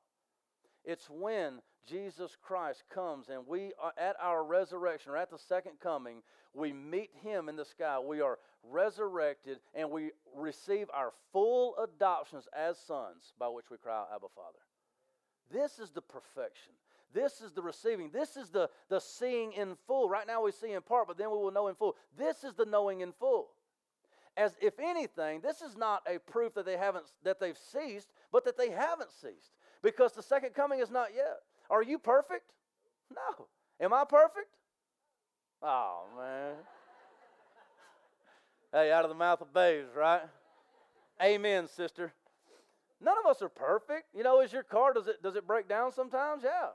It's 0.84 1.10
when 1.10 1.60
Jesus 1.88 2.36
Christ 2.40 2.84
comes 2.88 3.28
and 3.28 3.46
we 3.48 3.72
are 3.82 3.92
at 3.98 4.14
our 4.22 4.44
resurrection 4.44 5.10
or 5.10 5.16
at 5.16 5.28
the 5.28 5.38
second 5.38 5.80
coming, 5.82 6.22
we 6.54 6.72
meet 6.72 7.10
him 7.20 7.48
in 7.48 7.56
the 7.56 7.64
sky. 7.64 7.98
We 7.98 8.20
are 8.20 8.38
resurrected 8.62 9.58
and 9.74 9.90
we 9.90 10.12
receive 10.36 10.86
our 10.94 11.12
full 11.32 11.74
adoptions 11.82 12.46
as 12.56 12.78
sons 12.78 13.34
by 13.40 13.48
which 13.48 13.70
we 13.70 13.76
cry, 13.76 14.04
Abba, 14.14 14.28
Father. 14.36 14.58
This 15.50 15.80
is 15.80 15.90
the 15.90 16.00
perfection. 16.00 16.74
This 17.12 17.40
is 17.40 17.50
the 17.50 17.62
receiving. 17.62 18.10
This 18.12 18.36
is 18.36 18.50
the, 18.50 18.70
the 18.88 19.00
seeing 19.00 19.52
in 19.52 19.74
full. 19.88 20.08
Right 20.08 20.28
now 20.28 20.44
we 20.44 20.52
see 20.52 20.72
in 20.72 20.82
part, 20.82 21.08
but 21.08 21.18
then 21.18 21.32
we 21.32 21.38
will 21.38 21.50
know 21.50 21.66
in 21.66 21.74
full. 21.74 21.96
This 22.16 22.44
is 22.44 22.54
the 22.54 22.66
knowing 22.66 23.00
in 23.00 23.10
full 23.10 23.48
as 24.36 24.56
if 24.60 24.78
anything, 24.78 25.40
this 25.40 25.60
is 25.60 25.76
not 25.76 26.02
a 26.06 26.18
proof 26.18 26.54
that 26.54 26.64
they 26.64 26.76
haven't 26.76 27.04
that 27.24 27.38
they've 27.38 27.58
ceased, 27.58 28.08
but 28.30 28.44
that 28.44 28.56
they 28.56 28.70
haven't 28.70 29.10
ceased. 29.10 29.52
Because 29.82 30.12
the 30.12 30.22
second 30.22 30.54
coming 30.54 30.80
is 30.80 30.90
not 30.90 31.08
yet. 31.14 31.40
Are 31.68 31.82
you 31.82 31.98
perfect? 31.98 32.52
No. 33.10 33.46
Am 33.80 33.92
I 33.92 34.04
perfect? 34.04 34.56
Oh 35.62 36.04
man. 36.16 36.54
hey, 38.72 38.92
out 38.92 39.04
of 39.04 39.10
the 39.10 39.16
mouth 39.16 39.40
of 39.40 39.52
babes, 39.52 39.90
right? 39.96 40.22
Amen, 41.22 41.68
sister. 41.68 42.12
None 43.00 43.16
of 43.22 43.28
us 43.28 43.42
are 43.42 43.48
perfect. 43.48 44.14
You 44.14 44.22
know, 44.22 44.40
is 44.40 44.52
your 44.52 44.62
car 44.62 44.92
does 44.92 45.08
it 45.08 45.22
does 45.22 45.36
it 45.36 45.46
break 45.46 45.68
down 45.68 45.92
sometimes? 45.92 46.42
Yeah. 46.44 46.68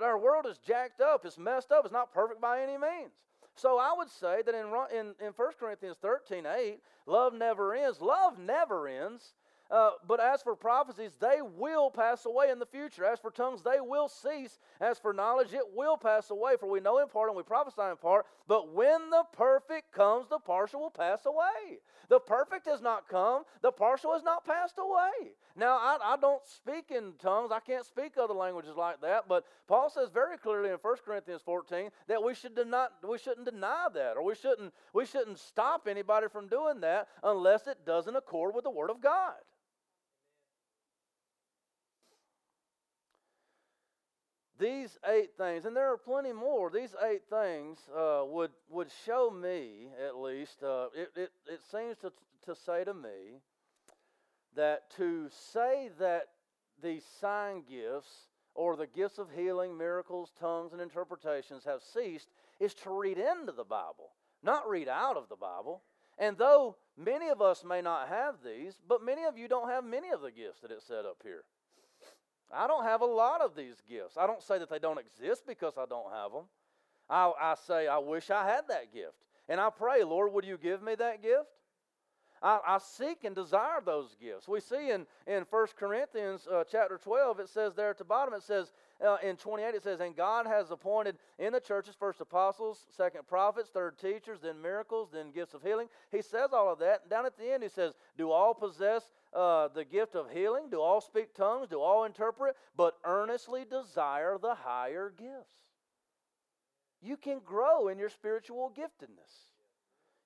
Our 0.00 0.18
world 0.18 0.46
is 0.46 0.58
jacked 0.58 1.00
up. 1.00 1.24
It's 1.24 1.38
messed 1.38 1.72
up. 1.72 1.84
It's 1.84 1.92
not 1.92 2.12
perfect 2.12 2.40
by 2.40 2.62
any 2.62 2.76
means. 2.76 3.12
So 3.54 3.78
I 3.78 3.92
would 3.96 4.10
say 4.10 4.42
that 4.42 4.54
in, 4.54 4.66
in, 4.98 5.14
in 5.24 5.32
1 5.34 5.48
Corinthians 5.58 5.98
13 6.00 6.46
8, 6.46 6.78
love 7.06 7.34
never 7.34 7.74
ends. 7.74 8.00
Love 8.00 8.38
never 8.38 8.88
ends. 8.88 9.34
Uh, 9.72 9.92
but 10.06 10.20
as 10.20 10.42
for 10.42 10.54
prophecies, 10.54 11.12
they 11.18 11.40
will 11.40 11.90
pass 11.90 12.26
away 12.26 12.50
in 12.50 12.58
the 12.58 12.66
future. 12.66 13.06
As 13.06 13.18
for 13.18 13.30
tongues, 13.30 13.62
they 13.62 13.80
will 13.80 14.06
cease. 14.06 14.58
As 14.82 14.98
for 14.98 15.14
knowledge, 15.14 15.54
it 15.54 15.74
will 15.74 15.96
pass 15.96 16.30
away. 16.30 16.56
For 16.60 16.68
we 16.68 16.78
know 16.78 16.98
in 16.98 17.08
part 17.08 17.30
and 17.30 17.36
we 17.36 17.42
prophesy 17.42 17.80
in 17.90 17.96
part. 17.96 18.26
But 18.46 18.74
when 18.74 19.08
the 19.08 19.24
perfect 19.32 19.90
comes, 19.90 20.28
the 20.28 20.38
partial 20.38 20.80
will 20.80 20.90
pass 20.90 21.24
away. 21.24 21.78
The 22.10 22.20
perfect 22.20 22.66
has 22.66 22.82
not 22.82 23.08
come, 23.08 23.44
the 23.62 23.72
partial 23.72 24.12
has 24.12 24.22
not 24.22 24.44
passed 24.44 24.74
away. 24.78 25.32
Now, 25.56 25.78
I, 25.78 25.96
I 26.02 26.16
don't 26.20 26.46
speak 26.46 26.90
in 26.90 27.14
tongues, 27.18 27.50
I 27.50 27.60
can't 27.60 27.86
speak 27.86 28.18
other 28.18 28.34
languages 28.34 28.76
like 28.76 29.00
that, 29.00 29.28
but 29.28 29.44
Paul 29.66 29.88
says 29.88 30.10
very 30.12 30.36
clearly 30.36 30.68
in 30.68 30.76
1 30.76 30.96
Corinthians 31.06 31.40
14 31.42 31.88
that 32.08 32.22
we, 32.22 32.34
should 32.34 32.54
deny, 32.54 32.88
we 33.08 33.16
shouldn't 33.16 33.46
deny 33.46 33.86
that, 33.94 34.18
or 34.18 34.24
we 34.24 34.34
shouldn't, 34.34 34.74
we 34.92 35.06
shouldn't 35.06 35.38
stop 35.38 35.88
anybody 35.88 36.26
from 36.28 36.48
doing 36.48 36.80
that 36.80 37.08
unless 37.22 37.66
it 37.66 37.86
doesn't 37.86 38.16
accord 38.16 38.54
with 38.54 38.64
the 38.64 38.70
Word 38.70 38.90
of 38.90 39.00
God. 39.00 39.36
These 44.62 44.96
eight 45.08 45.30
things, 45.36 45.64
and 45.64 45.76
there 45.76 45.92
are 45.92 45.98
plenty 45.98 46.32
more, 46.32 46.70
these 46.70 46.94
eight 47.04 47.22
things 47.28 47.78
uh, 47.96 48.22
would, 48.24 48.52
would 48.70 48.88
show 49.04 49.28
me, 49.30 49.88
at 50.06 50.16
least, 50.16 50.62
uh, 50.62 50.86
it, 50.94 51.10
it, 51.16 51.30
it 51.46 51.60
seems 51.70 51.96
to, 51.98 52.12
to 52.46 52.54
say 52.54 52.84
to 52.84 52.94
me 52.94 53.40
that 54.54 54.90
to 54.96 55.28
say 55.52 55.90
that 55.98 56.28
these 56.82 57.02
sign 57.20 57.64
gifts 57.68 58.28
or 58.54 58.76
the 58.76 58.86
gifts 58.86 59.18
of 59.18 59.28
healing, 59.34 59.76
miracles, 59.76 60.30
tongues, 60.38 60.72
and 60.72 60.80
interpretations 60.80 61.64
have 61.64 61.80
ceased 61.82 62.28
is 62.60 62.74
to 62.74 62.90
read 62.90 63.18
into 63.18 63.52
the 63.52 63.64
Bible, 63.64 64.10
not 64.42 64.68
read 64.68 64.88
out 64.88 65.16
of 65.16 65.28
the 65.28 65.36
Bible. 65.36 65.82
And 66.18 66.36
though 66.36 66.76
many 66.96 67.30
of 67.30 67.40
us 67.40 67.64
may 67.64 67.80
not 67.80 68.08
have 68.08 68.36
these, 68.44 68.74
but 68.86 69.02
many 69.02 69.24
of 69.24 69.36
you 69.36 69.48
don't 69.48 69.70
have 69.70 69.84
many 69.84 70.10
of 70.10 70.20
the 70.20 70.30
gifts 70.30 70.60
that 70.60 70.70
it 70.70 70.82
said 70.86 71.04
up 71.06 71.18
here. 71.24 71.44
I 72.52 72.66
don't 72.66 72.84
have 72.84 73.00
a 73.00 73.06
lot 73.06 73.40
of 73.40 73.54
these 73.56 73.82
gifts. 73.88 74.16
I 74.16 74.26
don't 74.26 74.42
say 74.42 74.58
that 74.58 74.68
they 74.68 74.78
don't 74.78 74.98
exist 74.98 75.44
because 75.46 75.74
I 75.78 75.86
don't 75.86 76.12
have 76.12 76.32
them. 76.32 76.44
I, 77.08 77.32
I 77.40 77.54
say, 77.66 77.86
I 77.88 77.98
wish 77.98 78.30
I 78.30 78.46
had 78.46 78.62
that 78.68 78.92
gift. 78.92 79.14
And 79.48 79.60
I 79.60 79.70
pray, 79.70 80.04
Lord, 80.04 80.32
would 80.32 80.44
you 80.44 80.58
give 80.58 80.82
me 80.82 80.94
that 80.96 81.22
gift? 81.22 81.48
I, 82.42 82.58
I 82.66 82.78
seek 82.78 83.24
and 83.24 83.34
desire 83.34 83.80
those 83.84 84.16
gifts. 84.20 84.48
We 84.48 84.60
see 84.60 84.90
in, 84.90 85.06
in 85.26 85.44
1 85.48 85.66
Corinthians 85.78 86.48
uh, 86.52 86.64
chapter 86.70 86.98
12, 86.98 87.40
it 87.40 87.48
says 87.48 87.74
there 87.74 87.90
at 87.90 87.98
the 87.98 88.04
bottom, 88.04 88.34
it 88.34 88.42
says 88.42 88.72
uh, 89.04 89.16
in 89.22 89.36
28, 89.36 89.74
it 89.74 89.82
says, 89.84 90.00
And 90.00 90.16
God 90.16 90.46
has 90.46 90.70
appointed 90.70 91.16
in 91.38 91.52
the 91.52 91.60
churches 91.60 91.94
first 91.98 92.20
apostles, 92.20 92.86
second 92.96 93.26
prophets, 93.28 93.70
third 93.70 93.96
teachers, 93.98 94.40
then 94.42 94.60
miracles, 94.60 95.10
then 95.12 95.30
gifts 95.30 95.54
of 95.54 95.62
healing. 95.62 95.88
He 96.10 96.20
says 96.20 96.50
all 96.52 96.72
of 96.72 96.80
that. 96.80 97.02
And 97.02 97.10
down 97.10 97.26
at 97.26 97.36
the 97.36 97.52
end, 97.52 97.62
he 97.62 97.68
says, 97.68 97.94
Do 98.18 98.32
all 98.32 98.54
possess 98.54 99.04
uh, 99.32 99.68
the 99.68 99.84
gift 99.84 100.16
of 100.16 100.30
healing? 100.30 100.64
Do 100.70 100.80
all 100.80 101.00
speak 101.00 101.34
tongues? 101.34 101.68
Do 101.68 101.80
all 101.80 102.04
interpret? 102.04 102.56
But 102.76 102.96
earnestly 103.04 103.64
desire 103.68 104.36
the 104.40 104.54
higher 104.54 105.12
gifts. 105.16 105.54
You 107.00 107.16
can 107.16 107.40
grow 107.44 107.88
in 107.88 107.98
your 107.98 108.10
spiritual 108.10 108.72
giftedness. 108.76 109.51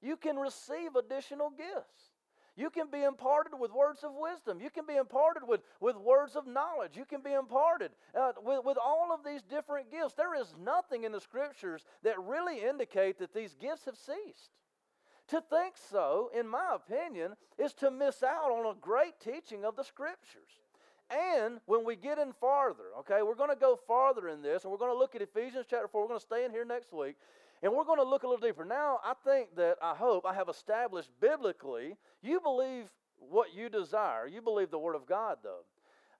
You 0.03 0.17
can 0.17 0.37
receive 0.37 0.95
additional 0.97 1.51
gifts. 1.51 2.13
You 2.57 2.71
can 2.71 2.87
be 2.91 3.03
imparted 3.03 3.53
with 3.59 3.71
words 3.71 4.03
of 4.03 4.13
wisdom. 4.15 4.61
You 4.61 4.71
can 4.71 4.87
be 4.87 4.97
imparted 4.97 5.43
with, 5.47 5.61
with 5.79 5.97
words 5.97 6.37
of 6.37 6.47
knowledge. 6.47 6.97
You 6.97 7.05
can 7.05 7.21
be 7.21 7.35
imparted 7.35 7.91
uh, 8.19 8.33
with, 8.43 8.65
with 8.65 8.79
all 8.83 9.11
of 9.13 9.21
these 9.25 9.43
different 9.43 9.91
gifts. 9.91 10.15
There 10.15 10.35
is 10.35 10.55
nothing 10.59 11.05
in 11.05 11.13
the 11.13 11.21
scriptures 11.21 11.85
that 12.03 12.19
really 12.19 12.65
indicate 12.65 13.19
that 13.19 13.35
these 13.35 13.55
gifts 13.55 13.85
have 13.85 13.97
ceased. 13.97 14.53
To 15.29 15.43
think 15.51 15.75
so, 15.91 16.31
in 16.39 16.49
my 16.49 16.75
opinion, 16.75 17.35
is 17.59 17.75
to 17.75 17.91
miss 17.91 18.23
out 18.23 18.51
on 18.51 18.65
a 18.65 18.79
great 18.81 19.21
teaching 19.21 19.65
of 19.65 19.77
the 19.77 19.85
scriptures. 19.85 20.63
And 21.11 21.61
when 21.67 21.85
we 21.85 21.95
get 21.95 22.19
in 22.19 22.33
farther, 22.33 22.85
okay, 23.01 23.23
we're 23.23 23.35
going 23.35 23.51
to 23.51 23.57
go 23.57 23.79
farther 23.87 24.29
in 24.29 24.41
this, 24.41 24.65
and 24.65 24.73
we're 24.73 24.79
going 24.79 24.93
to 24.93 24.99
look 24.99 25.15
at 25.15 25.23
Ephesians 25.23 25.67
chapter 25.69 25.89
4. 25.89 26.01
We're 26.01 26.09
going 26.09 26.21
to 26.21 26.27
stay 26.27 26.45
in 26.45 26.51
here 26.51 26.65
next 26.65 26.93
week. 26.93 27.17
And 27.63 27.73
we're 27.73 27.85
going 27.85 27.99
to 27.99 28.09
look 28.09 28.23
a 28.23 28.29
little 28.29 28.47
deeper. 28.47 28.65
Now, 28.65 29.01
I 29.05 29.15
think 29.25 29.57
that 29.57 29.77
I 29.83 29.95
hope 29.95 30.25
I 30.27 30.35
have 30.35 30.49
established 30.49 31.11
biblically, 31.21 31.97
you 32.23 32.41
believe 32.41 32.87
what 33.19 33.55
you 33.55 33.69
desire. 33.69 34.27
You 34.27 34.43
believe 34.43 34.71
the 34.71 34.79
Word 34.79 34.95
of 34.95 35.07
God, 35.07 35.39
though. 35.43 35.65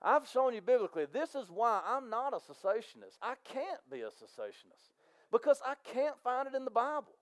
I've 0.01 0.27
shown 0.27 0.53
you 0.53 0.61
biblically, 0.61 1.05
this 1.11 1.33
is 1.35 1.49
why 1.49 1.81
I'm 1.85 2.09
not 2.09 2.33
a 2.33 2.37
cessationist. 2.37 3.17
I 3.21 3.33
can't 3.43 3.81
be 3.91 4.01
a 4.01 4.07
cessationist 4.07 4.91
because 5.31 5.61
I 5.65 5.73
can't 5.91 6.15
find 6.23 6.47
it 6.47 6.55
in 6.55 6.65
the 6.65 6.71
Bible. 6.71 7.15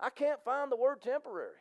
I 0.00 0.10
can't 0.10 0.42
find 0.44 0.70
the 0.70 0.76
word 0.76 1.00
temporary. 1.02 1.54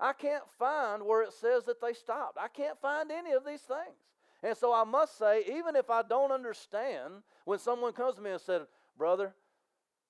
I 0.00 0.12
can't 0.12 0.44
find 0.58 1.02
where 1.04 1.22
it 1.22 1.32
says 1.32 1.64
that 1.64 1.80
they 1.80 1.92
stopped. 1.92 2.38
I 2.40 2.48
can't 2.48 2.80
find 2.80 3.10
any 3.10 3.32
of 3.32 3.44
these 3.44 3.60
things. 3.60 3.98
And 4.42 4.56
so 4.56 4.72
I 4.72 4.84
must 4.84 5.18
say, 5.18 5.42
even 5.48 5.76
if 5.76 5.90
I 5.90 6.02
don't 6.02 6.32
understand, 6.32 7.22
when 7.44 7.58
someone 7.58 7.92
comes 7.92 8.14
to 8.14 8.22
me 8.22 8.30
and 8.30 8.40
said, 8.40 8.62
Brother, 8.96 9.34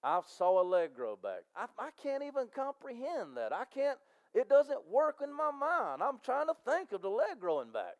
I 0.02 0.20
saw 0.26 0.62
a 0.62 0.64
leg 0.64 0.94
grow 0.94 1.16
back. 1.16 1.42
I, 1.56 1.66
I 1.78 1.90
can't 2.02 2.22
even 2.22 2.46
comprehend 2.54 3.36
that. 3.36 3.52
I 3.52 3.64
can't, 3.64 3.98
it 4.34 4.48
doesn't 4.48 4.88
work 4.88 5.16
in 5.22 5.34
my 5.34 5.50
mind. 5.50 6.02
I'm 6.02 6.18
trying 6.24 6.46
to 6.46 6.54
think 6.66 6.92
of 6.92 7.02
the 7.02 7.10
leg 7.10 7.40
growing 7.40 7.72
back. 7.72 7.96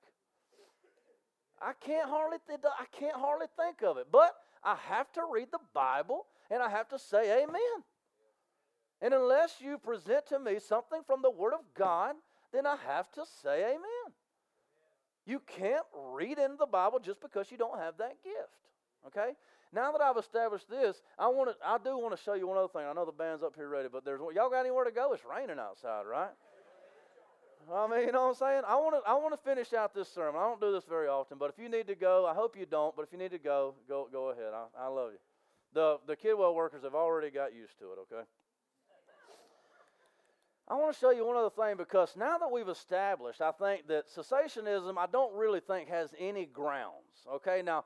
I 1.61 1.73
can't 1.81 2.09
hardly, 2.09 2.39
th- 2.47 2.61
I 2.65 2.85
can't 2.93 3.17
hardly 3.17 3.47
think 3.57 3.83
of 3.83 3.97
it. 3.97 4.07
But 4.13 4.35
I 4.63 4.77
have 4.89 5.13
to 5.13 5.23
read 5.31 5.49
the 5.51 5.59
Bible 5.75 6.27
and 6.51 6.63
I 6.63 6.69
have 6.69 6.89
to 6.91 6.99
say 6.99 7.43
amen. 7.43 7.85
And 9.01 9.15
unless 9.15 9.57
you 9.61 9.79
present 9.79 10.27
to 10.29 10.39
me 10.39 10.59
something 10.61 11.03
from 11.07 11.23
the 11.23 11.31
Word 11.31 11.55
of 11.55 11.61
God, 11.75 12.15
then 12.53 12.67
I 12.67 12.77
have 12.87 13.11
to 13.13 13.23
say 13.43 13.65
amen. 13.65 14.13
You 15.27 15.41
can't 15.47 15.85
read 16.13 16.39
into 16.39 16.57
the 16.57 16.67
Bible 16.67 16.99
just 17.01 17.21
because 17.21 17.51
you 17.51 17.59
don't 17.59 17.79
have 17.79 17.99
that 17.99 18.23
gift. 18.23 18.59
Okay? 19.07 19.33
Now 19.73 19.93
that 19.93 20.01
I've 20.01 20.17
established 20.17 20.69
this, 20.69 21.03
I 21.19 21.29
want 21.29 21.51
to. 21.51 21.57
I 21.67 21.79
do 21.79 21.99
want 21.99 22.17
to 22.17 22.23
show 22.23 22.35
you 22.35 22.47
one 22.47 22.57
other 22.57 22.69
thing. 22.69 22.83
I 22.89 22.93
know 22.93 23.05
the 23.05 23.13
band's 23.13 23.43
up 23.43 23.55
here 23.55 23.69
ready, 23.69 23.89
but 23.93 24.05
there's 24.05 24.21
y'all 24.35 24.51
got 24.51 24.61
anywhere 24.61 24.85
to 24.85 24.91
go? 24.91 25.13
It's 25.13 25.23
raining 25.25 25.59
outside, 25.59 26.05
right? 26.11 26.31
I 27.71 27.87
mean, 27.87 28.07
you 28.07 28.13
know 28.13 28.23
what 28.23 28.29
I'm 28.29 28.35
saying? 28.35 28.63
I 28.67 28.77
want 28.77 28.97
to. 28.97 29.09
I 29.09 29.15
want 29.15 29.35
to 29.35 29.49
finish 29.49 29.75
out 29.75 29.95
this 29.95 30.09
sermon. 30.09 30.41
I 30.41 30.45
don't 30.45 30.61
do 30.61 30.73
this 30.73 30.85
very 30.89 31.09
often, 31.09 31.37
but 31.39 31.51
if 31.51 31.63
you 31.63 31.69
need 31.69 31.87
to 31.89 31.95
go, 31.95 32.27
I 32.27 32.35
hope 32.35 32.57
you 32.59 32.65
don't. 32.65 32.97
But 32.97 33.03
if 33.03 33.13
you 33.13 33.19
need 33.19 33.33
to 33.33 33.39
go, 33.39 33.75
go 33.87 34.09
go 34.11 34.31
ahead. 34.31 34.53
I, 34.55 34.85
I 34.85 34.89
love 34.89 35.11
you. 35.13 35.19
The 35.75 35.99
the 36.07 36.17
Kidwell 36.17 36.55
workers 36.55 36.83
have 36.85 36.95
already 36.95 37.31
got 37.31 37.55
used 37.55 37.79
to 37.81 37.93
it. 37.93 37.99
Okay. 38.11 38.25
I 40.71 40.75
want 40.75 40.93
to 40.93 40.99
show 40.99 41.11
you 41.11 41.27
one 41.27 41.37
other 41.37 41.51
thing 41.51 41.77
because 41.79 42.15
now 42.15 42.37
that 42.37 42.53
we've 42.53 42.69
established, 42.69 43.41
I 43.41 43.53
think 43.53 43.89
that 43.89 44.05
cessationism, 44.15 44.99
I 44.99 45.07
don't 45.07 45.35
really 45.35 45.61
think 45.61 45.89
has 45.89 46.15
any 46.19 46.45
grounds. 46.45 47.27
Okay, 47.37 47.63
now, 47.65 47.85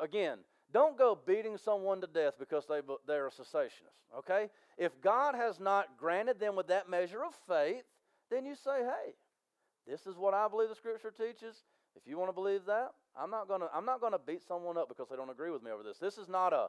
again, 0.00 0.38
don't 0.74 0.98
go 0.98 1.16
beating 1.26 1.56
someone 1.56 2.00
to 2.00 2.08
death 2.08 2.34
because 2.38 2.66
they, 2.66 2.80
they're 3.06 3.28
a 3.28 3.30
cessationist. 3.30 4.02
Okay? 4.18 4.50
If 4.76 5.00
God 5.00 5.36
has 5.36 5.60
not 5.60 5.96
granted 5.96 6.40
them 6.40 6.56
with 6.56 6.66
that 6.66 6.90
measure 6.90 7.24
of 7.24 7.32
faith, 7.48 7.84
then 8.30 8.44
you 8.44 8.56
say, 8.56 8.80
hey, 8.80 9.14
this 9.86 10.06
is 10.06 10.16
what 10.16 10.34
I 10.34 10.48
believe 10.48 10.68
the 10.68 10.74
Scripture 10.74 11.12
teaches. 11.12 11.62
If 11.94 12.02
you 12.06 12.18
want 12.18 12.28
to 12.28 12.34
believe 12.34 12.64
that, 12.66 12.90
I'm 13.16 13.30
not 13.30 13.48
to 13.48 13.68
I'm 13.72 13.86
not 13.86 14.00
to 14.00 14.18
beat 14.18 14.42
someone 14.42 14.76
up 14.76 14.88
because 14.88 15.08
they 15.08 15.14
don't 15.14 15.30
agree 15.30 15.52
with 15.52 15.62
me 15.62 15.70
over 15.70 15.84
this. 15.84 15.98
This 15.98 16.18
is 16.18 16.28
not 16.28 16.52
a 16.52 16.66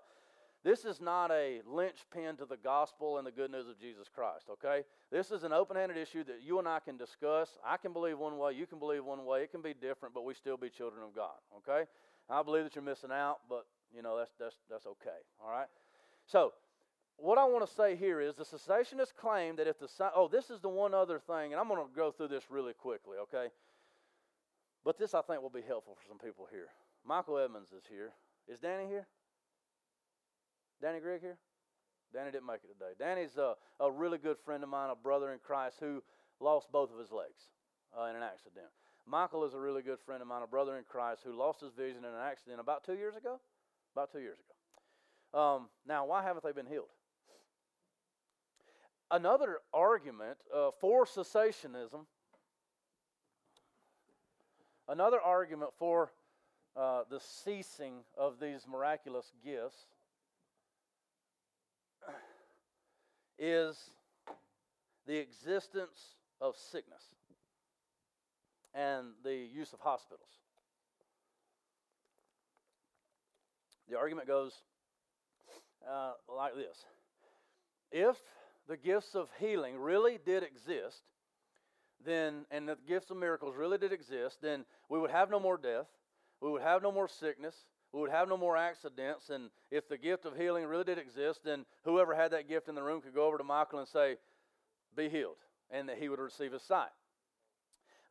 this 0.63 0.83
is 0.83 0.99
not 0.99 1.31
a 1.31 1.61
linchpin 1.67 2.37
to 2.37 2.45
the 2.45 2.57
gospel 2.57 3.17
and 3.17 3.25
the 3.25 3.31
good 3.31 3.51
news 3.51 3.67
of 3.67 3.79
Jesus 3.79 4.07
Christ, 4.13 4.45
okay? 4.51 4.83
This 5.11 5.29
is 5.29 5.43
an 5.43 5.53
open 5.53 5.77
handed 5.77 5.95
issue 5.95 6.23
that 6.23 6.41
you 6.43 6.57
and 6.57 6.67
I 6.67 6.79
can 6.79 6.97
discuss. 6.97 7.59
I 7.63 7.77
can 7.77 7.93
believe 7.93 8.17
one 8.17 8.39
way, 8.39 8.53
you 8.53 8.65
can 8.65 8.79
believe 8.79 9.05
one 9.05 9.25
way. 9.25 9.43
It 9.43 9.51
can 9.51 9.61
be 9.61 9.75
different, 9.75 10.15
but 10.15 10.25
we 10.25 10.33
still 10.33 10.57
be 10.57 10.69
children 10.69 11.03
of 11.03 11.15
God, 11.15 11.35
okay? 11.57 11.87
I 12.27 12.41
believe 12.41 12.63
that 12.63 12.73
you're 12.73 12.83
missing 12.83 13.11
out, 13.11 13.41
but, 13.47 13.67
you 13.95 14.01
know, 14.01 14.17
that's, 14.17 14.31
that's, 14.39 14.55
that's 14.69 14.85
okay, 14.85 15.19
all 15.43 15.51
right? 15.51 15.67
So, 16.25 16.53
what 17.17 17.37
I 17.37 17.45
want 17.45 17.65
to 17.65 17.73
say 17.73 17.95
here 17.95 18.19
is 18.19 18.35
the 18.35 18.43
cessationists 18.43 19.15
claim 19.15 19.55
that 19.55 19.67
if 19.67 19.79
the 19.79 19.87
oh 20.13 20.27
this 20.27 20.49
is 20.49 20.59
the 20.59 20.67
one 20.67 20.93
other 20.93 21.17
thing 21.17 21.53
and 21.53 21.61
I'm 21.61 21.69
going 21.69 21.79
to 21.79 21.87
go 21.95 22.11
through 22.11 22.27
this 22.27 22.43
really 22.49 22.73
quickly 22.73 23.15
okay 23.23 23.47
but 24.83 24.99
this 24.99 25.13
I 25.13 25.21
think 25.21 25.41
will 25.41 25.49
be 25.49 25.63
helpful 25.65 25.95
for 25.95 26.05
some 26.05 26.17
people 26.17 26.45
here 26.51 26.67
Michael 27.07 27.37
Edmonds 27.37 27.69
is 27.71 27.83
here 27.89 28.11
is 28.49 28.59
Danny 28.59 28.85
here 28.89 29.07
Danny 30.81 30.99
Grigg 30.99 31.21
here? 31.21 31.37
Danny 32.13 32.31
didn't 32.31 32.47
make 32.47 32.61
it 32.63 32.71
today. 32.71 32.93
Danny's 32.97 33.37
a, 33.37 33.55
a 33.79 33.91
really 33.91 34.17
good 34.17 34.37
friend 34.45 34.63
of 34.63 34.69
mine, 34.69 34.89
a 34.89 34.95
brother 34.95 35.31
in 35.31 35.39
Christ 35.39 35.77
who 35.79 36.03
lost 36.39 36.71
both 36.71 36.91
of 36.91 36.99
his 36.99 37.11
legs 37.11 37.49
uh, 37.97 38.05
in 38.05 38.15
an 38.15 38.23
accident. 38.23 38.67
Michael 39.07 39.45
is 39.45 39.53
a 39.53 39.59
really 39.59 39.81
good 39.81 39.99
friend 40.05 40.21
of 40.21 40.27
mine, 40.27 40.41
a 40.43 40.47
brother 40.47 40.77
in 40.77 40.83
Christ 40.83 41.21
who 41.23 41.37
lost 41.37 41.61
his 41.61 41.71
vision 41.73 42.05
in 42.05 42.13
an 42.13 42.21
accident 42.23 42.59
about 42.59 42.83
two 42.83 42.93
years 42.93 43.15
ago. 43.15 43.39
About 43.95 44.11
two 44.11 44.19
years 44.19 44.37
ago. 44.39 45.39
Um, 45.39 45.69
now, 45.87 46.05
why 46.05 46.21
haven't 46.21 46.43
they 46.43 46.51
been 46.51 46.65
healed? 46.65 46.89
Another 49.09 49.59
argument 49.73 50.37
uh, 50.53 50.71
for 50.81 51.05
cessationism, 51.05 52.05
another 54.89 55.21
argument 55.21 55.71
for 55.77 56.11
uh, 56.75 57.03
the 57.09 57.19
ceasing 57.21 57.99
of 58.17 58.39
these 58.41 58.65
miraculous 58.69 59.31
gifts 59.45 59.85
is 63.39 63.91
the 65.07 65.17
existence 65.17 66.15
of 66.41 66.57
sickness. 66.57 67.03
and 68.73 69.13
the 69.23 69.33
use 69.33 69.71
of 69.71 69.79
hospitals. 69.79 70.44
The 73.89 73.97
argument 73.97 74.27
goes 74.27 74.53
uh, 75.89 76.13
like 76.33 76.55
this 76.55 76.85
If 77.91 78.17
the 78.67 78.77
gifts 78.77 79.15
of 79.15 79.29
healing 79.39 79.77
really 79.77 80.19
did 80.25 80.43
exist, 80.43 81.03
then, 82.03 82.45
and 82.51 82.67
the 82.67 82.77
gifts 82.87 83.09
of 83.09 83.17
miracles 83.17 83.55
really 83.55 83.77
did 83.77 83.91
exist, 83.91 84.37
then 84.41 84.65
we 84.89 84.99
would 84.99 85.11
have 85.11 85.29
no 85.29 85.39
more 85.39 85.57
death, 85.57 85.87
we 86.41 86.51
would 86.51 86.61
have 86.61 86.83
no 86.83 86.91
more 86.91 87.07
sickness, 87.07 87.55
we 87.91 88.01
would 88.01 88.11
have 88.11 88.27
no 88.27 88.37
more 88.37 88.57
accidents. 88.57 89.29
And 89.29 89.49
if 89.71 89.87
the 89.87 89.97
gift 89.97 90.25
of 90.25 90.35
healing 90.35 90.65
really 90.65 90.83
did 90.83 90.97
exist, 90.97 91.41
then 91.43 91.65
whoever 91.83 92.13
had 92.13 92.31
that 92.31 92.49
gift 92.49 92.67
in 92.67 92.75
the 92.75 92.83
room 92.83 93.01
could 93.01 93.13
go 93.13 93.25
over 93.25 93.37
to 93.37 93.43
Michael 93.43 93.79
and 93.79 93.87
say, 93.87 94.17
Be 94.95 95.09
healed, 95.09 95.37
and 95.71 95.87
that 95.89 95.97
he 95.97 96.09
would 96.09 96.19
receive 96.19 96.51
his 96.51 96.63
sight. 96.63 96.89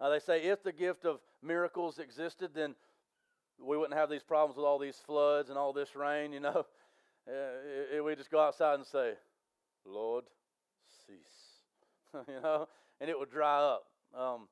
Uh, 0.00 0.10
they 0.10 0.18
say 0.18 0.44
if 0.44 0.62
the 0.62 0.72
gift 0.72 1.04
of 1.04 1.20
miracles 1.42 1.98
existed, 1.98 2.50
then 2.54 2.74
we 3.58 3.76
wouldn't 3.76 3.98
have 3.98 4.10
these 4.10 4.22
problems 4.22 4.56
with 4.56 4.66
all 4.66 4.78
these 4.78 5.00
floods 5.06 5.50
and 5.50 5.58
all 5.58 5.72
this 5.72 5.94
rain, 5.96 6.32
you 6.32 6.40
know. 6.40 6.66
We 8.04 8.14
just 8.16 8.30
go 8.30 8.38
outside 8.38 8.74
and 8.74 8.84
say, 8.84 9.14
Lord, 9.86 10.24
cease, 11.06 12.22
you 12.28 12.40
know, 12.42 12.68
and 13.00 13.08
it 13.08 13.18
would 13.18 13.30
dry 13.30 13.60
up. 13.60 13.86
Um, 14.14 14.48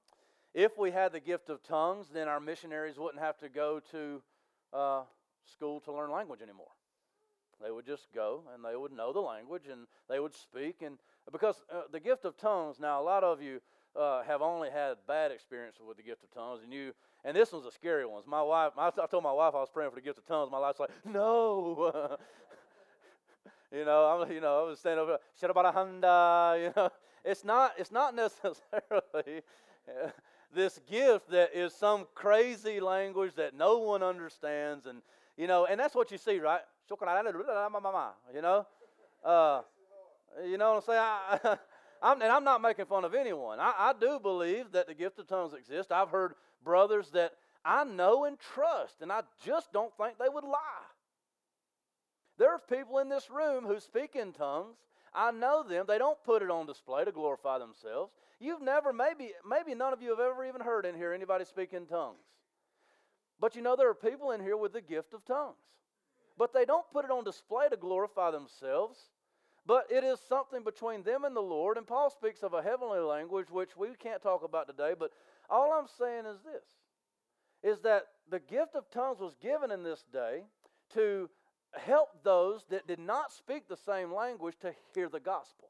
if 0.55 0.79
we 0.79 0.91
had 0.91 1.13
the 1.13 1.21
gift 1.21 1.51
of 1.51 1.63
tongues, 1.63 2.07
then 2.13 2.29
our 2.29 2.41
missionaries 2.41 2.99
wouldn't 2.99 3.23
have 3.23 3.37
to 3.39 3.51
go 3.51 3.81
to 3.91 4.23
uh, 4.73 5.03
school 5.45 5.81
to 5.81 5.93
learn 5.93 6.11
language 6.11 6.41
anymore. 6.41 6.73
They 7.63 7.71
would 7.71 7.87
just 7.87 8.09
go 8.15 8.43
and 8.55 8.65
they 8.65 8.77
would 8.77 8.93
know 8.93 9.13
the 9.13 9.21
language 9.21 9.65
and 9.71 9.87
they 10.09 10.19
would 10.19 10.35
speak. 10.35 10.83
And 10.83 10.99
because 11.31 11.63
uh, 11.73 11.83
the 11.91 12.01
gift 12.01 12.25
of 12.25 12.37
tongues, 12.37 12.81
now 12.81 13.01
a 13.01 13.05
lot 13.05 13.23
of 13.23 13.41
you 13.41 13.61
uh, 13.99 14.23
have 14.23 14.43
only 14.43 14.71
had 14.71 14.97
bad 15.07 15.31
experiences 15.31 15.83
with 15.87 15.97
the 15.97 16.03
gift 16.03 16.23
of 16.25 16.31
tongues, 16.33 16.61
and 16.63 16.73
you 16.73 16.93
and 17.25 17.37
this 17.37 17.53
one's 17.53 17.67
a 17.67 17.71
scary 17.71 18.05
one. 18.05 18.23
My 18.27 18.43
wife, 18.43 18.73
I 18.77 18.91
told 19.07 19.23
my 19.23 19.33
wife 19.33 19.55
I 19.55 19.61
was 19.61 19.71
praying 19.73 19.91
for 19.91 19.97
the 19.97 20.03
gift 20.03 20.19
of 20.19 20.27
tongues. 20.27 20.51
My 20.51 20.59
wife's 20.59 20.81
like, 20.81 20.91
no. 21.05 22.17
you 23.73 23.85
know, 23.85 24.05
I'm, 24.07 24.33
you 24.33 24.41
know, 24.41 24.65
I 24.65 24.69
was 24.69 24.81
standing 24.81 24.99
over, 24.99 25.19
Honda. 25.41 26.59
You 26.59 26.73
know, 26.77 26.91
it's 27.25 27.45
not, 27.45 27.73
it's 27.79 27.93
not 27.93 28.15
necessarily 28.17 29.43
this 30.55 30.81
gift 30.91 31.31
that 31.31 31.51
is 31.55 31.73
some 31.73 32.07
crazy 32.15 32.81
language 32.81 33.35
that 33.37 33.55
no 33.55 33.79
one 33.79 34.03
understands, 34.03 34.87
and 34.87 35.03
you 35.37 35.47
know, 35.47 35.67
and 35.67 35.79
that's 35.81 35.95
what 35.95 36.11
you 36.11 36.19
see, 36.19 36.39
right? 36.39 36.61
You 38.35 38.43
know, 38.43 38.67
uh, 39.25 39.63
you 40.45 40.59
know 40.59 40.75
what 40.75 40.77
I'm 40.77 40.83
saying? 40.83 40.99
I, 41.01 41.59
I'm, 42.03 42.21
and 42.21 42.33
I'm 42.33 42.45
not 42.45 42.61
making 42.61 42.87
fun 42.87 43.05
of 43.05 43.15
anyone. 43.15 43.61
I, 43.61 43.73
I 43.79 43.95
do 43.99 44.19
believe 44.21 44.73
that 44.73 44.89
the 44.89 44.95
gift 44.95 45.19
of 45.21 45.29
tongues 45.29 45.55
exists. 45.55 45.93
I've 45.93 46.09
heard 46.11 46.35
brothers 46.65 47.11
that 47.11 47.33
I 47.65 47.85
know 47.85 48.25
and 48.25 48.39
trust, 48.39 49.03
and 49.03 49.13
I 49.13 49.23
just 49.45 49.73
don't 49.73 49.97
think 49.97 50.19
they 50.19 50.29
would 50.29 50.45
lie. 50.45 50.87
There 52.39 52.51
are 52.51 52.59
people 52.59 52.99
in 52.99 53.09
this 53.09 53.31
room 53.31 53.65
who 53.65 53.79
speak 53.79 54.17
in 54.17 54.33
tongues. 54.33 54.77
I 55.15 55.31
know 55.31 55.63
them. 55.63 55.85
They 55.87 55.99
don't 55.99 56.23
put 56.25 56.43
it 56.43 56.51
on 56.51 56.67
display 56.67 57.05
to 57.05 57.13
glorify 57.13 57.59
themselves. 57.59 58.13
You've 58.41 58.63
never, 58.63 58.93
maybe, 58.93 59.33
maybe 59.49 59.75
none 59.75 59.93
of 59.93 60.03
you 60.03 60.11
have 60.11 60.19
ever 60.19 60.45
even 60.45 60.61
heard 60.61 60.87
in 60.87 60.97
here 60.97 61.13
anybody 61.13 61.45
speak 61.45 61.73
in 61.73 61.87
tongues. 61.87 62.25
But 63.39 63.55
you 63.55 63.63
know, 63.63 63.77
there 63.77 63.89
are 63.89 63.95
people 63.95 64.33
in 64.33 64.41
here 64.41 64.57
with 64.57 64.73
the 64.73 64.81
gift 64.81 65.15
of 65.15 65.25
tongues. 65.25 65.57
But 66.37 66.53
they 66.53 66.65
don't 66.65 66.91
put 66.91 67.05
it 67.05 67.11
on 67.11 67.25
display 67.25 67.69
to 67.69 67.77
glorify 67.77 68.31
themselves. 68.31 68.99
But 69.65 69.87
it 69.91 70.03
is 70.03 70.19
something 70.29 70.65
between 70.65 71.03
them 71.03 71.25
and 71.25 71.37
the 71.37 71.41
Lord. 71.41 71.77
And 71.77 71.87
Paul 71.87 72.11
speaks 72.11 72.43
of 72.43 72.53
a 72.53 72.63
heavenly 72.63 72.99
language, 72.99 73.51
which 73.51 73.77
we 73.77 73.89
can't 73.99 74.23
talk 74.23 74.43
about 74.43 74.67
today. 74.67 74.95
But 74.99 75.13
all 75.49 75.73
I'm 75.73 75.87
saying 75.87 76.27
is 76.27 76.39
this 76.43 76.65
is 77.63 77.81
that 77.83 78.07
the 78.29 78.41
gift 78.41 78.75
of 78.75 78.91
tongues 78.91 79.21
was 79.21 79.37
given 79.41 79.71
in 79.71 79.85
this 79.85 80.05
day 80.13 80.43
to 80.95 81.31
help 81.75 82.09
those 82.25 82.65
that 82.71 82.87
did 82.89 82.99
not 82.99 83.33
speak 83.33 83.69
the 83.69 83.77
same 83.77 84.13
language 84.13 84.57
to 84.61 84.75
hear 84.95 85.09
the 85.09 85.21
gospel. 85.21 85.69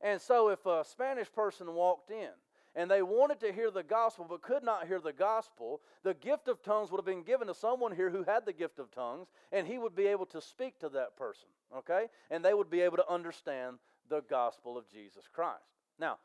And 0.00 0.20
so 0.20 0.48
if 0.48 0.64
a 0.64 0.84
Spanish 0.84 1.30
person 1.30 1.74
walked 1.74 2.10
in 2.10 2.30
and 2.76 2.90
they 2.90 3.02
wanted 3.02 3.40
to 3.40 3.52
hear 3.52 3.70
the 3.70 3.82
gospel 3.82 4.26
but 4.28 4.42
could 4.42 4.62
not 4.62 4.86
hear 4.86 5.00
the 5.00 5.12
gospel, 5.12 5.80
the 6.04 6.14
gift 6.14 6.46
of 6.46 6.62
tongues 6.62 6.90
would 6.90 6.98
have 6.98 7.06
been 7.06 7.22
given 7.22 7.48
to 7.48 7.54
someone 7.54 7.96
here 7.96 8.10
who 8.10 8.22
had 8.22 8.44
the 8.44 8.52
gift 8.52 8.78
of 8.78 8.90
tongues, 8.90 9.28
and 9.50 9.66
he 9.66 9.78
would 9.78 9.96
be 9.96 10.06
able 10.06 10.26
to 10.26 10.40
speak 10.40 10.78
to 10.80 10.90
that 10.90 11.16
person, 11.16 11.48
okay? 11.76 12.06
And 12.30 12.44
they 12.44 12.54
would 12.54 12.70
be 12.70 12.82
able 12.82 12.98
to 12.98 13.10
understand 13.10 13.78
the 14.10 14.20
gospel 14.28 14.76
of 14.76 14.88
Jesus 14.88 15.24
Christ. 15.32 15.64
Now, 15.98 16.18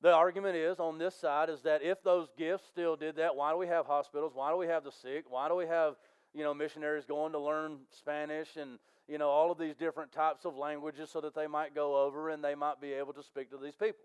the 0.00 0.12
argument 0.12 0.56
is 0.56 0.78
on 0.78 0.98
this 0.98 1.14
side 1.14 1.50
is 1.50 1.62
that 1.62 1.82
if 1.82 2.02
those 2.02 2.28
gifts 2.38 2.68
still 2.68 2.94
did 2.94 3.16
that, 3.16 3.34
why 3.34 3.50
do 3.50 3.58
we 3.58 3.66
have 3.66 3.86
hospitals? 3.86 4.32
Why 4.34 4.50
do 4.50 4.56
we 4.56 4.66
have 4.68 4.84
the 4.84 4.92
sick? 4.92 5.24
Why 5.28 5.48
do 5.48 5.56
we 5.56 5.66
have, 5.66 5.96
you 6.32 6.44
know, 6.44 6.54
missionaries 6.54 7.04
going 7.04 7.32
to 7.32 7.38
learn 7.38 7.78
Spanish 7.90 8.56
and, 8.56 8.78
you 9.08 9.18
know, 9.18 9.28
all 9.28 9.50
of 9.50 9.58
these 9.58 9.74
different 9.74 10.12
types 10.12 10.44
of 10.44 10.56
languages 10.56 11.10
so 11.10 11.20
that 11.20 11.34
they 11.34 11.46
might 11.46 11.74
go 11.74 11.96
over 11.96 12.28
and 12.28 12.44
they 12.44 12.54
might 12.54 12.80
be 12.80 12.92
able 12.92 13.12
to 13.14 13.22
speak 13.22 13.50
to 13.50 13.56
these 13.56 13.74
people? 13.74 13.98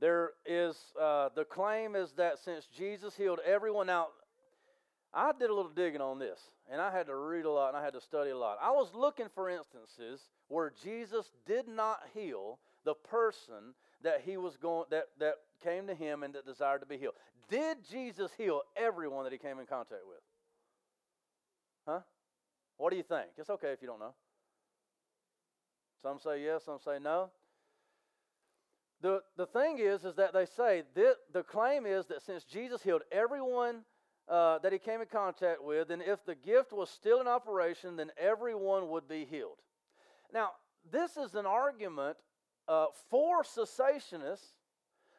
There 0.00 0.32
is, 0.44 0.76
uh, 1.00 1.30
the 1.34 1.44
claim 1.44 1.96
is 1.96 2.12
that 2.12 2.38
since 2.38 2.66
Jesus 2.66 3.16
healed 3.16 3.40
everyone 3.44 3.88
out, 3.88 4.10
I 5.12 5.30
did 5.32 5.48
a 5.48 5.54
little 5.54 5.70
digging 5.70 6.00
on 6.00 6.18
this, 6.18 6.40
and 6.70 6.80
I 6.80 6.90
had 6.90 7.06
to 7.06 7.14
read 7.14 7.44
a 7.44 7.50
lot 7.50 7.68
and 7.68 7.76
I 7.76 7.84
had 7.84 7.92
to 7.92 8.00
study 8.00 8.30
a 8.30 8.36
lot. 8.36 8.58
I 8.60 8.72
was 8.72 8.88
looking 8.94 9.26
for 9.34 9.48
instances 9.48 10.20
where 10.48 10.72
Jesus 10.82 11.30
did 11.46 11.68
not 11.68 12.00
heal 12.12 12.58
the 12.84 12.94
person 12.94 13.74
that 14.02 14.22
he 14.24 14.36
was 14.36 14.56
going 14.56 14.86
that 14.90 15.08
that 15.20 15.34
came 15.62 15.86
to 15.86 15.94
him 15.94 16.22
and 16.24 16.34
that 16.34 16.44
desired 16.44 16.80
to 16.80 16.86
be 16.86 16.96
healed. 16.96 17.14
Did 17.48 17.78
Jesus 17.88 18.30
heal 18.36 18.62
everyone 18.76 19.24
that 19.24 19.32
he 19.32 19.38
came 19.38 19.58
in 19.58 19.66
contact 19.66 20.02
with? 20.06 20.20
Huh? 21.86 22.00
What 22.76 22.90
do 22.90 22.96
you 22.96 23.02
think? 23.02 23.28
It's 23.38 23.50
okay 23.50 23.68
if 23.68 23.80
you 23.80 23.88
don't 23.88 24.00
know. 24.00 24.14
Some 26.02 26.18
say 26.18 26.42
yes, 26.42 26.64
some 26.64 26.78
say 26.84 26.98
no. 27.02 27.30
The, 29.04 29.20
the 29.36 29.44
thing 29.44 29.80
is, 29.80 30.06
is 30.06 30.14
that 30.14 30.32
they 30.32 30.46
say, 30.46 30.82
that 30.94 31.16
the 31.30 31.42
claim 31.42 31.84
is 31.84 32.06
that 32.06 32.22
since 32.22 32.42
Jesus 32.42 32.82
healed 32.82 33.02
everyone 33.12 33.82
uh, 34.30 34.60
that 34.60 34.72
he 34.72 34.78
came 34.78 35.02
in 35.02 35.06
contact 35.08 35.62
with, 35.62 35.90
and 35.90 36.00
if 36.00 36.24
the 36.24 36.34
gift 36.34 36.72
was 36.72 36.88
still 36.88 37.20
in 37.20 37.28
operation, 37.28 37.96
then 37.96 38.10
everyone 38.16 38.88
would 38.88 39.06
be 39.06 39.26
healed. 39.26 39.58
Now, 40.32 40.52
this 40.90 41.18
is 41.18 41.34
an 41.34 41.44
argument 41.44 42.16
uh, 42.66 42.86
for 43.10 43.42
cessationists, 43.42 44.54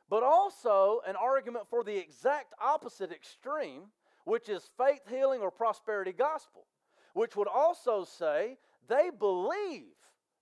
but 0.10 0.24
also 0.24 1.02
an 1.08 1.16
argument 1.16 1.68
for 1.70 1.84
the 1.84 1.96
exact 1.96 2.56
opposite 2.60 3.12
extreme, 3.12 3.84
which 4.24 4.50
is 4.50 4.68
faith 4.80 5.02
healing 5.08 5.42
or 5.42 5.52
prosperity 5.52 6.12
gospel, 6.12 6.66
which 7.14 7.36
would 7.36 7.48
also 7.48 8.04
say 8.04 8.58
they 8.90 9.12
believe 9.12 9.94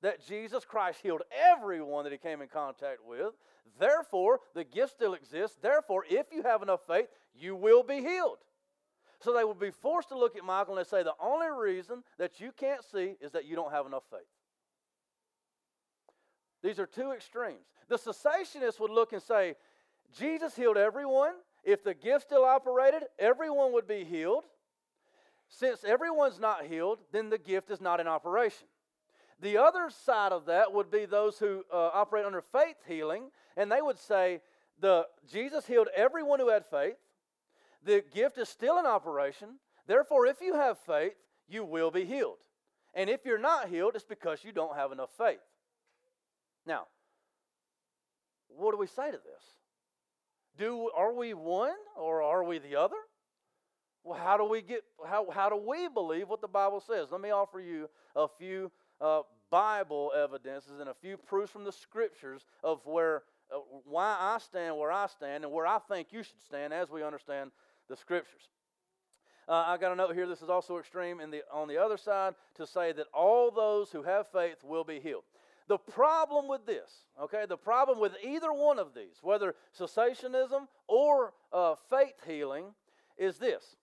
that 0.04 0.26
Jesus 0.28 0.66
Christ 0.66 1.00
healed 1.02 1.24
everyone 1.32 2.04
that 2.04 2.12
he 2.12 2.20
came 2.20 2.42
in 2.42 2.50
contact 2.50 3.00
with. 3.08 3.34
Therefore, 3.80 4.42
the 4.54 4.64
gift 4.64 4.92
still 4.92 5.14
exists. 5.14 5.58
Therefore, 5.62 6.04
if 6.08 6.28
you 6.32 6.44
have 6.44 6.62
enough 6.62 6.82
faith, 6.86 7.08
you 7.34 7.56
will 7.56 7.82
be 7.82 8.02
healed. 8.02 8.38
So 9.22 9.34
they 9.34 9.46
would 9.46 9.60
be 9.60 9.72
forced 9.72 10.10
to 10.10 10.18
look 10.18 10.36
at 10.36 10.44
Michael 10.44 10.78
and 10.78 10.86
they 10.86 10.90
say, 10.90 11.02
the 11.02 11.16
only 11.22 11.48
reason 11.48 12.04
that 12.20 12.42
you 12.42 12.52
can't 12.52 12.84
see 12.84 13.16
is 13.22 13.32
that 13.32 13.46
you 13.46 13.56
don't 13.56 13.72
have 13.72 13.86
enough 13.86 14.04
faith. 14.12 14.28
These 16.62 16.80
are 16.80 16.86
two 16.86 17.12
extremes. 17.12 17.66
The 17.88 17.98
cessationists 17.98 18.82
would 18.82 18.92
look 18.92 19.14
and 19.14 19.22
say, 19.22 19.56
Jesus 20.18 20.56
healed 20.56 20.78
everyone. 20.78 21.34
If 21.64 21.84
the 21.84 21.94
gift 21.94 22.26
still 22.26 22.44
operated, 22.44 23.04
everyone 23.18 23.72
would 23.72 23.88
be 23.88 24.04
healed. 24.04 24.44
Since 25.48 25.86
everyone's 25.86 26.40
not 26.40 26.66
healed, 26.66 27.00
then 27.14 27.30
the 27.30 27.38
gift 27.38 27.72
is 27.72 27.80
not 27.80 28.02
in 28.02 28.08
operation. 28.08 28.68
The 29.44 29.58
other 29.58 29.90
side 29.90 30.32
of 30.32 30.46
that 30.46 30.72
would 30.72 30.90
be 30.90 31.06
those 31.06 31.38
who 31.38 31.66
uh, 31.70 31.90
operate 31.94 32.26
under 32.26 32.42
faith 32.42 32.78
healing, 32.88 33.24
and 33.58 33.70
they 33.70 33.82
would 33.82 34.00
say, 34.00 34.40
the, 34.80 35.06
Jesus 35.30 35.68
healed 35.68 35.90
everyone 35.94 36.40
who 36.40 36.48
had 36.48 36.66
faith. 36.66 36.96
The 37.84 38.06
gift 38.14 38.38
is 38.38 38.48
still 38.48 38.80
in 38.80 38.86
operation. 38.86 39.60
Therefore, 39.86 40.28
if 40.28 40.40
you 40.40 40.56
have 40.56 40.78
faith, 40.78 41.16
you 41.50 41.66
will 41.66 41.92
be 41.92 42.06
healed. 42.06 42.38
And 42.94 43.10
if 43.10 43.26
you're 43.26 43.38
not 43.38 43.68
healed, 43.68 43.96
it's 43.96 44.06
because 44.06 44.46
you 44.46 44.54
don't 44.54 44.78
have 44.78 44.94
enough 44.94 45.10
faith. 45.18 45.42
Now, 46.66 46.88
what 48.48 48.72
do 48.72 48.78
we 48.78 48.88
say 48.88 49.12
to 49.12 49.18
this? 49.18 49.44
Do 50.58 50.90
are 50.96 51.14
we 51.14 51.34
one 51.34 51.76
or 51.98 52.22
are 52.22 52.46
we 52.46 52.60
the 52.60 52.78
other? 52.78 52.96
Well, 54.06 54.18
how 54.18 54.38
do 54.38 54.46
we 54.46 54.62
get 54.62 54.84
how 55.06 55.30
how 55.32 55.50
do 55.50 55.58
we 55.58 55.90
believe 55.90 56.30
what 56.30 56.40
the 56.40 56.48
Bible 56.48 56.80
says? 56.80 57.08
Let 57.12 57.20
me 57.20 57.32
offer 57.32 57.60
you 57.60 57.90
a 58.16 58.28
few 58.28 58.72
uh, 59.02 59.22
Bible 59.54 60.12
evidences 60.18 60.80
and 60.80 60.90
a 60.90 60.96
few 60.96 61.16
proofs 61.16 61.52
from 61.52 61.64
the 61.64 61.72
scriptures 61.72 62.44
of 62.64 62.84
where 62.88 63.22
uh, 63.54 63.60
why 63.86 64.18
I 64.20 64.40
stand 64.40 64.76
where 64.78 64.92
I 64.92 65.06
stand 65.06 65.44
and 65.44 65.54
where 65.54 65.68
I 65.68 65.78
think 65.78 66.08
you 66.10 66.24
should 66.24 66.42
stand 66.42 66.74
as 66.74 66.90
we 66.90 67.04
understand 67.04 67.52
the 67.88 67.96
scriptures. 67.96 68.50
Uh, 69.48 69.64
I 69.68 69.78
got 69.78 69.92
a 69.92 69.96
note 69.96 70.16
here. 70.16 70.26
This 70.26 70.42
is 70.42 70.50
also 70.50 70.80
extreme 70.80 71.20
in 71.20 71.30
the 71.30 71.44
on 71.54 71.68
the 71.68 71.78
other 71.78 71.98
side 71.98 72.34
to 72.56 72.66
say 72.66 72.94
that 72.94 73.06
all 73.14 73.52
those 73.52 73.92
who 73.92 74.02
have 74.02 74.26
faith 74.32 74.64
will 74.64 74.84
be 74.84 75.00
healed. 75.00 75.22
The 75.68 75.78
problem 75.78 76.48
with 76.48 76.66
this, 76.66 77.06
okay, 77.22 77.46
the 77.48 77.56
problem 77.56 78.00
with 78.00 78.14
either 78.24 78.52
one 78.52 78.80
of 78.80 78.96
these, 78.96 79.20
whether 79.22 79.54
cessationism 79.80 80.68
or 80.88 81.34
uh, 81.52 81.76
faith 81.92 82.16
healing, 82.26 82.74
is 83.20 83.38
this. 83.38 83.76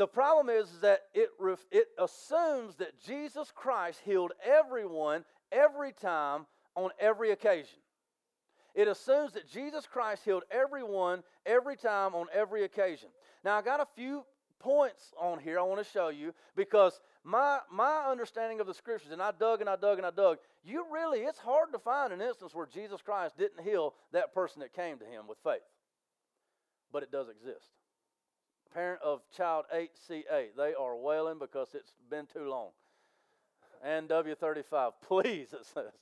The 0.00 0.06
problem 0.06 0.48
is 0.48 0.66
that 0.80 1.00
it, 1.12 1.28
it 1.70 1.88
assumes 1.98 2.76
that 2.76 2.98
Jesus 3.04 3.52
Christ 3.54 4.00
healed 4.02 4.32
everyone 4.42 5.26
every 5.52 5.92
time 5.92 6.46
on 6.74 6.88
every 6.98 7.32
occasion. 7.32 7.80
It 8.74 8.88
assumes 8.88 9.34
that 9.34 9.46
Jesus 9.46 9.86
Christ 9.86 10.24
healed 10.24 10.44
everyone 10.50 11.22
every 11.44 11.76
time 11.76 12.14
on 12.14 12.28
every 12.32 12.64
occasion. 12.64 13.10
Now, 13.44 13.58
I 13.58 13.60
got 13.60 13.80
a 13.80 13.86
few 13.94 14.24
points 14.58 15.12
on 15.20 15.38
here 15.38 15.58
I 15.58 15.64
want 15.64 15.84
to 15.84 15.92
show 15.92 16.08
you 16.08 16.32
because 16.56 16.98
my, 17.22 17.58
my 17.70 18.06
understanding 18.10 18.58
of 18.60 18.66
the 18.66 18.72
scriptures, 18.72 19.12
and 19.12 19.20
I 19.20 19.32
dug 19.38 19.60
and 19.60 19.68
I 19.68 19.76
dug 19.76 19.98
and 19.98 20.06
I 20.06 20.12
dug, 20.12 20.38
you 20.64 20.86
really, 20.90 21.18
it's 21.18 21.38
hard 21.38 21.72
to 21.74 21.78
find 21.78 22.10
an 22.10 22.22
instance 22.22 22.54
where 22.54 22.64
Jesus 22.64 23.02
Christ 23.02 23.36
didn't 23.36 23.62
heal 23.62 23.92
that 24.12 24.32
person 24.32 24.60
that 24.60 24.72
came 24.72 24.96
to 24.96 25.04
him 25.04 25.28
with 25.28 25.36
faith. 25.44 25.60
But 26.90 27.02
it 27.02 27.12
does 27.12 27.28
exist. 27.28 27.68
Parent 28.72 29.00
of 29.02 29.20
child 29.36 29.64
8C8, 29.74 30.54
they 30.56 30.74
are 30.74 30.96
wailing 30.96 31.38
because 31.40 31.74
it's 31.74 31.92
been 32.08 32.26
too 32.26 32.48
long. 32.48 32.68
And 33.82 34.08
W35, 34.08 34.92
please, 35.06 35.52
it 35.52 35.66
says. 35.66 35.92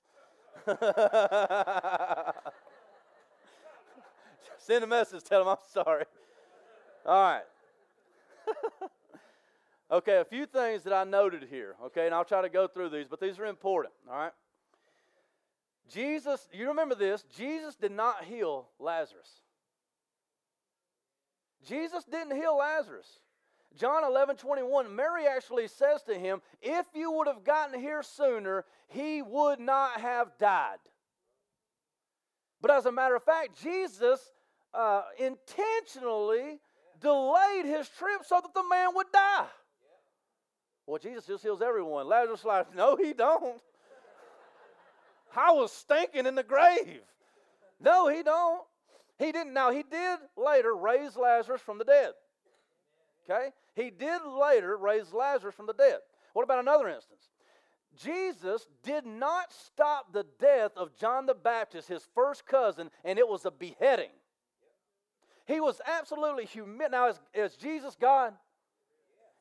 Send 4.59 4.85
a 4.85 4.87
message, 4.87 5.25
tell 5.25 5.45
them 5.45 5.49
I'm 5.49 5.57
sorry. 5.73 6.05
All 7.07 7.23
right. 7.23 7.45
okay, 9.91 10.19
a 10.19 10.25
few 10.25 10.45
things 10.45 10.83
that 10.83 10.93
I 10.93 11.05
noted 11.05 11.47
here, 11.51 11.75
okay, 11.87 12.05
and 12.05 12.15
I'll 12.15 12.25
try 12.25 12.43
to 12.43 12.51
go 12.51 12.67
through 12.67 12.91
these, 12.91 13.07
but 13.09 13.19
these 13.21 13.39
are 13.39 13.47
important, 13.47 13.95
all 14.11 14.19
right? 14.19 14.33
Jesus, 15.91 16.49
you 16.53 16.69
remember 16.69 16.95
this, 16.95 17.25
Jesus 17.35 17.77
did 17.77 17.93
not 17.93 18.25
heal 18.25 18.69
Lazarus. 18.79 19.41
Jesus 21.67 22.05
didn't 22.05 22.37
heal 22.37 22.57
Lazarus. 22.57 23.21
John 23.77 24.05
11, 24.05 24.37
21, 24.37 24.95
Mary 24.95 25.27
actually 25.27 25.69
says 25.69 26.03
to 26.03 26.15
him, 26.15 26.41
If 26.63 26.87
you 26.95 27.13
would 27.13 27.27
have 27.27 27.45
gotten 27.45 27.79
here 27.79 28.03
sooner, 28.03 28.65
he 28.89 29.23
would 29.23 29.61
not 29.61 30.01
have 30.01 30.37
died. 30.39 30.79
But 32.61 32.71
as 32.73 32.87
a 32.87 32.93
matter 32.93 33.15
of 33.15 33.23
fact, 33.23 33.61
Jesus 33.63 34.21
uh, 34.75 35.03
intentionally 35.19 36.61
delayed 37.01 37.67
his 37.67 37.89
trip 37.89 38.23
so 38.25 38.41
that 38.43 38.55
the 38.55 38.69
man 38.69 38.89
would 38.95 39.07
die. 39.13 39.47
Well, 40.87 40.99
Jesus 40.99 41.27
just 41.27 41.43
heals 41.43 41.63
everyone. 41.63 42.09
Lazarus 42.09 42.45
like, 42.45 42.75
no, 42.75 42.97
he 42.97 43.13
don't. 43.13 43.61
I 45.37 45.53
was 45.53 45.71
stinking 45.71 46.27
in 46.27 46.35
the 46.35 46.43
grave. 46.43 47.03
No, 47.81 48.09
he 48.09 48.23
don't. 48.23 48.63
He 49.19 49.33
didn't. 49.33 49.53
Now, 49.53 49.71
he 49.71 49.83
did 49.83 50.19
later 50.37 50.75
raise 50.75 51.17
Lazarus 51.17 51.61
from 51.61 51.79
the 51.79 51.85
dead. 51.85 52.13
Okay? 53.29 53.51
He 53.75 53.91
did 53.91 54.21
later 54.25 54.77
raise 54.77 55.13
Lazarus 55.13 55.55
from 55.55 55.67
the 55.67 55.73
dead. 55.73 55.99
What 56.33 56.45
about 56.45 56.61
another 56.61 56.89
instance? 56.89 57.29
Jesus 57.97 58.69
did 58.85 59.05
not 59.05 59.53
stop 59.53 60.13
the 60.13 60.25
death 60.39 60.73
of 60.77 60.97
John 60.97 61.27
the 61.27 61.35
Baptist, 61.35 61.89
his 61.89 62.07
first 62.15 62.47
cousin, 62.47 62.91
and 63.05 63.19
it 63.19 63.27
was 63.27 63.45
a 63.45 63.51
beheading. 63.51 64.11
He 65.47 65.61
was 65.61 65.81
absolutely 65.87 66.45
human. 66.45 66.91
Now, 66.91 67.09
is, 67.09 67.19
is 67.35 67.57
Jesus 67.57 67.97
God? 68.01 68.35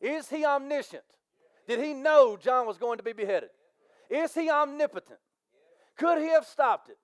Is 0.02 0.30
he 0.30 0.46
omniscient? 0.46 1.04
Did 1.68 1.84
he 1.84 1.94
know 1.94 2.38
John 2.38 2.66
was 2.66 2.78
going 2.78 2.98
to 2.98 3.04
be 3.04 3.14
beheaded? 3.14 3.50
Is 4.10 4.34
he 4.34 4.50
omnipotent? 4.50 5.20
Could 5.98 6.20
he 6.20 6.30
have 6.30 6.46
stopped 6.46 6.90
it? 6.90 6.98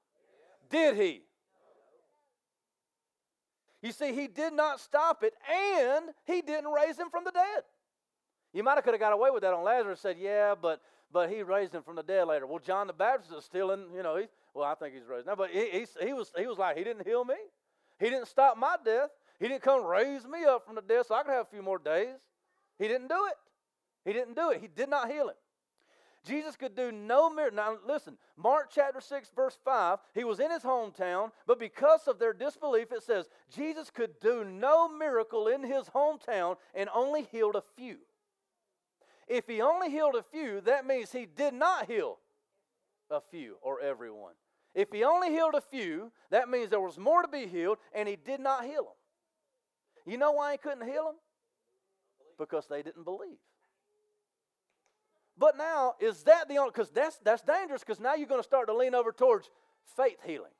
Did 0.70 0.96
he? 0.96 1.24
You 3.84 3.92
see, 3.92 4.14
he 4.14 4.28
did 4.28 4.54
not 4.54 4.80
stop 4.80 5.24
it, 5.24 5.34
and 5.52 6.06
he 6.26 6.42
didn't 6.42 6.72
raise 6.72 6.98
him 6.98 7.10
from 7.12 7.26
the 7.26 7.32
dead. 7.32 7.64
You 8.54 8.64
might 8.64 8.76
have 8.76 8.84
could 8.86 8.94
have 8.94 9.02
got 9.02 9.12
away 9.12 9.30
with 9.30 9.44
that 9.44 9.54
on 9.54 9.64
Lazarus. 9.64 10.00
Said, 10.00 10.18
"Yeah, 10.18 10.56
but 10.60 10.82
but 11.12 11.30
he 11.30 11.44
raised 11.44 11.76
him 11.76 11.84
from 11.84 11.98
the 11.98 12.04
dead 12.04 12.28
later." 12.28 12.48
Well, 12.48 12.60
John 12.60 12.88
the 12.88 12.94
Baptist 12.94 13.34
is 13.34 13.44
still 13.44 13.72
in. 13.72 13.88
You 13.94 14.02
know, 14.02 14.16
he, 14.16 14.28
well, 14.54 14.64
I 14.64 14.74
think 14.76 14.96
he's 14.96 15.06
raised 15.06 15.28
now, 15.28 15.36
but 15.36 15.50
he, 15.50 15.70
he, 15.70 15.86
he 16.02 16.14
was 16.14 16.32
he 16.38 16.48
was 16.48 16.58
like 16.58 16.78
he 16.78 16.84
didn't 16.86 17.06
heal 17.06 17.26
me. 17.26 17.36
He 18.00 18.10
didn't 18.10 18.28
stop 18.28 18.58
my 18.58 18.78
death. 18.86 19.10
He 19.38 19.50
didn't 19.50 19.64
come 19.64 19.84
raise 19.84 20.26
me 20.26 20.46
up 20.46 20.66
from 20.66 20.76
the 20.76 20.82
dead 20.82 21.06
so 21.06 21.16
I 21.16 21.24
could 21.24 21.32
have 21.32 21.48
a 21.48 21.50
few 21.50 21.62
more 21.62 21.78
days. 21.78 22.16
He 22.80 22.88
didn't 22.88 23.10
do 23.10 23.26
it. 23.28 23.36
He 24.06 24.14
didn't 24.14 24.36
do 24.36 24.52
it. 24.52 24.62
He 24.62 24.68
did 24.68 24.90
not 24.90 25.12
heal 25.12 25.28
him. 25.28 25.36
Jesus 26.26 26.56
could 26.56 26.76
do 26.76 26.92
no 26.92 27.30
miracle. 27.30 27.58
Now, 27.58 27.78
listen, 27.86 28.18
Mark 28.38 28.70
chapter 28.74 29.02
6, 29.02 29.32
verse 29.36 29.58
5, 29.66 30.00
he 30.14 30.24
was 30.24 30.40
in 30.40 30.52
his 30.52 30.64
hometown, 30.64 31.32
but 31.46 31.60
because 31.60 32.08
of 32.08 32.18
their 32.18 32.34
disbelief, 32.34 32.92
it 32.92 33.04
says 33.04 33.30
Jesus 33.54 33.90
could 33.90 34.20
do 34.22 34.46
no 34.46 34.88
miracle 34.88 35.48
in 35.48 35.64
his 35.64 35.88
hometown 35.88 36.56
and 36.74 36.90
only 36.94 37.24
healed 37.24 37.56
a 37.56 37.64
few. 37.76 37.98
If 39.28 39.48
he 39.48 39.62
only 39.62 39.90
healed 39.90 40.16
a 40.16 40.24
few, 40.24 40.62
that 40.62 40.86
means 40.86 41.12
he 41.12 41.26
did 41.26 41.54
not 41.54 41.88
heal 41.88 42.20
a 43.10 43.20
few 43.20 43.58
or 43.62 43.82
everyone. 43.82 44.34
If 44.74 44.92
he 44.92 45.04
only 45.04 45.30
healed 45.30 45.56
a 45.56 45.62
few, 45.62 46.12
that 46.32 46.50
means 46.50 46.70
there 46.70 46.80
was 46.80 46.98
more 46.98 47.22
to 47.22 47.28
be 47.28 47.48
healed, 47.48 47.78
and 47.94 48.08
he 48.08 48.16
did 48.16 48.40
not 48.40 48.66
heal 48.66 48.84
them. 48.84 48.94
You 50.06 50.18
know 50.18 50.32
why 50.32 50.54
he 50.54 50.58
couldn't 50.58 50.88
heal 50.88 51.06
them? 51.06 51.16
Because 52.40 52.68
they 52.68 52.82
didn't 52.82 53.04
believe. 53.04 53.38
But 55.38 55.58
now, 55.58 55.96
is 56.00 56.24
that 56.24 56.48
the 56.48 56.58
only, 56.58 56.72
because 56.72 56.90
that's, 56.92 57.18
that's 57.24 57.42
dangerous 57.42 57.82
because 57.82 58.00
now 58.00 58.16
you're 58.16 58.28
going 58.28 58.42
to 58.42 58.48
start 58.48 58.68
to 58.68 58.74
lean 58.74 58.94
over 58.94 59.12
towards 59.12 59.50
faith 59.98 60.20
healing. 60.26 60.52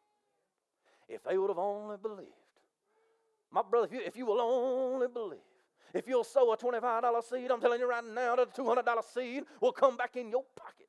If 1.08 1.24
they 1.24 1.38
would 1.38 1.50
have 1.50 1.60
only 1.60 1.98
believed. 2.02 2.32
My 3.52 3.62
brother, 3.62 3.86
if 3.86 3.94
you, 3.94 4.02
if 4.06 4.18
you 4.18 4.26
will 4.26 4.42
only 4.42 5.08
believe, 5.08 5.40
if 5.94 6.08
you'll 6.08 6.24
sow 6.24 6.52
a 6.54 6.58
$25 6.58 7.24
seed, 7.30 7.52
I'm 7.52 7.62
telling 7.62 7.80
you 7.80 7.88
right 7.88 8.04
now 8.04 8.36
that 8.36 8.58
a 8.58 8.62
$200 8.62 9.04
seed 9.14 9.44
will 9.62 9.72
come 9.72 9.96
back 9.96 10.16
in 10.16 10.30
your 10.30 10.44
pocket. 10.56 10.88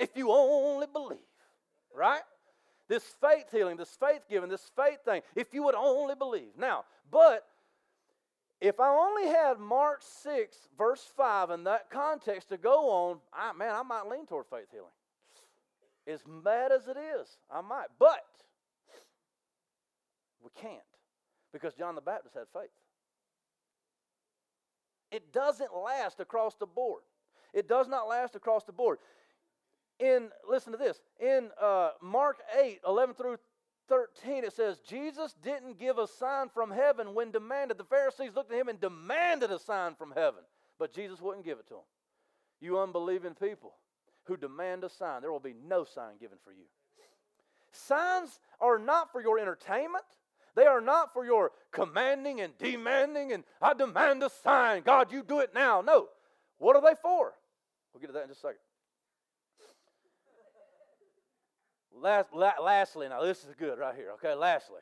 If 0.00 0.16
you 0.16 0.32
only 0.32 0.88
believe 0.92 1.18
right? 1.94 2.22
This 2.88 3.04
faith 3.20 3.46
healing, 3.50 3.76
this 3.76 3.96
faith 3.98 4.22
giving, 4.28 4.50
this 4.50 4.70
faith 4.76 4.98
thing, 5.04 5.22
if 5.34 5.54
you 5.54 5.62
would 5.62 5.74
only 5.74 6.14
believe. 6.14 6.50
Now, 6.58 6.84
but 7.10 7.46
if 8.64 8.80
I 8.80 8.88
only 8.88 9.28
had 9.28 9.58
Mark 9.58 10.00
6, 10.22 10.56
verse 10.78 11.06
5 11.16 11.50
in 11.50 11.64
that 11.64 11.90
context 11.90 12.48
to 12.48 12.56
go 12.56 12.88
on, 12.88 13.18
I, 13.32 13.52
man, 13.52 13.74
I 13.74 13.82
might 13.82 14.08
lean 14.08 14.26
toward 14.26 14.46
faith 14.46 14.68
healing. 14.72 14.88
As 16.06 16.22
bad 16.42 16.72
as 16.72 16.88
it 16.88 16.96
is, 16.96 17.36
I 17.50 17.60
might. 17.60 17.88
But 17.98 18.24
we 20.42 20.48
can't 20.60 20.80
because 21.52 21.74
John 21.74 21.94
the 21.94 22.00
Baptist 22.00 22.34
had 22.34 22.44
faith. 22.54 22.70
It 25.10 25.30
doesn't 25.32 25.70
last 25.76 26.20
across 26.20 26.54
the 26.54 26.66
board. 26.66 27.02
It 27.52 27.68
does 27.68 27.86
not 27.86 28.08
last 28.08 28.34
across 28.34 28.64
the 28.64 28.72
board 28.72 28.98
in, 29.98 30.30
listen 30.48 30.72
to 30.72 30.78
this, 30.78 31.00
in 31.20 31.50
uh, 31.60 31.90
Mark 32.02 32.38
8, 32.58 32.80
11 32.86 33.14
through 33.14 33.36
13, 33.88 34.44
it 34.44 34.52
says, 34.52 34.78
Jesus 34.78 35.34
didn't 35.42 35.78
give 35.78 35.98
a 35.98 36.06
sign 36.06 36.48
from 36.48 36.70
heaven 36.70 37.14
when 37.14 37.30
demanded. 37.30 37.78
The 37.78 37.84
Pharisees 37.84 38.34
looked 38.34 38.52
at 38.52 38.58
him 38.58 38.68
and 38.68 38.80
demanded 38.80 39.50
a 39.50 39.58
sign 39.58 39.94
from 39.94 40.12
heaven, 40.12 40.40
but 40.78 40.92
Jesus 40.92 41.20
wouldn't 41.20 41.44
give 41.44 41.58
it 41.58 41.66
to 41.68 41.74
them. 41.74 41.82
You 42.60 42.78
unbelieving 42.78 43.34
people 43.34 43.74
who 44.24 44.36
demand 44.36 44.84
a 44.84 44.88
sign, 44.88 45.20
there 45.20 45.30
will 45.30 45.40
be 45.40 45.54
no 45.66 45.84
sign 45.84 46.16
given 46.18 46.38
for 46.42 46.52
you. 46.52 46.64
Signs 47.72 48.40
are 48.60 48.78
not 48.78 49.12
for 49.12 49.20
your 49.20 49.38
entertainment. 49.38 50.04
They 50.54 50.66
are 50.66 50.80
not 50.80 51.12
for 51.12 51.24
your 51.24 51.50
commanding 51.72 52.40
and 52.40 52.56
demanding 52.58 53.32
and 53.32 53.42
I 53.60 53.74
demand 53.74 54.22
a 54.22 54.30
sign. 54.42 54.82
God, 54.82 55.12
you 55.12 55.22
do 55.22 55.40
it 55.40 55.50
now. 55.52 55.80
No. 55.80 56.08
What 56.58 56.76
are 56.76 56.82
they 56.82 56.94
for? 57.02 57.34
We'll 57.92 58.00
get 58.00 58.06
to 58.06 58.12
that 58.12 58.22
in 58.22 58.28
just 58.28 58.40
a 58.40 58.48
second. 58.48 58.60
Last, 62.00 62.32
la- 62.34 62.60
lastly, 62.62 63.08
now 63.08 63.22
this 63.22 63.44
is 63.44 63.54
good 63.58 63.78
right 63.78 63.94
here, 63.94 64.10
okay? 64.14 64.34
Lastly, 64.34 64.80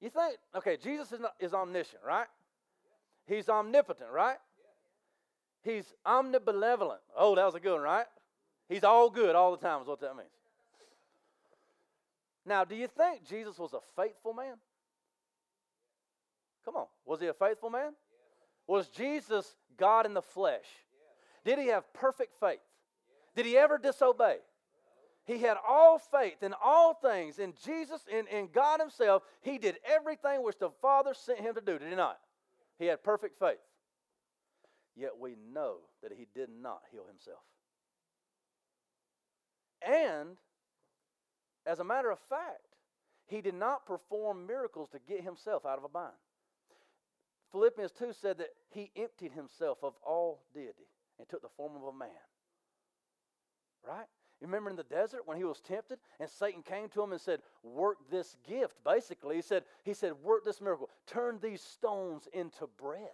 you 0.00 0.10
think, 0.10 0.36
okay, 0.54 0.76
Jesus 0.76 1.12
is, 1.12 1.20
not, 1.20 1.34
is 1.40 1.54
omniscient, 1.54 2.02
right? 2.06 2.26
He's 3.26 3.48
omnipotent, 3.48 4.10
right? 4.10 4.38
He's 5.62 5.92
omnibenevolent. 6.06 6.98
Oh, 7.16 7.34
that 7.34 7.44
was 7.44 7.54
a 7.54 7.60
good 7.60 7.74
one, 7.74 7.82
right? 7.82 8.06
He's 8.68 8.84
all 8.84 9.10
good 9.10 9.34
all 9.34 9.56
the 9.56 9.66
time, 9.66 9.82
is 9.82 9.88
what 9.88 10.00
that 10.00 10.16
means. 10.16 10.30
Now, 12.44 12.64
do 12.64 12.76
you 12.76 12.86
think 12.86 13.26
Jesus 13.28 13.58
was 13.58 13.72
a 13.72 13.80
faithful 13.96 14.32
man? 14.32 14.54
Come 16.64 16.76
on. 16.76 16.86
Was 17.04 17.20
he 17.20 17.26
a 17.26 17.34
faithful 17.34 17.70
man? 17.70 17.92
Was 18.66 18.88
Jesus 18.88 19.56
God 19.76 20.06
in 20.06 20.14
the 20.14 20.22
flesh? 20.22 20.66
Did 21.44 21.58
he 21.58 21.68
have 21.68 21.92
perfect 21.92 22.38
faith? 22.38 22.60
Did 23.34 23.46
he 23.46 23.56
ever 23.56 23.78
disobey? 23.78 24.38
He 25.26 25.38
had 25.38 25.56
all 25.68 25.98
faith 25.98 26.42
in 26.42 26.54
all 26.62 26.94
things 26.94 27.40
in 27.40 27.52
Jesus, 27.64 28.02
in, 28.10 28.28
in 28.28 28.48
God 28.52 28.80
Himself. 28.80 29.24
He 29.42 29.58
did 29.58 29.76
everything 29.84 30.44
which 30.44 30.58
the 30.58 30.70
Father 30.80 31.14
sent 31.14 31.40
him 31.40 31.54
to 31.56 31.60
do, 31.60 31.78
did 31.78 31.88
he 31.88 31.96
not? 31.96 32.18
He 32.78 32.86
had 32.86 33.02
perfect 33.02 33.36
faith. 33.38 33.58
Yet 34.94 35.18
we 35.18 35.34
know 35.52 35.78
that 36.02 36.12
he 36.16 36.26
did 36.34 36.48
not 36.48 36.80
heal 36.90 37.04
himself. 37.06 37.40
And, 39.82 40.36
as 41.66 41.80
a 41.80 41.84
matter 41.84 42.10
of 42.10 42.18
fact, 42.30 42.76
he 43.26 43.40
did 43.40 43.54
not 43.54 43.84
perform 43.84 44.46
miracles 44.46 44.88
to 44.90 44.98
get 45.06 45.22
himself 45.22 45.66
out 45.66 45.76
of 45.76 45.84
a 45.84 45.88
bind. 45.88 46.12
Philippians 47.52 47.92
2 47.92 48.12
said 48.12 48.38
that 48.38 48.50
he 48.70 48.90
emptied 48.96 49.32
himself 49.32 49.78
of 49.82 49.94
all 50.04 50.44
deity 50.54 50.86
and 51.18 51.28
took 51.28 51.42
the 51.42 51.48
form 51.56 51.72
of 51.76 51.82
a 51.82 51.98
man. 51.98 52.08
Right? 53.86 54.06
You 54.40 54.46
remember 54.46 54.68
in 54.68 54.76
the 54.76 54.82
desert 54.82 55.22
when 55.24 55.38
he 55.38 55.44
was 55.44 55.60
tempted 55.60 55.98
and 56.20 56.28
Satan 56.28 56.62
came 56.62 56.88
to 56.90 57.02
him 57.02 57.12
and 57.12 57.20
said, 57.20 57.40
Work 57.62 57.98
this 58.10 58.36
gift. 58.46 58.76
Basically, 58.84 59.36
he 59.36 59.42
said, 59.42 59.64
he 59.82 59.94
said, 59.94 60.12
Work 60.22 60.44
this 60.44 60.60
miracle. 60.60 60.90
Turn 61.06 61.38
these 61.40 61.62
stones 61.62 62.28
into 62.32 62.66
bread 62.78 63.08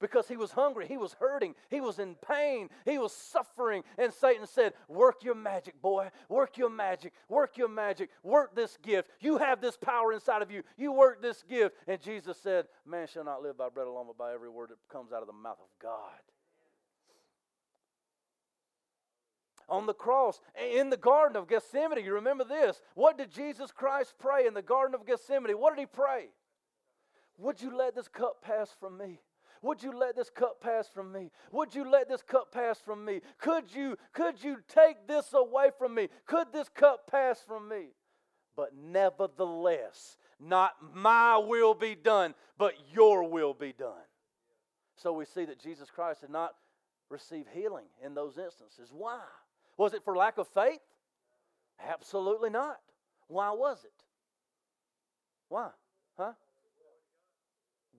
because 0.00 0.28
he 0.28 0.36
was 0.36 0.50
hungry, 0.52 0.86
he 0.86 0.98
was 0.98 1.14
hurting, 1.14 1.54
he 1.70 1.80
was 1.80 1.98
in 1.98 2.16
pain, 2.16 2.68
he 2.84 2.98
was 2.98 3.12
suffering. 3.12 3.82
And 3.98 4.12
Satan 4.12 4.46
said, 4.46 4.74
Work 4.88 5.24
your 5.24 5.34
magic, 5.34 5.80
boy. 5.80 6.10
Work 6.28 6.58
your 6.58 6.70
magic. 6.70 7.12
Work 7.28 7.56
your 7.56 7.68
magic. 7.68 8.10
Work 8.22 8.54
this 8.54 8.76
gift. 8.82 9.10
You 9.20 9.38
have 9.38 9.60
this 9.60 9.76
power 9.76 10.12
inside 10.12 10.42
of 10.42 10.50
you. 10.50 10.62
You 10.76 10.92
work 10.92 11.22
this 11.22 11.42
gift. 11.48 11.76
And 11.86 12.00
Jesus 12.00 12.36
said, 12.42 12.66
Man 12.84 13.06
shall 13.06 13.24
not 13.24 13.42
live 13.42 13.56
by 13.56 13.68
bread 13.68 13.86
alone, 13.86 14.06
but 14.06 14.18
by 14.18 14.32
every 14.32 14.50
word 14.50 14.70
that 14.70 14.78
comes 14.92 15.12
out 15.12 15.22
of 15.22 15.26
the 15.26 15.32
mouth 15.32 15.60
of 15.60 15.68
God. 15.80 16.20
On 19.68 19.86
the 19.86 19.94
cross 19.94 20.40
in 20.74 20.90
the 20.90 20.96
Garden 20.96 21.36
of 21.36 21.48
Gethsemane. 21.48 22.04
You 22.04 22.14
remember 22.14 22.44
this. 22.44 22.80
What 22.94 23.18
did 23.18 23.30
Jesus 23.30 23.70
Christ 23.72 24.14
pray 24.18 24.46
in 24.46 24.54
the 24.54 24.62
Garden 24.62 24.94
of 24.94 25.06
Gethsemane? 25.06 25.52
What 25.58 25.74
did 25.74 25.80
he 25.80 25.86
pray? 25.86 26.28
Would 27.38 27.60
you 27.60 27.76
let 27.76 27.94
this 27.94 28.08
cup 28.08 28.42
pass 28.42 28.74
from 28.78 28.96
me? 28.96 29.20
Would 29.62 29.82
you 29.82 29.96
let 29.96 30.16
this 30.16 30.30
cup 30.30 30.60
pass 30.60 30.88
from 30.88 31.12
me? 31.12 31.30
Would 31.50 31.74
you 31.74 31.90
let 31.90 32.08
this 32.08 32.22
cup 32.22 32.52
pass 32.52 32.78
from 32.78 33.04
me? 33.04 33.20
Could 33.38 33.74
you 33.74 33.96
could 34.12 34.42
you 34.42 34.58
take 34.68 35.06
this 35.08 35.32
away 35.32 35.70
from 35.76 35.94
me? 35.94 36.08
Could 36.26 36.52
this 36.52 36.68
cup 36.68 37.10
pass 37.10 37.40
from 37.40 37.68
me? 37.68 37.86
But 38.56 38.74
nevertheless, 38.76 40.16
not 40.40 40.72
my 40.94 41.36
will 41.36 41.74
be 41.74 41.94
done, 41.94 42.34
but 42.58 42.74
your 42.92 43.28
will 43.28 43.54
be 43.54 43.72
done. 43.72 44.04
So 44.96 45.12
we 45.12 45.24
see 45.24 45.44
that 45.44 45.60
Jesus 45.60 45.90
Christ 45.90 46.22
did 46.22 46.30
not 46.30 46.54
receive 47.10 47.46
healing 47.52 47.86
in 48.04 48.14
those 48.14 48.38
instances. 48.38 48.90
Why? 48.92 49.20
Was 49.76 49.94
it 49.94 50.04
for 50.04 50.16
lack 50.16 50.38
of 50.38 50.48
faith? 50.48 50.80
Absolutely 51.88 52.50
not. 52.50 52.78
Why 53.28 53.50
was 53.50 53.84
it? 53.84 53.92
Why? 55.48 55.70
Huh? 56.16 56.32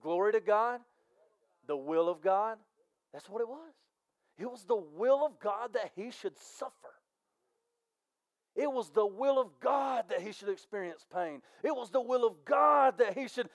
Glory 0.00 0.32
to 0.32 0.40
God 0.40 0.80
the 1.68 1.76
will 1.76 2.08
of 2.08 2.20
God? 2.20 2.58
That's 3.12 3.28
what 3.28 3.40
it 3.40 3.48
was. 3.48 3.74
It 4.38 4.50
was 4.50 4.64
the 4.64 4.76
will 4.76 5.24
of 5.24 5.38
God 5.38 5.74
that 5.74 5.92
he 5.94 6.10
should 6.10 6.36
suffer. 6.38 6.72
It 8.56 8.72
was 8.72 8.90
the 8.90 9.06
will 9.06 9.38
of 9.38 9.60
God 9.60 10.06
that 10.08 10.20
he 10.20 10.32
should 10.32 10.48
experience 10.48 11.06
pain. 11.14 11.42
It 11.62 11.74
was 11.74 11.90
the 11.90 12.00
will 12.00 12.26
of 12.26 12.44
God 12.44 12.98
that 12.98 13.16
he 13.16 13.28
should 13.28 13.48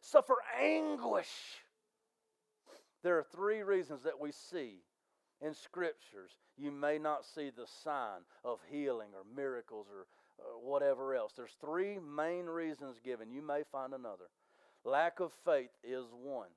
suffer 0.00 0.34
anguish. 0.60 1.30
There 3.02 3.16
are 3.16 3.24
three 3.32 3.62
reasons 3.62 4.02
that 4.02 4.20
we 4.20 4.32
see 4.32 4.80
in 5.40 5.54
scriptures 5.54 6.32
you 6.56 6.70
may 6.70 6.98
not 6.98 7.24
see 7.24 7.50
the 7.50 7.66
sign 7.84 8.20
of 8.44 8.58
healing 8.70 9.08
or 9.14 9.22
miracles 9.36 9.86
or 9.92 10.06
uh, 10.40 10.58
whatever 10.58 11.14
else. 11.14 11.32
There's 11.36 11.56
three 11.60 11.98
main 11.98 12.46
reasons 12.46 12.96
given. 13.04 13.30
You 13.30 13.42
may 13.42 13.62
find 13.70 13.94
another. 13.94 14.26
Lack 14.84 15.20
of 15.20 15.32
faith 15.44 15.70
is 15.82 16.04
one. 16.12 16.48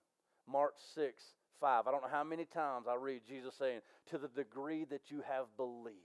Mark 0.48 0.74
6, 0.96 1.24
5. 1.60 1.88
I 1.88 1.92
don't 1.92 2.02
know 2.02 2.08
how 2.12 2.24
many 2.24 2.46
times 2.46 2.88
I 2.90 2.96
read 2.96 3.22
Jesus 3.28 3.56
saying, 3.58 3.82
To 4.10 4.18
the 4.18 4.28
degree 4.28 4.86
that 4.86 5.10
you 5.10 5.24
have 5.28 5.46
believed, 5.58 5.96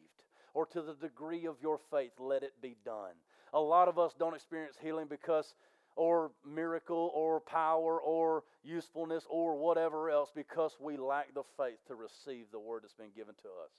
or 0.55 0.66
to 0.66 0.82
the 0.82 0.94
degree 0.94 1.47
of 1.47 1.57
your 1.62 1.78
faith, 1.90 2.12
let 2.19 2.43
it 2.43 2.55
be 2.62 2.77
done. 2.85 3.15
A 3.53 3.61
lot 3.61 3.89
of 3.89 3.98
us 3.98 4.12
don't 4.19 4.35
experience 4.35 4.77
healing 4.81 5.07
because, 5.09 5.55
or 5.97 6.31
miracle, 6.47 7.10
or 7.14 7.40
power, 7.40 8.01
or 8.01 8.44
usefulness, 8.62 9.24
or 9.28 9.56
whatever 9.56 10.10
else, 10.10 10.31
because 10.35 10.77
we 10.81 10.97
lack 10.97 11.35
the 11.35 11.43
faith 11.56 11.78
to 11.89 11.94
receive 11.94 12.47
the 12.52 12.59
word 12.59 12.82
that's 12.82 12.94
been 12.94 13.10
given 13.16 13.35
to 13.43 13.48
us. 13.48 13.73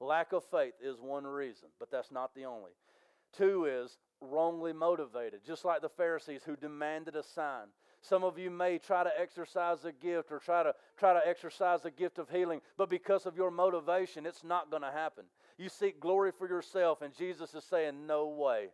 Lack 0.00 0.32
of 0.32 0.44
faith 0.44 0.74
is 0.82 1.00
one 1.00 1.26
reason, 1.26 1.68
but 1.78 1.90
that's 1.90 2.12
not 2.12 2.34
the 2.34 2.44
only. 2.44 2.72
Two 3.36 3.64
is 3.64 3.98
wrongly 4.20 4.72
motivated, 4.72 5.40
just 5.46 5.64
like 5.64 5.82
the 5.82 5.88
Pharisees 5.88 6.42
who 6.44 6.56
demanded 6.56 7.16
a 7.16 7.22
sign. 7.22 7.66
Some 8.00 8.22
of 8.22 8.38
you 8.38 8.50
may 8.50 8.78
try 8.78 9.02
to 9.02 9.10
exercise 9.18 9.84
a 9.84 9.92
gift 9.92 10.30
or 10.30 10.38
try 10.38 10.62
to 10.62 10.74
try 10.98 11.14
to 11.14 11.26
exercise 11.26 11.84
a 11.86 11.90
gift 11.90 12.18
of 12.18 12.28
healing, 12.28 12.60
but 12.76 12.90
because 12.90 13.24
of 13.24 13.36
your 13.36 13.50
motivation, 13.50 14.26
it's 14.26 14.44
not 14.44 14.70
going 14.70 14.82
to 14.82 14.90
happen. 14.90 15.24
You 15.56 15.70
seek 15.70 16.00
glory 16.00 16.30
for 16.36 16.46
yourself, 16.46 17.00
and 17.00 17.16
Jesus 17.16 17.54
is 17.54 17.64
saying, 17.64 18.06
No 18.06 18.28
way. 18.28 18.68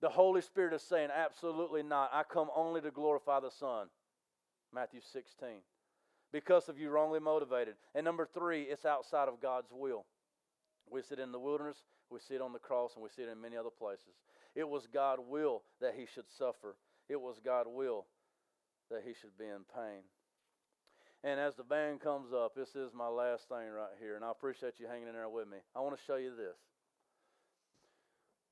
The 0.00 0.08
Holy 0.08 0.40
Spirit 0.40 0.72
is 0.72 0.82
saying, 0.82 1.10
Absolutely 1.14 1.82
not. 1.82 2.10
I 2.12 2.22
come 2.22 2.48
only 2.54 2.80
to 2.80 2.90
glorify 2.90 3.40
the 3.40 3.50
Son. 3.50 3.88
Matthew 4.72 5.00
16. 5.12 5.48
Because 6.32 6.68
of 6.68 6.78
you 6.78 6.90
wrongly 6.90 7.20
motivated. 7.20 7.74
And 7.94 8.04
number 8.04 8.28
three, 8.32 8.62
it's 8.62 8.84
outside 8.84 9.28
of 9.28 9.42
God's 9.42 9.70
will. 9.72 10.06
We 10.88 11.02
see 11.02 11.14
it 11.14 11.20
in 11.20 11.32
the 11.32 11.38
wilderness, 11.38 11.78
we 12.10 12.18
see 12.20 12.34
it 12.34 12.40
on 12.40 12.52
the 12.52 12.58
cross, 12.58 12.94
and 12.94 13.02
we 13.02 13.10
see 13.10 13.22
it 13.22 13.28
in 13.28 13.40
many 13.40 13.56
other 13.56 13.70
places. 13.70 14.14
It 14.54 14.68
was 14.68 14.88
God's 14.92 15.22
will 15.28 15.62
that 15.80 15.94
he 15.96 16.06
should 16.06 16.28
suffer. 16.36 16.76
It 17.08 17.20
was 17.20 17.40
God's 17.44 17.68
will 17.72 18.06
that 18.90 19.02
he 19.06 19.14
should 19.14 19.36
be 19.38 19.46
in 19.46 19.62
pain. 19.74 20.02
And 21.22 21.38
as 21.38 21.54
the 21.54 21.64
band 21.64 22.00
comes 22.00 22.32
up, 22.32 22.54
this 22.54 22.74
is 22.74 22.92
my 22.94 23.06
last 23.06 23.48
thing 23.48 23.68
right 23.70 23.94
here, 24.00 24.16
and 24.16 24.24
I 24.24 24.30
appreciate 24.30 24.80
you 24.80 24.86
hanging 24.88 25.06
in 25.06 25.14
there 25.14 25.28
with 25.28 25.48
me. 25.48 25.58
I 25.76 25.80
want 25.80 25.96
to 25.96 26.02
show 26.04 26.16
you 26.16 26.34
this. 26.34 26.56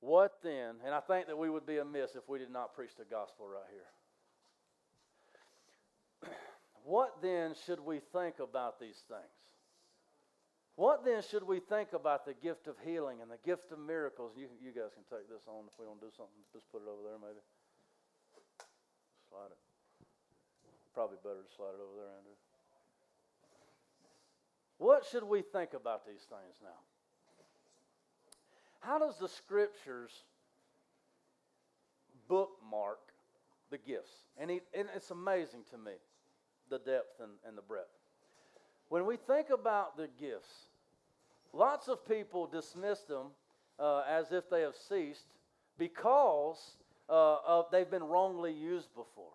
What 0.00 0.38
then, 0.42 0.76
and 0.84 0.94
I 0.94 1.00
think 1.00 1.26
that 1.26 1.36
we 1.36 1.50
would 1.50 1.66
be 1.66 1.78
amiss 1.78 2.14
if 2.14 2.28
we 2.28 2.38
did 2.38 2.50
not 2.50 2.74
preach 2.74 2.94
the 2.96 3.04
gospel 3.04 3.46
right 3.48 3.68
here. 3.70 3.90
What 6.84 7.20
then 7.20 7.52
should 7.66 7.80
we 7.80 8.00
think 8.14 8.38
about 8.40 8.80
these 8.80 9.02
things? 9.12 9.38
What 10.78 11.04
then 11.04 11.20
should 11.20 11.42
we 11.42 11.58
think 11.58 11.92
about 11.92 12.24
the 12.24 12.32
gift 12.32 12.70
of 12.70 12.78
healing 12.86 13.20
and 13.20 13.28
the 13.28 13.42
gift 13.44 13.72
of 13.74 13.82
miracles? 13.82 14.32
You, 14.38 14.46
you 14.62 14.70
guys 14.70 14.94
can 14.94 15.02
take 15.10 15.28
this 15.28 15.42
on 15.50 15.66
if 15.66 15.74
we 15.74 15.84
want 15.84 16.00
to 16.00 16.06
do 16.06 16.14
something. 16.16 16.38
Just 16.54 16.70
put 16.70 16.80
it 16.80 16.88
over 16.88 17.02
there, 17.02 17.18
maybe. 17.18 17.42
Slide 19.28 19.50
it. 19.50 19.60
Probably 20.94 21.18
better 21.20 21.42
to 21.42 21.50
slide 21.50 21.74
it 21.74 21.82
over 21.82 21.98
there, 21.98 22.14
Andrew. 22.14 22.38
What 24.78 25.02
should 25.04 25.26
we 25.26 25.42
think 25.42 25.74
about 25.74 26.06
these 26.06 26.22
things 26.30 26.62
now? 26.62 26.78
How 28.88 28.98
does 28.98 29.18
the 29.18 29.28
scriptures 29.28 30.12
bookmark 32.26 33.00
the 33.70 33.76
gifts? 33.76 34.12
And, 34.38 34.50
he, 34.50 34.60
and 34.72 34.88
it's 34.96 35.10
amazing 35.10 35.64
to 35.72 35.76
me 35.76 35.92
the 36.70 36.78
depth 36.78 37.20
and, 37.20 37.32
and 37.46 37.56
the 37.56 37.60
breadth. 37.60 37.92
When 38.88 39.04
we 39.04 39.16
think 39.16 39.50
about 39.50 39.98
the 39.98 40.08
gifts, 40.18 40.68
lots 41.52 41.88
of 41.88 42.08
people 42.08 42.46
dismiss 42.46 43.00
them 43.00 43.26
uh, 43.78 44.04
as 44.08 44.32
if 44.32 44.48
they 44.48 44.62
have 44.62 44.74
ceased 44.74 45.26
because 45.76 46.76
uh, 47.10 47.36
of, 47.46 47.66
they've 47.70 47.90
been 47.90 48.04
wrongly 48.04 48.54
used 48.54 48.88
before 48.94 49.34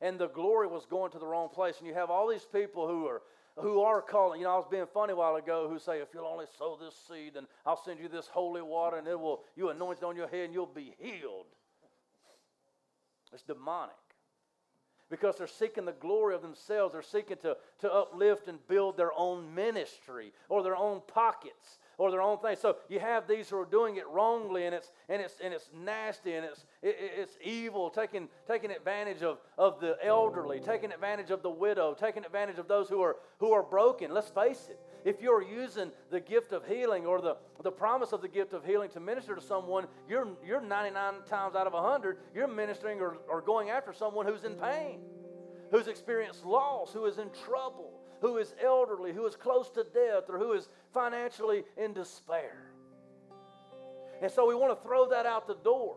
and 0.00 0.18
the 0.18 0.28
glory 0.28 0.66
was 0.66 0.86
going 0.86 1.12
to 1.12 1.20
the 1.20 1.26
wrong 1.26 1.48
place. 1.48 1.78
And 1.78 1.86
you 1.86 1.94
have 1.94 2.10
all 2.10 2.26
these 2.26 2.46
people 2.52 2.88
who 2.88 3.06
are 3.06 3.22
who 3.60 3.80
are 3.80 4.02
calling. 4.02 4.40
You 4.40 4.46
know, 4.46 4.54
I 4.54 4.56
was 4.56 4.68
being 4.70 4.86
funny 4.92 5.12
a 5.12 5.16
while 5.16 5.36
ago 5.36 5.68
who 5.68 5.78
say, 5.78 6.00
if 6.00 6.08
you'll 6.14 6.26
only 6.26 6.46
sow 6.58 6.78
this 6.80 6.94
seed, 7.08 7.36
and 7.36 7.46
I'll 7.66 7.82
send 7.82 8.00
you 8.00 8.08
this 8.08 8.26
holy 8.26 8.62
water, 8.62 8.96
and 8.96 9.06
it 9.06 9.18
will 9.18 9.42
you 9.56 9.68
anoint 9.70 9.98
it 9.98 10.04
on 10.04 10.16
your 10.16 10.28
head, 10.28 10.46
and 10.46 10.54
you'll 10.54 10.66
be 10.66 10.94
healed. 10.98 11.46
It's 13.32 13.42
demonic. 13.42 13.94
Because 15.10 15.36
they're 15.36 15.46
seeking 15.46 15.86
the 15.86 15.92
glory 15.92 16.34
of 16.34 16.42
themselves. 16.42 16.92
They're 16.92 17.02
seeking 17.02 17.38
to, 17.38 17.56
to 17.80 17.92
uplift 17.92 18.48
and 18.48 18.58
build 18.68 18.96
their 18.96 19.12
own 19.16 19.54
ministry 19.54 20.32
or 20.48 20.62
their 20.62 20.76
own 20.76 21.00
pockets 21.06 21.78
or 21.98 22.10
their 22.10 22.22
own 22.22 22.38
thing. 22.38 22.56
So 22.56 22.76
you 22.88 23.00
have 23.00 23.28
these 23.28 23.50
who 23.50 23.58
are 23.58 23.66
doing 23.66 23.96
it 23.96 24.08
wrongly, 24.08 24.64
and 24.64 24.74
it's 24.74 24.90
and 25.08 25.20
it's 25.20 25.34
and 25.44 25.52
it's 25.52 25.68
nasty, 25.74 26.34
and 26.34 26.46
it's 26.46 26.64
it, 26.80 26.96
it's 26.98 27.36
evil, 27.42 27.90
taking 27.90 28.28
taking 28.46 28.70
advantage 28.70 29.22
of 29.22 29.38
of 29.58 29.80
the 29.80 29.98
elderly, 30.02 30.60
taking 30.60 30.92
advantage 30.92 31.30
of 31.30 31.42
the 31.42 31.50
widow, 31.50 31.94
taking 31.94 32.24
advantage 32.24 32.58
of 32.58 32.68
those 32.68 32.88
who 32.88 33.02
are 33.02 33.16
who 33.38 33.52
are 33.52 33.62
broken. 33.62 34.14
Let's 34.14 34.30
face 34.30 34.68
it. 34.70 34.80
If 35.04 35.20
you're 35.20 35.42
using 35.42 35.90
the 36.10 36.20
gift 36.20 36.52
of 36.52 36.66
healing 36.66 37.06
or 37.06 37.20
the, 37.20 37.36
the 37.62 37.70
promise 37.70 38.12
of 38.12 38.20
the 38.20 38.28
gift 38.28 38.52
of 38.52 38.64
healing 38.64 38.90
to 38.90 39.00
minister 39.00 39.34
to 39.34 39.40
someone, 39.40 39.86
you're, 40.08 40.26
you're 40.44 40.60
99 40.60 41.14
times 41.28 41.54
out 41.54 41.68
of 41.68 41.72
100, 41.72 42.18
you're 42.34 42.48
ministering 42.48 43.00
or, 43.00 43.18
or 43.28 43.40
going 43.40 43.70
after 43.70 43.92
someone 43.92 44.26
who's 44.26 44.42
in 44.42 44.54
pain, 44.54 45.00
who's 45.70 45.86
experienced 45.86 46.44
loss, 46.44 46.92
who 46.92 47.06
is 47.06 47.18
in 47.18 47.30
trouble 47.44 47.97
who 48.20 48.38
is 48.38 48.54
elderly, 48.64 49.12
who 49.12 49.26
is 49.26 49.36
close 49.36 49.70
to 49.70 49.84
death, 49.84 50.24
or 50.28 50.38
who 50.38 50.52
is 50.52 50.68
financially 50.92 51.64
in 51.76 51.92
despair. 51.92 52.70
And 54.20 54.30
so 54.30 54.48
we 54.48 54.54
want 54.54 54.76
to 54.76 54.82
throw 54.86 55.08
that 55.10 55.26
out 55.26 55.46
the 55.46 55.56
door. 55.56 55.96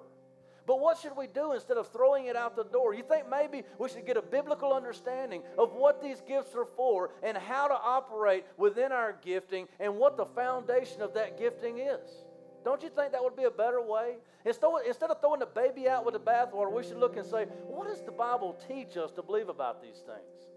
But 0.68 0.80
what 0.80 1.00
should 1.00 1.18
we 1.18 1.26
do 1.26 1.54
instead 1.54 1.78
of 1.78 1.92
throwing 1.92 2.28
it 2.28 2.36
out 2.36 2.56
the 2.56 2.64
door? 2.64 2.94
You 2.94 3.02
think 3.02 3.28
maybe 3.28 3.64
we 3.80 3.90
should 3.90 4.06
get 4.06 4.16
a 4.16 4.22
biblical 4.22 4.74
understanding 4.74 5.42
of 5.58 5.74
what 5.74 6.04
these 6.04 6.22
gifts 6.22 6.56
are 6.56 6.68
for 6.78 7.10
and 7.24 7.36
how 7.36 7.68
to 7.68 7.74
operate 7.74 8.46
within 8.58 8.92
our 8.92 9.16
gifting 9.26 9.68
and 9.80 9.98
what 9.98 10.18
the 10.18 10.26
foundation 10.28 11.02
of 11.02 11.16
that 11.16 11.40
gifting 11.40 11.80
is? 11.80 12.26
Don't 12.64 12.84
you 12.84 12.90
think 12.90 13.12
that 13.12 13.24
would 13.24 13.36
be 13.36 13.46
a 13.46 13.52
better 13.52 13.82
way? 13.82 14.18
Instead 14.46 15.10
of 15.10 15.20
throwing 15.20 15.40
the 15.40 15.48
baby 15.48 15.90
out 15.90 16.06
with 16.06 16.14
the 16.14 16.20
bathwater, 16.20 16.72
we 16.72 16.84
should 16.84 16.98
look 16.98 17.18
and 17.18 17.26
say, 17.26 17.46
what 17.68 17.88
does 17.88 18.04
the 18.04 18.12
Bible 18.12 18.56
teach 18.68 18.98
us 18.98 19.10
to 19.14 19.24
believe 19.24 19.50
about 19.50 19.82
these 19.82 20.04
things? 20.06 20.51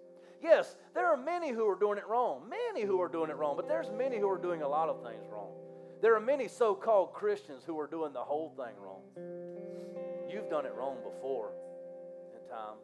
Yes, 0.45 0.77
there 0.93 1.07
are 1.07 1.17
many 1.17 1.53
who 1.53 1.67
are 1.67 1.75
doing 1.75 1.97
it 1.97 2.07
wrong, 2.07 2.43
many 2.51 2.85
who 2.85 3.01
are 3.01 3.09
doing 3.09 3.31
it 3.31 3.37
wrong, 3.37 3.57
but 3.57 3.67
there's 3.67 3.91
many 3.91 4.19
who 4.19 4.29
are 4.29 4.37
doing 4.37 4.61
a 4.61 4.69
lot 4.69 4.91
of 4.91 5.03
things 5.03 5.25
wrong. 5.33 5.49
There 6.03 6.15
are 6.15 6.21
many 6.21 6.49
so 6.49 6.75
called 6.75 7.15
Christians 7.15 7.63
who 7.67 7.81
are 7.81 7.87
doing 7.87 8.13
the 8.13 8.21
whole 8.21 8.51
thing 8.51 8.75
wrong. 8.79 9.01
You've 10.31 10.51
done 10.51 10.67
it 10.67 10.75
wrong 10.75 10.99
before 11.03 11.53
at 12.35 12.47
times. 12.51 12.83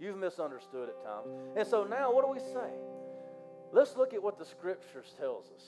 You've 0.00 0.16
misunderstood 0.16 0.88
at 0.88 1.04
times. 1.04 1.28
And 1.58 1.68
so 1.68 1.84
now, 1.84 2.10
what 2.10 2.24
do 2.24 2.32
we 2.32 2.38
say? 2.38 2.70
Let's 3.70 3.94
look 3.94 4.14
at 4.14 4.22
what 4.22 4.38
the 4.38 4.46
scriptures 4.46 5.12
tells 5.18 5.50
us. 5.54 5.62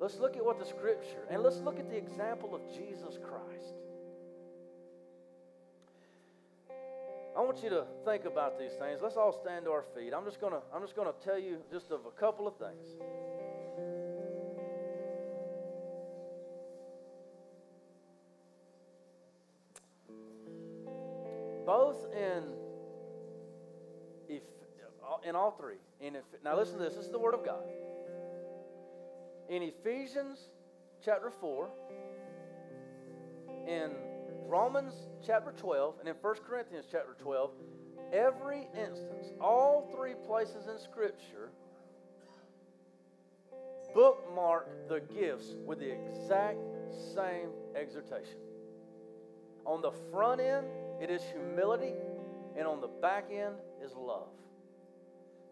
Let's 0.00 0.18
look 0.18 0.36
at 0.36 0.44
what 0.44 0.58
the 0.58 0.66
scripture, 0.66 1.28
and 1.30 1.44
let's 1.44 1.58
look 1.58 1.78
at 1.78 1.88
the 1.88 1.96
example 1.96 2.56
of 2.56 2.62
Jesus 2.74 3.18
Christ. 3.22 3.74
I 7.36 7.40
want 7.40 7.62
you 7.62 7.70
to 7.70 7.84
think 8.04 8.24
about 8.24 8.58
these 8.58 8.72
things. 8.72 9.00
Let's 9.02 9.16
all 9.16 9.32
stand 9.32 9.64
to 9.64 9.70
our 9.70 9.84
feet. 9.94 10.12
I'm 10.14 10.24
just 10.24 10.40
gonna 10.40 10.60
I'm 10.74 10.82
just 10.82 10.96
gonna 10.96 11.14
tell 11.24 11.38
you 11.38 11.58
just 11.72 11.90
of 11.90 12.00
a 12.06 12.20
couple 12.20 12.46
of 12.46 12.56
things. 12.56 12.86
both 21.70 22.12
in 22.12 22.42
uh, 25.10 25.28
in 25.28 25.36
all 25.36 25.52
three. 25.52 25.76
In, 26.00 26.16
if, 26.16 26.24
now 26.44 26.56
listen 26.56 26.78
to 26.78 26.84
this. 26.84 26.94
This 26.94 27.06
is 27.06 27.12
the 27.12 27.18
word 27.18 27.34
of 27.34 27.44
God. 27.44 27.62
In 29.48 29.62
Ephesians 29.62 30.38
chapter 31.04 31.30
4, 31.30 31.68
in 33.66 33.90
Romans 34.50 34.94
chapter 35.24 35.52
12, 35.52 36.00
and 36.00 36.08
in 36.08 36.16
1 36.20 36.34
Corinthians 36.44 36.84
chapter 36.90 37.14
12, 37.22 37.52
every 38.12 38.66
instance, 38.76 39.28
all 39.40 39.88
three 39.94 40.14
places 40.26 40.66
in 40.66 40.76
Scripture, 40.76 41.52
bookmark 43.94 44.88
the 44.88 45.02
gifts 45.14 45.54
with 45.64 45.78
the 45.78 45.92
exact 45.92 46.58
same 47.14 47.50
exhortation. 47.76 48.40
On 49.66 49.80
the 49.80 49.92
front 50.10 50.40
end, 50.40 50.66
it 51.00 51.10
is 51.10 51.22
humility, 51.32 51.94
and 52.58 52.66
on 52.66 52.80
the 52.80 52.88
back 52.88 53.26
end 53.30 53.54
is 53.80 53.92
love. 53.94 54.32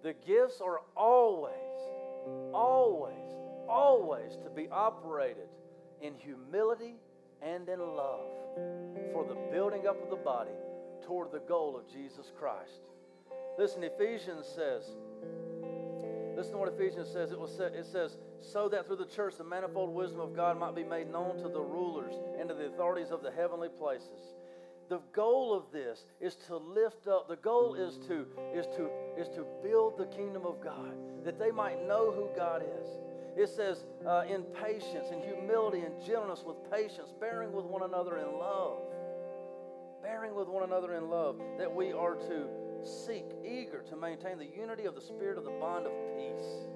The 0.02 0.14
gifts 0.26 0.60
are 0.60 0.80
always, 0.96 1.52
always, 2.52 3.30
always 3.68 4.32
to 4.42 4.50
be 4.50 4.68
operated 4.70 5.48
in 6.02 6.14
humility 6.16 6.96
and 7.40 7.68
in 7.68 7.78
love 7.78 8.37
for 9.12 9.24
the 9.24 9.36
building 9.52 9.86
up 9.86 10.02
of 10.02 10.10
the 10.10 10.16
body 10.16 10.50
toward 11.06 11.32
the 11.32 11.40
goal 11.40 11.76
of 11.76 11.90
Jesus 11.90 12.32
Christ. 12.38 12.82
Listen, 13.58 13.82
Ephesians 13.82 14.46
says, 14.46 14.84
listen 16.36 16.52
to 16.52 16.58
what 16.58 16.68
Ephesians 16.68 17.08
says. 17.10 17.32
It, 17.32 17.38
was, 17.38 17.58
it 17.58 17.86
says, 17.86 18.18
so 18.40 18.68
that 18.68 18.86
through 18.86 18.96
the 18.96 19.06
church 19.06 19.36
the 19.36 19.44
manifold 19.44 19.92
wisdom 19.94 20.20
of 20.20 20.34
God 20.34 20.58
might 20.58 20.74
be 20.74 20.84
made 20.84 21.10
known 21.10 21.36
to 21.38 21.48
the 21.48 21.60
rulers 21.60 22.14
and 22.38 22.48
to 22.48 22.54
the 22.54 22.66
authorities 22.66 23.10
of 23.10 23.22
the 23.22 23.30
heavenly 23.30 23.68
places 23.68 24.34
the 24.88 25.00
goal 25.12 25.54
of 25.54 25.64
this 25.72 26.04
is 26.20 26.34
to 26.34 26.56
lift 26.56 27.06
up 27.06 27.28
the 27.28 27.36
goal 27.36 27.74
is 27.74 27.98
to 28.08 28.26
is 28.54 28.66
to 28.66 28.88
is 29.18 29.28
to 29.28 29.44
build 29.62 29.98
the 29.98 30.06
kingdom 30.06 30.46
of 30.46 30.62
god 30.62 30.94
that 31.24 31.38
they 31.38 31.50
might 31.50 31.86
know 31.86 32.10
who 32.10 32.28
god 32.36 32.62
is 32.62 32.88
it 33.36 33.48
says 33.48 33.84
uh, 34.06 34.24
in 34.28 34.42
patience 34.42 35.08
and 35.12 35.22
humility 35.22 35.80
and 35.80 35.94
gentleness 36.04 36.42
with 36.44 36.56
patience 36.70 37.12
bearing 37.20 37.52
with 37.52 37.64
one 37.64 37.82
another 37.82 38.18
in 38.18 38.38
love 38.38 38.78
bearing 40.02 40.34
with 40.34 40.48
one 40.48 40.62
another 40.62 40.94
in 40.94 41.08
love 41.08 41.40
that 41.58 41.72
we 41.72 41.92
are 41.92 42.14
to 42.14 42.46
seek 42.84 43.24
eager 43.44 43.82
to 43.88 43.96
maintain 43.96 44.38
the 44.38 44.46
unity 44.46 44.84
of 44.84 44.94
the 44.94 45.00
spirit 45.00 45.36
of 45.38 45.44
the 45.44 45.50
bond 45.50 45.86
of 45.86 45.92
peace 46.16 46.68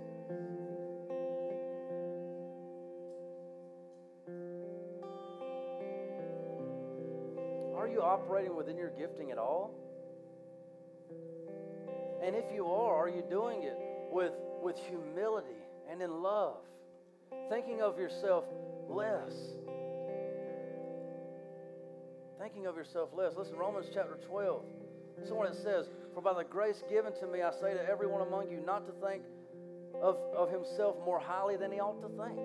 Are 7.82 7.88
you 7.88 8.00
operating 8.00 8.54
within 8.54 8.76
your 8.76 8.90
gifting 8.90 9.32
at 9.32 9.38
all? 9.38 9.74
And 12.22 12.36
if 12.36 12.44
you 12.54 12.66
are, 12.66 12.94
are 12.94 13.08
you 13.08 13.24
doing 13.28 13.64
it 13.64 13.76
with, 14.08 14.30
with 14.62 14.76
humility 14.88 15.58
and 15.90 16.00
in 16.00 16.22
love? 16.22 16.58
Thinking 17.48 17.82
of 17.82 17.98
yourself 17.98 18.44
less. 18.88 19.32
Thinking 22.42 22.66
of 22.66 22.74
yourself 22.76 23.10
less. 23.14 23.34
Listen, 23.38 23.54
Romans 23.54 23.86
chapter 23.94 24.18
12. 24.26 24.64
This 25.16 25.26
is 25.26 25.32
what 25.32 25.48
it 25.48 25.54
says 25.62 25.86
For 26.12 26.20
by 26.20 26.34
the 26.34 26.42
grace 26.42 26.82
given 26.90 27.12
to 27.20 27.26
me, 27.28 27.40
I 27.40 27.52
say 27.52 27.72
to 27.72 27.88
everyone 27.88 28.26
among 28.26 28.50
you 28.50 28.58
not 28.66 28.84
to 28.86 28.92
think 29.06 29.22
of, 30.02 30.16
of 30.36 30.50
himself 30.50 30.96
more 31.04 31.20
highly 31.20 31.56
than 31.56 31.70
he 31.70 31.78
ought 31.78 32.02
to 32.02 32.08
think 32.08 32.38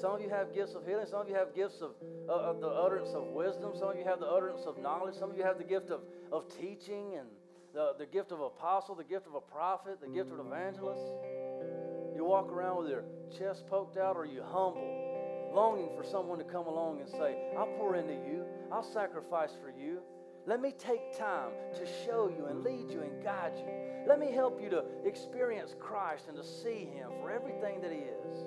some 0.00 0.16
of 0.16 0.20
you 0.20 0.30
have 0.30 0.52
gifts 0.52 0.74
of 0.74 0.84
healing. 0.84 1.06
Some 1.08 1.20
of 1.20 1.28
you 1.28 1.34
have 1.36 1.54
gifts 1.54 1.80
of, 1.80 1.92
uh, 2.28 2.32
of 2.32 2.60
the 2.60 2.66
utterance 2.66 3.10
of 3.14 3.28
wisdom. 3.28 3.72
Some 3.78 3.90
of 3.90 3.96
you 3.96 4.04
have 4.04 4.20
the 4.20 4.26
utterance 4.26 4.62
of 4.66 4.78
knowledge. 4.78 5.14
Some 5.14 5.30
of 5.30 5.36
you 5.36 5.44
have 5.44 5.58
the 5.58 5.64
gift 5.64 5.90
of, 5.90 6.00
of 6.32 6.48
teaching 6.58 7.14
and 7.18 7.28
the, 7.72 7.92
the 7.98 8.06
gift 8.06 8.32
of 8.32 8.40
apostle, 8.40 8.96
the 8.96 9.04
gift 9.04 9.26
of 9.28 9.34
a 9.34 9.40
prophet, 9.40 10.00
the 10.00 10.08
gift 10.08 10.32
of 10.32 10.40
an 10.40 10.46
evangelist. 10.46 11.02
You 12.16 12.24
walk 12.24 12.50
around 12.50 12.78
with 12.82 12.90
your 12.90 13.04
chest 13.38 13.66
poked 13.68 13.96
out, 13.96 14.16
or 14.16 14.26
you 14.26 14.42
humble, 14.42 15.01
longing 15.54 15.90
for 15.96 16.04
someone 16.04 16.38
to 16.38 16.44
come 16.44 16.66
along 16.66 17.00
and 17.00 17.08
say, 17.08 17.36
I'll 17.56 17.72
pour 17.78 17.96
into 17.96 18.14
you, 18.14 18.44
I'll 18.70 18.82
sacrifice 18.82 19.52
for 19.62 19.70
you. 19.70 20.00
Let 20.46 20.60
me 20.60 20.72
take 20.76 21.16
time 21.16 21.50
to 21.74 21.86
show 22.04 22.28
you 22.28 22.46
and 22.46 22.64
lead 22.64 22.90
you 22.90 23.02
and 23.02 23.22
guide 23.22 23.52
you. 23.56 23.64
Let 24.08 24.18
me 24.18 24.32
help 24.32 24.60
you 24.60 24.68
to 24.70 24.82
experience 25.04 25.76
Christ 25.78 26.24
and 26.26 26.36
to 26.36 26.42
see 26.42 26.88
Him 26.92 27.10
for 27.20 27.30
everything 27.30 27.80
that 27.80 27.92
He 27.92 27.98
is. 27.98 28.44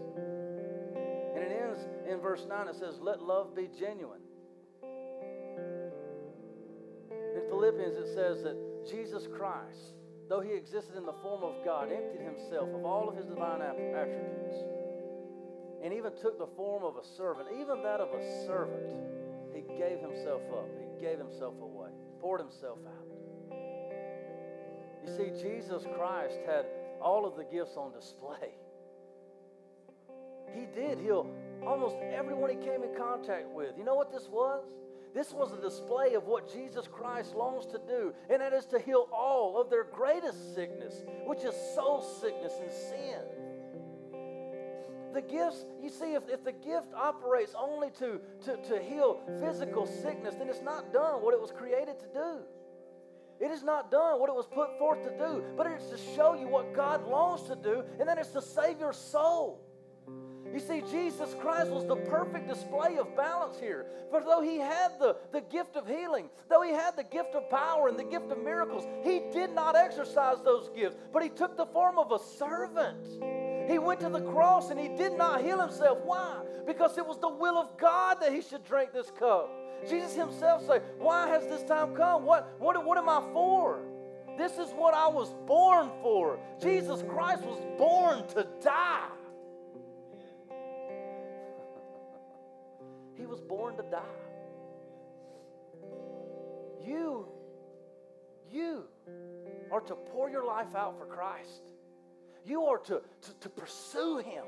And 1.36 1.44
it 1.44 1.52
ends 1.52 1.80
in 2.10 2.20
verse 2.20 2.46
9, 2.50 2.68
it 2.68 2.76
says, 2.76 3.00
Let 3.00 3.22
love 3.22 3.56
be 3.56 3.70
genuine. 3.80 4.20
In 7.36 7.42
Philippians, 7.50 7.96
it 7.96 8.14
says 8.14 8.44
that 8.44 8.58
Jesus 8.90 9.28
Christ, 9.28 9.96
though 10.30 10.42
he 10.42 10.52
existed 10.52 10.96
in 10.98 11.06
the 11.06 11.14
form 11.22 11.44
of 11.44 11.64
God, 11.64 11.92
emptied 11.92 12.22
himself 12.22 12.70
of 12.74 12.86
all 12.86 13.08
of 13.10 13.16
his 13.16 13.26
divine 13.26 13.62
attributes 13.62 14.75
and 15.86 15.94
even 15.94 16.12
took 16.20 16.40
the 16.40 16.48
form 16.58 16.84
of 16.84 16.98
a 16.98 17.06
servant, 17.16 17.48
even 17.62 17.84
that 17.84 18.02
of 18.02 18.10
a 18.10 18.46
servant. 18.48 18.82
He 19.54 19.62
gave 19.78 20.00
himself 20.00 20.42
up, 20.52 20.68
he 20.80 21.00
gave 21.00 21.20
himself 21.20 21.54
away, 21.62 21.90
poured 22.20 22.42
himself 22.42 22.80
out. 22.88 23.56
You 25.06 25.16
see, 25.16 25.30
Jesus 25.40 25.86
Christ 25.96 26.40
had 26.48 26.66
all 27.00 27.28
of 27.28 27.38
the 27.38 27.44
gifts 27.44 27.78
on 27.78 27.94
display. 27.94 28.56
He 30.56 30.66
did 30.74 30.98
heal 30.98 31.30
almost 31.64 31.98
everyone 32.02 32.50
he 32.50 32.56
came 32.56 32.82
in 32.82 32.96
contact 32.98 33.48
with. 33.48 33.78
You 33.78 33.86
know 33.86 33.96
what 33.96 34.12
this 34.12 34.28
was? 34.28 34.64
This 35.14 35.34
was 35.34 35.54
a 35.54 35.62
display 35.62 36.16
of 36.16 36.24
what 36.24 36.52
Jesus 36.52 36.88
Christ 36.88 37.36
longs 37.36 37.68
to 37.68 37.80
do, 37.88 38.12
and 38.30 38.42
that 38.42 38.54
is 38.54 38.66
to 38.68 38.80
heal 38.80 39.08
all 39.14 39.62
of 39.62 39.70
their 39.70 39.84
greatest 39.84 40.56
sickness, 40.56 41.04
which 41.28 41.44
is 41.44 41.54
soul 41.76 42.02
sickness 42.02 42.54
and 42.60 42.72
sin. 42.72 43.22
The 45.16 45.22
gifts, 45.22 45.64
you 45.82 45.90
see, 45.90 46.14
if, 46.14 46.24
if 46.28 46.44
the 46.44 46.52
gift 46.52 46.94
operates 46.94 47.56
only 47.58 47.90
to, 48.00 48.20
to, 48.44 48.58
to 48.68 48.84
heal 48.84 49.22
physical 49.40 49.86
sickness, 49.86 50.36
then 50.36 50.50
it's 50.50 50.62
not 50.62 50.92
done 50.92 51.22
what 51.22 51.34
it 51.34 51.40
was 51.40 51.52
created 51.52 51.98
to 52.00 52.06
do. 52.14 52.40
It 53.40 53.50
is 53.50 53.64
not 53.64 53.90
done 53.90 54.20
what 54.20 54.28
it 54.30 54.36
was 54.36 54.46
put 54.46 54.78
forth 54.78 55.04
to 55.04 55.18
do, 55.18 55.42
but 55.56 55.68
it's 55.68 55.86
to 55.86 55.98
show 56.18 56.34
you 56.34 56.50
what 56.50 56.76
God 56.76 57.08
longs 57.08 57.44
to 57.44 57.56
do, 57.56 57.86
and 57.98 58.10
that 58.10 58.18
is 58.18 58.28
to 58.32 58.42
save 58.42 58.82
your 58.82 58.92
soul. 58.92 59.62
You 60.54 60.60
see, 60.60 60.82
Jesus 60.92 61.34
Christ 61.40 61.72
was 61.72 61.86
the 61.86 61.96
perfect 61.96 62.50
display 62.50 62.98
of 62.98 63.16
balance 63.16 63.58
here. 63.58 63.86
For 64.12 64.22
though 64.22 64.42
he 64.42 64.58
had 64.58 65.00
the, 65.00 65.16
the 65.32 65.42
gift 65.42 65.78
of 65.78 65.88
healing, 65.88 66.30
though 66.50 66.62
he 66.62 66.72
had 66.72 66.98
the 66.98 67.04
gift 67.04 67.36
of 67.36 67.50
power 67.50 67.88
and 67.88 67.98
the 67.98 68.04
gift 68.04 68.32
of 68.32 68.44
miracles, 68.44 68.86
he 69.02 69.22
did 69.32 69.52
not 69.52 69.78
exercise 69.78 70.38
those 70.44 70.70
gifts, 70.76 70.98
but 71.14 71.24
he 71.24 71.30
took 71.30 71.56
the 71.56 71.68
form 71.68 71.98
of 71.98 72.12
a 72.12 72.20
servant. 72.20 73.06
He 73.68 73.80
went 73.80 74.00
to 74.02 74.10
the 74.10 74.22
cross 74.22 74.70
and 74.70 74.80
he 74.80 74.90
did 74.90 75.18
not 75.18 75.44
heal 75.44 75.60
himself. 75.60 76.00
Why? 76.04 76.42
Because 76.66 76.98
it 76.98 77.06
was 77.06 77.20
the 77.20 77.30
will 77.30 77.58
of 77.58 77.78
God 77.78 78.18
that 78.22 78.32
he 78.32 78.42
should 78.42 78.64
drink 78.64 78.92
this 78.94 79.12
cup. 79.12 79.50
Jesus 79.90 80.16
himself 80.16 80.66
said, 80.66 80.82
Why 80.98 81.28
has 81.28 81.46
this 81.48 81.64
time 81.64 81.96
come? 81.96 82.24
What, 82.24 82.60
what, 82.60 82.84
what 82.84 82.98
am 82.98 83.10
I 83.10 83.22
for? 83.34 83.80
This 84.38 84.54
is 84.54 84.70
what 84.72 84.94
I 84.94 85.08
was 85.08 85.34
born 85.48 85.90
for. 86.02 86.40
Jesus 86.62 87.04
Christ 87.08 87.44
was 87.44 87.62
born 87.78 88.28
to 88.30 88.48
die. 88.62 89.10
he 93.26 93.26
was 93.26 93.40
born 93.42 93.76
to 93.78 93.84
die. 93.84 94.00
You, 96.84 97.28
you 98.52 98.84
are 99.72 99.82
to 99.82 99.96
pour 99.96 100.30
your 100.30 100.46
life 100.46 100.76
out 100.76 101.00
for 101.00 101.06
Christ. 101.06 101.64
You 102.46 102.64
are 102.66 102.78
to, 102.80 103.02
to, 103.22 103.34
to 103.42 103.50
pursue 103.50 104.18
him 104.18 104.44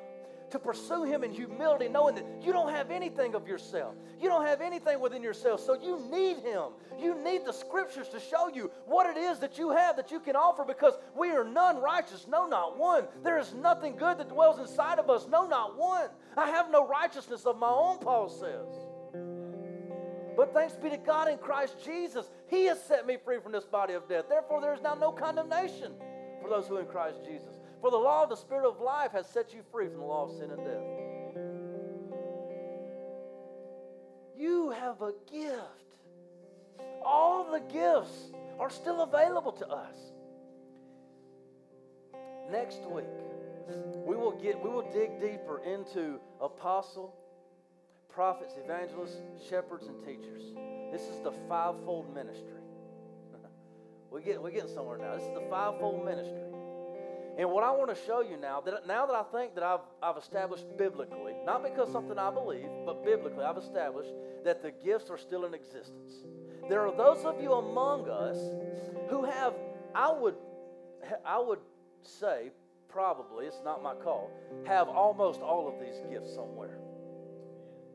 to 0.51 0.59
pursue 0.59 1.03
Him 1.03 1.23
in 1.23 1.31
humility, 1.31 1.87
knowing 1.87 2.15
that 2.15 2.25
you 2.41 2.53
don't 2.53 2.69
have 2.69 2.91
anything 2.91 3.35
of 3.35 3.47
yourself. 3.47 3.95
You 4.21 4.29
don't 4.29 4.45
have 4.45 4.61
anything 4.61 4.99
within 4.99 5.21
yourself, 5.21 5.59
so 5.59 5.73
you 5.73 5.99
need 6.09 6.37
Him. 6.37 6.71
You 6.99 7.21
need 7.21 7.45
the 7.45 7.51
Scriptures 7.51 8.07
to 8.09 8.19
show 8.19 8.47
you 8.47 8.71
what 8.85 9.07
it 9.07 9.19
is 9.19 9.39
that 9.39 9.57
you 9.57 9.71
have 9.71 9.95
that 9.97 10.11
you 10.11 10.19
can 10.19 10.35
offer 10.35 10.63
because 10.63 10.93
we 11.15 11.31
are 11.31 11.43
none 11.43 11.77
righteous, 11.77 12.25
no, 12.29 12.47
not 12.47 12.77
one. 12.77 13.07
There 13.23 13.37
is 13.37 13.53
nothing 13.53 13.95
good 13.95 14.17
that 14.19 14.29
dwells 14.29 14.59
inside 14.59 14.99
of 14.99 15.09
us, 15.09 15.27
no, 15.29 15.47
not 15.47 15.77
one. 15.77 16.09
I 16.35 16.49
have 16.49 16.71
no 16.71 16.87
righteousness 16.87 17.45
of 17.45 17.57
my 17.57 17.69
own, 17.69 17.99
Paul 17.99 18.29
says. 18.29 18.67
But 20.37 20.53
thanks 20.53 20.75
be 20.75 20.91
to 20.91 20.97
God 20.97 21.29
in 21.29 21.39
Christ 21.39 21.83
Jesus, 21.83 22.29
He 22.47 22.65
has 22.65 22.81
set 22.83 23.05
me 23.05 23.17
free 23.23 23.39
from 23.39 23.51
this 23.51 23.65
body 23.65 23.93
of 23.93 24.07
death. 24.07 24.25
Therefore, 24.29 24.61
there 24.61 24.73
is 24.73 24.81
now 24.81 24.93
no 24.93 25.11
condemnation 25.11 25.93
for 26.41 26.49
those 26.49 26.67
who 26.67 26.77
are 26.77 26.81
in 26.81 26.87
Christ 26.87 27.25
Jesus. 27.25 27.56
For 27.81 27.91
the 27.91 27.97
law 27.97 28.23
of 28.23 28.29
the 28.29 28.35
Spirit 28.35 28.67
of 28.67 28.79
life 28.81 29.11
has 29.11 29.27
set 29.27 29.53
you 29.53 29.61
free 29.71 29.87
from 29.87 29.99
the 29.99 30.05
law 30.05 30.25
of 30.25 30.31
sin 30.31 30.51
and 30.51 30.57
death. 30.57 31.07
You 34.37 34.71
have 34.71 35.01
a 35.01 35.13
gift. 35.31 35.61
All 37.03 37.51
the 37.51 37.59
gifts 37.59 38.31
are 38.59 38.69
still 38.69 39.01
available 39.01 39.51
to 39.53 39.67
us. 39.67 39.95
Next 42.51 42.81
week, 42.89 43.05
we 44.05 44.15
will 44.15 44.31
get 44.31 44.63
we 44.63 44.69
will 44.69 44.89
dig 44.91 45.19
deeper 45.19 45.61
into 45.63 46.19
apostle, 46.39 47.13
prophets, 48.09 48.55
evangelists, 48.63 49.17
shepherds, 49.49 49.87
and 49.87 50.03
teachers. 50.05 50.43
This 50.91 51.01
is 51.01 51.19
the 51.23 51.33
fivefold 51.49 52.13
ministry. 52.13 52.61
we 54.11 54.21
get 54.21 54.41
we're 54.41 54.51
getting 54.51 54.73
somewhere 54.73 54.97
now. 54.97 55.15
This 55.15 55.23
is 55.23 55.33
the 55.33 55.47
fivefold 55.49 56.05
ministry. 56.05 56.56
And 57.37 57.51
what 57.51 57.63
I 57.63 57.69
want 57.69 57.95
to 57.95 58.05
show 58.05 58.21
you 58.21 58.35
now, 58.35 58.61
that 58.61 58.87
now 58.87 59.05
that 59.05 59.15
I 59.15 59.21
think 59.31 59.53
that 59.55 59.63
I've, 59.63 59.81
I've 60.01 60.17
established 60.17 60.65
biblically, 60.75 61.35
not 61.45 61.61
because 61.61 61.91
something 61.91 62.17
I 62.17 62.31
believe, 62.31 62.67
but 62.83 63.05
biblically, 63.05 63.43
I've 63.43 63.57
established 63.57 64.09
that 64.43 64.63
the 64.63 64.71
gifts 64.71 65.11
are 65.11 65.19
still 65.19 65.45
in 65.45 65.53
existence. 65.53 66.25
There 66.67 66.81
are 66.87 66.95
those 66.95 67.23
of 67.25 67.39
you 67.41 67.53
among 67.53 68.09
us 68.09 68.37
who 69.09 69.23
have, 69.23 69.53
I 69.93 70.11
would, 70.11 70.35
I 71.23 71.39
would 71.39 71.59
say, 72.01 72.49
probably, 72.89 73.45
it's 73.45 73.61
not 73.63 73.83
my 73.83 73.93
call, 73.93 74.31
have 74.65 74.87
almost 74.89 75.39
all 75.41 75.67
of 75.67 75.79
these 75.79 76.01
gifts 76.09 76.33
somewhere. 76.33 76.79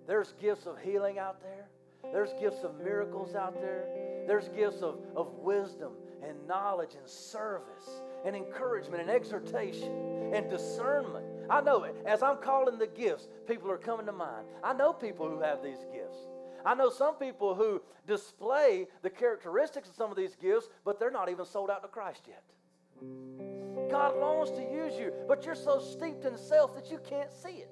There's 0.07 0.35
gifts 0.41 0.67
of 0.67 0.79
healing 0.81 1.19
out 1.19 1.43
there. 1.43 1.69
There's 2.13 2.33
gifts 2.41 2.63
of 2.63 2.79
miracles 2.79 3.35
out 3.35 3.61
there. 3.61 3.87
There's 4.27 4.49
gifts 4.49 4.83
of, 4.83 5.01
of 5.17 5.33
wisdom 5.35 5.93
and 6.23 6.47
knowledge 6.47 6.95
and 6.95 7.09
service 7.09 7.89
and 8.25 8.37
encouragement 8.37 9.03
and 9.03 9.11
exhortation 9.11 10.33
and 10.33 10.49
discernment. 10.49 11.25
I 11.51 11.61
know 11.61 11.85
it. 11.85 11.97
as 12.07 12.23
I'm 12.23 12.37
calling 12.39 12.79
the 12.79 12.87
gifts, 12.87 13.29
people 13.47 13.71
are 13.71 13.79
coming 13.79 14.07
to 14.07 14.13
mind. 14.13 14.47
I 14.63 14.73
know 14.73 14.93
people 14.93 15.29
who 15.29 15.41
have 15.41 15.63
these 15.63 15.85
gifts. 15.93 16.19
I 16.65 16.75
know 16.75 16.91
some 16.91 17.17
people 17.17 17.55
who 17.55 17.83
display 18.07 18.87
the 19.03 19.11
characteristics 19.11 19.89
of 19.89 19.95
some 19.95 20.11
of 20.11 20.17
these 20.17 20.37
gifts, 20.37 20.69
but 20.85 20.99
they're 20.99 21.11
not 21.11 21.29
even 21.29 21.45
sold 21.45 21.71
out 21.71 21.83
to 21.83 21.89
Christ 21.89 22.23
yet. 22.29 22.43
God 23.91 24.17
longs 24.17 24.51
to 24.53 24.63
use 24.63 24.95
you, 24.95 25.13
but 25.27 25.45
you're 25.45 25.55
so 25.55 25.81
steeped 25.81 26.25
in 26.25 26.37
self 26.39 26.75
that 26.77 26.91
you 26.91 26.99
can't 27.09 27.33
see 27.33 27.65
it. 27.65 27.71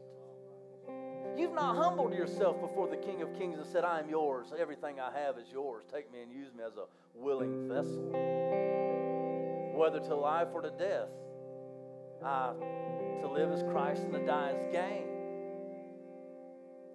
You've 1.37 1.55
not 1.55 1.77
humbled 1.77 2.13
yourself 2.13 2.61
before 2.61 2.89
the 2.89 2.97
King 2.97 3.23
of 3.23 3.33
Kings 3.39 3.59
and 3.59 3.67
said, 3.67 3.85
I 3.85 4.01
am 4.01 4.11
yours. 4.11 4.49
Everything 4.59 4.99
I 5.01 5.17
have 5.19 5.39
is 5.39 5.47
yours. 5.53 5.85
Take 5.91 6.13
me 6.13 6.23
and 6.23 6.33
use 6.33 6.53
me 6.53 6.65
as 6.65 6.77
a 6.77 6.85
willing 7.15 7.69
vessel 7.69 9.20
whether 9.81 9.99
to 9.99 10.15
life 10.15 10.49
or 10.53 10.61
to 10.61 10.71
death. 10.71 11.09
Uh, 12.23 12.53
to 13.23 13.29
live 13.29 13.51
as 13.51 13.63
Christ 13.63 14.03
and 14.03 14.13
to 14.13 14.27
die 14.27 14.51
as 14.51 14.73
gain. 14.73 15.07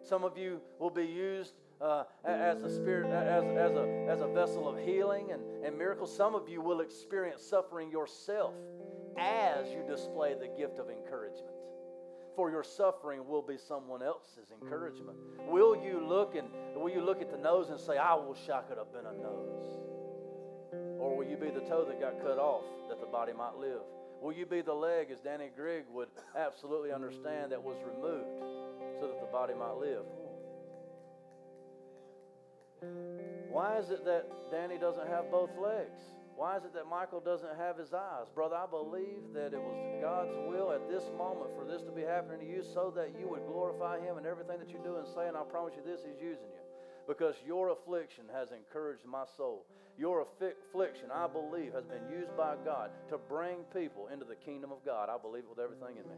Some 0.03 0.23
of 0.23 0.37
you 0.37 0.61
will 0.79 0.91
be 0.91 1.03
used 1.03 1.55
uh, 1.81 2.03
as 2.23 2.61
a 2.61 2.69
spirit, 2.69 3.09
as, 3.11 3.43
as, 3.43 3.75
a, 3.75 4.07
as 4.07 4.21
a 4.21 4.27
vessel 4.27 4.69
of 4.69 4.77
healing 4.77 5.31
and, 5.31 5.41
and 5.65 5.75
miracles. 5.75 6.15
Some 6.15 6.35
of 6.35 6.47
you 6.47 6.61
will 6.61 6.81
experience 6.81 7.41
suffering 7.41 7.89
yourself 7.89 8.53
as 9.17 9.67
you 9.69 9.83
display 9.89 10.35
the 10.35 10.47
gift 10.55 10.77
of 10.77 10.91
encouragement. 10.91 11.55
For 12.35 12.51
your 12.51 12.63
suffering 12.63 13.27
will 13.27 13.41
be 13.41 13.57
someone 13.57 14.03
else's 14.03 14.51
encouragement. 14.61 15.17
Will 15.47 15.75
you 15.75 16.05
look 16.05 16.35
and 16.35 16.49
will 16.75 16.91
you 16.91 17.01
look 17.01 17.19
at 17.19 17.31
the 17.31 17.37
nose 17.37 17.69
and 17.69 17.79
say, 17.79 17.97
"I 17.97 18.13
wish 18.13 18.47
I 18.47 18.61
could 18.61 18.77
have 18.77 18.93
been 18.93 19.07
a 19.07 19.13
nose"? 19.13 19.94
Or 21.05 21.15
will 21.15 21.29
you 21.29 21.37
be 21.37 21.51
the 21.51 21.61
toe 21.69 21.85
that 21.85 22.01
got 22.01 22.19
cut 22.19 22.39
off 22.39 22.65
that 22.89 22.99
the 22.99 23.05
body 23.05 23.31
might 23.31 23.55
live? 23.61 23.85
Will 24.23 24.33
you 24.33 24.47
be 24.47 24.61
the 24.61 24.73
leg, 24.73 25.11
as 25.11 25.19
Danny 25.19 25.51
Grigg 25.55 25.83
would 25.93 26.09
absolutely 26.35 26.91
understand, 26.91 27.51
that 27.51 27.61
was 27.61 27.77
removed 27.85 28.41
so 28.99 29.05
that 29.05 29.21
the 29.21 29.29
body 29.31 29.53
might 29.53 29.77
live? 29.77 30.01
Why 33.53 33.77
is 33.77 33.91
it 33.91 34.03
that 34.05 34.25
Danny 34.49 34.79
doesn't 34.79 35.05
have 35.05 35.29
both 35.29 35.51
legs? 35.61 36.01
Why 36.35 36.57
is 36.57 36.65
it 36.65 36.73
that 36.73 36.89
Michael 36.89 37.21
doesn't 37.21 37.55
have 37.55 37.77
his 37.77 37.93
eyes? 37.93 38.25
Brother, 38.33 38.55
I 38.55 38.65
believe 38.65 39.29
that 39.35 39.53
it 39.53 39.61
was 39.61 39.77
God's 40.01 40.33
will 40.49 40.71
at 40.71 40.89
this 40.89 41.05
moment 41.15 41.53
for 41.53 41.69
this 41.69 41.83
to 41.83 41.91
be 41.91 42.01
happening 42.01 42.39
to 42.39 42.49
you 42.49 42.63
so 42.73 42.91
that 42.95 43.13
you 43.13 43.29
would 43.29 43.45
glorify 43.45 44.01
Him 44.01 44.17
in 44.17 44.25
everything 44.25 44.57
that 44.57 44.69
you 44.69 44.81
do 44.83 44.97
and 44.97 45.07
say. 45.07 45.29
And 45.29 45.37
I 45.37 45.43
promise 45.43 45.77
you 45.77 45.85
this, 45.85 46.01
He's 46.01 46.19
using 46.19 46.49
you 46.49 46.64
because 47.07 47.35
your 47.45 47.69
affliction 47.69 48.25
has 48.33 48.49
encouraged 48.51 49.05
my 49.05 49.23
soul. 49.37 49.65
Your 49.97 50.25
affliction, 50.41 51.09
I 51.13 51.27
believe, 51.27 51.73
has 51.73 51.85
been 51.85 52.09
used 52.11 52.35
by 52.35 52.55
God 52.65 52.89
to 53.09 53.17
bring 53.17 53.57
people 53.73 54.09
into 54.11 54.25
the 54.25 54.35
kingdom 54.35 54.71
of 54.71 54.83
God. 54.85 55.09
I 55.09 55.17
believe 55.17 55.43
it 55.43 55.49
with 55.49 55.59
everything 55.59 55.97
in 55.97 56.09
me. 56.09 56.17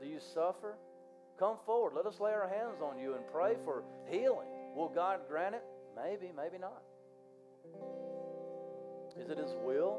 Do 0.00 0.06
you 0.06 0.18
suffer? 0.34 0.76
Come 1.38 1.56
forward. 1.64 1.92
Let 1.94 2.06
us 2.06 2.20
lay 2.20 2.32
our 2.32 2.48
hands 2.48 2.82
on 2.82 2.98
you 2.98 3.14
and 3.14 3.22
pray 3.32 3.54
for 3.64 3.84
healing. 4.10 4.48
Will 4.74 4.88
God 4.88 5.20
grant 5.28 5.54
it? 5.54 5.62
Maybe, 5.96 6.32
maybe 6.36 6.58
not. 6.58 6.82
Is 9.18 9.30
it 9.30 9.38
His 9.38 9.54
will? 9.64 9.98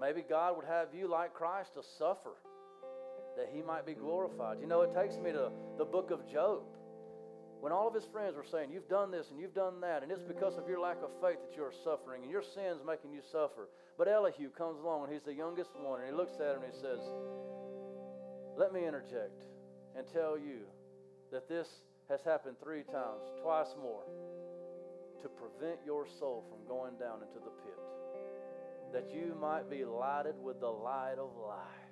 Maybe 0.00 0.22
God 0.28 0.56
would 0.56 0.66
have 0.66 0.88
you, 0.94 1.08
like 1.08 1.32
Christ, 1.32 1.74
to 1.74 1.82
suffer 1.98 2.34
that 3.36 3.50
he 3.52 3.62
might 3.62 3.86
be 3.86 3.94
glorified. 3.94 4.58
You 4.60 4.66
know, 4.66 4.82
it 4.82 4.94
takes 4.94 5.16
me 5.16 5.32
to 5.32 5.50
the 5.78 5.84
book 5.84 6.10
of 6.10 6.26
Job. 6.30 6.62
When 7.60 7.72
all 7.72 7.88
of 7.88 7.94
his 7.94 8.04
friends 8.12 8.36
were 8.36 8.44
saying, 8.44 8.70
You've 8.72 8.88
done 8.88 9.10
this 9.10 9.26
and 9.30 9.40
you've 9.40 9.54
done 9.54 9.80
that, 9.80 10.02
and 10.02 10.12
it's 10.12 10.22
because 10.22 10.56
of 10.56 10.68
your 10.68 10.80
lack 10.80 10.98
of 11.02 11.10
faith 11.20 11.38
that 11.40 11.56
you're 11.56 11.72
suffering, 11.84 12.22
and 12.22 12.30
your 12.30 12.42
sin's 12.42 12.80
making 12.86 13.12
you 13.12 13.20
suffer. 13.32 13.68
But 13.98 14.08
Elihu 14.08 14.50
comes 14.50 14.78
along, 14.80 15.04
and 15.04 15.12
he's 15.12 15.24
the 15.24 15.34
youngest 15.34 15.70
one, 15.80 16.00
and 16.00 16.08
he 16.10 16.14
looks 16.14 16.36
at 16.36 16.56
him 16.56 16.62
and 16.62 16.72
he 16.72 16.78
says, 16.78 17.00
Let 18.56 18.72
me 18.72 18.86
interject 18.86 19.44
and 19.96 20.06
tell 20.12 20.36
you 20.36 20.68
that 21.32 21.48
this 21.48 21.66
has 22.08 22.20
happened 22.24 22.56
three 22.62 22.82
times, 22.84 23.24
twice 23.42 23.74
more, 23.80 24.04
to 25.22 25.28
prevent 25.28 25.80
your 25.84 26.06
soul 26.20 26.44
from 26.48 26.66
going 26.68 26.94
down 26.98 27.20
into 27.22 27.40
the 27.42 27.50
pit, 27.64 27.80
that 28.92 29.10
you 29.12 29.34
might 29.40 29.68
be 29.68 29.84
lighted 29.84 30.34
with 30.40 30.60
the 30.60 30.68
light 30.68 31.16
of 31.18 31.30
life. 31.36 31.85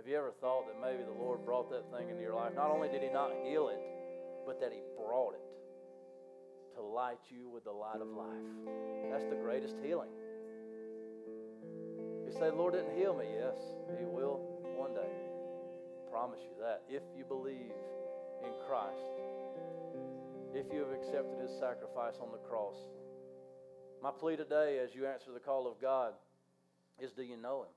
Have 0.00 0.08
you 0.08 0.16
ever 0.16 0.32
thought 0.40 0.64
that 0.64 0.80
maybe 0.80 1.04
the 1.04 1.12
Lord 1.12 1.44
brought 1.44 1.68
that 1.68 1.84
thing 1.92 2.08
into 2.08 2.22
your 2.22 2.32
life? 2.32 2.54
Not 2.56 2.70
only 2.70 2.88
did 2.88 3.02
He 3.02 3.10
not 3.12 3.36
heal 3.44 3.68
it, 3.68 3.84
but 4.46 4.58
that 4.58 4.72
He 4.72 4.80
brought 4.96 5.34
it 5.34 5.44
to 6.76 6.80
light 6.80 7.20
you 7.28 7.50
with 7.50 7.64
the 7.64 7.70
light 7.70 8.00
of 8.00 8.08
life. 8.08 8.48
That's 9.12 9.28
the 9.28 9.36
greatest 9.36 9.76
healing. 9.84 10.08
You 12.24 12.32
say, 12.32 12.48
Lord 12.48 12.72
didn't 12.72 12.96
heal 12.96 13.14
me. 13.14 13.26
Yes, 13.28 13.60
He 13.98 14.06
will 14.06 14.40
one 14.72 14.94
day. 14.94 15.04
I 15.04 16.10
promise 16.10 16.40
you 16.48 16.56
that. 16.64 16.80
If 16.88 17.02
you 17.14 17.26
believe 17.28 17.76
in 18.40 18.52
Christ, 18.66 19.20
if 20.54 20.64
you 20.72 20.80
have 20.80 20.96
accepted 20.96 21.44
His 21.44 21.52
sacrifice 21.60 22.16
on 22.22 22.32
the 22.32 22.40
cross. 22.48 22.76
My 24.02 24.12
plea 24.18 24.36
today, 24.36 24.80
as 24.82 24.94
you 24.94 25.04
answer 25.04 25.28
the 25.30 25.44
call 25.44 25.70
of 25.70 25.78
God, 25.78 26.14
is 26.98 27.12
do 27.12 27.22
you 27.22 27.36
know 27.36 27.64
Him? 27.68 27.74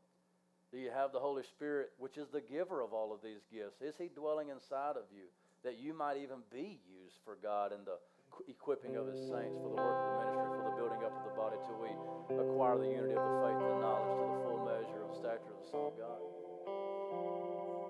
Do 0.74 0.82
you 0.82 0.90
have 0.90 1.14
the 1.14 1.22
Holy 1.22 1.46
Spirit, 1.54 1.94
which 2.02 2.18
is 2.18 2.26
the 2.34 2.42
giver 2.42 2.82
of 2.82 2.98
all 2.98 3.14
of 3.14 3.22
these 3.22 3.46
gifts? 3.54 3.78
Is 3.78 3.94
He 4.02 4.10
dwelling 4.10 4.50
inside 4.50 4.98
of 4.98 5.06
you 5.14 5.30
that 5.62 5.78
you 5.78 5.94
might 5.94 6.18
even 6.18 6.42
be 6.50 6.82
used 6.90 7.22
for 7.22 7.38
God 7.38 7.70
in 7.70 7.86
the 7.86 8.02
equipping 8.50 8.98
of 8.98 9.06
His 9.06 9.22
saints 9.30 9.54
for 9.62 9.70
the 9.70 9.78
work 9.78 9.94
of 10.02 10.10
the 10.10 10.18
ministry, 10.26 10.50
for 10.50 10.66
the 10.66 10.78
building 10.82 11.06
up 11.06 11.14
of 11.14 11.30
the 11.30 11.38
body 11.38 11.62
till 11.70 11.78
we 11.78 11.94
acquire 12.42 12.82
the 12.82 12.90
unity 12.90 13.14
of 13.14 13.22
the 13.22 13.38
faith 13.46 13.62
and 13.62 13.70
the 13.70 13.82
knowledge 13.86 14.18
to 14.18 14.26
the 14.26 14.40
full 14.50 14.62
measure 14.66 15.02
of 15.06 15.10
the 15.14 15.18
stature 15.22 15.54
of 15.54 15.62
the 15.62 15.70
Son 15.70 15.84
of 15.86 15.94
God? 15.94 16.20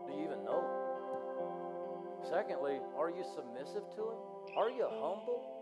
Do 0.03 0.11
you 0.19 0.27
even 0.27 0.43
know? 0.43 0.59
Secondly, 2.27 2.83
are 2.99 3.15
you 3.15 3.23
submissive 3.31 3.87
to 3.95 4.11
Him? 4.11 4.19
Are 4.59 4.67
you 4.67 4.91
humble? 4.91 5.52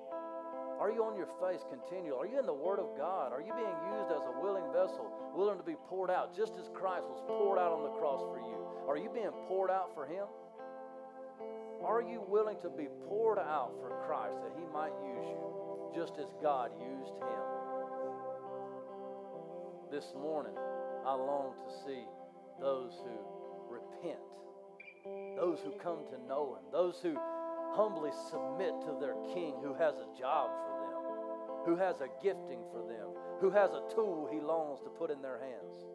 Are 0.81 0.89
you 0.89 1.05
on 1.05 1.13
your 1.13 1.29
face 1.37 1.61
continually? 1.69 2.17
Are 2.17 2.25
you 2.25 2.41
in 2.41 2.49
the 2.49 2.57
Word 2.57 2.81
of 2.81 2.97
God? 2.97 3.29
Are 3.29 3.39
you 3.39 3.53
being 3.53 3.77
used 3.93 4.09
as 4.09 4.25
a 4.25 4.33
willing 4.41 4.65
vessel, 4.73 5.13
willing 5.37 5.61
to 5.61 5.63
be 5.63 5.77
poured 5.85 6.09
out, 6.09 6.35
just 6.35 6.57
as 6.57 6.73
Christ 6.73 7.05
was 7.05 7.21
poured 7.29 7.61
out 7.61 7.69
on 7.69 7.85
the 7.85 7.93
cross 8.01 8.25
for 8.33 8.41
you? 8.41 8.57
Are 8.89 8.97
you 8.97 9.13
being 9.13 9.29
poured 9.45 9.69
out 9.69 9.93
for 9.93 10.09
Him? 10.09 10.25
Are 11.85 12.01
you 12.01 12.25
willing 12.25 12.57
to 12.65 12.69
be 12.73 12.89
poured 13.05 13.37
out 13.37 13.77
for 13.77 13.93
Christ 14.09 14.41
that 14.41 14.57
He 14.57 14.65
might 14.73 14.97
use 15.05 15.21
you, 15.29 15.93
just 15.93 16.17
as 16.17 16.33
God 16.41 16.73
used 16.81 17.13
Him? 17.21 17.45
This 19.93 20.17
morning, 20.17 20.57
I 21.05 21.13
long 21.13 21.53
to 21.61 21.69
see 21.85 22.09
those 22.59 22.97
who 23.05 23.21
repent, 23.69 24.25
those 25.37 25.61
who 25.61 25.77
come 25.77 26.09
to 26.09 26.17
know 26.25 26.57
Him, 26.57 26.65
those 26.73 26.97
who 27.03 27.13
humbly 27.71 28.11
submit 28.29 28.73
to 28.81 28.97
their 28.99 29.15
King 29.33 29.55
who 29.63 29.73
has 29.73 29.95
a 29.95 30.19
job 30.19 30.51
for 30.65 30.70
who 31.65 31.75
has 31.75 32.01
a 32.01 32.09
gifting 32.23 32.61
for 32.71 32.81
them, 32.87 33.09
who 33.39 33.51
has 33.51 33.71
a 33.71 33.83
tool 33.93 34.27
He 34.31 34.39
longs 34.39 34.79
to 34.81 34.89
put 34.89 35.11
in 35.11 35.21
their 35.21 35.39
hands. 35.39 35.85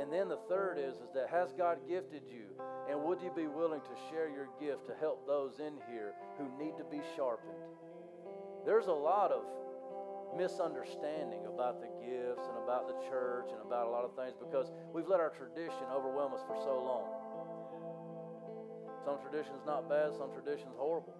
And 0.00 0.12
then 0.12 0.28
the 0.28 0.38
third 0.48 0.78
is, 0.78 0.94
is 0.94 1.10
that 1.14 1.28
has 1.28 1.52
God 1.52 1.78
gifted 1.88 2.22
you? 2.30 2.54
And 2.88 3.02
would 3.02 3.20
you 3.20 3.32
be 3.34 3.48
willing 3.48 3.80
to 3.80 3.94
share 4.08 4.30
your 4.30 4.48
gift 4.60 4.86
to 4.86 4.94
help 5.00 5.26
those 5.26 5.58
in 5.58 5.74
here 5.90 6.14
who 6.38 6.46
need 6.56 6.78
to 6.78 6.84
be 6.84 7.02
sharpened? 7.16 7.58
There's 8.64 8.86
a 8.86 8.92
lot 8.92 9.32
of 9.32 9.42
misunderstanding 10.36 11.50
about 11.50 11.80
the 11.80 11.90
gifts 11.98 12.46
and 12.46 12.56
about 12.62 12.86
the 12.86 12.94
church 13.10 13.50
and 13.50 13.58
about 13.66 13.88
a 13.88 13.90
lot 13.90 14.04
of 14.04 14.14
things 14.14 14.38
because 14.38 14.70
we've 14.94 15.08
let 15.08 15.18
our 15.18 15.34
tradition 15.34 15.82
overwhelm 15.90 16.32
us 16.32 16.46
for 16.46 16.56
so 16.62 16.78
long. 16.78 17.10
Some 19.04 19.18
traditions 19.18 19.66
not 19.66 19.88
bad, 19.88 20.14
some 20.14 20.30
traditions 20.30 20.78
horrible. 20.78 21.17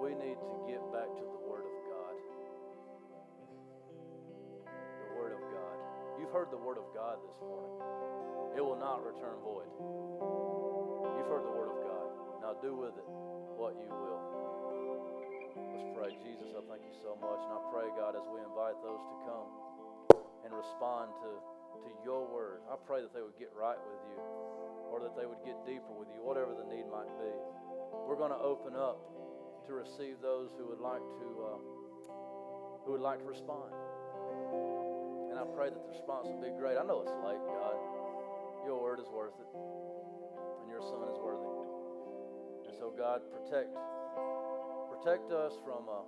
We 0.00 0.16
need 0.16 0.40
to 0.40 0.56
get 0.64 0.80
back 0.96 1.12
to 1.12 1.24
the 1.28 1.40
Word 1.44 1.68
of 1.68 1.76
God. 1.92 2.16
The 4.64 5.12
Word 5.12 5.36
of 5.36 5.44
God. 5.52 5.76
You've 6.16 6.32
heard 6.32 6.48
the 6.48 6.56
Word 6.56 6.80
of 6.80 6.88
God 6.96 7.20
this 7.20 7.36
morning. 7.44 7.76
It 8.56 8.64
will 8.64 8.80
not 8.80 9.04
return 9.04 9.36
void. 9.44 9.68
You've 11.20 11.28
heard 11.28 11.44
the 11.44 11.52
Word 11.52 11.68
of 11.76 11.78
God. 11.84 12.06
Now 12.40 12.56
do 12.64 12.80
with 12.80 12.96
it 12.96 13.04
what 13.60 13.76
you 13.76 13.92
will. 13.92 14.24
Let's 15.68 15.84
pray. 15.92 16.16
Jesus, 16.24 16.48
I 16.56 16.64
thank 16.64 16.80
you 16.80 16.96
so 17.04 17.20
much. 17.20 17.44
And 17.44 17.52
I 17.52 17.62
pray, 17.68 17.92
God, 17.92 18.16
as 18.16 18.24
we 18.32 18.40
invite 18.40 18.80
those 18.80 19.04
to 19.04 19.16
come 19.28 19.48
and 20.48 20.50
respond 20.56 21.12
to, 21.20 21.30
to 21.76 21.90
your 22.08 22.24
word, 22.24 22.64
I 22.72 22.80
pray 22.88 23.04
that 23.04 23.12
they 23.12 23.20
would 23.20 23.36
get 23.36 23.52
right 23.52 23.76
with 23.76 24.00
you 24.16 24.18
or 24.88 24.96
that 25.04 25.12
they 25.12 25.28
would 25.28 25.44
get 25.44 25.60
deeper 25.68 25.92
with 25.92 26.08
you, 26.16 26.24
whatever 26.24 26.56
the 26.56 26.64
need 26.72 26.88
might 26.88 27.12
be. 27.20 27.32
We're 28.08 28.16
going 28.16 28.32
to 28.32 28.40
open 28.40 28.72
up 28.72 29.19
to 29.70 29.78
receive 29.78 30.18
those 30.18 30.50
who 30.58 30.66
would 30.66 30.82
like 30.82 30.98
to 31.22 31.28
uh, 31.46 31.58
who 32.82 32.98
would 32.98 33.06
like 33.06 33.22
to 33.22 33.28
respond. 33.30 33.70
And 35.30 35.38
I 35.38 35.46
pray 35.54 35.70
that 35.70 35.78
the 35.78 35.94
response 35.94 36.26
will 36.26 36.42
be 36.42 36.50
great. 36.58 36.74
I 36.74 36.82
know 36.82 37.06
it's 37.06 37.14
late, 37.22 37.38
God. 37.38 37.78
Your 38.66 38.82
word 38.82 38.98
is 38.98 39.06
worth 39.06 39.38
it, 39.38 39.46
and 39.46 40.66
your 40.66 40.82
Son 40.82 41.06
is 41.06 41.14
worthy. 41.22 41.46
And 42.66 42.74
so, 42.82 42.90
God, 42.90 43.22
protect 43.30 43.70
protect 44.90 45.30
us 45.30 45.54
from 45.62 45.86
uh, 45.86 46.02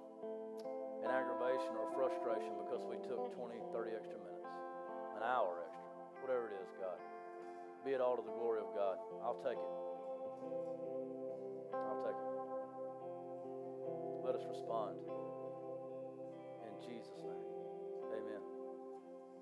an 1.06 1.14
aggravation 1.14 1.78
or 1.78 1.86
frustration 1.94 2.51
because 2.66 2.82
we 2.90 2.98
took 3.06 3.30
20, 3.30 3.62
30 3.70 3.94
extra 3.94 4.18
minutes, 4.26 4.51
an 5.16 5.22
hour 5.22 5.62
extra, 5.70 5.86
whatever 6.18 6.51
it 6.51 6.59
is, 6.66 6.70
God. 6.82 6.98
Be 7.86 7.94
it 7.94 8.02
all 8.02 8.18
to 8.18 8.26
the 8.26 8.34
glory 8.34 8.59
of 8.59 8.74
God. 8.74 8.98
I'll 9.22 9.39
take 9.39 9.55
it. 9.55 9.72
I'll 11.78 12.02
take 12.02 12.18
it. 12.18 12.31
Let 14.24 14.34
us 14.34 14.44
respond. 14.48 14.96
In 16.62 16.74
Jesus' 16.86 17.22
name. 17.26 17.42
Amen. 18.14 18.42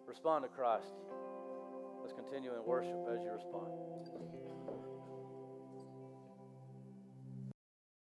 Respond 0.06 0.44
to 0.44 0.48
Christ. 0.48 0.88
Let's 2.00 2.14
continue 2.14 2.52
in 2.54 2.64
worship 2.64 2.96
as 3.12 3.20
you 3.22 3.30
respond. 3.32 4.49